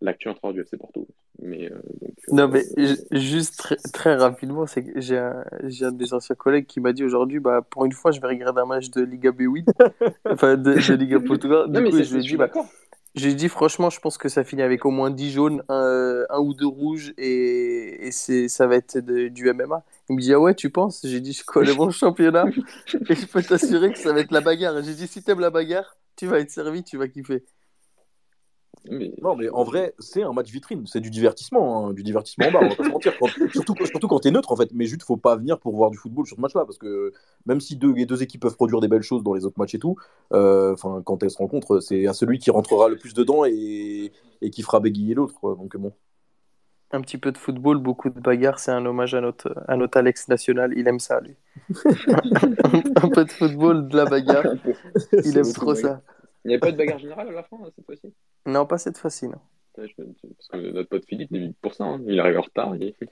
l'actu 0.00 0.28
intérieur 0.28 0.54
du 0.54 0.60
FC 0.62 0.76
Porto. 0.76 1.06
Mais 1.40 1.70
euh, 1.70 1.80
donc, 2.00 2.16
euh, 2.28 2.32
Non, 2.32 2.48
mais 2.48 2.66
euh, 2.84 2.86
ju- 2.86 2.96
juste 3.12 3.56
très, 3.56 3.76
très 3.92 4.16
rapidement, 4.16 4.66
c'est 4.66 4.82
que 4.84 5.00
j'ai 5.00 5.16
un, 5.16 5.44
j'ai 5.64 5.84
un 5.84 5.92
des 5.92 6.12
anciens 6.12 6.34
collègues 6.34 6.66
qui 6.66 6.80
m'a 6.80 6.92
dit 6.92 7.04
aujourd'hui, 7.04 7.38
bah, 7.38 7.62
pour 7.62 7.84
une 7.84 7.92
fois, 7.92 8.10
je 8.10 8.20
vais 8.20 8.26
regarder 8.26 8.60
un 8.62 8.66
match 8.66 8.90
de 8.90 9.02
Liga 9.02 9.30
B8, 9.30 9.68
enfin 10.28 10.56
de, 10.56 10.80
de 10.80 10.94
Liga 10.94 11.20
Portugal. 11.20 11.70
Du 11.70 11.82
non, 11.82 11.84
coup, 11.84 12.02
c'est- 12.02 12.02
je 12.02 12.12
lui 12.12 12.20
ai 12.20 12.24
dit, 12.24 12.36
bah, 12.36 12.50
j'ai 13.14 13.34
dit, 13.34 13.48
franchement, 13.48 13.90
je 13.90 14.00
pense 14.00 14.18
que 14.18 14.28
ça 14.28 14.44
finit 14.44 14.62
avec 14.62 14.84
au 14.86 14.90
moins 14.90 15.10
10 15.10 15.30
jaunes, 15.32 15.62
un, 15.68 16.24
un 16.30 16.38
ou 16.40 16.54
deux 16.54 16.66
rouges, 16.66 17.14
et, 17.18 18.06
et 18.08 18.12
c'est, 18.12 18.48
ça 18.48 18.66
va 18.66 18.76
être 18.76 18.98
de- 18.98 19.28
du 19.28 19.48
MMA. 19.48 19.84
Il 20.10 20.16
me 20.16 20.20
dit, 20.20 20.34
ah 20.34 20.40
ouais, 20.40 20.54
tu 20.54 20.70
penses? 20.70 21.00
J'ai 21.06 21.20
dit, 21.20 21.32
je 21.32 21.44
connais 21.44 21.72
mon 21.74 21.90
championnat, 21.90 22.52
et 23.08 23.14
je 23.16 23.26
peux 23.26 23.42
t'assurer 23.44 23.92
que 23.92 23.98
ça 23.98 24.12
va 24.12 24.20
être 24.20 24.32
la 24.32 24.40
bagarre. 24.42 24.82
J'ai 24.82 24.94
dit, 24.94 25.06
si 25.08 25.22
t'aimes 25.22 25.40
la 25.40 25.50
bagarre, 25.50 25.96
tu 26.16 26.26
vas 26.26 26.40
être 26.40 26.50
servi, 26.50 26.84
tu 26.84 26.96
vas 26.98 27.08
kiffer. 27.08 27.44
Mais, 28.90 29.12
Non, 29.22 29.36
mais 29.36 29.48
en 29.48 29.64
vrai, 29.64 29.94
c'est 29.98 30.22
un 30.22 30.32
match 30.32 30.50
vitrine, 30.50 30.86
c'est 30.86 31.00
du 31.00 31.10
divertissement, 31.10 31.88
hein, 31.88 31.92
du 31.92 32.02
divertissement 32.02 32.46
en 32.48 32.52
bas, 32.52 32.58
on 32.62 32.68
va 32.68 32.74
pas 32.76 32.84
se 32.84 32.88
mentir. 32.88 33.12
Quand- 33.18 33.28
surtout, 33.52 33.74
surtout 33.86 34.08
quand 34.08 34.20
t'es 34.20 34.30
neutre, 34.30 34.52
en 34.52 34.56
fait. 34.56 34.70
Mais 34.72 34.86
juste, 34.86 35.02
faut 35.02 35.16
pas 35.16 35.36
venir 35.36 35.58
pour 35.58 35.74
voir 35.74 35.90
du 35.90 35.96
football 35.96 36.26
sur 36.26 36.36
ce 36.36 36.40
match-là, 36.40 36.64
parce 36.64 36.78
que 36.78 37.12
même 37.46 37.60
si 37.60 37.76
deux, 37.76 37.92
les 37.92 38.06
deux 38.06 38.22
équipes 38.22 38.42
peuvent 38.42 38.56
produire 38.56 38.80
des 38.80 38.88
belles 38.88 39.02
choses 39.02 39.22
dans 39.22 39.34
les 39.34 39.44
autres 39.44 39.58
matchs 39.58 39.74
et 39.74 39.78
tout, 39.78 39.96
euh, 40.32 40.72
enfin, 40.72 41.02
quand 41.04 41.22
elles 41.22 41.30
se 41.30 41.38
rencontrent, 41.38 41.80
c'est 41.80 42.06
à 42.06 42.12
celui 42.12 42.38
qui 42.38 42.50
rentrera 42.50 42.88
le 42.88 42.96
plus 42.96 43.14
dedans 43.14 43.44
et, 43.44 44.12
et 44.42 44.50
qui 44.50 44.62
fera 44.62 44.80
bégayer 44.80 45.14
l'autre. 45.14 45.40
Donc 45.56 45.76
bon. 45.76 45.92
Un 46.92 47.00
petit 47.00 47.18
peu 47.18 47.32
de 47.32 47.38
football, 47.38 47.78
beaucoup 47.78 48.10
de 48.10 48.20
bagarres, 48.20 48.60
c'est 48.60 48.70
un 48.70 48.86
hommage 48.86 49.12
à 49.14 49.20
notre, 49.20 49.52
à 49.66 49.76
notre 49.76 49.98
Alex 49.98 50.28
national. 50.28 50.72
Il 50.76 50.86
aime 50.86 51.00
ça, 51.00 51.20
lui. 51.20 51.34
un 52.96 53.08
peu 53.08 53.24
de 53.24 53.30
football, 53.30 53.88
de 53.88 53.96
la 53.96 54.04
bagarre. 54.04 54.44
Il 55.24 55.36
aime 55.36 55.52
trop 55.52 55.74
ça. 55.74 56.00
Il 56.44 56.48
n'y 56.48 56.54
avait 56.54 56.60
pas 56.60 56.70
de 56.70 56.76
bagarre 56.76 57.00
générale 57.00 57.28
à 57.28 57.32
la 57.32 57.42
fin, 57.42 57.56
cette 57.74 57.84
fois-ci 57.84 58.14
Non, 58.46 58.66
pas 58.66 58.78
cette 58.78 58.98
fois-ci, 58.98 59.26
non. 59.28 59.38
Ouais, 59.78 59.86
je- 59.88 60.02
Parce 60.04 60.48
que 60.48 60.70
notre 60.72 60.88
pote 60.88 61.04
Philippe 61.04 61.30
vite 61.32 61.54
pour 61.60 61.74
ça, 61.74 61.84
hein. 61.84 62.00
il 62.06 62.18
arrive 62.18 62.38
en 62.38 62.42
retard. 62.42 62.74
Il... 62.76 62.94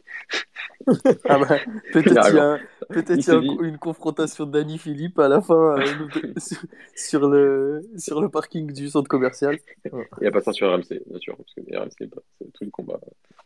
Ah 1.29 1.39
bah, 1.39 1.57
peut-être 1.93 2.07
Il 2.27 2.31
il 2.33 2.37
y 2.37 2.39
a, 2.39 2.59
peut-être 2.89 3.11
Il 3.11 3.13
il 3.13 3.17
y 3.17 3.31
a 3.31 3.35
s'est 3.35 3.41
dit- 3.41 3.57
une 3.61 3.77
confrontation 3.79 4.47
d'Annie 4.47 4.79
Philippe 4.79 5.19
à 5.19 5.29
la 5.29 5.41
fin 5.43 5.77
euh, 5.79 5.85
sur, 6.39 6.59
sur 6.95 7.29
le, 7.29 7.83
sur 7.99 8.21
le 8.23 8.29
parking 8.31 8.73
du 8.73 8.89
centre 8.89 9.09
commercial. 9.09 9.59
Il 9.85 9.91
n'y 10.23 10.27
a 10.27 10.31
pas 10.31 10.41
ça 10.41 10.53
sur 10.53 10.73
RMC, 10.73 11.03
bien 11.07 11.19
sûr, 11.19 11.37
parce 11.37 11.53
que 11.55 11.61
RMC, 11.77 11.91
c'est 11.99 12.11
pas- 12.11 12.23
c'est 12.39 12.51
tous 12.53 12.65
les 12.65 12.71
combats. 12.71 13.01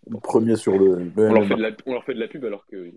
Le 0.09 0.19
premier 0.21 0.55
sur 0.57 0.79
le. 0.79 0.97
le 1.17 1.29
On 1.29 1.33
leur, 1.33 1.47
fait 1.47 1.57
de 1.57 1.63
la, 1.63 1.71
on 1.87 1.93
leur 1.95 2.05
fait 2.05 2.15
de 2.15 2.21
la 2.21 2.29
pub 2.29 2.45
alors 2.45 2.65
qu'ils 2.67 2.93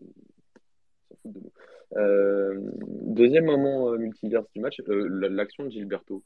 s'en 1.10 1.16
foutent 1.24 1.34
de 1.34 1.39
nous. 1.39 1.52
Euh, 1.98 2.60
deuxième 3.08 3.46
moment 3.46 3.89
euh, 3.92 3.98
multiverse 3.98 4.46
du 4.56 4.62
match, 4.62 4.80
euh, 4.88 5.08
la- 5.10 5.30
l'action 5.30 5.66
de 5.66 5.70
Gilberto. 5.72 6.24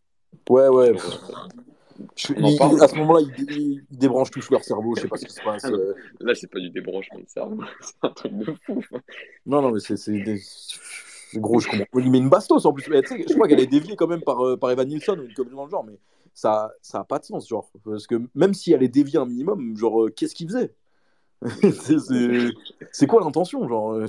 Ouais, 0.50 0.68
ouais. 0.68 0.92
Je- 2.16 2.34
il- 2.38 2.58
parle. 2.58 2.82
à 2.84 2.88
ce 2.88 2.96
moment-là, 2.96 3.22
ils, 3.38 3.52
ils 3.52 3.84
débranchent 3.90 4.32
tous 4.32 4.50
leur 4.50 4.64
cerveau, 4.64 4.96
je 4.96 5.02
sais 5.02 5.08
pas 5.08 5.18
ce 5.18 5.26
qui 5.26 5.34
se 5.34 5.42
passe. 5.42 5.64
Ah 5.66 5.70
euh. 5.70 5.94
là, 6.20 6.36
c'est 6.36 6.50
pas 6.52 6.60
du 6.60 6.70
débranchement 6.70 7.20
de 7.20 7.28
cerveau, 7.28 7.62
c'est 7.82 7.96
un 8.02 8.10
truc 8.10 8.38
de 8.38 8.54
fou. 8.66 8.82
Non, 9.46 9.62
non, 9.62 9.72
mais 9.72 9.80
c'est 9.80 10.12
des. 10.12 10.42
Gros, 11.36 11.60
je 11.60 11.68
comprends. 11.68 12.00
Il 12.00 12.12
met 12.12 12.18
une 12.18 12.30
bastos 12.30 12.66
en 12.66 12.74
plus. 12.74 12.88
Mais, 12.90 13.02
je 13.04 13.34
crois 13.34 13.48
qu'elle 13.48 13.60
est 13.60 13.68
déviée 13.68 13.96
quand 13.96 14.08
même 14.08 14.22
par, 14.22 14.46
euh, 14.46 14.58
par 14.58 14.72
Evan 14.72 14.88
Nilsson 14.88 15.18
ou 15.20 15.24
une 15.24 15.34
connerie 15.34 15.56
dans 15.56 15.66
le 15.66 15.72
genre, 15.72 15.84
mais 15.84 15.98
ça 16.34 16.72
ça 16.82 17.00
a 17.00 17.04
pas 17.04 17.20
de 17.20 17.26
sens, 17.26 17.48
genre. 17.48 17.70
Parce 17.84 18.08
que 18.08 18.22
même 18.36 18.54
si 18.54 18.74
elle 18.74 18.84
est 18.84 18.90
déviée 18.90 19.20
un 19.20 19.26
minimum, 19.26 19.76
genre, 19.78 20.06
euh, 20.06 20.10
qu'est-ce 20.10 20.36
qu'il 20.36 20.48
faisait? 20.48 20.74
C'est- 22.92 23.08
quoi 23.08 23.22
l'intention, 23.22 23.68
genre 23.68 23.94
euh, 23.94 24.08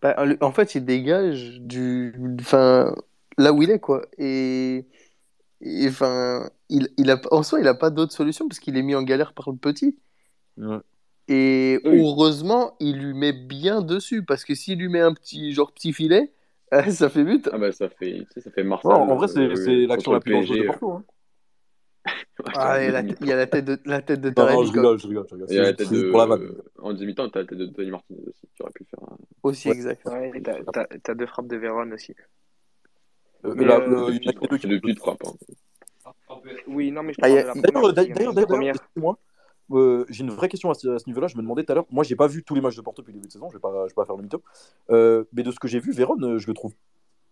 Bah, 0.00 0.16
en 0.40 0.52
fait, 0.52 0.74
il 0.74 0.84
dégage 0.84 1.60
du, 1.60 2.14
enfin, 2.40 2.94
là 3.38 3.52
où 3.52 3.62
il 3.62 3.70
est, 3.70 3.80
quoi. 3.80 4.06
Et, 4.18 4.86
et, 5.62 5.88
enfin, 5.88 6.50
il, 6.68 6.88
il 6.98 7.10
a, 7.10 7.20
en 7.30 7.42
soi, 7.42 7.60
il 7.60 7.68
a 7.68 7.74
pas 7.74 7.90
d'autre 7.90 8.12
solution 8.12 8.48
parce 8.48 8.60
qu'il 8.60 8.76
est 8.76 8.82
mis 8.82 8.94
en 8.94 9.02
galère 9.02 9.32
par 9.34 9.50
le 9.50 9.56
petit. 9.56 9.98
ouais. 10.56 10.78
Et 11.28 11.80
Oui. 11.84 12.00
heureusement, 12.00 12.76
il 12.80 12.98
lui 12.98 13.14
met 13.14 13.32
bien 13.32 13.80
dessus. 13.82 14.24
Parce 14.24 14.44
que 14.44 14.54
s'il 14.54 14.78
lui 14.78 14.88
met 14.88 15.00
un 15.00 15.14
petit, 15.14 15.52
genre, 15.52 15.72
petit 15.72 15.92
filet, 15.92 16.32
euh, 16.74 16.82
ça 16.90 17.08
fait 17.10 17.24
but. 17.24 17.48
Ah 17.52 17.58
bah 17.58 17.72
ça 17.72 17.88
fait, 17.88 18.26
tu 18.26 18.26
sais, 18.34 18.40
ça 18.40 18.50
fait 18.50 18.64
Marseille. 18.64 18.90
Non, 18.90 19.10
en 19.10 19.16
vrai, 19.16 19.28
c'est 19.28 19.40
euh, 19.40 19.86
l'action 19.86 20.12
la 20.12 20.20
plus 20.20 20.32
dangereuse 20.32 20.58
de. 20.58 20.68
Hein. 20.68 21.04
Ah, 22.54 22.82
il 22.82 22.86
y 22.86 23.32
a 23.32 23.36
la 23.36 23.46
tête 23.46 23.64
de, 23.64 23.78
la 23.84 24.02
tête 24.02 24.20
de 24.20 24.32
Non, 24.36 24.46
non, 24.50 24.62
Taremi 24.62 24.66
je 24.66 24.72
rigole, 24.72 24.98
je 24.98 25.06
rigole. 25.06 25.26
Je 25.28 25.34
rigole. 25.34 25.48
Il 25.50 25.56
y 25.56 25.58
a 25.60 25.62
la 25.62 25.68
C'est 25.68 25.76
tête 25.76 25.90
de... 25.90 26.10
pour 26.10 26.18
la 26.18 26.26
vanne. 26.26 26.48
En 26.78 26.92
demi-temps, 26.92 27.28
t'as 27.30 27.40
la 27.40 27.46
tête 27.46 27.58
de 27.58 27.66
Tony 27.66 27.90
Martinez 27.90 28.20
aussi, 28.26 28.48
qui 28.54 28.62
aurait 28.62 28.72
pu 28.72 28.84
faire 28.84 29.00
un... 29.04 29.16
aussi 29.42 29.68
Ouais. 29.68 29.74
exact. 29.74 30.04
Ouais, 30.06 30.40
t'as, 30.42 30.64
t'as, 30.72 30.86
t'as 31.02 31.14
deux 31.14 31.26
frappes 31.26 31.46
de 31.46 31.56
Véron 31.56 31.90
aussi. 31.92 32.14
Euh, 33.44 33.54
Mais, 33.56 33.64
là, 33.64 33.80
euh, 33.80 34.10
il 34.12 34.24
y 34.24 34.28
en 34.28 34.42
a 34.42 34.46
deux 34.46 34.56
qui 34.58 34.68
petites 34.68 34.98
frappes. 34.98 35.22
Hein. 35.26 36.34
Oui, 36.66 36.90
non, 36.90 37.02
mais 37.02 37.12
je 37.12 37.18
Ah, 37.22 37.28
D'ailleurs, 37.28 37.92
d'ailleurs, 37.92 38.32
d'ailleurs, 38.34 38.74
excusez-moi, 38.76 39.18
euh, 39.72 40.04
j'ai 40.08 40.24
une 40.24 40.30
vraie 40.30 40.48
question 40.48 40.70
à 40.70 40.74
ce, 40.74 41.06
niveau-là. 41.06 41.26
Je 41.28 41.36
me 41.36 41.42
demandais 41.42 41.64
tout 41.64 41.72
à 41.72 41.74
l'heure. 41.74 41.86
Moi, 41.90 42.04
j'ai 42.04 42.16
pas 42.16 42.26
vu 42.26 42.42
tous 42.42 42.54
les 42.54 42.60
matchs 42.60 42.76
de 42.76 42.82
Porto 42.82 43.02
depuis 43.02 43.12
le 43.12 43.18
début 43.18 43.28
de 43.28 43.32
saison. 43.32 43.48
Je 43.48 43.54
vais 43.54 43.60
pas, 43.60 43.84
je 43.86 43.90
vais 43.90 43.94
pas 43.94 44.04
faire 44.04 44.16
le 44.16 44.22
mytho. 44.22 44.42
Euh, 44.90 45.24
mais 45.32 45.42
de 45.42 45.50
ce 45.50 45.58
que 45.58 45.68
j'ai 45.68 45.80
vu, 45.80 45.92
Véron, 45.92 46.16
je 46.38 46.46
le 46.46 46.54
trouve 46.54 46.74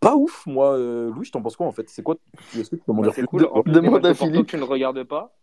pas 0.01 0.17
ouf. 0.17 0.47
Moi, 0.47 0.77
euh, 0.79 1.11
Louis, 1.13 1.27
je 1.27 1.33
t'en 1.33 1.43
penses 1.43 1.57
quoi 1.57 1.67
en 1.67 1.73
fait? 1.73 1.89
C'est 1.89 2.03
quoi 2.03 2.17
Est-ce 2.57 2.71
que 2.71 2.77
tu 2.77 2.83
peux 2.83 2.93
m'en 2.93 3.03
Bah, 3.03 3.11
dire 3.11 3.27
cool. 3.27 3.47
En 3.53 3.63
plus 3.63 3.73
des 3.73 3.81
Demande 3.81 4.03
matchs 4.03 4.05
à 4.05 4.13
de 4.13 4.19
Porto 4.19 4.33
Philippe. 4.33 4.47
que 4.47 4.51
tu 4.51 4.57
ne 4.57 4.65
regardes 4.65 5.05
pas. 5.05 5.37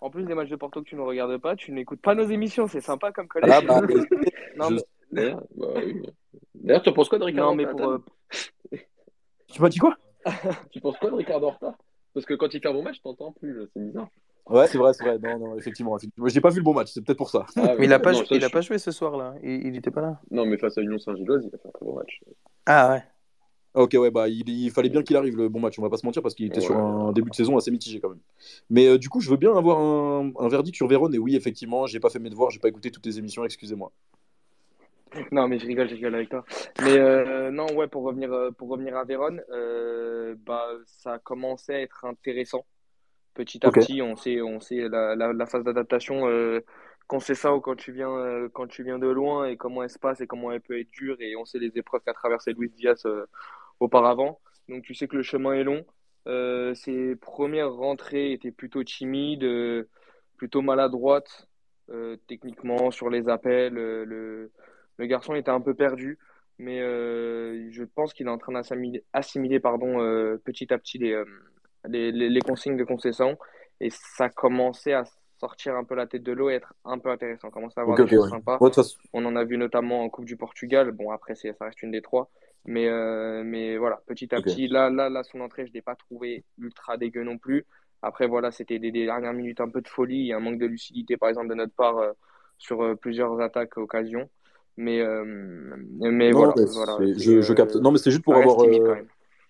En 0.00 0.10
plus 0.10 0.24
des 0.24 0.34
matchs 0.34 0.50
de 0.50 0.56
Porto 0.56 0.82
que 0.82 0.88
tu 0.88 0.96
ne 0.96 1.00
regardes 1.00 1.36
pas, 1.38 1.56
tu 1.56 1.72
n'écoutes 1.72 2.00
pas 2.00 2.14
nos 2.14 2.26
émissions. 2.26 2.66
C'est 2.66 2.80
sympa 2.80 3.12
comme 3.12 3.28
collègue. 3.28 3.50
Ah, 3.52 3.60
bah, 3.62 3.80
non, 4.56 4.70
je- 4.70 4.76
mais, 5.12 5.22
D'ailleurs, 5.22 5.42
bah, 5.56 5.66
oui. 5.76 6.02
Tu 6.84 6.92
penses 6.92 7.08
quoi 7.08 7.18
de 7.18 7.24
Ricardo 7.24 7.50
non, 7.50 7.56
mais 7.56 7.66
pour. 7.66 7.88
euh, 7.88 8.04
Tu 9.48 9.62
m'as 9.62 9.68
dit 9.68 9.78
quoi? 9.78 9.96
Tu 10.70 10.80
penses 10.80 10.96
quoi 10.98 11.10
de 11.10 11.16
Ricardo 11.16 11.46
Horta 11.46 11.76
Parce 12.14 12.26
que 12.26 12.34
quand 12.34 12.52
il 12.54 12.60
fait 12.60 12.68
un 12.68 12.72
bon 12.72 12.82
match, 12.82 12.96
t'entends 13.02 13.32
plus, 13.32 13.58
là, 13.58 13.64
c'est 13.74 13.84
bizarre. 13.84 14.08
Ouais, 14.48 14.66
c'est 14.68 14.78
vrai, 14.78 14.92
c'est 14.92 15.04
vrai. 15.04 15.18
Non, 15.18 15.38
non, 15.38 15.56
effectivement. 15.58 15.96
effectivement. 15.96 16.28
J'ai 16.28 16.40
pas 16.40 16.50
vu 16.50 16.58
le 16.58 16.62
bon 16.64 16.72
match. 16.74 16.92
C'est 16.92 17.02
peut-être 17.04 17.18
pour 17.18 17.30
ça. 17.30 17.46
Ah, 17.56 17.74
Mais 17.78 17.86
il 17.86 17.92
a 17.92 17.98
pas, 17.98 18.12
non, 18.12 18.18
ça, 18.18 18.24
il 18.30 18.44
a 18.44 18.46
je- 18.46 18.52
pas 18.52 18.60
joué 18.60 18.78
ce 18.78 18.92
soir-là. 18.92 19.34
Il, 19.42 19.66
il 19.66 19.76
était 19.76 19.90
pas 19.90 20.00
là. 20.02 20.20
Non, 20.30 20.46
mais 20.46 20.56
face 20.56 20.78
à 20.78 20.82
Union 20.82 20.98
Saint-Gilloise, 20.98 21.42
il 21.44 21.54
a 21.54 21.58
fait 21.58 21.68
un 21.68 21.72
très 21.72 21.84
bon 21.84 21.96
match. 21.96 22.20
Ah 22.66 22.90
ouais. 22.90 23.02
Ok, 23.74 23.94
ouais, 23.98 24.10
bah, 24.10 24.28
il, 24.28 24.48
il 24.48 24.70
fallait 24.70 24.88
bien 24.88 25.02
qu'il 25.02 25.16
arrive 25.16 25.36
le 25.36 25.48
bon 25.50 25.60
match, 25.60 25.78
on 25.78 25.82
va 25.82 25.90
pas 25.90 25.98
se 25.98 26.06
mentir, 26.06 26.22
parce 26.22 26.34
qu'il 26.34 26.46
était 26.46 26.60
Ouais. 26.60 26.64
sur 26.64 26.76
un 26.78 27.12
début 27.12 27.28
de 27.28 27.34
saison 27.34 27.58
assez 27.58 27.70
mitigé 27.70 28.00
quand 28.00 28.08
même. 28.08 28.20
Mais 28.70 28.86
euh, 28.86 28.96
du 28.98 29.10
coup, 29.10 29.20
je 29.20 29.28
veux 29.28 29.36
bien 29.36 29.54
avoir 29.54 29.78
un, 29.78 30.30
un 30.38 30.48
verdict 30.48 30.76
sur 30.76 30.86
Vérone, 30.88 31.14
et 31.14 31.18
oui, 31.18 31.36
effectivement, 31.36 31.86
j'ai 31.86 32.00
pas 32.00 32.08
fait 32.08 32.18
mes 32.18 32.30
devoirs, 32.30 32.50
j'ai 32.50 32.58
pas 32.58 32.68
écouté 32.68 32.90
toutes 32.90 33.04
les 33.04 33.18
émissions, 33.18 33.44
excusez-moi. 33.44 33.92
Non, 35.32 35.48
mais 35.48 35.58
je 35.58 35.66
rigole, 35.66 35.88
je 35.88 35.94
rigole 35.94 36.14
avec 36.14 36.28
toi. 36.28 36.44
Mais 36.82 36.98
euh, 36.98 37.50
non, 37.50 37.66
ouais, 37.74 37.88
pour 37.88 38.02
revenir, 38.02 38.32
euh, 38.32 38.50
pour 38.50 38.68
revenir 38.68 38.96
à 38.96 39.04
Vérone, 39.04 39.42
euh, 39.50 40.34
bah, 40.38 40.68
ça 40.86 41.18
commençait 41.18 41.74
à 41.74 41.80
être 41.80 42.04
intéressant. 42.04 42.66
Petit 43.34 43.64
à 43.66 43.70
petit, 43.70 44.00
on 44.00 44.16
sait, 44.16 44.40
on 44.40 44.60
sait 44.60 44.88
la, 44.88 45.14
la, 45.14 45.32
la 45.32 45.46
phase 45.46 45.64
d'adaptation. 45.64 46.28
Euh, 46.28 46.60
quand 47.06 47.20
c'est 47.20 47.34
ça 47.34 47.54
ou 47.54 47.60
quand 47.60 47.76
tu 47.76 47.92
viens, 47.92 48.10
euh, 48.10 48.48
quand 48.52 48.66
tu 48.66 48.82
viens 48.82 48.98
de 48.98 49.06
loin 49.06 49.46
et 49.46 49.56
comment 49.56 49.82
elle 49.82 49.90
se 49.90 49.98
passe 49.98 50.20
et 50.20 50.26
comment 50.26 50.50
elle 50.52 50.60
peut 50.60 50.80
être 50.80 50.90
dure 50.90 51.16
et 51.20 51.36
on 51.36 51.44
sait 51.44 51.58
les 51.58 51.76
épreuves 51.76 52.00
qu'a 52.04 52.14
traversé 52.14 52.52
Luis 52.52 52.70
Diaz 52.70 53.06
auparavant. 53.78 54.40
Donc 54.68 54.82
tu 54.82 54.94
sais 54.94 55.06
que 55.06 55.16
le 55.16 55.22
chemin 55.22 55.52
est 55.52 55.64
long. 55.64 55.84
Ses 56.74 57.14
premières 57.16 57.72
rentrées 57.72 58.32
étaient 58.32 58.50
plutôt 58.50 58.82
timides, 58.82 59.46
plutôt 60.36 60.62
maladroites 60.62 61.46
techniquement 62.26 62.90
sur 62.90 63.10
les 63.10 63.28
appels. 63.28 63.74
le, 63.74 64.50
le 64.98 65.06
garçon 65.06 65.34
était 65.34 65.50
un 65.50 65.60
peu 65.60 65.74
perdu, 65.74 66.18
mais 66.58 66.80
euh, 66.80 67.68
je 67.70 67.84
pense 67.84 68.14
qu'il 68.14 68.26
est 68.26 68.30
en 68.30 68.38
train 68.38 68.52
d'assimiler 68.52 69.04
assimiler, 69.12 69.60
pardon, 69.60 70.00
euh, 70.00 70.40
petit 70.44 70.72
à 70.72 70.78
petit 70.78 70.98
les, 70.98 71.12
euh, 71.12 71.24
les, 71.86 72.12
les, 72.12 72.28
les 72.28 72.40
consignes 72.40 72.76
de 72.76 72.84
concession 72.84 73.38
et 73.80 73.90
ça 73.90 74.28
commençait 74.28 74.94
à 74.94 75.04
sortir 75.38 75.76
un 75.76 75.84
peu 75.84 75.94
la 75.94 76.06
tête 76.06 76.22
de 76.22 76.32
l'eau 76.32 76.48
et 76.48 76.54
être 76.54 76.72
un 76.84 76.98
peu 76.98 77.10
intéressant. 77.10 77.48
On 77.48 77.50
commence 77.50 77.76
à 77.76 77.82
avoir 77.82 77.98
Ok, 77.98 78.08
des 78.08 78.16
ok, 78.16 78.22
choses 78.22 78.24
ouais. 78.32 78.38
sympas. 78.38 78.58
Ouais, 78.58 78.70
On 79.12 79.24
en 79.26 79.36
a 79.36 79.44
vu 79.44 79.58
notamment 79.58 80.02
en 80.02 80.08
Coupe 80.08 80.24
du 80.24 80.36
Portugal. 80.36 80.92
Bon, 80.92 81.10
après, 81.10 81.34
ça 81.34 81.48
reste 81.60 81.82
une 81.82 81.90
des 81.90 82.00
trois. 82.00 82.30
Mais, 82.64 82.88
euh, 82.88 83.42
mais 83.44 83.76
voilà, 83.76 84.02
petit 84.06 84.34
à 84.34 84.40
petit, 84.40 84.66
là, 84.66 84.90
là, 84.90 85.08
là, 85.08 85.22
son 85.22 85.40
entrée, 85.40 85.66
je 85.66 85.70
ne 85.70 85.74
l'ai 85.74 85.82
pas 85.82 85.94
trouvé 85.94 86.44
ultra 86.58 86.96
dégueu 86.96 87.22
non 87.22 87.38
plus. 87.38 87.64
Après, 88.02 88.26
voilà, 88.26 88.50
c'était 88.50 88.78
des, 88.78 88.90
des 88.90 89.04
dernières 89.04 89.34
minutes 89.34 89.60
un 89.60 89.68
peu 89.68 89.80
de 89.82 89.88
folie 89.88 90.30
et 90.30 90.32
un 90.32 90.40
manque 90.40 90.58
de 90.58 90.66
lucidité, 90.66 91.16
par 91.16 91.28
exemple, 91.28 91.48
de 91.48 91.54
notre 91.54 91.74
part 91.74 91.98
euh, 91.98 92.12
sur 92.58 92.82
euh, 92.82 92.94
plusieurs 92.96 93.40
attaques 93.40 93.76
occasions. 93.76 94.28
Mais, 94.76 95.00
euh, 95.00 95.24
mais 95.98 96.30
non, 96.30 96.52
voilà, 96.54 96.98
mais 97.00 97.18
je, 97.18 97.40
je 97.40 97.52
euh, 97.52 97.54
capte. 97.54 97.76
Non, 97.76 97.90
mais 97.90 97.98
c'est 97.98 98.10
juste 98.10 98.24
pour 98.24 98.34
avoir. 98.34 98.60
euh. 98.62 98.96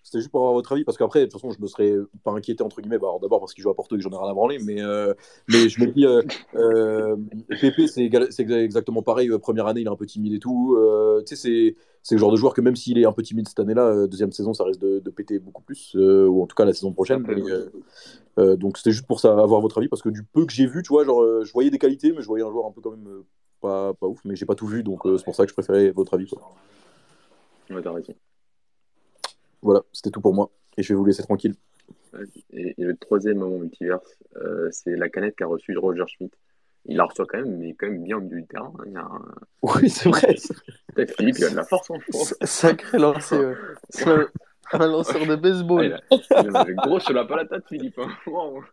C'était 0.07 0.19
juste 0.19 0.31
pour 0.31 0.39
avoir 0.39 0.53
votre 0.53 0.71
avis, 0.71 0.85
parce 0.85 0.97
qu'après, 0.97 1.19
de 1.19 1.25
toute 1.25 1.33
façon, 1.33 1.51
je 1.51 1.61
me 1.61 1.67
serais 1.67 1.93
pas 2.23 2.31
inquiété, 2.31 2.63
entre 2.63 2.79
guillemets, 2.79 2.97
bah, 2.97 3.09
d'abord 3.21 3.41
parce 3.41 3.53
qu'il 3.53 3.61
joue 3.61 3.69
à 3.69 3.75
Porto 3.75 3.93
et 3.93 3.97
que 3.97 4.03
j'en 4.05 4.11
ai 4.11 4.15
rien 4.15 4.29
à 4.29 4.33
branler, 4.33 4.57
mais, 4.63 4.81
euh, 4.81 5.13
mais 5.49 5.67
je 5.67 5.81
me 5.81 5.87
dis, 5.87 6.05
euh, 6.05 6.21
euh, 6.55 7.17
Pépé, 7.59 7.87
c'est 7.87 8.05
exactement 8.05 9.01
pareil, 9.01 9.29
première 9.37 9.67
année, 9.67 9.81
il 9.81 9.87
est 9.87 9.89
un 9.89 9.97
peu 9.97 10.05
timide 10.05 10.31
et 10.31 10.39
tout, 10.39 10.77
tu 11.27 11.35
sais, 11.35 11.75
c'est 12.03 12.15
le 12.15 12.19
genre 12.19 12.31
de 12.31 12.37
joueur 12.37 12.53
que 12.53 12.61
même 12.61 12.77
s'il 12.77 12.97
est 12.97 13.05
un 13.05 13.11
peu 13.11 13.21
timide 13.21 13.49
cette 13.49 13.59
année-là, 13.59 14.07
deuxième 14.07 14.31
saison, 14.31 14.53
ça 14.53 14.63
risque 14.63 14.79
de, 14.79 14.99
de 14.99 15.09
péter 15.09 15.39
beaucoup 15.39 15.61
plus, 15.61 15.93
ou 15.95 16.41
en 16.41 16.47
tout 16.47 16.55
cas 16.55 16.63
la 16.63 16.71
saison 16.71 16.93
prochaine. 16.93 17.25
Mais, 17.27 17.35
oui. 17.35 18.57
donc 18.57 18.77
c'était 18.77 18.91
juste 18.91 19.07
pour 19.07 19.19
ça, 19.19 19.33
avoir 19.37 19.59
votre 19.59 19.77
avis, 19.77 19.89
parce 19.89 20.01
que 20.01 20.07
du 20.07 20.23
peu 20.23 20.45
que 20.45 20.53
j'ai 20.53 20.67
vu, 20.67 20.83
tu 20.83 20.93
vois, 20.93 21.03
genre, 21.03 21.43
je 21.43 21.51
voyais 21.51 21.69
des 21.69 21.79
qualités, 21.79 22.13
mais 22.13 22.21
je 22.21 22.27
voyais 22.27 22.45
un 22.45 22.49
joueur 22.51 22.65
un 22.65 22.71
peu 22.71 22.79
quand 22.79 22.91
même 22.91 23.23
pas, 23.61 23.93
pas 23.93 24.07
ouf, 24.07 24.19
mais 24.25 24.35
j'ai 24.35 24.45
pas 24.45 24.55
tout 24.55 24.67
vu, 24.67 24.83
donc 24.83 25.05
euh, 25.05 25.17
c'est 25.17 25.23
pour 25.25 25.35
ça 25.35 25.43
que 25.43 25.49
je 25.49 25.53
préférais 25.53 25.89
votre 25.91 26.13
avis. 26.13 26.27
Quoi. 26.27 26.41
Ouais, 27.69 27.81
t'as 27.81 27.91
raison. 27.93 28.15
Voilà, 29.61 29.81
c'était 29.91 30.11
tout 30.11 30.21
pour 30.21 30.33
moi, 30.33 30.49
et 30.77 30.83
je 30.83 30.93
vais 30.93 30.97
vous 30.97 31.05
laisser 31.05 31.23
tranquille. 31.23 31.55
Et, 32.51 32.73
et 32.77 32.83
le 32.83 32.95
troisième 32.95 33.37
moment 33.37 33.57
multiverse, 33.57 34.17
euh, 34.37 34.69
c'est 34.71 34.95
la 34.95 35.09
canette 35.09 35.35
qu'a 35.35 35.45
reçue 35.47 35.77
Roger 35.77 36.03
Schmidt. 36.07 36.35
Il 36.85 36.95
la 36.97 37.03
reçoit 37.05 37.25
quand 37.25 37.39
même, 37.39 37.57
mais 37.57 37.73
quand 37.73 37.87
même 37.87 38.03
bien 38.03 38.17
au 38.17 38.21
milieu 38.21 38.37
du 38.41 38.47
terrain. 38.47 38.71
hein. 38.79 38.83
Il 38.85 38.93
y 38.93 38.95
a 38.95 39.01
un... 39.01 39.25
Oui, 39.63 39.89
c'est 39.89 40.07
vrai. 40.09 40.35
Peut-être 40.95 41.15
Philippe, 41.17 41.35
il 41.39 41.43
a 41.45 41.49
de 41.49 41.55
la 41.55 41.65
force 41.65 41.89
en 41.91 41.99
France. 41.99 42.33
Sacré 42.43 42.97
lancé. 42.97 43.35
ouais. 43.37 43.55
Un, 44.73 44.85
lanceur 44.87 45.25
de 45.25 45.31
Ah, 45.31 45.37
baseball. 45.37 45.85
il, 45.85 45.93
a... 45.93 46.43
il 46.43 46.55
a 46.57 46.63
gros 46.73 46.99
sur 46.99 47.13
la 47.13 47.23
patate, 47.23 47.65
Philippe. 47.69 47.97
hein. 47.99 48.09
Wow. 48.25 48.63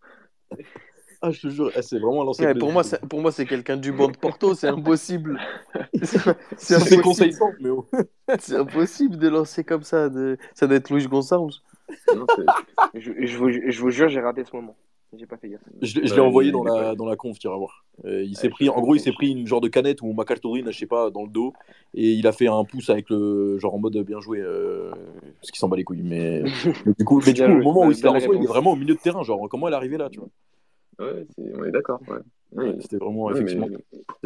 Ah, 1.27 1.31
je 1.31 1.41
te 1.41 1.49
jure, 1.49 1.71
eh, 1.75 1.81
c'est 1.83 1.99
vraiment 1.99 2.21
un 2.23 2.25
lancer 2.27 2.45
Ouais, 2.45 2.55
pour, 2.55 2.71
moi, 2.71 2.85
c'est, 2.85 3.01
pour 3.07 3.21
moi, 3.23 3.33
c'est 3.33 3.47
quelqu'un 3.47 3.77
du 3.79 3.93
banc 3.93 4.09
de 4.09 4.17
Porto, 4.17 4.55
c'est 4.55 4.69
impossible. 4.69 5.39
C'est 6.57 6.75
impossible. 6.75 7.03
conseil 7.03 7.33
simple, 7.33 7.57
mais 7.61 7.71
oh. 7.71 7.87
C'est 8.41 8.57
impossible 8.57 9.17
de 9.17 9.29
lancer 9.29 9.65
comme 9.65 9.83
ça. 9.83 10.09
De... 10.09 10.37
Ça 10.55 10.67
doit 10.67 10.77
être 10.77 10.91
Luis 10.91 11.07
Gonçalves. 11.07 11.51
Non, 12.13 12.27
Je, 12.95 13.13
je 13.27 13.37
vous, 13.39 13.51
je 13.51 13.81
vous 13.81 13.91
jure, 13.91 14.09
j'ai 14.09 14.21
raté 14.21 14.45
ce 14.45 14.55
moment. 14.55 14.77
J'ai 15.17 15.27
pas 15.27 15.37
fait 15.37 15.49
gaffe. 15.49 15.61
Je, 15.81 16.01
l'ai- 16.01 16.07
je 16.09 16.11
Ouais, 16.11 16.17
l'ai 16.17 16.21
envoyé 16.21 16.51
dans 16.51 16.65
la, 16.65 16.95
dans 16.97 17.07
la 17.07 17.15
conf, 17.17 17.39
tu 17.39 17.47
iras 17.47 17.57
voir. 17.57 17.85
Euh, 18.05 18.25
il 18.25 18.37
Ouais, 18.37 18.37
s'est 18.37 18.49
pris, 18.49 18.69
en 18.69 18.81
gros, 18.81 18.97
il 18.97 19.01
s'est 19.01 19.13
pris 19.13 19.31
une 19.31 19.47
genre 19.47 19.61
de 19.61 19.69
canette 19.69 20.03
ou 20.03 20.13
McAlturine, 20.13 20.71
je 20.73 20.79
sais 20.79 20.87
pas, 20.87 21.11
dans 21.11 21.23
le 21.23 21.29
dos, 21.29 21.53
et 21.95 22.13
il 22.13 22.27
a 22.27 22.33
fait 22.33 22.49
un 22.49 22.65
pouce 22.65 22.91
avec 22.91 23.09
le 23.11 23.57
genre 23.59 23.75
en 23.75 23.79
mode 23.79 23.97
bien 23.99 24.21
joué, 24.21 24.41
euh, 24.41 24.91
parce 25.41 25.51
qu'il 25.53 25.59
s'en 25.59 25.69
bat 25.69 25.77
les 25.77 25.85
couilles. 25.85 26.03
Mais, 26.03 26.43
mais 26.85 26.95
du 26.99 27.05
coup, 27.05 27.23
mais 27.25 27.33
du 27.33 27.43
Bien 27.43 27.47
coup 27.47 27.53
au 27.53 27.61
moment 27.61 27.87
où 27.87 27.93
il 27.93 27.97
se 27.97 28.03
la 28.03 28.11
belle 28.11 28.17
reçoit, 28.17 28.35
il 28.37 28.43
est 28.43 28.47
vraiment 28.47 28.73
au 28.73 28.77
milieu 28.77 28.95
de 28.95 29.01
terrain. 29.01 29.23
Genre, 29.23 29.49
comment 29.49 29.69
elle 29.69 29.75
est 29.75 29.77
arrivée 29.77 29.99
là, 29.99 30.11
tu 30.11 30.19
vois? 30.19 30.29
Ouais, 30.99 31.27
on 31.39 31.65
est 31.65 31.71
d'accord. 31.71 32.01
Ouais. 32.09 32.19
Ouais, 32.53 32.77
C'était 32.81 32.99
vraiment, 32.99 33.25
ouais, 33.25 33.33
mais- 33.35 33.41
effectivement, 33.41 33.69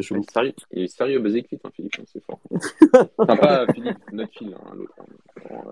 chelou. 0.00 0.22
Sérieux, 0.30 0.52
il 0.72 0.82
est 0.82 0.86
sérieux 0.88 1.18
basic 1.18 1.48
fit, 1.48 1.58
hein, 1.64 1.70
Philippe, 1.74 1.94
hein, 1.98 2.02
c'est 2.06 2.22
fort. 2.24 2.40
enfin, 3.18 3.36
pas 3.36 3.66
Philippe, 3.72 3.96
notre 4.12 4.32
fille, 4.32 4.54
hein, 4.54 4.74
l'autre. 4.76 4.94
hein. 5.00 5.04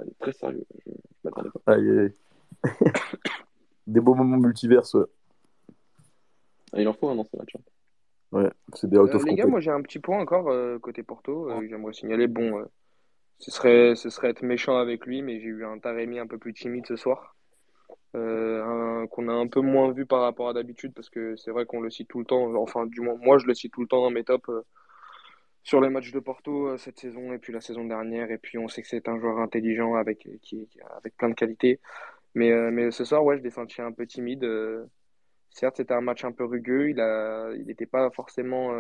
Il 0.05 0.09
est 0.11 0.19
très 0.19 0.33
sérieux. 0.33 0.65
Je, 0.87 0.91
je 0.93 0.95
m'attendais 1.25 1.51
pas. 1.65 1.73
Aïe, 1.75 1.91
aïe, 1.91 1.99
aïe. 1.99 2.73
Des 3.87 4.01
beaux 4.01 4.15
moments 4.15 4.39
multiverses, 4.39 4.95
ouais. 4.95 5.05
Ah, 6.73 6.81
il 6.81 6.89
en 6.89 6.95
faut 6.95 7.09
un 7.09 7.15
dans 7.15 7.25
ce 7.25 7.37
match. 7.37 7.53
Ouais, 8.33 8.51
c'est 8.75 8.89
des 8.91 8.99
out 8.99 9.11
Euh, 9.11 9.17
of 9.17 9.25
les 9.25 9.35
gars, 9.35 9.47
moi 9.47 9.61
j'ai 9.61 9.71
un 9.71 9.81
petit 9.83 9.99
point 10.01 10.19
encore 10.19 10.51
euh, 10.51 10.79
côté 10.79 11.03
Porto. 11.03 11.49
euh, 11.51 11.61
que 11.61 11.69
J'aimerais 11.69 11.93
signaler. 11.93 12.27
Bon, 12.27 12.59
euh, 12.59 12.65
ce 13.39 13.51
serait, 13.51 13.95
ce 13.95 14.11
serait 14.11 14.31
être 14.31 14.43
méchant 14.43 14.77
avec 14.79 15.07
lui, 15.07 15.23
mais 15.23 15.39
j'ai 15.41 15.47
eu 15.47 15.65
un 15.65 15.79
Taremi 15.79 16.19
un 16.19 16.27
peu 16.27 16.37
plus 16.39 16.53
timide 16.55 16.85
ce 16.87 16.97
soir. 16.97 17.37
Euh, 18.17 19.07
qu'on 19.09 19.29
a 19.29 19.33
un 19.33 19.47
peu 19.47 19.61
moins 19.61 19.93
vu 19.93 20.07
par 20.07 20.23
rapport 20.23 20.49
à 20.49 20.55
d'habitude, 20.55 20.95
parce 20.95 21.11
que 21.11 21.37
c'est 21.37 21.51
vrai 21.51 21.67
qu'on 21.67 21.81
le 21.81 21.91
cite 21.91 22.09
tout 22.09 22.19
le 22.19 22.25
temps. 22.25 22.55
Enfin, 22.57 22.87
du 22.87 23.01
moins, 23.01 23.17
moi 23.21 23.39
je 23.39 23.47
le 23.47 23.55
cite 23.55 23.73
tout 23.75 23.83
le 23.83 23.89
temps 23.89 24.01
dans 24.01 24.11
mes 24.11 24.25
tops 24.25 24.49
euh, 24.49 24.63
sur 25.65 25.81
les 25.81 25.91
matchs 25.91 26.13
de 26.13 26.21
Porto 26.21 26.69
euh, 26.69 26.79
cette 26.79 26.99
saison 26.99 27.33
et 27.33 27.39
puis 27.39 27.53
la 27.53 27.61
saison 27.61 27.85
dernière. 27.85 28.31
Et 28.31 28.39
puis 28.39 28.59
on 28.59 28.69
sait 28.69 28.83
que 28.83 28.89
c'est 28.89 29.09
un 29.09 29.19
joueur 29.19 29.39
intelligent 29.39 29.95
avec, 29.97 30.29
qui, 30.43 30.69
avec 30.97 31.17
plein 31.17 31.29
de 31.29 31.35
qualités. 31.35 31.81
Mais, 32.35 32.53
mais 32.71 32.91
ce 32.91 33.05
soir, 33.05 33.25
ouais, 33.25 33.39
je 33.39 33.43
l'ai 33.43 33.51
senti 33.51 33.83
un 33.83 33.93
peu 33.93 34.07
timide. 34.07 34.47
Certes, 35.51 35.77
c'était 35.79 35.95
un 35.95 36.03
match 36.03 36.25
un 36.25 36.33
peu 36.33 36.45
rugueux. 36.45 36.91
Il 36.91 36.99
il 37.61 37.67
n'était 37.67 37.87
pas 37.87 38.11
forcément. 38.11 38.73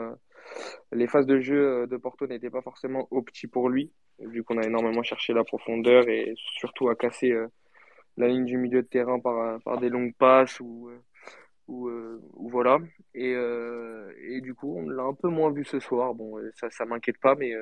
les 0.93 1.07
phases 1.09 1.26
de 1.26 1.41
jeu 1.41 1.87
de 1.87 1.97
Porto 1.97 2.26
n'étaient 2.26 2.51
pas 2.51 2.62
forcément 2.62 3.09
au 3.11 3.22
petit 3.22 3.47
pour 3.49 3.68
lui, 3.70 3.93
vu 4.20 4.45
qu'on 4.45 4.59
a 4.59 4.66
énormément 4.66 5.03
cherché 5.03 5.32
la 5.32 5.45
profondeur 5.45 6.09
et 6.09 6.34
surtout 6.37 6.89
à 6.91 6.97
casser 6.97 7.34
la 8.17 8.29
ligne 8.29 8.45
du 8.45 8.57
milieu 8.57 8.83
de 8.83 8.87
terrain 8.87 9.19
par, 9.19 9.39
euh, 9.39 9.59
par 9.59 9.79
des 9.79 9.89
longues 9.89 10.14
passes 10.14 10.61
ou, 10.61 10.89
euh, 10.89 10.99
ou, 11.69 11.89
euh, 11.89 12.21
ou 12.35 12.49
voilà. 12.49 12.79
Et, 13.14 13.33
et 13.33 14.41
du 14.41 14.55
coup, 14.55 14.77
on 14.77 14.89
l'a 14.89 15.05
un 15.05 15.14
peu 15.14 15.29
moins 15.29 15.51
vu 15.51 15.64
ce 15.64 15.81
soir. 15.81 16.14
Bon, 16.14 16.39
ça, 16.55 16.71
ça 16.71 16.85
m'inquiète 16.85 17.19
pas, 17.19 17.35
mais, 17.35 17.53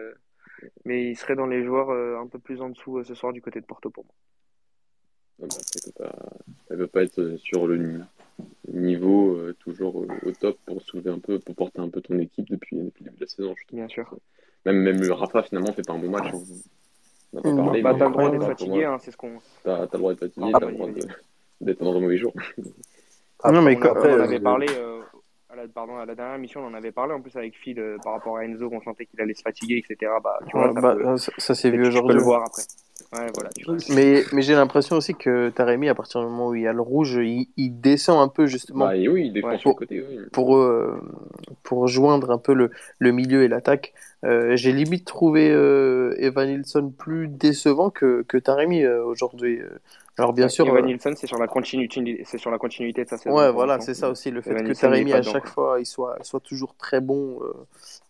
mais 0.85 1.11
il 1.11 1.17
serait 1.17 1.37
dans 1.37 1.47
les 1.47 1.65
joueurs 1.65 1.91
un 2.21 2.27
peu 2.27 2.39
plus 2.39 2.61
en 2.61 2.71
dessous 2.71 3.05
ce 3.05 3.15
soir 3.15 3.33
du 3.33 3.41
côté 3.41 3.61
de 3.61 3.67
Porto 3.67 3.91
pour 3.91 4.05
moi. 4.05 4.15
Ah 5.43 5.47
bah, 5.49 5.57
elle, 5.59 5.93
peut 5.93 6.05
elle 6.71 6.77
peut 6.79 6.87
pas 6.87 7.03
être 7.03 7.37
sur 7.39 7.67
le 7.67 7.77
nul. 7.77 8.05
niveau 8.73 9.37
euh, 9.37 9.55
toujours 9.59 9.97
au, 9.97 10.07
au 10.25 10.33
top 10.33 10.59
pour 10.67 10.81
soulever 10.83 11.11
un 11.11 11.19
peu, 11.19 11.39
pour 11.39 11.55
porter 11.55 11.81
un 11.81 11.89
peu 11.89 12.01
ton 12.01 12.19
équipe 12.19 12.49
depuis, 12.49 12.77
depuis 12.77 13.05
le 13.05 13.11
début 13.11 13.17
de 13.17 13.25
la 13.25 13.27
saison. 13.27 13.55
Je. 13.57 13.77
Bien 13.77 13.89
sûr. 13.89 14.17
Même, 14.65 14.83
même 14.83 15.03
Rafa, 15.11 15.43
finalement, 15.43 15.73
fait 15.73 15.87
pas 15.87 15.93
un 15.93 15.99
bon 15.99 16.11
match. 16.11 16.33
Parlé, 17.43 17.83
Bah, 17.83 17.93
mais 17.93 17.99
t'as 17.99 18.07
le 18.07 18.13
droit 18.13 18.31
d'être 18.31 18.47
fatigué, 18.47 18.85
hein, 18.85 18.99
c'est 19.01 19.11
ce 19.11 19.17
qu'on. 19.17 19.39
T'as 19.63 19.87
t'as 19.87 19.93
le 19.93 19.99
droit 19.99 20.13
d'être 20.13 20.21
fatigué, 20.21 20.51
Ah, 20.55 20.59
t'as 20.59 20.67
le 20.67 20.73
bah, 20.73 20.79
droit 20.79 20.91
d'être 21.61 21.83
dans 21.83 21.97
un 21.97 22.01
mauvais 22.01 22.17
jour. 22.19 22.33
non, 23.53 23.63
mais 23.63 23.77
on, 23.77 23.97
euh, 23.97 24.23
avait 24.23 24.41
parlé. 24.41 24.67
euh, 24.71 25.03
à 25.55 25.63
la, 25.63 25.69
pardon, 25.69 25.97
à 25.99 26.05
la 26.07 26.15
dernière 26.15 26.35
émission, 26.37 26.61
on 26.63 26.67
en 26.69 26.75
avait 26.75 26.93
parlé 26.93 27.13
en 27.15 27.21
plus 27.21 27.37
avec 27.37 27.55
Phil 27.57 27.79
euh, 27.79 27.97
par 28.03 28.15
rapport 28.15 28.37
à 28.39 28.45
Enzo, 28.45 28.69
qu'on 28.69 28.81
sentait 28.83 29.07
qu'il 29.07 29.21
allait 29.21 29.35
se 29.35 29.43
fatiguer, 29.43 29.83
etc. 29.89 30.13
Bah, 30.23 30.39
tu 30.49 30.57
vois, 30.57 30.69
Ouais, 30.69 30.75
ça, 30.75 30.81
bah, 30.81 30.95
peut- 30.97 31.17
ça, 31.17 31.33
ça 31.39 31.55
s'est 31.55 31.71
tu 31.71 31.77
vu 31.77 31.83
peux 31.83 31.89
aujourd'hui. 31.89 32.15
le 32.17 32.21
voir 32.23 32.43
après. 32.45 32.63
Ouais, 33.13 33.31
voilà. 33.35 33.51
Tu 33.57 33.65
vois. 33.65 33.77
Mais, 33.95 34.23
mais 34.33 34.43
j'ai 34.43 34.55
l'impression 34.55 34.97
aussi 34.97 35.15
que 35.15 35.51
Taremi, 35.51 35.89
à 35.89 35.95
partir 35.95 36.21
du 36.21 36.27
moment 36.27 36.49
où 36.49 36.55
il 36.55 36.63
y 36.63 36.67
a 36.67 36.73
le 36.73 36.81
rouge, 36.81 37.19
il, 37.23 37.49
il 37.57 37.81
descend 37.81 38.21
un 38.21 38.29
peu 38.29 38.47
justement 38.47 38.87
Bah, 38.87 38.97
et 38.97 39.09
oui, 39.09 39.27
il 39.27 39.33
défend 39.33 39.49
Ouais. 39.51 39.59
sur 39.59 39.71
le 39.71 39.75
côté. 39.75 40.05
Oui. 40.09 40.19
pour, 40.33 40.57
euh, 40.57 41.01
pour 41.63 41.87
joindre 41.87 42.31
un 42.31 42.39
peu 42.39 42.55
le, 42.55 42.71
le 42.99 43.13
milieu 43.13 43.43
et 43.45 43.49
l'attaque. 43.49 43.93
Euh, 44.25 44.57
j'ai 44.57 44.73
limite 44.73 45.05
trouvé 45.05 45.51
euh, 45.51 46.15
Evan 46.19 46.49
Nilsson 46.49 46.91
plus 46.97 47.29
décevant 47.29 47.91
que, 47.91 48.23
que 48.27 48.39
Taremi 48.39 48.83
euh, 48.83 49.05
aujourd'hui. 49.05 49.61
Alors 50.17 50.33
bien 50.33 50.49
sûr, 50.49 50.67
Evan 50.67 50.85
euh, 50.85 50.87
Nilsson, 50.87 51.13
c'est 51.17 51.27
sur 51.27 51.39
la 51.39 51.49
continuité, 51.49 52.23
c'est 52.25 52.39
sur 52.39 52.51
la 52.51 52.59
continuité 52.59 53.05
de 53.05 53.09
sa 53.09 53.19
saison. 53.19 53.37
ouais, 53.37 53.51
voilà, 53.51 53.81
c'est 53.81 53.95
ça 53.95 54.11
aussi, 54.11 54.31
le 54.31 54.43
fait 54.43 54.53
Evan 54.53 54.69
que 54.69 54.73
Taremi 54.73 55.13
à 55.13 55.23
chaque 55.23 55.49
fois 55.49 55.81
il 55.81 55.87
soit, 55.87 56.17
soit 56.23 56.41
toujours 56.41 56.77
très 56.77 57.01
bon 57.01 57.41
euh, 57.43 57.53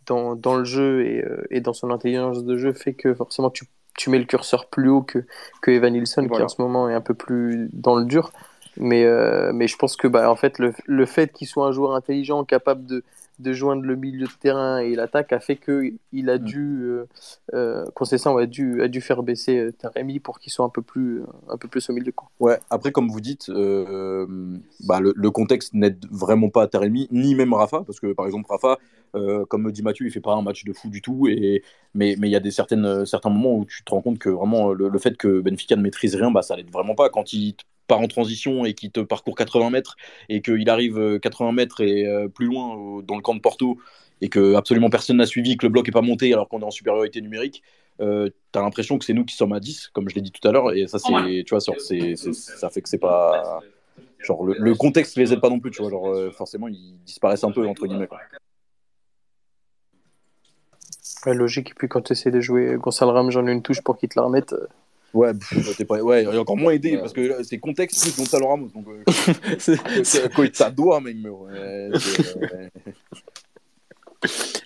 dans, 0.07 0.37
dans 0.37 0.57
le 0.57 0.65
jeu 0.65 1.07
et, 1.07 1.25
euh, 1.25 1.47
et 1.51 1.61
dans 1.61 1.73
son 1.73 1.91
intelligence 1.91 2.45
de 2.45 2.57
jeu 2.59 2.73
fait 2.73 2.93
que 2.93 3.15
forcément 3.15 3.51
tu, 3.51 3.65
tu 3.97 4.11
mets 4.11 4.19
le 4.19 4.27
curseur 4.27 4.67
plus 4.67 4.89
haut 4.91 5.03
que, 5.03 5.25
que 5.63 5.71
Evan 5.71 5.93
Nilsson 5.93 6.29
qui 6.29 6.43
en 6.43 6.49
ce 6.49 6.61
moment 6.61 6.89
est 6.91 6.95
un 6.95 7.01
peu 7.01 7.15
plus 7.15 7.71
dans 7.73 7.97
le 7.97 8.05
dur. 8.05 8.33
Mais, 8.77 9.05
euh, 9.05 9.53
mais 9.55 9.69
je 9.69 9.77
pense 9.77 9.97
que 9.97 10.09
bah, 10.09 10.29
en 10.29 10.35
fait, 10.35 10.59
le, 10.59 10.75
le 10.87 11.07
fait 11.07 11.33
qu'il 11.33 11.47
soit 11.47 11.65
un 11.67 11.71
joueur 11.71 11.95
intelligent, 11.95 12.45
capable 12.45 12.85
de, 12.87 13.05
de 13.39 13.53
joindre 13.53 13.83
le 13.83 13.97
milieu 13.97 14.27
de 14.27 14.33
terrain 14.41 14.79
et 14.79 14.95
l'attaque, 14.95 15.33
a 15.33 15.41
fait 15.41 15.57
qu'il 15.57 16.31
a 16.31 16.39
Mm. 16.39 16.45
dû, 16.45 16.83
euh, 16.85 17.07
euh, 17.55 17.85
Conceição 17.95 18.37
a 18.37 18.47
dû, 18.47 18.83
a 18.83 18.89
dû 18.89 19.01
faire 19.01 19.23
baisser 19.23 19.59
euh, 19.59 19.73
Taremi 19.73 20.21
pour 20.21 20.39
qu'il 20.39 20.53
soit 20.53 20.65
un 20.65 20.69
peu 20.69 20.83
plus, 20.83 21.23
un 21.49 21.57
peu 21.57 21.69
plus 21.69 21.89
au 21.91 21.93
milieu. 21.93 22.13
Quoi. 22.13 22.29
Ouais, 22.41 22.59
après, 22.71 22.93
comme 22.93 23.09
vous 23.09 23.21
dites, 23.21 23.49
euh, 23.49 24.59
bah, 24.81 25.01
le, 25.01 25.13
le 25.17 25.31
contexte 25.31 25.73
n'aide 25.75 26.05
vraiment 26.11 26.51
pas 26.51 26.67
Taremi, 26.67 27.09
ni 27.11 27.35
même 27.35 27.55
Rafa, 27.55 27.83
parce 27.85 28.01
que 28.01 28.13
par 28.13 28.27
exemple, 28.27 28.47
Rafa, 28.51 28.79
euh, 29.15 29.45
comme 29.47 29.63
me 29.63 29.73
dit 29.73 29.83
Mathieu, 29.83 30.07
il 30.07 30.11
fait 30.13 30.21
pas 30.21 30.35
un 30.35 30.43
match 30.43 30.65
de 30.65 30.73
fou 30.73 30.89
du 30.91 31.01
tout, 31.01 31.29
et, 31.29 31.63
mais 31.95 32.17
mais 32.19 32.29
il 32.29 32.33
y 32.33 32.37
a 32.37 32.41
des 32.41 32.51
certaines, 32.51 33.07
certains 33.07 33.31
moments 33.31 33.57
où 33.59 33.65
tu 33.65 33.85
te 33.85 33.91
rends 33.93 34.03
compte 34.03 34.19
que 34.19 34.29
vraiment 34.29 34.73
le, 34.73 34.89
le 34.89 34.99
fait 34.99 35.17
que 35.17 35.41
Benfica 35.41 35.77
ne 35.77 35.83
maîtrise 35.83 36.15
rien, 36.17 36.31
bah, 36.31 36.43
ça 36.43 36.57
l'aide 36.57 36.71
vraiment 36.71 36.95
pas. 36.97 37.09
Quand 37.11 37.33
il 37.33 37.55
part 37.87 38.01
en 38.01 38.09
transition 38.09 38.65
et 38.65 38.75
qu'il 38.75 38.91
te 38.91 39.01
parcourt 39.01 39.35
80 39.37 39.71
mètres, 39.71 39.97
et 40.29 40.41
qu'il 40.43 40.69
arrive 40.71 40.99
euh, 40.99 41.19
80 41.19 41.53
mètres 41.53 41.81
et 41.81 42.07
euh, 42.07 42.29
plus 42.29 42.47
loin 42.47 42.75
au- 42.75 43.03
dans 43.03 43.17
le 43.17 43.23
camp 43.23 43.35
de 43.35 43.41
Porto, 43.41 43.79
et 44.21 44.29
que 44.29 44.55
absolument 44.55 44.91
personne 44.91 45.17
n'a 45.19 45.27
suivi, 45.27 45.57
que 45.57 45.67
le 45.67 45.71
bloc 45.73 45.89
est 45.89 45.93
pas 45.93 46.01
monté 46.03 46.33
alors 46.33 46.49
qu'on 46.49 46.61
est 46.61 46.65
en 46.65 46.71
supériorité 46.71 47.21
numérique, 47.21 47.63
euh, 48.01 48.31
t'as 48.53 48.63
l'impression 48.63 48.99
que 48.99 49.05
c'est 49.05 49.13
nous 49.13 49.25
qui 49.25 49.37
sommes 49.37 49.53
à 49.53 49.61
10, 49.61 49.89
comme 49.89 50.09
je 50.09 50.15
l'ai 50.15 50.21
dit 50.23 50.33
tout 50.33 50.47
à 50.49 50.53
l'heure, 50.53 50.73
et 50.73 50.87
ça, 50.87 50.99
c'est, 50.99 51.45
tu 51.45 51.51
vois, 51.51 51.61
genre, 51.61 51.77
c'est, 51.81 52.17
c'est- 52.17 52.33
ça 52.59 52.71
fait 52.71 52.81
que 52.83 52.89
c'est 52.89 52.99
pas. 52.99 53.61
Genre, 54.21 54.45
le, 54.45 54.55
le 54.59 54.75
contexte 54.75 55.17
les 55.17 55.33
aide 55.35 55.41
pas 55.41 55.51
non 55.51 55.61
plus, 55.61 55.71
tu 55.71 55.83
vois, 55.83 55.91
genre, 55.91 56.11
euh, 56.11 56.31
forcément, 56.31 56.67
ils 56.69 56.97
disparaissent 57.05 57.45
un 57.45 57.51
peu, 57.53 57.67
entre 57.67 57.87
guillemets. 57.87 58.07
quoi. 58.07 58.19
Ouais, 61.27 61.35
logique. 61.35 61.71
Et 61.71 61.75
puis 61.75 61.89
quand 61.89 62.03
tu 62.03 62.13
essaies 62.13 62.31
de 62.31 62.41
jouer 62.41 62.77
Gonçalo 62.79 63.13
Ramos, 63.13 63.31
j'en 63.31 63.47
ai 63.47 63.53
une 63.53 63.63
touche 63.63 63.83
pour 63.83 63.97
qu'il 63.97 64.09
te 64.09 64.19
la 64.19 64.25
remette. 64.27 64.55
Ouais, 65.15 65.33
pff, 65.33 65.77
t'es 65.77 65.85
pas... 65.85 66.03
ouais, 66.03 66.25
et 66.25 66.39
encore 66.39 66.57
moins 66.57 66.73
aidé, 66.73 66.99
parce 66.99 67.13
que 67.13 67.43
c'est 67.45 67.59
contexte 67.59 68.03
plus 68.03 68.17
Gonzalo 68.17 68.49
Ramos, 68.49 68.69
donc, 68.75 68.87
euh, 68.89 70.51
ça 70.53 70.71
doit, 70.71 71.01
même. 71.01 71.25
Ouais, 71.25 71.91
c'est, 71.99 72.37
euh, 72.43 72.69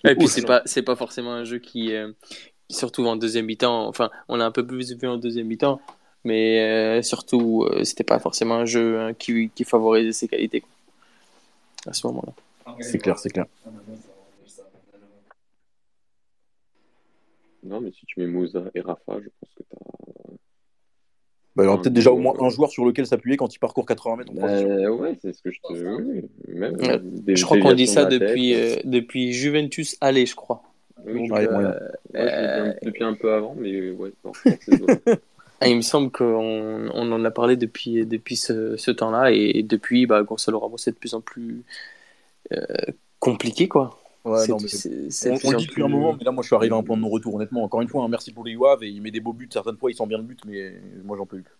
Et 0.03 0.15
puis 0.15 0.27
c'est 0.27 0.45
pas 0.45 0.61
c'est 0.65 0.81
pas 0.81 0.95
forcément 0.95 1.33
un 1.33 1.43
jeu 1.43 1.59
qui, 1.59 1.93
euh, 1.93 2.11
qui 2.67 2.75
surtout 2.75 3.05
en 3.05 3.15
deuxième 3.15 3.45
mi-temps. 3.45 3.87
Enfin, 3.87 4.09
on 4.27 4.37
l'a 4.37 4.45
un 4.45 4.51
peu 4.51 4.65
plus 4.65 4.93
vu 4.93 5.07
en 5.07 5.17
deuxième 5.17 5.47
mi-temps, 5.47 5.81
mais 6.23 6.61
euh, 6.61 7.01
surtout 7.01 7.67
euh, 7.69 7.83
c'était 7.83 8.03
pas 8.03 8.19
forcément 8.19 8.55
un 8.55 8.65
jeu 8.65 8.99
hein, 8.99 9.13
qui, 9.13 9.49
qui 9.53 9.63
favorisait 9.63 10.13
ses 10.13 10.27
qualités 10.27 10.61
quoi, 10.61 10.69
à 11.87 11.93
ce 11.93 12.07
moment-là. 12.07 12.33
c'est 12.79 12.99
clair, 12.99 13.19
c'est 13.19 13.29
clair. 13.29 13.45
Non, 17.63 17.81
mais 17.81 17.91
si 17.91 18.05
tu 18.05 18.19
mets 18.19 18.27
Moussa 18.27 18.63
et 18.75 18.81
Rafa, 18.81 19.19
je 19.19 19.27
pense 19.39 19.49
que 19.55 19.63
t'as. 19.69 20.33
Bah, 21.55 21.63
il 21.63 21.65
y 21.65 21.69
aura 21.69 21.81
peut-être 21.81 21.93
déjà 21.93 22.11
au 22.11 22.17
moins 22.17 22.35
un 22.39 22.49
joueur 22.49 22.69
sur 22.69 22.85
lequel 22.85 23.05
s'appuyer 23.05 23.35
quand 23.35 23.53
il 23.53 23.59
parcourt 23.59 23.85
80 23.85 24.15
mètres 24.17 24.31
en 24.31 24.35
transition. 24.35 24.69
Euh, 24.71 24.89
ouais, 24.91 25.17
c'est 25.21 25.33
ce 25.33 25.41
que 25.41 25.51
je 25.51 25.59
te. 25.67 25.73
Oui, 25.73 26.21
oui. 26.47 26.53
même. 26.55 26.75
Ouais. 26.75 26.89
euh, 26.91 26.99
des 27.01 27.35
Je 27.35 27.43
crois 27.43 27.59
qu'on 27.59 27.73
dit 27.73 27.87
ça 27.87 28.05
depuis 28.05 28.51
tête. 28.51 28.77
euh, 28.77 28.89
depuis 28.89 29.33
Juventus 29.33 29.97
aller, 29.99 30.25
je 30.25 30.35
crois. 30.35 30.63
Oui, 31.05 31.27
je- 31.27 31.33
Ouais, 31.33 31.47
euh, 31.47 31.71
ouais, 32.13 32.77
je 32.81 32.85
depuis 32.85 33.03
un 33.03 33.13
peu 33.13 33.33
avant, 33.33 33.55
mais 33.57 33.91
ouais, 33.91 34.11
non, 34.23 34.31
ah, 35.61 35.67
il 35.67 35.77
me 35.77 35.81
semble 35.81 36.11
qu'on 36.11 36.89
on 36.93 37.11
en 37.11 37.23
a 37.25 37.31
parlé 37.31 37.55
depuis 37.57 38.05
depuis 38.05 38.35
ce, 38.35 38.75
ce 38.77 38.91
temps-là 38.91 39.31
et 39.31 39.63
depuis 39.63 40.05
bah, 40.05 40.23
Gonzalo 40.23 40.59
Ramos 40.59 40.77
c'est 40.77 40.91
de 40.91 40.97
plus 40.97 41.13
en 41.13 41.21
plus 41.21 41.63
euh, 42.53 42.65
compliqué 43.19 43.67
quoi. 43.67 43.98
Ouais, 44.29 44.39
C'est- 44.45 44.51
non, 44.51 44.57
mais 44.61 44.67
c'est- 44.67 45.29
on, 45.31 45.33
on 45.33 45.51
dit 45.57 45.65
depuis 45.67 45.81
un 45.83 45.87
moment, 45.87 46.15
mais 46.17 46.23
là, 46.23 46.31
moi, 46.31 46.41
je 46.43 46.47
suis 46.47 46.55
arrivé 46.55 46.73
à 46.73 46.77
un 46.77 46.83
point 46.83 46.97
de 46.97 47.01
non-retour, 47.01 47.35
honnêtement. 47.35 47.63
Encore 47.63 47.81
une 47.81 47.87
fois, 47.87 48.03
hein, 48.03 48.07
merci 48.09 48.31
pour 48.31 48.43
les 48.43 48.51
UAV, 48.53 48.83
et 48.83 48.89
il 48.89 49.01
met 49.01 49.11
des 49.11 49.19
beaux 49.19 49.33
buts. 49.33 49.49
Certaines 49.51 49.77
fois, 49.77 49.89
il 49.91 49.95
sent 49.95 50.05
bien 50.07 50.17
le 50.17 50.23
but, 50.23 50.39
mais 50.45 50.73
moi, 51.03 51.17
j'en 51.17 51.25
peux 51.25 51.37
plus. 51.41 51.55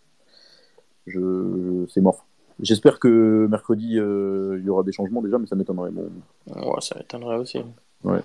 Je... 1.07 1.85
C'est 1.89 2.01
mort. 2.01 2.25
J'espère 2.61 2.99
que 2.99 3.47
mercredi, 3.49 3.97
euh, 3.97 4.57
il 4.59 4.65
y 4.65 4.69
aura 4.69 4.83
des 4.83 4.91
changements 4.91 5.21
déjà, 5.21 5.37
mais 5.37 5.47
ça 5.47 5.55
m'étonnerait. 5.55 5.91
Bon. 5.91 6.09
Ouais, 6.47 6.81
ça 6.81 6.95
m'étonnerait 6.97 7.37
aussi. 7.37 7.59
En 7.59 8.17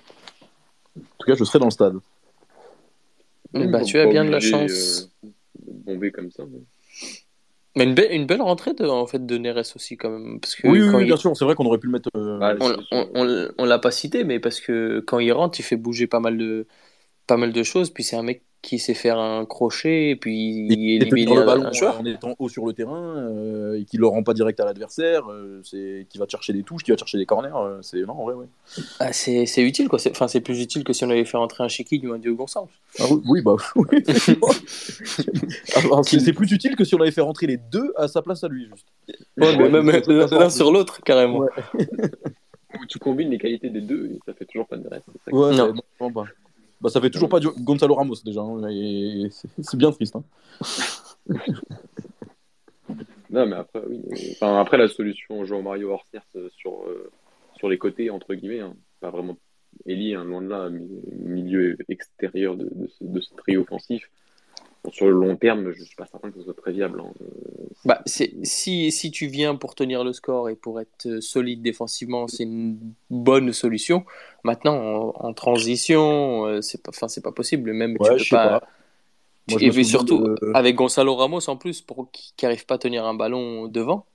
tout 1.17 1.25
cas, 1.27 1.35
je 1.35 1.43
serai 1.43 1.59
dans 1.59 1.65
le 1.65 1.71
stade. 1.71 1.95
Bah, 3.53 3.81
tu 3.83 3.97
as 3.99 4.05
bien 4.07 4.25
de 4.25 4.29
la 4.31 4.39
chance. 4.41 5.09
euh, 5.23 5.27
de 5.67 5.71
bomber 5.85 6.11
comme 6.11 6.29
ça. 6.31 6.43
mais- 6.51 6.59
Mais 7.75 7.83
une, 7.85 7.93
belle 7.95 8.11
une 8.13 8.25
belle 8.25 8.41
rentrée 8.41 8.73
de, 8.73 8.85
en 8.85 9.05
fait, 9.07 9.25
de 9.25 9.37
Neres 9.37 9.75
aussi, 9.75 9.97
quand 9.97 10.09
même. 10.09 10.39
Parce 10.39 10.55
que 10.55 10.67
Oui, 10.67 10.81
oui, 10.81 10.89
quand 10.89 10.99
oui, 10.99 11.05
il- 11.05 11.05
bien 11.05 11.17
sûr, 11.17 11.35
c'est 11.37 11.45
vrai 11.45 11.55
qu'on 11.55 11.65
aurait 11.65 11.77
pu 11.79 11.87
le 11.87 11.93
mettre. 11.93 12.09
euh, 12.17 12.39
Bah, 12.39 12.55
on, 12.59 12.75
c'est- 12.75 12.77
on, 12.91 13.09
on, 13.15 13.47
on 13.57 13.65
l'a 13.65 13.79
pas 13.79 13.91
cité, 13.91 14.23
mais 14.25 14.39
parce 14.39 14.59
que 14.59 14.99
quand 15.01 15.19
il 15.19 15.31
rentre, 15.31 15.59
il 15.59 15.63
fait 15.63 15.77
bouger 15.77 16.05
pas 16.07 16.19
mal 16.19 16.37
de, 16.37 16.67
pas 17.27 17.37
mal 17.37 17.53
de 17.53 17.63
choses. 17.63 17.91
Puis 17.91 18.03
c'est 18.03 18.17
un 18.17 18.23
mec 18.23 18.43
qui 18.65 18.79
sait 18.79 18.93
faire 18.95 19.19
un 19.19 19.45
crochet, 19.45 20.09
et 20.09 20.15
puis 20.15 20.65
il 20.67 20.71
et 20.73 20.95
élimine 20.95 21.25
tenir 21.25 21.39
le 21.39 21.45
ballon 21.45 21.65
un 21.65 21.99
en 21.99 22.05
étant 22.05 22.35
haut 22.39 22.49
sur 22.49 22.65
le 22.65 22.73
terrain 22.73 23.15
euh, 23.17 23.79
et 23.79 23.85
qui 23.85 23.97
le 23.97 24.07
rend 24.07 24.23
pas 24.23 24.33
direct 24.33 24.59
à 24.59 24.65
l'adversaire, 24.65 25.29
euh, 25.31 25.61
c'est 25.63 26.07
qui 26.09 26.17
va 26.17 26.25
te 26.25 26.31
chercher 26.31 26.51
des 26.51 26.63
touches, 26.63 26.83
qui 26.83 26.89
va 26.91 26.97
chercher 26.97 27.17
des 27.19 27.25
corners, 27.27 27.51
euh, 27.55 27.77
c'est 27.81 28.01
non, 28.01 28.13
en 28.13 28.23
vrai, 28.25 28.33
ouais. 28.33 28.45
Ah, 28.99 29.13
c'est 29.13 29.45
c'est 29.45 29.61
utile, 29.61 29.87
quoi. 29.87 29.99
C'est- 29.99 30.09
Enfin, 30.11 30.27
c'est 30.27 30.41
plus 30.41 30.59
utile 30.61 30.83
que 30.83 30.93
si 30.93 31.03
on 31.05 31.09
avait 31.09 31.25
fait 31.25 31.37
rentrer 31.37 31.63
un 31.63 31.67
Chiqui 31.67 32.01
ou 32.07 32.13
un 32.13 32.17
Diogo 32.17 32.37
Gonçalves. 32.43 32.65
Ah 32.99 33.03
oui, 33.27 33.41
bah 33.41 33.55
oui, 33.75 33.85
effectivement. 33.91 34.47
Alors, 35.75 36.03
c'est 36.05 36.19
c'est 36.19 36.33
plus 36.33 36.51
utile 36.51 36.75
que 36.75 36.83
si 36.83 36.95
on 36.95 37.01
avait 37.01 37.11
fait 37.11 37.21
rentrer 37.21 37.47
les 37.47 37.57
deux 37.57 37.93
à 37.97 38.07
sa 38.07 38.21
place 38.21 38.43
à 38.43 38.47
lui, 38.47 38.65
juste. 38.65 38.85
Ouais, 39.37 39.55
mais 39.57 39.63
Ouais, 39.63 39.69
même 39.69 39.89
l'un 40.07 40.27
l'un 40.27 40.49
sur 40.49 40.71
l'autre, 40.71 41.01
carrément. 41.01 41.39
Ouais. 41.39 41.49
Où 42.81 42.85
tu 42.87 42.99
combines 42.99 43.29
les 43.29 43.37
qualités 43.37 43.69
des 43.69 43.79
deux 43.81 44.07
et 44.07 44.19
ça 44.25 44.33
fait 44.33 44.45
toujours 44.45 44.67
pas 44.67 44.75
de 44.77 44.87
reste. 44.87 45.05
ça 45.23 45.31
Ouais, 45.33 45.55
Non. 45.55 45.73
non, 46.01 46.09
bah. 46.11 46.25
Bah, 46.85 46.91
ça 46.91 47.01
fait 47.01 47.09
toujours 47.09 47.29
pas 47.29 47.39
du- 47.39 47.47
Gonzalo 47.63 47.95
Ramos 47.95 48.13
déjà, 48.23 48.41
hein, 48.41 48.69
et 48.69 49.27
c'est 49.31 49.75
bien 49.75 49.91
triste. 49.91 50.15
Hein. 50.15 50.23
Non, 53.31 53.47
mais 53.47 53.55
après, 53.55 53.81
oui. 53.89 54.01
euh, 54.11 54.15
Enfin, 54.33 54.61
après, 54.61 54.77
la 54.77 54.87
solution 54.87 55.43
Jean 55.45 55.63
Mario 55.63 55.89
Horsters 55.89 56.21
sur, 56.55 56.83
euh, 56.83 57.09
sur 57.57 57.69
les 57.69 57.79
côtés, 57.79 58.11
entre 58.11 58.35
guillemets, 58.35 58.59
hein, 58.59 58.75
pas 58.99 59.09
vraiment 59.09 59.35
Eli, 59.87 60.11
loin 60.13 60.43
de 60.43 60.47
là, 60.47 60.69
mi- 60.69 61.01
milieu 61.11 61.75
extérieur 61.89 62.55
de, 62.55 62.69
de 62.71 62.87
ce, 62.87 63.03
de 63.03 63.19
ce 63.19 63.33
trio 63.33 63.61
offensif. 63.61 64.09
Sur 64.91 65.05
le 65.07 65.13
long 65.13 65.35
terme, 65.35 65.71
je 65.71 65.83
suis 65.83 65.95
pas 65.95 66.05
certain 66.05 66.29
que 66.31 66.37
ce 66.39 66.43
soit 66.43 66.53
très 66.55 66.71
viable. 66.71 67.01
hein. 67.01 67.11
Euh, 67.21 67.65
Bah, 67.85 68.01
c'est- 68.05 68.33
si, 68.43 68.91
si 68.91 69.11
tu 69.11 69.27
viens 69.27 69.55
pour 69.55 69.75
tenir 69.75 70.03
le 70.03 70.13
score 70.13 70.49
et 70.49 70.55
pour 70.55 70.79
être 70.81 71.05
euh, 71.07 71.21
solide 71.21 71.61
défensivement, 71.61 72.27
c'est 72.27 72.43
une 72.43 72.77
bonne 73.09 73.53
solution. 73.53 74.05
Maintenant, 74.43 74.75
en, 74.75 75.27
en 75.27 75.33
transition, 75.33 76.45
euh, 76.47 76.61
c'est 76.61 76.81
pas, 76.81 76.89
enfin, 76.89 77.07
c'est 77.07 77.21
pas 77.21 77.31
possible. 77.31 77.73
Même 77.73 77.97
Ouais, 77.99 78.15
tu 78.17 78.29
peux 78.29 78.37
pas. 78.37 78.59
pas. 78.59 78.67
Moi, 79.47 79.59
je 79.59 79.65
et 79.65 79.69
puis 79.69 79.85
surtout, 79.85 80.19
de- 80.19 80.35
avec 80.53 80.75
Gonzalo 80.75 81.15
Ramos 81.15 81.47
en 81.49 81.57
plus, 81.57 81.81
pour 81.81 82.09
qui 82.11 82.33
n'arrive 82.43 82.65
pas 82.65 82.75
à 82.75 82.77
tenir 82.79 83.05
un 83.05 83.13
ballon 83.13 83.67
devant. 83.67 84.05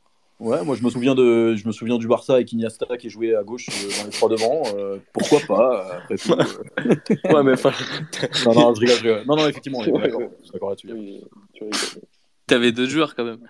Ouais, 0.41 0.65
moi 0.65 0.75
je 0.75 0.83
me 0.83 0.89
souviens 0.91 1.15
de, 1.15 1.55
je 1.55 1.67
me 1.67 1.73
souviens 1.73 1.99
du 1.99 2.09
Barça 2.09 2.35
avec 2.35 2.51
Iniesta 2.53 2.97
qui 2.97 3.11
jouait 3.11 3.35
à 3.35 3.43
gauche 3.43 3.67
euh, 3.69 3.91
dans 3.99 4.05
les 4.07 4.11
trois 4.11 4.29
devant. 4.31 4.63
euh, 4.75 4.99
pourquoi 5.13 5.41
pas 5.47 5.99
après 5.99 6.17
tout. 6.17 6.33
euh. 6.33 6.95
Ouais, 7.35 7.43
mais 7.43 7.53
enfin, 7.53 7.73
Non, 8.47 8.55
non, 8.55 8.75
je 8.75 8.81
rigole, 8.81 8.97
je 8.97 9.03
rigole. 9.03 9.25
Non, 9.27 9.37
non, 9.37 9.47
effectivement, 9.47 9.79
on 9.83 9.85
est 9.85 9.93
d'accord. 9.93 10.21
là-dessus. 10.23 10.89
oui, 10.93 11.21
tu 11.53 11.65
t'avais 12.47 12.73
deux 12.73 12.89
joueurs 12.89 13.15
quand 13.15 13.25
même. 13.25 13.41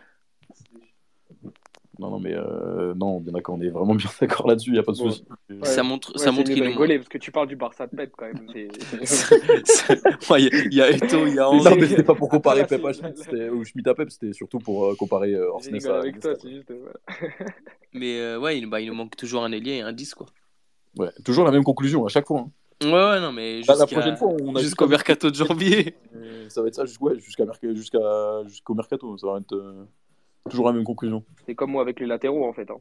Non, 2.01 2.11
non, 2.11 2.19
mais 2.19 2.33
euh, 2.35 2.95
non, 2.95 3.21
bien 3.21 3.33
d'accord, 3.33 3.57
on 3.57 3.61
est 3.61 3.69
vraiment 3.69 3.95
bien 3.95 4.09
d'accord 4.21 4.49
là-dessus. 4.49 4.71
Il 4.71 4.77
y 4.77 4.79
a 4.79 4.83
pas 4.83 4.93
de 4.93 4.97
souci. 4.97 5.25
Ouais. 5.51 5.57
ça 5.65 5.83
montre, 5.83 6.13
Ouais, 6.13 6.19
ça 6.19 6.33
montre 6.33 6.51
qu'il 6.51 6.63
est 6.63 6.67
rigoler 6.67 6.97
parce 6.99 7.09
que 7.09 7.19
tu 7.19 7.31
parles 7.31 7.47
du 7.49 7.57
Barça 7.57 7.87
de 7.87 7.95
Pep 7.95 8.13
quand 8.17 8.27
même. 8.27 8.47
Il 8.55 10.45
y, 10.45 10.47
a- 10.47 10.65
il 10.65 10.75
y 10.75 10.81
a 10.83 10.91
Eto, 10.91 11.27
il 11.27 11.35
y 11.35 11.39
a 11.39 11.43
Non, 11.43 11.59
Henry. 11.59 11.79
mais 11.81 11.87
c'était 11.89 12.03
pas 12.03 12.15
pour 12.15 12.29
comparer 12.29 12.67
Pep 12.67 12.85
à 12.85 12.93
Schmitt, 12.93 13.19
c'était- 13.19 13.49
ou 13.51 13.65
Schmitt 13.65 13.87
à 13.87 13.95
Pep, 13.95 14.11
c'était 14.11 14.33
surtout 14.33 14.59
pour 14.59 14.87
euh, 14.87 14.95
comparer 14.97 15.35
euh, 15.35 15.51
Orsnes 15.51 15.75
à 15.87 15.99
avec 15.99 16.21
toi, 16.21 16.31
Iniesta. 16.33 16.35
c'est 16.43 16.51
juste. 16.51 16.73
voilà. 16.73 17.35
Mais 17.93 18.19
euh, 18.21 18.39
ouais, 18.39 18.59
il, 18.59 18.67
bah, 18.67 18.81
il 18.81 18.89
nous 18.89 18.95
manque 18.95 19.17
toujours 19.17 19.45
un 19.45 19.53
ailier 19.53 19.73
et 19.77 19.81
un 19.83 19.93
10, 19.93 20.15
quoi. 20.15 20.27
Ouais, 20.99 21.11
toujours 21.25 21.45
la 21.45 21.51
même 21.51 21.65
conclusion 21.65 22.05
à 22.07 22.09
chaque 22.09 22.27
fois. 22.27 22.41
hein. 22.41 22.51
Ouais, 22.83 22.91
ouais, 22.93 23.21
non, 23.21 23.31
mais 23.33 23.61
Bah, 23.67 23.75
la 23.75 23.85
jusqu'à- 23.85 23.97
prochaine 24.01 24.17
fois, 24.17 24.29
on 24.43 24.57
a 24.57 24.61
jusqu'au 24.63 24.87
mercato 24.89 25.31
de 25.31 25.35
janvier. 25.35 25.95
Ça 26.49 26.63
va 26.63 26.69
être 26.69 26.75
ça 26.75 26.85
jusqu'à 26.87 27.05
ouais, 27.05 27.19
jusqu'à 27.19 27.45
merc- 27.45 27.75
jusqu'à- 27.75 28.43
jusqu'au 28.47 28.75
mercato. 28.75 29.19
Ça 29.19 29.27
va 29.27 29.39
être 29.39 29.53
euh, 29.55 29.85
toujours 30.49 30.67
la 30.67 30.73
même 30.73 30.85
conclusion. 30.85 31.25
C'est 31.47 31.55
comme 31.55 31.71
moi 31.73 31.83
avec 31.83 32.01
les 32.01 32.07
latéraux 32.07 32.47
en 32.47 32.53
fait. 32.53 32.71
hein. 32.71 32.79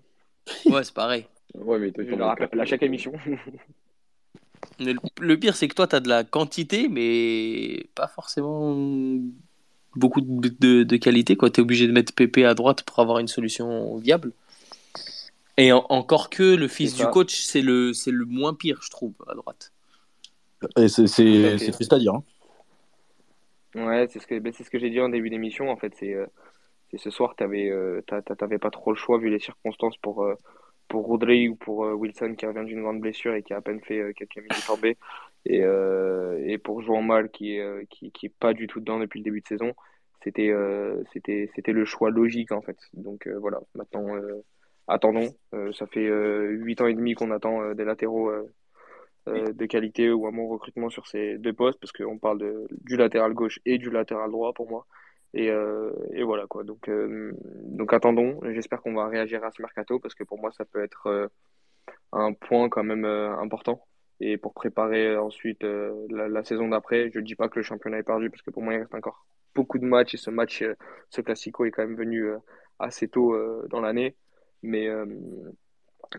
Ouais, 0.66 0.84
c'est 0.84 0.94
pareil. 0.94 1.26
Ouais, 1.56 1.80
mais 1.80 1.92
toi, 1.92 2.04
Je 2.08 2.16
le 2.16 2.24
rappelle 2.24 2.60
à 2.60 2.66
chaque 2.66 2.84
émission. 2.84 3.12
Mais 4.80 4.94
le, 4.94 5.00
le 5.20 5.38
pire, 5.38 5.56
c'est 5.56 5.68
que 5.68 5.76
toi, 5.76 5.88
tu 5.88 5.96
as 5.96 6.00
de 6.00 6.08
la 6.10 6.24
quantité, 6.24 6.88
mais 6.88 7.88
pas 7.96 8.08
forcément 8.08 8.76
beaucoup 9.96 10.22
de, 10.22 10.50
de, 10.60 10.84
de 10.84 10.98
qualité. 10.98 11.36
Tu 11.38 11.46
es 11.46 11.60
obligé 11.60 11.88
de 11.88 11.92
mettre 11.92 12.14
PP 12.14 12.46
à 12.46 12.54
droite 12.54 12.84
pour 12.84 13.00
avoir 13.00 13.20
une 13.20 13.28
solution 13.28 13.98
viable. 13.98 14.32
Et 15.58 15.72
en- 15.74 15.86
encore 15.90 16.30
que 16.30 16.44
le 16.56 16.68
fils 16.68 16.96
du 16.96 17.06
coach, 17.08 17.42
c'est 17.42 17.62
le, 17.62 17.94
c'est 17.94 18.12
le 18.12 18.26
moins 18.26 18.54
pire, 18.54 18.80
je 18.82 18.90
trouve, 18.90 19.14
à 19.28 19.36
droite. 19.36 19.72
Et 20.78 20.88
c'est- 20.88 21.08
c'est 21.08 21.72
triste 21.72 21.94
à 21.94 22.00
dire. 22.00 22.14
hein. 22.16 22.24
Ouais, 23.76 24.08
c'est 24.10 24.20
ce 24.20 24.28
que, 24.28 24.40
ben, 24.40 24.52
c'est 24.52 24.64
ce 24.64 24.70
que 24.70 24.80
j'ai 24.80 24.90
dit 24.90 25.00
en 25.00 25.10
début 25.10 25.30
d'émission. 25.30 25.70
En 25.70 25.76
fait, 25.78 25.94
c'est 26.00 26.14
euh, 26.14 26.26
c'est 26.92 26.98
ce 26.98 27.10
soir, 27.10 27.36
t'avais 27.36 27.70
euh, 27.70 28.02
t'a- 28.08 28.22
t'a- 28.22 28.36
t'avais 28.36 28.58
pas 28.60 28.72
trop 28.72 28.92
le 28.92 28.98
choix 28.98 29.18
vu 29.20 29.30
les 29.30 29.40
circonstances 29.40 29.98
pour 29.98 30.24
euh, 30.24 30.36
pour 30.88 31.06
Rodri 31.06 31.50
ou 31.50 31.56
pour 31.56 31.86
euh, 31.86 31.94
Wilson 31.94 32.36
qui 32.38 32.46
revient 32.46 32.66
d'une 32.66 32.82
grande 32.82 33.02
blessure 33.02 33.36
et 33.36 33.44
qui 33.44 33.54
a 33.54 33.58
à 33.58 33.62
peine 33.62 33.82
fait 33.82 34.00
euh, 34.00 34.14
quelques 34.14 34.38
minutes 34.38 34.70
en 34.70 34.78
B 34.78 34.88
et 35.46 35.64
euh, 35.64 36.44
et 36.46 36.58
pour 36.58 36.82
João 36.82 37.02
Mal 37.02 37.30
qui 37.30 37.56
est 37.56 37.62
euh, 37.62 37.84
qui 37.90 38.12
qui 38.12 38.28
est 38.28 38.34
pas 38.40 38.54
du 38.54 38.68
tout 38.68 38.80
dedans 38.80 39.00
depuis 39.00 39.20
le 39.20 39.24
début 39.26 39.42
de 39.42 39.48
saison. 39.48 39.74
C'était 40.24 40.50
euh, 40.50 41.04
le 41.68 41.86
choix 41.86 42.10
logique 42.12 42.52
en 42.52 42.62
fait. 42.62 42.78
Donc 42.94 43.28
euh, 43.28 43.38
voilà. 43.40 43.60
Maintenant, 43.76 44.16
euh, 44.16 44.44
attendons. 44.88 45.34
Euh, 45.54 45.72
ça 45.74 45.88
fait 45.88 46.08
euh, 46.08 46.50
huit 46.52 46.82
ans 46.82 46.88
et 46.88 46.94
demi 46.94 47.14
qu'on 47.14 47.32
attend 47.32 47.62
euh, 47.62 47.74
des 47.74 47.86
latéraux. 47.86 48.30
euh, 48.30 48.52
euh, 49.28 49.54
de 49.54 49.66
qualité 49.66 50.12
ou 50.12 50.28
un 50.28 50.32
bon 50.32 50.48
recrutement 50.48 50.90
sur 50.90 51.06
ces 51.08 51.38
deux 51.38 51.54
postes 51.54 51.80
parce 51.80 51.92
qu'on 51.92 52.18
parle 52.18 52.40
de, 52.40 52.68
du 52.82 52.98
latéral 52.98 53.34
gauche 53.34 53.60
et 53.66 53.78
du 53.78 53.90
latéral 53.90 54.32
droit 54.32 54.54
pour 54.54 54.70
moi. 54.70 54.86
Et, 55.34 55.50
euh, 55.52 55.92
et 56.14 56.24
voilà 56.24 56.48
quoi. 56.48 56.64
Donc, 56.64 56.90
euh, 56.90 57.32
donc 57.64 57.94
attendons. 57.94 58.40
J'espère 58.52 58.82
qu'on 58.82 58.94
va 58.94 59.08
réagir 59.08 59.44
à 59.44 59.52
ce 59.52 59.62
mercato 59.62 60.00
parce 60.00 60.16
que 60.16 60.24
pour 60.24 60.40
moi 60.40 60.52
ça 60.52 60.66
peut 60.66 60.84
être 60.84 61.08
euh, 61.08 61.28
un 62.12 62.34
point 62.34 62.70
quand 62.70 62.84
même 62.84 63.06
important. 63.06 63.86
Et 64.22 64.38
pour 64.38 64.54
préparer 64.54 65.16
ensuite 65.16 65.64
la, 65.64 66.44
saison 66.44 66.70
d'après, 66.70 67.10
je 67.12 67.20
ne 67.20 67.26
dis 67.26 67.36
pas 67.36 67.48
que 67.48 67.58
le 67.60 67.64
championnat 67.64 68.00
est 68.00 68.04
perdu 68.04 68.30
parce 68.30 68.42
que 68.42 68.52
pour 68.52 68.64
moi 68.64 68.74
il 68.74 68.80
reste 68.80 68.94
encore 68.94 69.26
beaucoup 69.56 69.80
de 69.80 69.86
matchs 69.86 70.16
et 70.16 70.18
ce 70.18 70.30
match, 70.30 70.64
ce 71.10 71.22
classico 71.22 71.64
est 71.66 71.72
quand 71.72 71.84
même 71.84 71.96
venu 71.96 72.28
assez 72.80 73.08
tôt 73.08 73.38
dans 73.70 73.80
l'année. 73.80 74.18
Mais, 74.62 74.90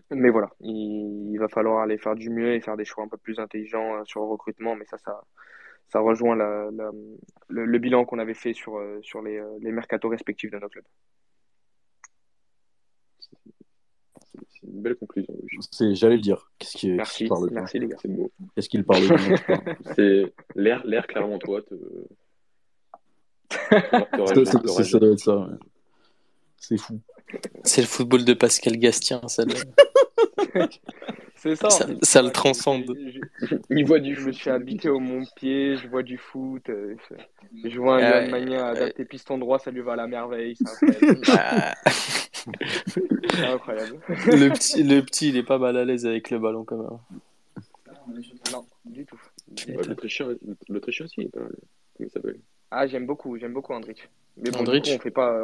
mais 0.09 0.29
voilà, 0.29 0.49
il, 0.61 1.31
il 1.31 1.37
va 1.37 1.47
falloir 1.47 1.81
aller 1.83 1.99
faire 1.99 2.15
du 2.15 2.31
mieux 2.31 2.53
et 2.53 2.61
faire 2.61 2.75
des 2.75 2.85
choix 2.85 3.03
un 3.03 3.07
peu 3.07 3.17
plus 3.17 3.39
intelligents 3.39 4.03
sur 4.05 4.21
le 4.21 4.27
recrutement. 4.27 4.75
Mais 4.75 4.85
ça, 4.85 4.97
ça, 4.97 5.21
ça 5.91 5.99
rejoint 5.99 6.35
la, 6.35 6.69
la- 6.71 6.91
le, 7.49 7.65
le 7.65 7.79
bilan 7.79 8.05
qu'on 8.05 8.19
avait 8.19 8.33
fait 8.33 8.53
sur, 8.53 8.77
euh, 8.77 8.99
sur 9.01 9.21
les, 9.21 9.37
euh, 9.37 9.57
les 9.61 9.71
mercatos 9.71 10.09
respectifs 10.09 10.51
de 10.51 10.57
nos 10.57 10.69
clubs. 10.69 10.85
C'est 14.49 14.63
une 14.67 14.81
belle 14.81 14.95
conclusion. 14.95 15.33
J'allais 15.93 16.15
le 16.15 16.21
dire. 16.21 16.51
Qu'est-ce 16.59 16.77
qui 16.77 16.91
Merci, 16.91 17.27
parle 17.27 17.49
merci 17.51 17.79
les 17.79 17.87
gars. 17.87 17.97
C'est 18.01 18.07
beau. 18.07 18.31
Qu'est-ce 18.55 18.69
qu'il 18.69 18.83
parle 18.85 19.01
C'est 19.95 20.33
l'air, 20.55 20.85
l'air 20.85 21.07
clairement 21.07 21.39
toi. 21.39 21.61
Te... 21.63 21.75
Ça 23.51 24.97
doit 24.97 25.11
être 25.11 25.19
ça. 25.19 25.37
ouais. 25.37 25.55
C'est 26.57 26.77
fou. 26.77 26.99
C'est 27.63 27.81
le 27.81 27.87
football 27.87 28.23
de 28.23 28.33
Pascal 28.33 28.77
Gastien, 28.77 29.21
ça, 29.27 29.43
C'est 31.41 31.55
ça. 31.55 31.69
ça, 32.03 32.21
le 32.21 32.29
transcende. 32.29 32.95
Je, 33.41 33.55
Il 33.71 33.83
voit 33.85 33.97
du 33.99 34.13
je 34.13 34.19
me 34.19 34.25
foot. 34.25 34.33
suis 34.35 34.49
habité 34.51 34.89
au 34.89 34.99
Mont-Pied, 34.99 35.75
je 35.75 35.87
vois 35.87 36.03
du 36.03 36.19
foot. 36.19 36.69
euh, 36.69 36.95
je, 37.63 37.79
vois 37.79 37.95
un 37.95 37.99
Johan 38.01 38.11
ouais, 38.11 38.27
Magnin 38.29 38.63
adapté 38.63 39.05
piston 39.05 39.39
droit, 39.39 39.57
ça 39.57 39.71
lui 39.71 39.81
va 39.81 39.93
à 39.93 39.95
la 39.95 40.05
merveille. 40.05 40.55
C'est 40.55 40.67
incroyable. 40.69 41.21
Ah, 41.33 41.75
C'est 43.33 43.45
incroyable. 43.45 43.99
le, 44.07 44.49
petit, 44.49 44.83
le 44.83 45.01
petit, 45.01 45.29
il 45.29 45.37
est 45.37 45.43
pas 45.43 45.57
mal 45.57 45.77
à 45.77 45.85
l'aise 45.85 46.05
avec 46.05 46.29
le 46.29 46.37
ballon 46.39 46.63
quand 46.63 46.77
même. 46.77 48.19
Non, 48.51 48.65
du 48.85 49.05
tout. 49.05 49.19
L'Autrichien, 49.67 50.27
l'Autrichien 50.69 51.05
aussi, 51.05 51.15
il 51.21 51.25
est 51.25 51.29
pas 51.29 51.39
mal. 51.39 51.55
Comment 51.95 52.07
il 52.07 52.11
s'appelle? 52.11 52.39
Ah, 52.69 52.87
j'aime 52.87 53.05
beaucoup, 53.05 53.37
j'aime 53.37 53.53
beaucoup 53.53 53.73
Andrich. 53.73 54.09
Mais 54.37 54.51
bon, 54.51 54.59
Andrich 54.59 54.83
du 54.83 54.91
coup, 54.91 54.95
on 54.97 54.99
fait 55.01 55.11
pas, 55.11 55.43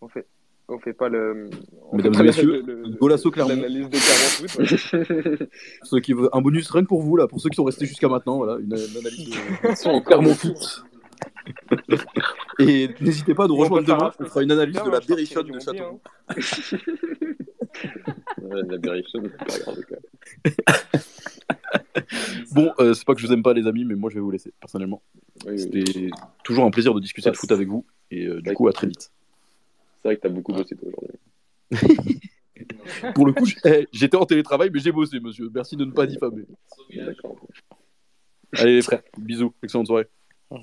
on 0.00 0.08
fait, 0.08 0.26
on 0.72 0.78
fait 0.78 0.92
pas 0.92 1.08
le. 1.08 1.48
on 1.90 1.96
Mesdames 1.96 2.14
fait 2.14 2.20
et 2.20 2.22
pas 2.22 2.24
messieurs, 2.26 2.62
le- 2.66 2.74
le- 2.74 2.82
le- 2.82 2.96
Golasso 2.96 3.30
Clermont. 3.30 3.54
L'analyse 3.54 3.88
de. 3.90 5.46
Ceux 5.84 6.00
qui 6.00 6.12
veulent 6.12 6.28
un 6.32 6.40
bonus 6.40 6.70
rien 6.70 6.82
que 6.82 6.88
pour 6.88 7.02
vous 7.02 7.16
là, 7.16 7.26
pour 7.28 7.40
ceux 7.40 7.48
qui 7.50 7.56
sont 7.56 7.64
restés 7.64 7.86
jusqu'à 7.86 8.08
maintenant, 8.08 8.36
voilà, 8.38 8.58
une, 8.60 8.66
une 8.66 8.98
analyse 8.98 9.30
de 9.30 9.68
Ils 9.70 9.76
sont 9.76 9.90
encore 9.90 10.04
Clermont 10.04 10.34
Foot. 10.34 10.84
Et 12.58 12.88
n'hésitez 13.00 13.34
pas 13.34 13.44
à 13.44 13.48
nous 13.48 13.56
rejoindre 13.56 13.86
demain, 13.86 14.10
on 14.18 14.24
fera 14.24 14.42
une 14.42 14.50
analyse 14.52 14.82
de 14.82 14.90
la 14.90 15.00
Berrichonne 15.00 15.46
du 15.46 15.52
de 15.52 15.60
Château. 15.60 16.00
hein. 16.28 16.36
La 18.68 18.78
Berrichonne, 18.78 19.30
c'est 19.30 19.64
pas 19.64 19.72
grave. 19.72 19.78
Bon, 22.52 22.70
euh, 22.80 22.92
c'est 22.94 23.04
pas 23.06 23.14
que 23.14 23.20
je 23.20 23.26
vous 23.26 23.32
aime 23.32 23.42
pas 23.42 23.54
les 23.54 23.66
amis, 23.66 23.84
mais 23.84 23.94
moi 23.94 24.10
je 24.10 24.16
vais 24.16 24.20
vous 24.20 24.30
laisser 24.30 24.52
personnellement. 24.60 25.02
Oui, 25.46 25.52
oui. 25.52 25.58
C'était 25.58 26.10
toujours 26.44 26.64
un 26.64 26.70
plaisir 26.70 26.92
de 26.94 27.00
discuter 27.00 27.30
de 27.30 27.36
foot 27.36 27.50
avec 27.52 27.68
vous 27.68 27.86
et 28.10 28.26
euh, 28.26 28.40
du 28.42 28.52
coup 28.54 28.68
à 28.68 28.72
très 28.72 28.86
vite. 28.86 29.10
C'est 30.02 30.08
vrai 30.08 30.16
que 30.16 30.20
t'as 30.22 30.28
beaucoup 30.28 30.52
bossé 30.52 30.74
toi 30.76 30.88
aujourd'hui. 30.88 31.18
Pour 33.14 33.26
le 33.26 33.32
coup, 33.32 33.46
eh, 33.64 33.86
j'étais 33.92 34.16
en 34.16 34.26
télétravail, 34.26 34.70
mais 34.72 34.80
j'ai 34.80 34.92
bossé, 34.92 35.20
monsieur. 35.20 35.48
Merci 35.54 35.76
de 35.76 35.84
ne 35.84 35.92
pas 35.92 36.06
diffamer. 36.06 36.44
D'accord. 36.94 37.36
Allez 38.54 38.76
les 38.76 38.82
frères, 38.82 39.02
bisous, 39.18 39.54
excellente 39.62 39.86
soirée. 39.86 40.06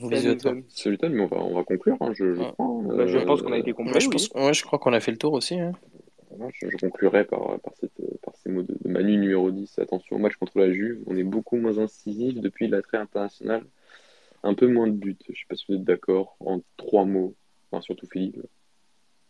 Bisous 0.04 0.30
à 0.30 0.36
toi. 0.36 0.54
Salut 0.68 0.98
Tom, 1.00 1.14
mais 1.14 1.22
on 1.24 1.28
va, 1.28 1.38
on 1.38 1.56
va 1.56 1.64
conclure, 1.64 1.98
hein, 2.02 2.12
je, 2.14 2.36
je 2.36 2.40
Ouais. 2.42 2.52
crois. 2.52 2.66
hein. 2.68 2.84
Bah, 2.96 3.08
je 3.08 3.18
Euh, 3.18 3.26
pense 3.26 3.42
qu'on 3.42 3.52
a 3.52 3.58
été 3.58 3.74
complet. 3.74 4.00
Je, 4.00 4.08
oui. 4.08 4.12
pense, 4.12 4.30
ouais, 4.36 4.54
je 4.54 4.64
crois 4.64 4.78
qu'on 4.78 4.94
a 4.94 5.00
fait 5.00 5.12
le 5.12 5.18
tour 5.18 5.34
aussi. 5.34 5.60
hein. 5.60 5.72
Je, 6.54 6.70
je 6.70 6.78
conclurai 6.78 7.24
par, 7.26 7.60
par, 7.62 7.74
cette, 7.80 7.92
par 8.22 8.36
ces 8.38 8.50
mots 8.52 8.62
de, 8.62 8.76
de 8.80 8.90
Manu 8.90 9.18
numéro 9.18 9.50
10. 9.50 9.80
Attention 9.80 10.18
au 10.18 10.20
match 10.20 10.36
contre 10.36 10.60
la 10.60 10.72
Juve. 10.72 11.02
On 11.08 11.18
est 11.18 11.24
beaucoup 11.24 11.58
moins 11.58 11.80
incisif 11.80 12.36
depuis 12.40 12.68
l'attrait 12.68 13.00
international. 13.00 13.64
Un 14.44 14.54
peu 14.54 14.68
moins 14.68 14.86
de 14.88 14.94
buts. 14.94 15.18
Je 15.28 15.34
sais 15.34 15.46
pas 15.50 15.56
si 15.56 15.66
vous 15.68 15.74
êtes 15.76 15.84
d'accord. 15.84 16.36
En 16.40 16.62
trois 16.78 17.06
mots. 17.06 17.34
Enfin, 17.72 17.82
surtout 17.82 18.06
Philippe. 18.12 18.38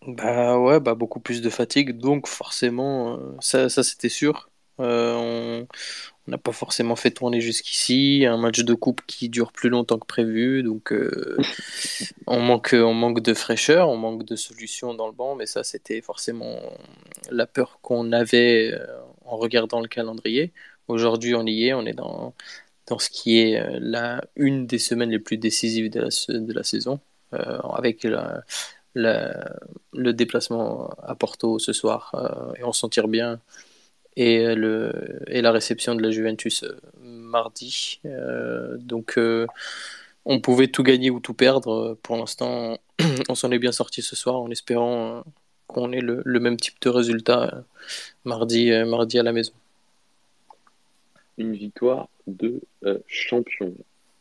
Bah 0.07 0.57
ouais, 0.59 0.80
bah 0.80 0.95
beaucoup 0.95 1.19
plus 1.19 1.41
de 1.41 1.49
fatigue, 1.49 1.97
donc 1.97 2.27
forcément, 2.27 3.17
euh, 3.19 3.35
ça, 3.41 3.67
ça 3.69 3.84
c'était 3.84 4.09
sûr. 4.09 4.49
Euh, 4.80 5.13
on 5.15 5.67
on 6.27 6.31
n'a 6.31 6.38
pas 6.38 6.51
forcément 6.51 6.95
fait 6.95 7.09
tourner 7.11 7.41
jusqu'ici, 7.41 8.26
un 8.27 8.38
match 8.38 8.59
de 8.59 8.73
coupe 8.76 9.01
qui 9.07 9.30
dure 9.30 9.51
plus 9.51 9.69
longtemps 9.69 9.97
que 9.99 10.05
prévu, 10.05 10.61
donc 10.63 10.93
euh, 10.93 11.38
on 12.27 12.39
manque, 12.39 12.71
on 12.73 12.93
manque 12.93 13.21
de 13.21 13.34
fraîcheur, 13.34 13.89
on 13.89 13.97
manque 13.97 14.23
de 14.26 14.35
solutions 14.35 14.93
dans 14.93 15.07
le 15.07 15.13
banc, 15.13 15.35
mais 15.35 15.47
ça 15.47 15.63
c'était 15.63 16.01
forcément 16.01 16.59
la 17.31 17.47
peur 17.47 17.80
qu'on 17.81 18.11
avait 18.11 18.73
en 19.26 19.38
regardant 19.38 19.81
le 19.81 19.88
calendrier. 19.88 20.53
Aujourd'hui 20.88 21.35
on 21.35 21.45
y 21.45 21.65
est, 21.67 21.73
on 21.73 21.85
est 21.85 21.93
dans, 21.93 22.35
dans 22.88 22.99
ce 22.99 23.09
qui 23.09 23.39
est 23.39 23.80
la, 23.80 24.23
une 24.35 24.67
des 24.67 24.80
semaines 24.80 25.11
les 25.11 25.19
plus 25.19 25.38
décisives 25.38 25.89
de 25.91 26.01
la, 26.01 26.09
de 26.39 26.53
la 26.53 26.63
saison, 26.63 26.99
avec 27.31 28.03
la, 28.03 28.43
le 28.95 30.11
déplacement 30.11 30.90
à 31.03 31.16
Porto 31.16 31.60
ce 31.60 31.74
soir 31.74 32.11
euh, 32.14 32.53
et 32.60 32.64
on 32.64 32.74
s'en 32.74 32.90
tire 32.90 33.07
bien 33.07 33.40
et, 34.16 34.40
euh, 34.40 34.56
le, 34.56 35.22
et 35.28 35.41
la 35.41 35.52
réception 35.52 35.95
de 35.95 36.02
la 36.02 36.11
Juventus 36.11 36.64
euh, 36.64 36.80
mardi. 37.02 38.02
Donc 38.78 39.20
on 40.26 40.41
pouvait 40.41 40.68
tout 40.68 40.84
gagner 40.84 41.10
ou 41.10 41.20
tout 41.20 41.34
perdre. 41.34 41.98
Pour 42.03 42.18
l'instant, 42.18 42.78
on 43.30 43.36
s'en 43.36 43.52
est 43.52 43.60
bien 43.60 43.72
sorti 43.72 44.02
ce 44.02 44.16
soir 44.16 44.36
en 44.41 44.49
espérant 44.49 45.24
qu'on 45.68 45.91
ait 45.91 46.02
le, 46.02 46.22
le 46.26 46.40
même 46.40 46.57
type 46.57 46.82
de 46.82 46.90
résultat 46.90 47.64
mardi, 48.26 48.72
mardi 48.86 49.20
à 49.20 49.24
la 49.24 49.32
maison. 49.32 49.53
Une 51.38 51.53
victoire 51.53 52.10
de 52.28 52.60
champion. 53.07 53.74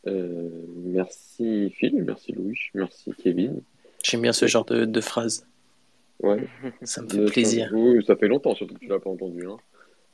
Merci 0.05 1.71
Phil, 1.75 2.03
merci 2.03 2.31
Louis, 2.31 2.57
merci 2.73 3.11
Kevin. 3.21 3.61
J'aime 4.03 4.21
bien 4.21 4.33
ce 4.33 4.47
genre 4.47 4.65
de, 4.65 4.85
de 4.85 5.01
phrase. 5.01 5.45
Ouais. 6.21 6.47
Ça 6.83 7.01
me 7.01 7.09
fait 7.09 7.25
plaisir. 7.25 7.69
Oui, 7.73 8.03
ça 8.05 8.15
fait 8.15 8.27
longtemps 8.27 8.55
surtout 8.55 8.73
que 8.75 8.79
tu 8.79 8.87
l'as 8.87 8.99
pas 8.99 9.09
entendu. 9.09 9.45
Hein. 9.47 9.57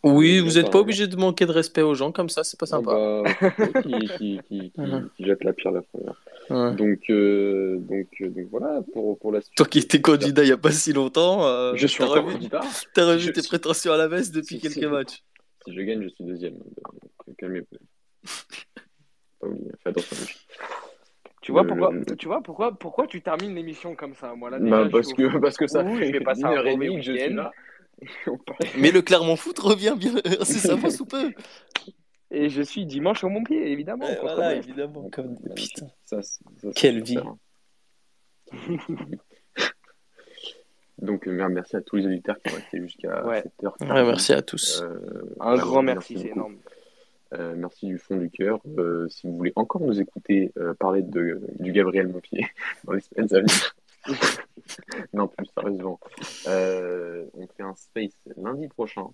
Oui, 0.03 0.37
Euh, 0.37 0.43
vous 0.43 0.53
n'êtes 0.53 0.69
pas 0.71 0.77
obligé 0.79 1.07
de 1.07 1.15
manquer 1.15 1.47
de 1.47 1.51
respect 1.51 1.81
aux 1.81 1.95
gens 1.95 2.11
comme 2.11 2.29
ça, 2.29 2.43
c'est 2.43 2.59
pas 2.59 2.67
sympa. 2.67 2.91
Ah 2.93 3.23
bah, 3.23 3.49
c'est 3.57 3.71
toi 3.71 3.81
qui, 3.81 3.99
qui, 4.17 4.39
qui, 4.47 4.71
qui, 4.71 5.25
jette 5.25 5.43
la 5.43 5.53
pierre 5.53 5.71
la 5.73 5.81
première. 5.81 6.21
Ouais. 6.51 6.75
Donc, 6.75 6.99
euh, 7.09 7.77
donc, 7.79 8.07
euh, 8.21 8.29
donc 8.29 8.47
voilà 8.51 8.83
pour, 8.93 9.17
pour 9.17 9.31
la 9.31 9.41
suite. 9.41 9.55
Toi 9.55 9.65
qui 9.65 9.79
étais 9.79 9.99
candidat 10.01 10.43
il 10.43 10.47
n'y 10.47 10.51
a 10.51 10.57
pas 10.57 10.71
si 10.71 10.93
longtemps, 10.93 11.43
euh, 11.47 11.73
Je 11.75 11.87
suis 11.87 12.03
revu, 12.03 12.33
candidat. 12.33 12.61
t'as 12.93 13.07
revu 13.07 13.19
Je 13.21 13.31
tes 13.31 13.41
suis- 13.41 13.49
prétentions 13.49 13.93
à 13.93 13.97
la 13.97 14.07
baisse 14.07 14.31
depuis 14.31 14.57
Si, 14.57 14.61
quelques 14.61 14.73
si. 14.75 14.85
matchs. 14.85 15.23
Si 15.65 15.73
je 15.73 15.81
gagne, 15.81 16.03
je 16.03 16.09
suis 16.09 16.23
deuxième. 16.23 16.53
Calmez-vous. 17.39 17.77
Pas 19.41 19.47
oublier, 19.47 19.71
fais 19.83 19.89
attention. 19.89 20.15
Tu 21.45 21.51
vois 21.51 21.61
Le- 21.61 21.67
pourquoi, 21.67 21.91
le- 21.91 22.15
tu 22.15 22.25
vois 22.25 22.41
pourquoi, 22.41 22.71
pourquoi 22.75 23.05
tu 23.05 23.21
termines 23.21 23.53
l'émission 23.53 23.95
comme 23.95 24.15
ça, 24.15 24.33
moi 24.33 24.49
là 24.49 24.57
déjà, 24.59 24.77
Bah, 24.77 24.85
je 24.85 24.89
parce 24.89 25.13
que, 25.13 25.37
parce 25.37 25.57
que 25.57 25.67
ça 25.67 25.83
Ouh, 25.83 25.95
fait 25.97 26.07
je 26.07 26.11
vais 26.13 26.19
passer 26.21 26.41
une 26.41 26.47
un 26.47 26.51
heure 26.53 26.65
et 26.65 26.75
demie 26.75 26.95
que 26.95 27.03
je 27.03 27.11
suis 27.15 27.33
là. 27.35 27.51
Mais 28.79 28.89
le 28.89 29.03
Clermont 29.03 29.35
Foot 29.35 29.59
revient 29.59 29.93
bien 29.95 30.15
incessamment 30.39 30.89
sous 30.89 31.05
peu. 31.05 31.31
Et 32.31 32.49
je 32.49 32.63
suis 32.63 32.87
dimanche 32.87 33.23
au 33.23 33.29
Montpied, 33.29 33.71
évidemment. 33.71 34.07
Contre 34.07 34.21
voilà, 34.21 34.55
évidemment. 34.55 35.07
Comme... 35.11 35.35
Putain. 35.55 35.85
Ça, 36.03 36.17
Quelle 36.75 37.03
vie. 37.03 37.19
hein. 37.19 37.37
Donc, 40.97 41.27
euh, 41.27 41.47
merci 41.49 41.75
à 41.75 41.81
tous 41.81 41.97
les 41.97 42.07
auditeurs 42.07 42.37
qui 42.41 42.49
sont 42.49 42.55
restés 42.57 42.81
jusqu'à 42.81 43.23
Ouais. 43.23 43.43
7h. 43.61 43.71
Ouais, 43.81 44.03
merci 44.03 44.33
à 44.33 44.41
tous. 44.41 44.83
Un 45.39 45.57
grand 45.57 45.83
merci, 45.83 46.17
c'est 46.17 46.29
énorme. 46.29 46.57
Euh, 47.33 47.55
merci 47.57 47.87
du 47.87 47.97
fond 47.97 48.17
du 48.17 48.29
cœur. 48.29 48.59
Euh, 48.77 49.07
si 49.09 49.27
vous 49.27 49.35
voulez 49.35 49.53
encore 49.55 49.81
nous 49.81 49.99
écouter 49.99 50.51
euh, 50.57 50.73
parler 50.75 51.01
de, 51.01 51.41
du 51.59 51.71
Gabriel 51.71 52.07
Montpied 52.07 52.45
dans 52.83 52.93
les 52.93 53.01
semaines 53.01 53.33
à 53.33 53.39
venir, 53.39 53.75
non 55.13 55.27
plus 55.27 55.47
sérieusement, 55.57 55.99
on 56.45 57.47
fait 57.47 57.63
un 57.63 57.75
space 57.75 58.13
lundi 58.37 58.67
prochain 58.67 59.07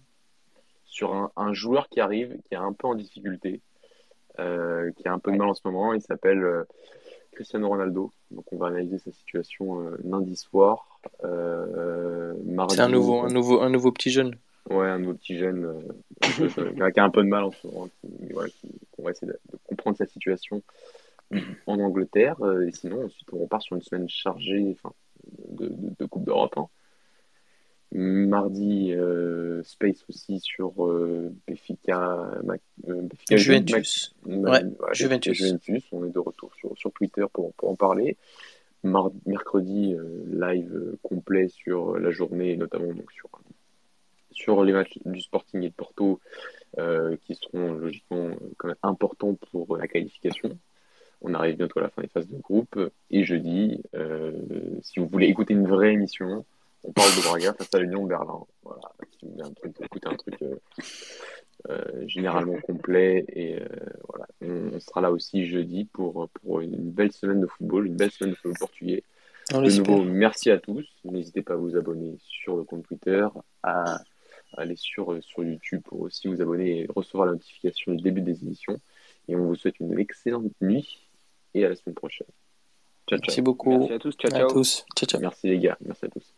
sur 0.83 1.13
un, 1.13 1.31
un 1.37 1.53
joueur 1.53 1.87
qui 1.87 2.01
arrive, 2.01 2.37
qui 2.47 2.53
est 2.53 2.57
un 2.57 2.73
peu 2.73 2.87
en 2.87 2.95
difficulté, 2.95 3.61
qui 4.37 5.07
a 5.07 5.13
un 5.13 5.19
peu 5.19 5.31
de 5.31 5.37
mal 5.37 5.47
en 5.47 5.53
ce 5.53 5.61
moment. 5.63 5.93
Il 5.93 6.01
s'appelle 6.01 6.65
Cristiano 7.31 7.69
Ronaldo. 7.69 8.11
Donc 8.31 8.43
on 8.51 8.57
va 8.57 8.67
analyser 8.67 8.97
sa 8.97 9.11
situation 9.11 9.89
lundi 10.03 10.35
soir. 10.35 10.99
C'est 11.21 12.79
un 12.81 12.89
nouveau, 12.89 13.21
un 13.21 13.29
nouveau, 13.29 13.61
un 13.61 13.69
nouveau 13.69 13.93
petit 13.93 14.09
jeune. 14.09 14.35
Ouais, 14.69 14.87
un 14.87 15.03
autre 15.05 15.19
petit 15.19 15.37
jeune 15.37 15.65
euh, 15.65 15.79
jeune, 16.47 16.91
qui 16.93 16.99
a 16.99 17.03
un 17.03 17.09
peu 17.09 17.23
de 17.23 17.27
mal 17.27 17.43
en 17.43 17.51
ce 17.51 17.67
moment, 17.67 17.89
qui, 17.99 18.31
voilà, 18.31 18.49
qui- 18.49 18.79
qu'on 18.91 19.03
va 19.03 19.11
essayer 19.11 19.31
de, 19.31 19.39
de 19.51 19.57
comprendre 19.65 19.97
sa 19.97 20.05
situation 20.05 20.61
en 21.65 21.79
Angleterre. 21.79 22.41
euh, 22.41 22.67
et 22.67 22.71
sinon, 22.71 23.05
ensuite, 23.05 23.27
on 23.33 23.39
repart 23.39 23.63
sur 23.63 23.75
une 23.75 23.81
semaine 23.81 24.07
chargée 24.07 24.75
enfin, 24.77 24.93
de, 25.49 25.67
de- 25.67 25.93
de 25.99 26.05
Coupe 26.05 26.25
d'Europe. 26.25 26.53
hein. 26.57 26.67
Mardi, 27.93 28.93
euh, 28.93 29.61
Space 29.63 30.05
aussi 30.07 30.39
sur 30.39 30.85
euh, 30.87 31.33
Mac- 32.43 32.61
euh, 32.87 33.01
Benfica 33.01 33.35
Juventus. 33.35 34.15
Mac- 34.25 34.63
Ouais, 34.63 34.63
Benfica 34.63 34.93
Juventus. 34.93 35.37
Juventus. 35.37 35.83
On 35.91 36.05
est 36.05 36.09
de 36.09 36.19
retour 36.19 36.53
sur, 36.55 36.77
sur 36.77 36.91
Twitter 36.93 37.25
pour, 37.33 37.53
pour 37.53 37.69
en 37.69 37.75
parler. 37.75 38.15
Mar- 38.83 39.11
mercredi, 39.25 39.93
euh, 39.93 40.23
live 40.31 40.73
euh, 40.73 40.97
complet 41.03 41.49
sur 41.49 41.97
la 41.99 42.11
journée, 42.11 42.55
notamment 42.55 42.93
donc 42.93 43.11
sur, 43.11 43.29
sur 44.31 44.63
les 44.63 44.73
matchs 44.73 44.97
du 45.05 45.21
Sporting 45.21 45.63
et 45.63 45.69
de 45.69 45.73
Porto, 45.73 46.19
euh, 46.77 47.17
qui 47.23 47.35
seront 47.35 47.73
logiquement 47.73 48.27
euh, 48.27 48.35
quand 48.57 48.67
même 48.67 48.77
importants 48.83 49.35
pour 49.51 49.77
la 49.77 49.87
qualification. 49.87 50.57
On 51.21 51.33
arrive 51.33 51.57
bientôt 51.57 51.79
à 51.79 51.83
la 51.83 51.89
fin 51.89 52.01
des 52.01 52.07
phases 52.07 52.27
de 52.27 52.37
groupe. 52.37 52.79
Et 53.09 53.23
jeudi, 53.23 53.81
euh, 53.93 54.31
si 54.81 54.99
vous 54.99 55.07
voulez 55.07 55.27
écouter 55.27 55.53
une 55.53 55.67
vraie 55.67 55.93
émission, 55.93 56.45
on 56.83 56.91
parle 56.91 57.11
de 57.15 57.21
Braga 57.21 57.53
face 57.53 57.69
à 57.73 57.79
l'Union 57.79 58.03
de 58.03 58.09
Berlin. 58.09 58.39
Voilà. 58.63 58.81
Si 59.11 59.25
vous 59.25 59.33
voulez 59.33 59.43
un 59.43 59.53
truc, 59.53 59.81
écouter 59.81 60.07
un 60.07 60.15
truc 60.15 60.35
euh, 61.69 62.07
généralement 62.07 62.59
complet. 62.61 63.25
Et 63.35 63.59
voilà, 64.09 64.25
on, 64.41 64.71
on 64.73 64.79
sera 64.79 65.01
là 65.01 65.11
aussi 65.11 65.45
jeudi 65.45 65.85
pour, 65.85 66.27
pour 66.41 66.61
une 66.61 66.89
belle 66.89 67.11
semaine 67.11 67.41
de 67.41 67.47
football, 67.47 67.85
une 67.85 67.97
belle 67.97 68.11
semaine 68.11 68.31
de 68.31 68.37
football 68.37 68.57
portugais. 68.59 69.03
De 69.51 69.77
nouveau, 69.77 70.03
merci 70.03 70.49
à 70.49 70.59
tous. 70.59 70.87
N'hésitez 71.03 71.41
pas 71.41 71.53
à 71.53 71.57
vous 71.57 71.75
abonner 71.75 72.15
sur 72.21 72.55
le 72.55 72.63
compte 72.63 72.83
Twitter, 72.87 73.27
à 73.63 73.99
aller 74.57 74.75
sur, 74.75 75.23
sur 75.23 75.43
YouTube 75.43 75.81
pour 75.83 76.01
aussi 76.01 76.27
vous 76.27 76.41
abonner 76.41 76.81
et 76.81 76.87
recevoir 76.95 77.27
la 77.27 77.33
notification 77.33 77.93
du 77.93 78.03
début 78.03 78.21
des 78.21 78.41
émissions. 78.43 78.77
Et 79.27 79.35
on 79.35 79.45
vous 79.45 79.55
souhaite 79.55 79.79
une 79.79 79.97
excellente 79.99 80.51
nuit 80.61 81.07
et 81.53 81.65
à 81.65 81.69
la 81.69 81.75
semaine 81.75 81.95
prochaine. 81.95 82.27
Ciao, 83.07 83.17
ciao. 83.17 83.27
Merci 83.27 83.41
beaucoup 83.41 83.77
Merci 83.77 83.93
à 83.93 83.99
tous. 83.99 84.17
Ciao, 84.17 84.33
à 84.33 84.39
ciao. 84.39 84.53
tous. 84.53 84.85
Ciao, 84.95 85.07
ciao. 85.07 85.21
Merci 85.21 85.47
les 85.47 85.59
gars. 85.59 85.77
Merci 85.81 86.05
à 86.05 86.09
tous. 86.09 86.33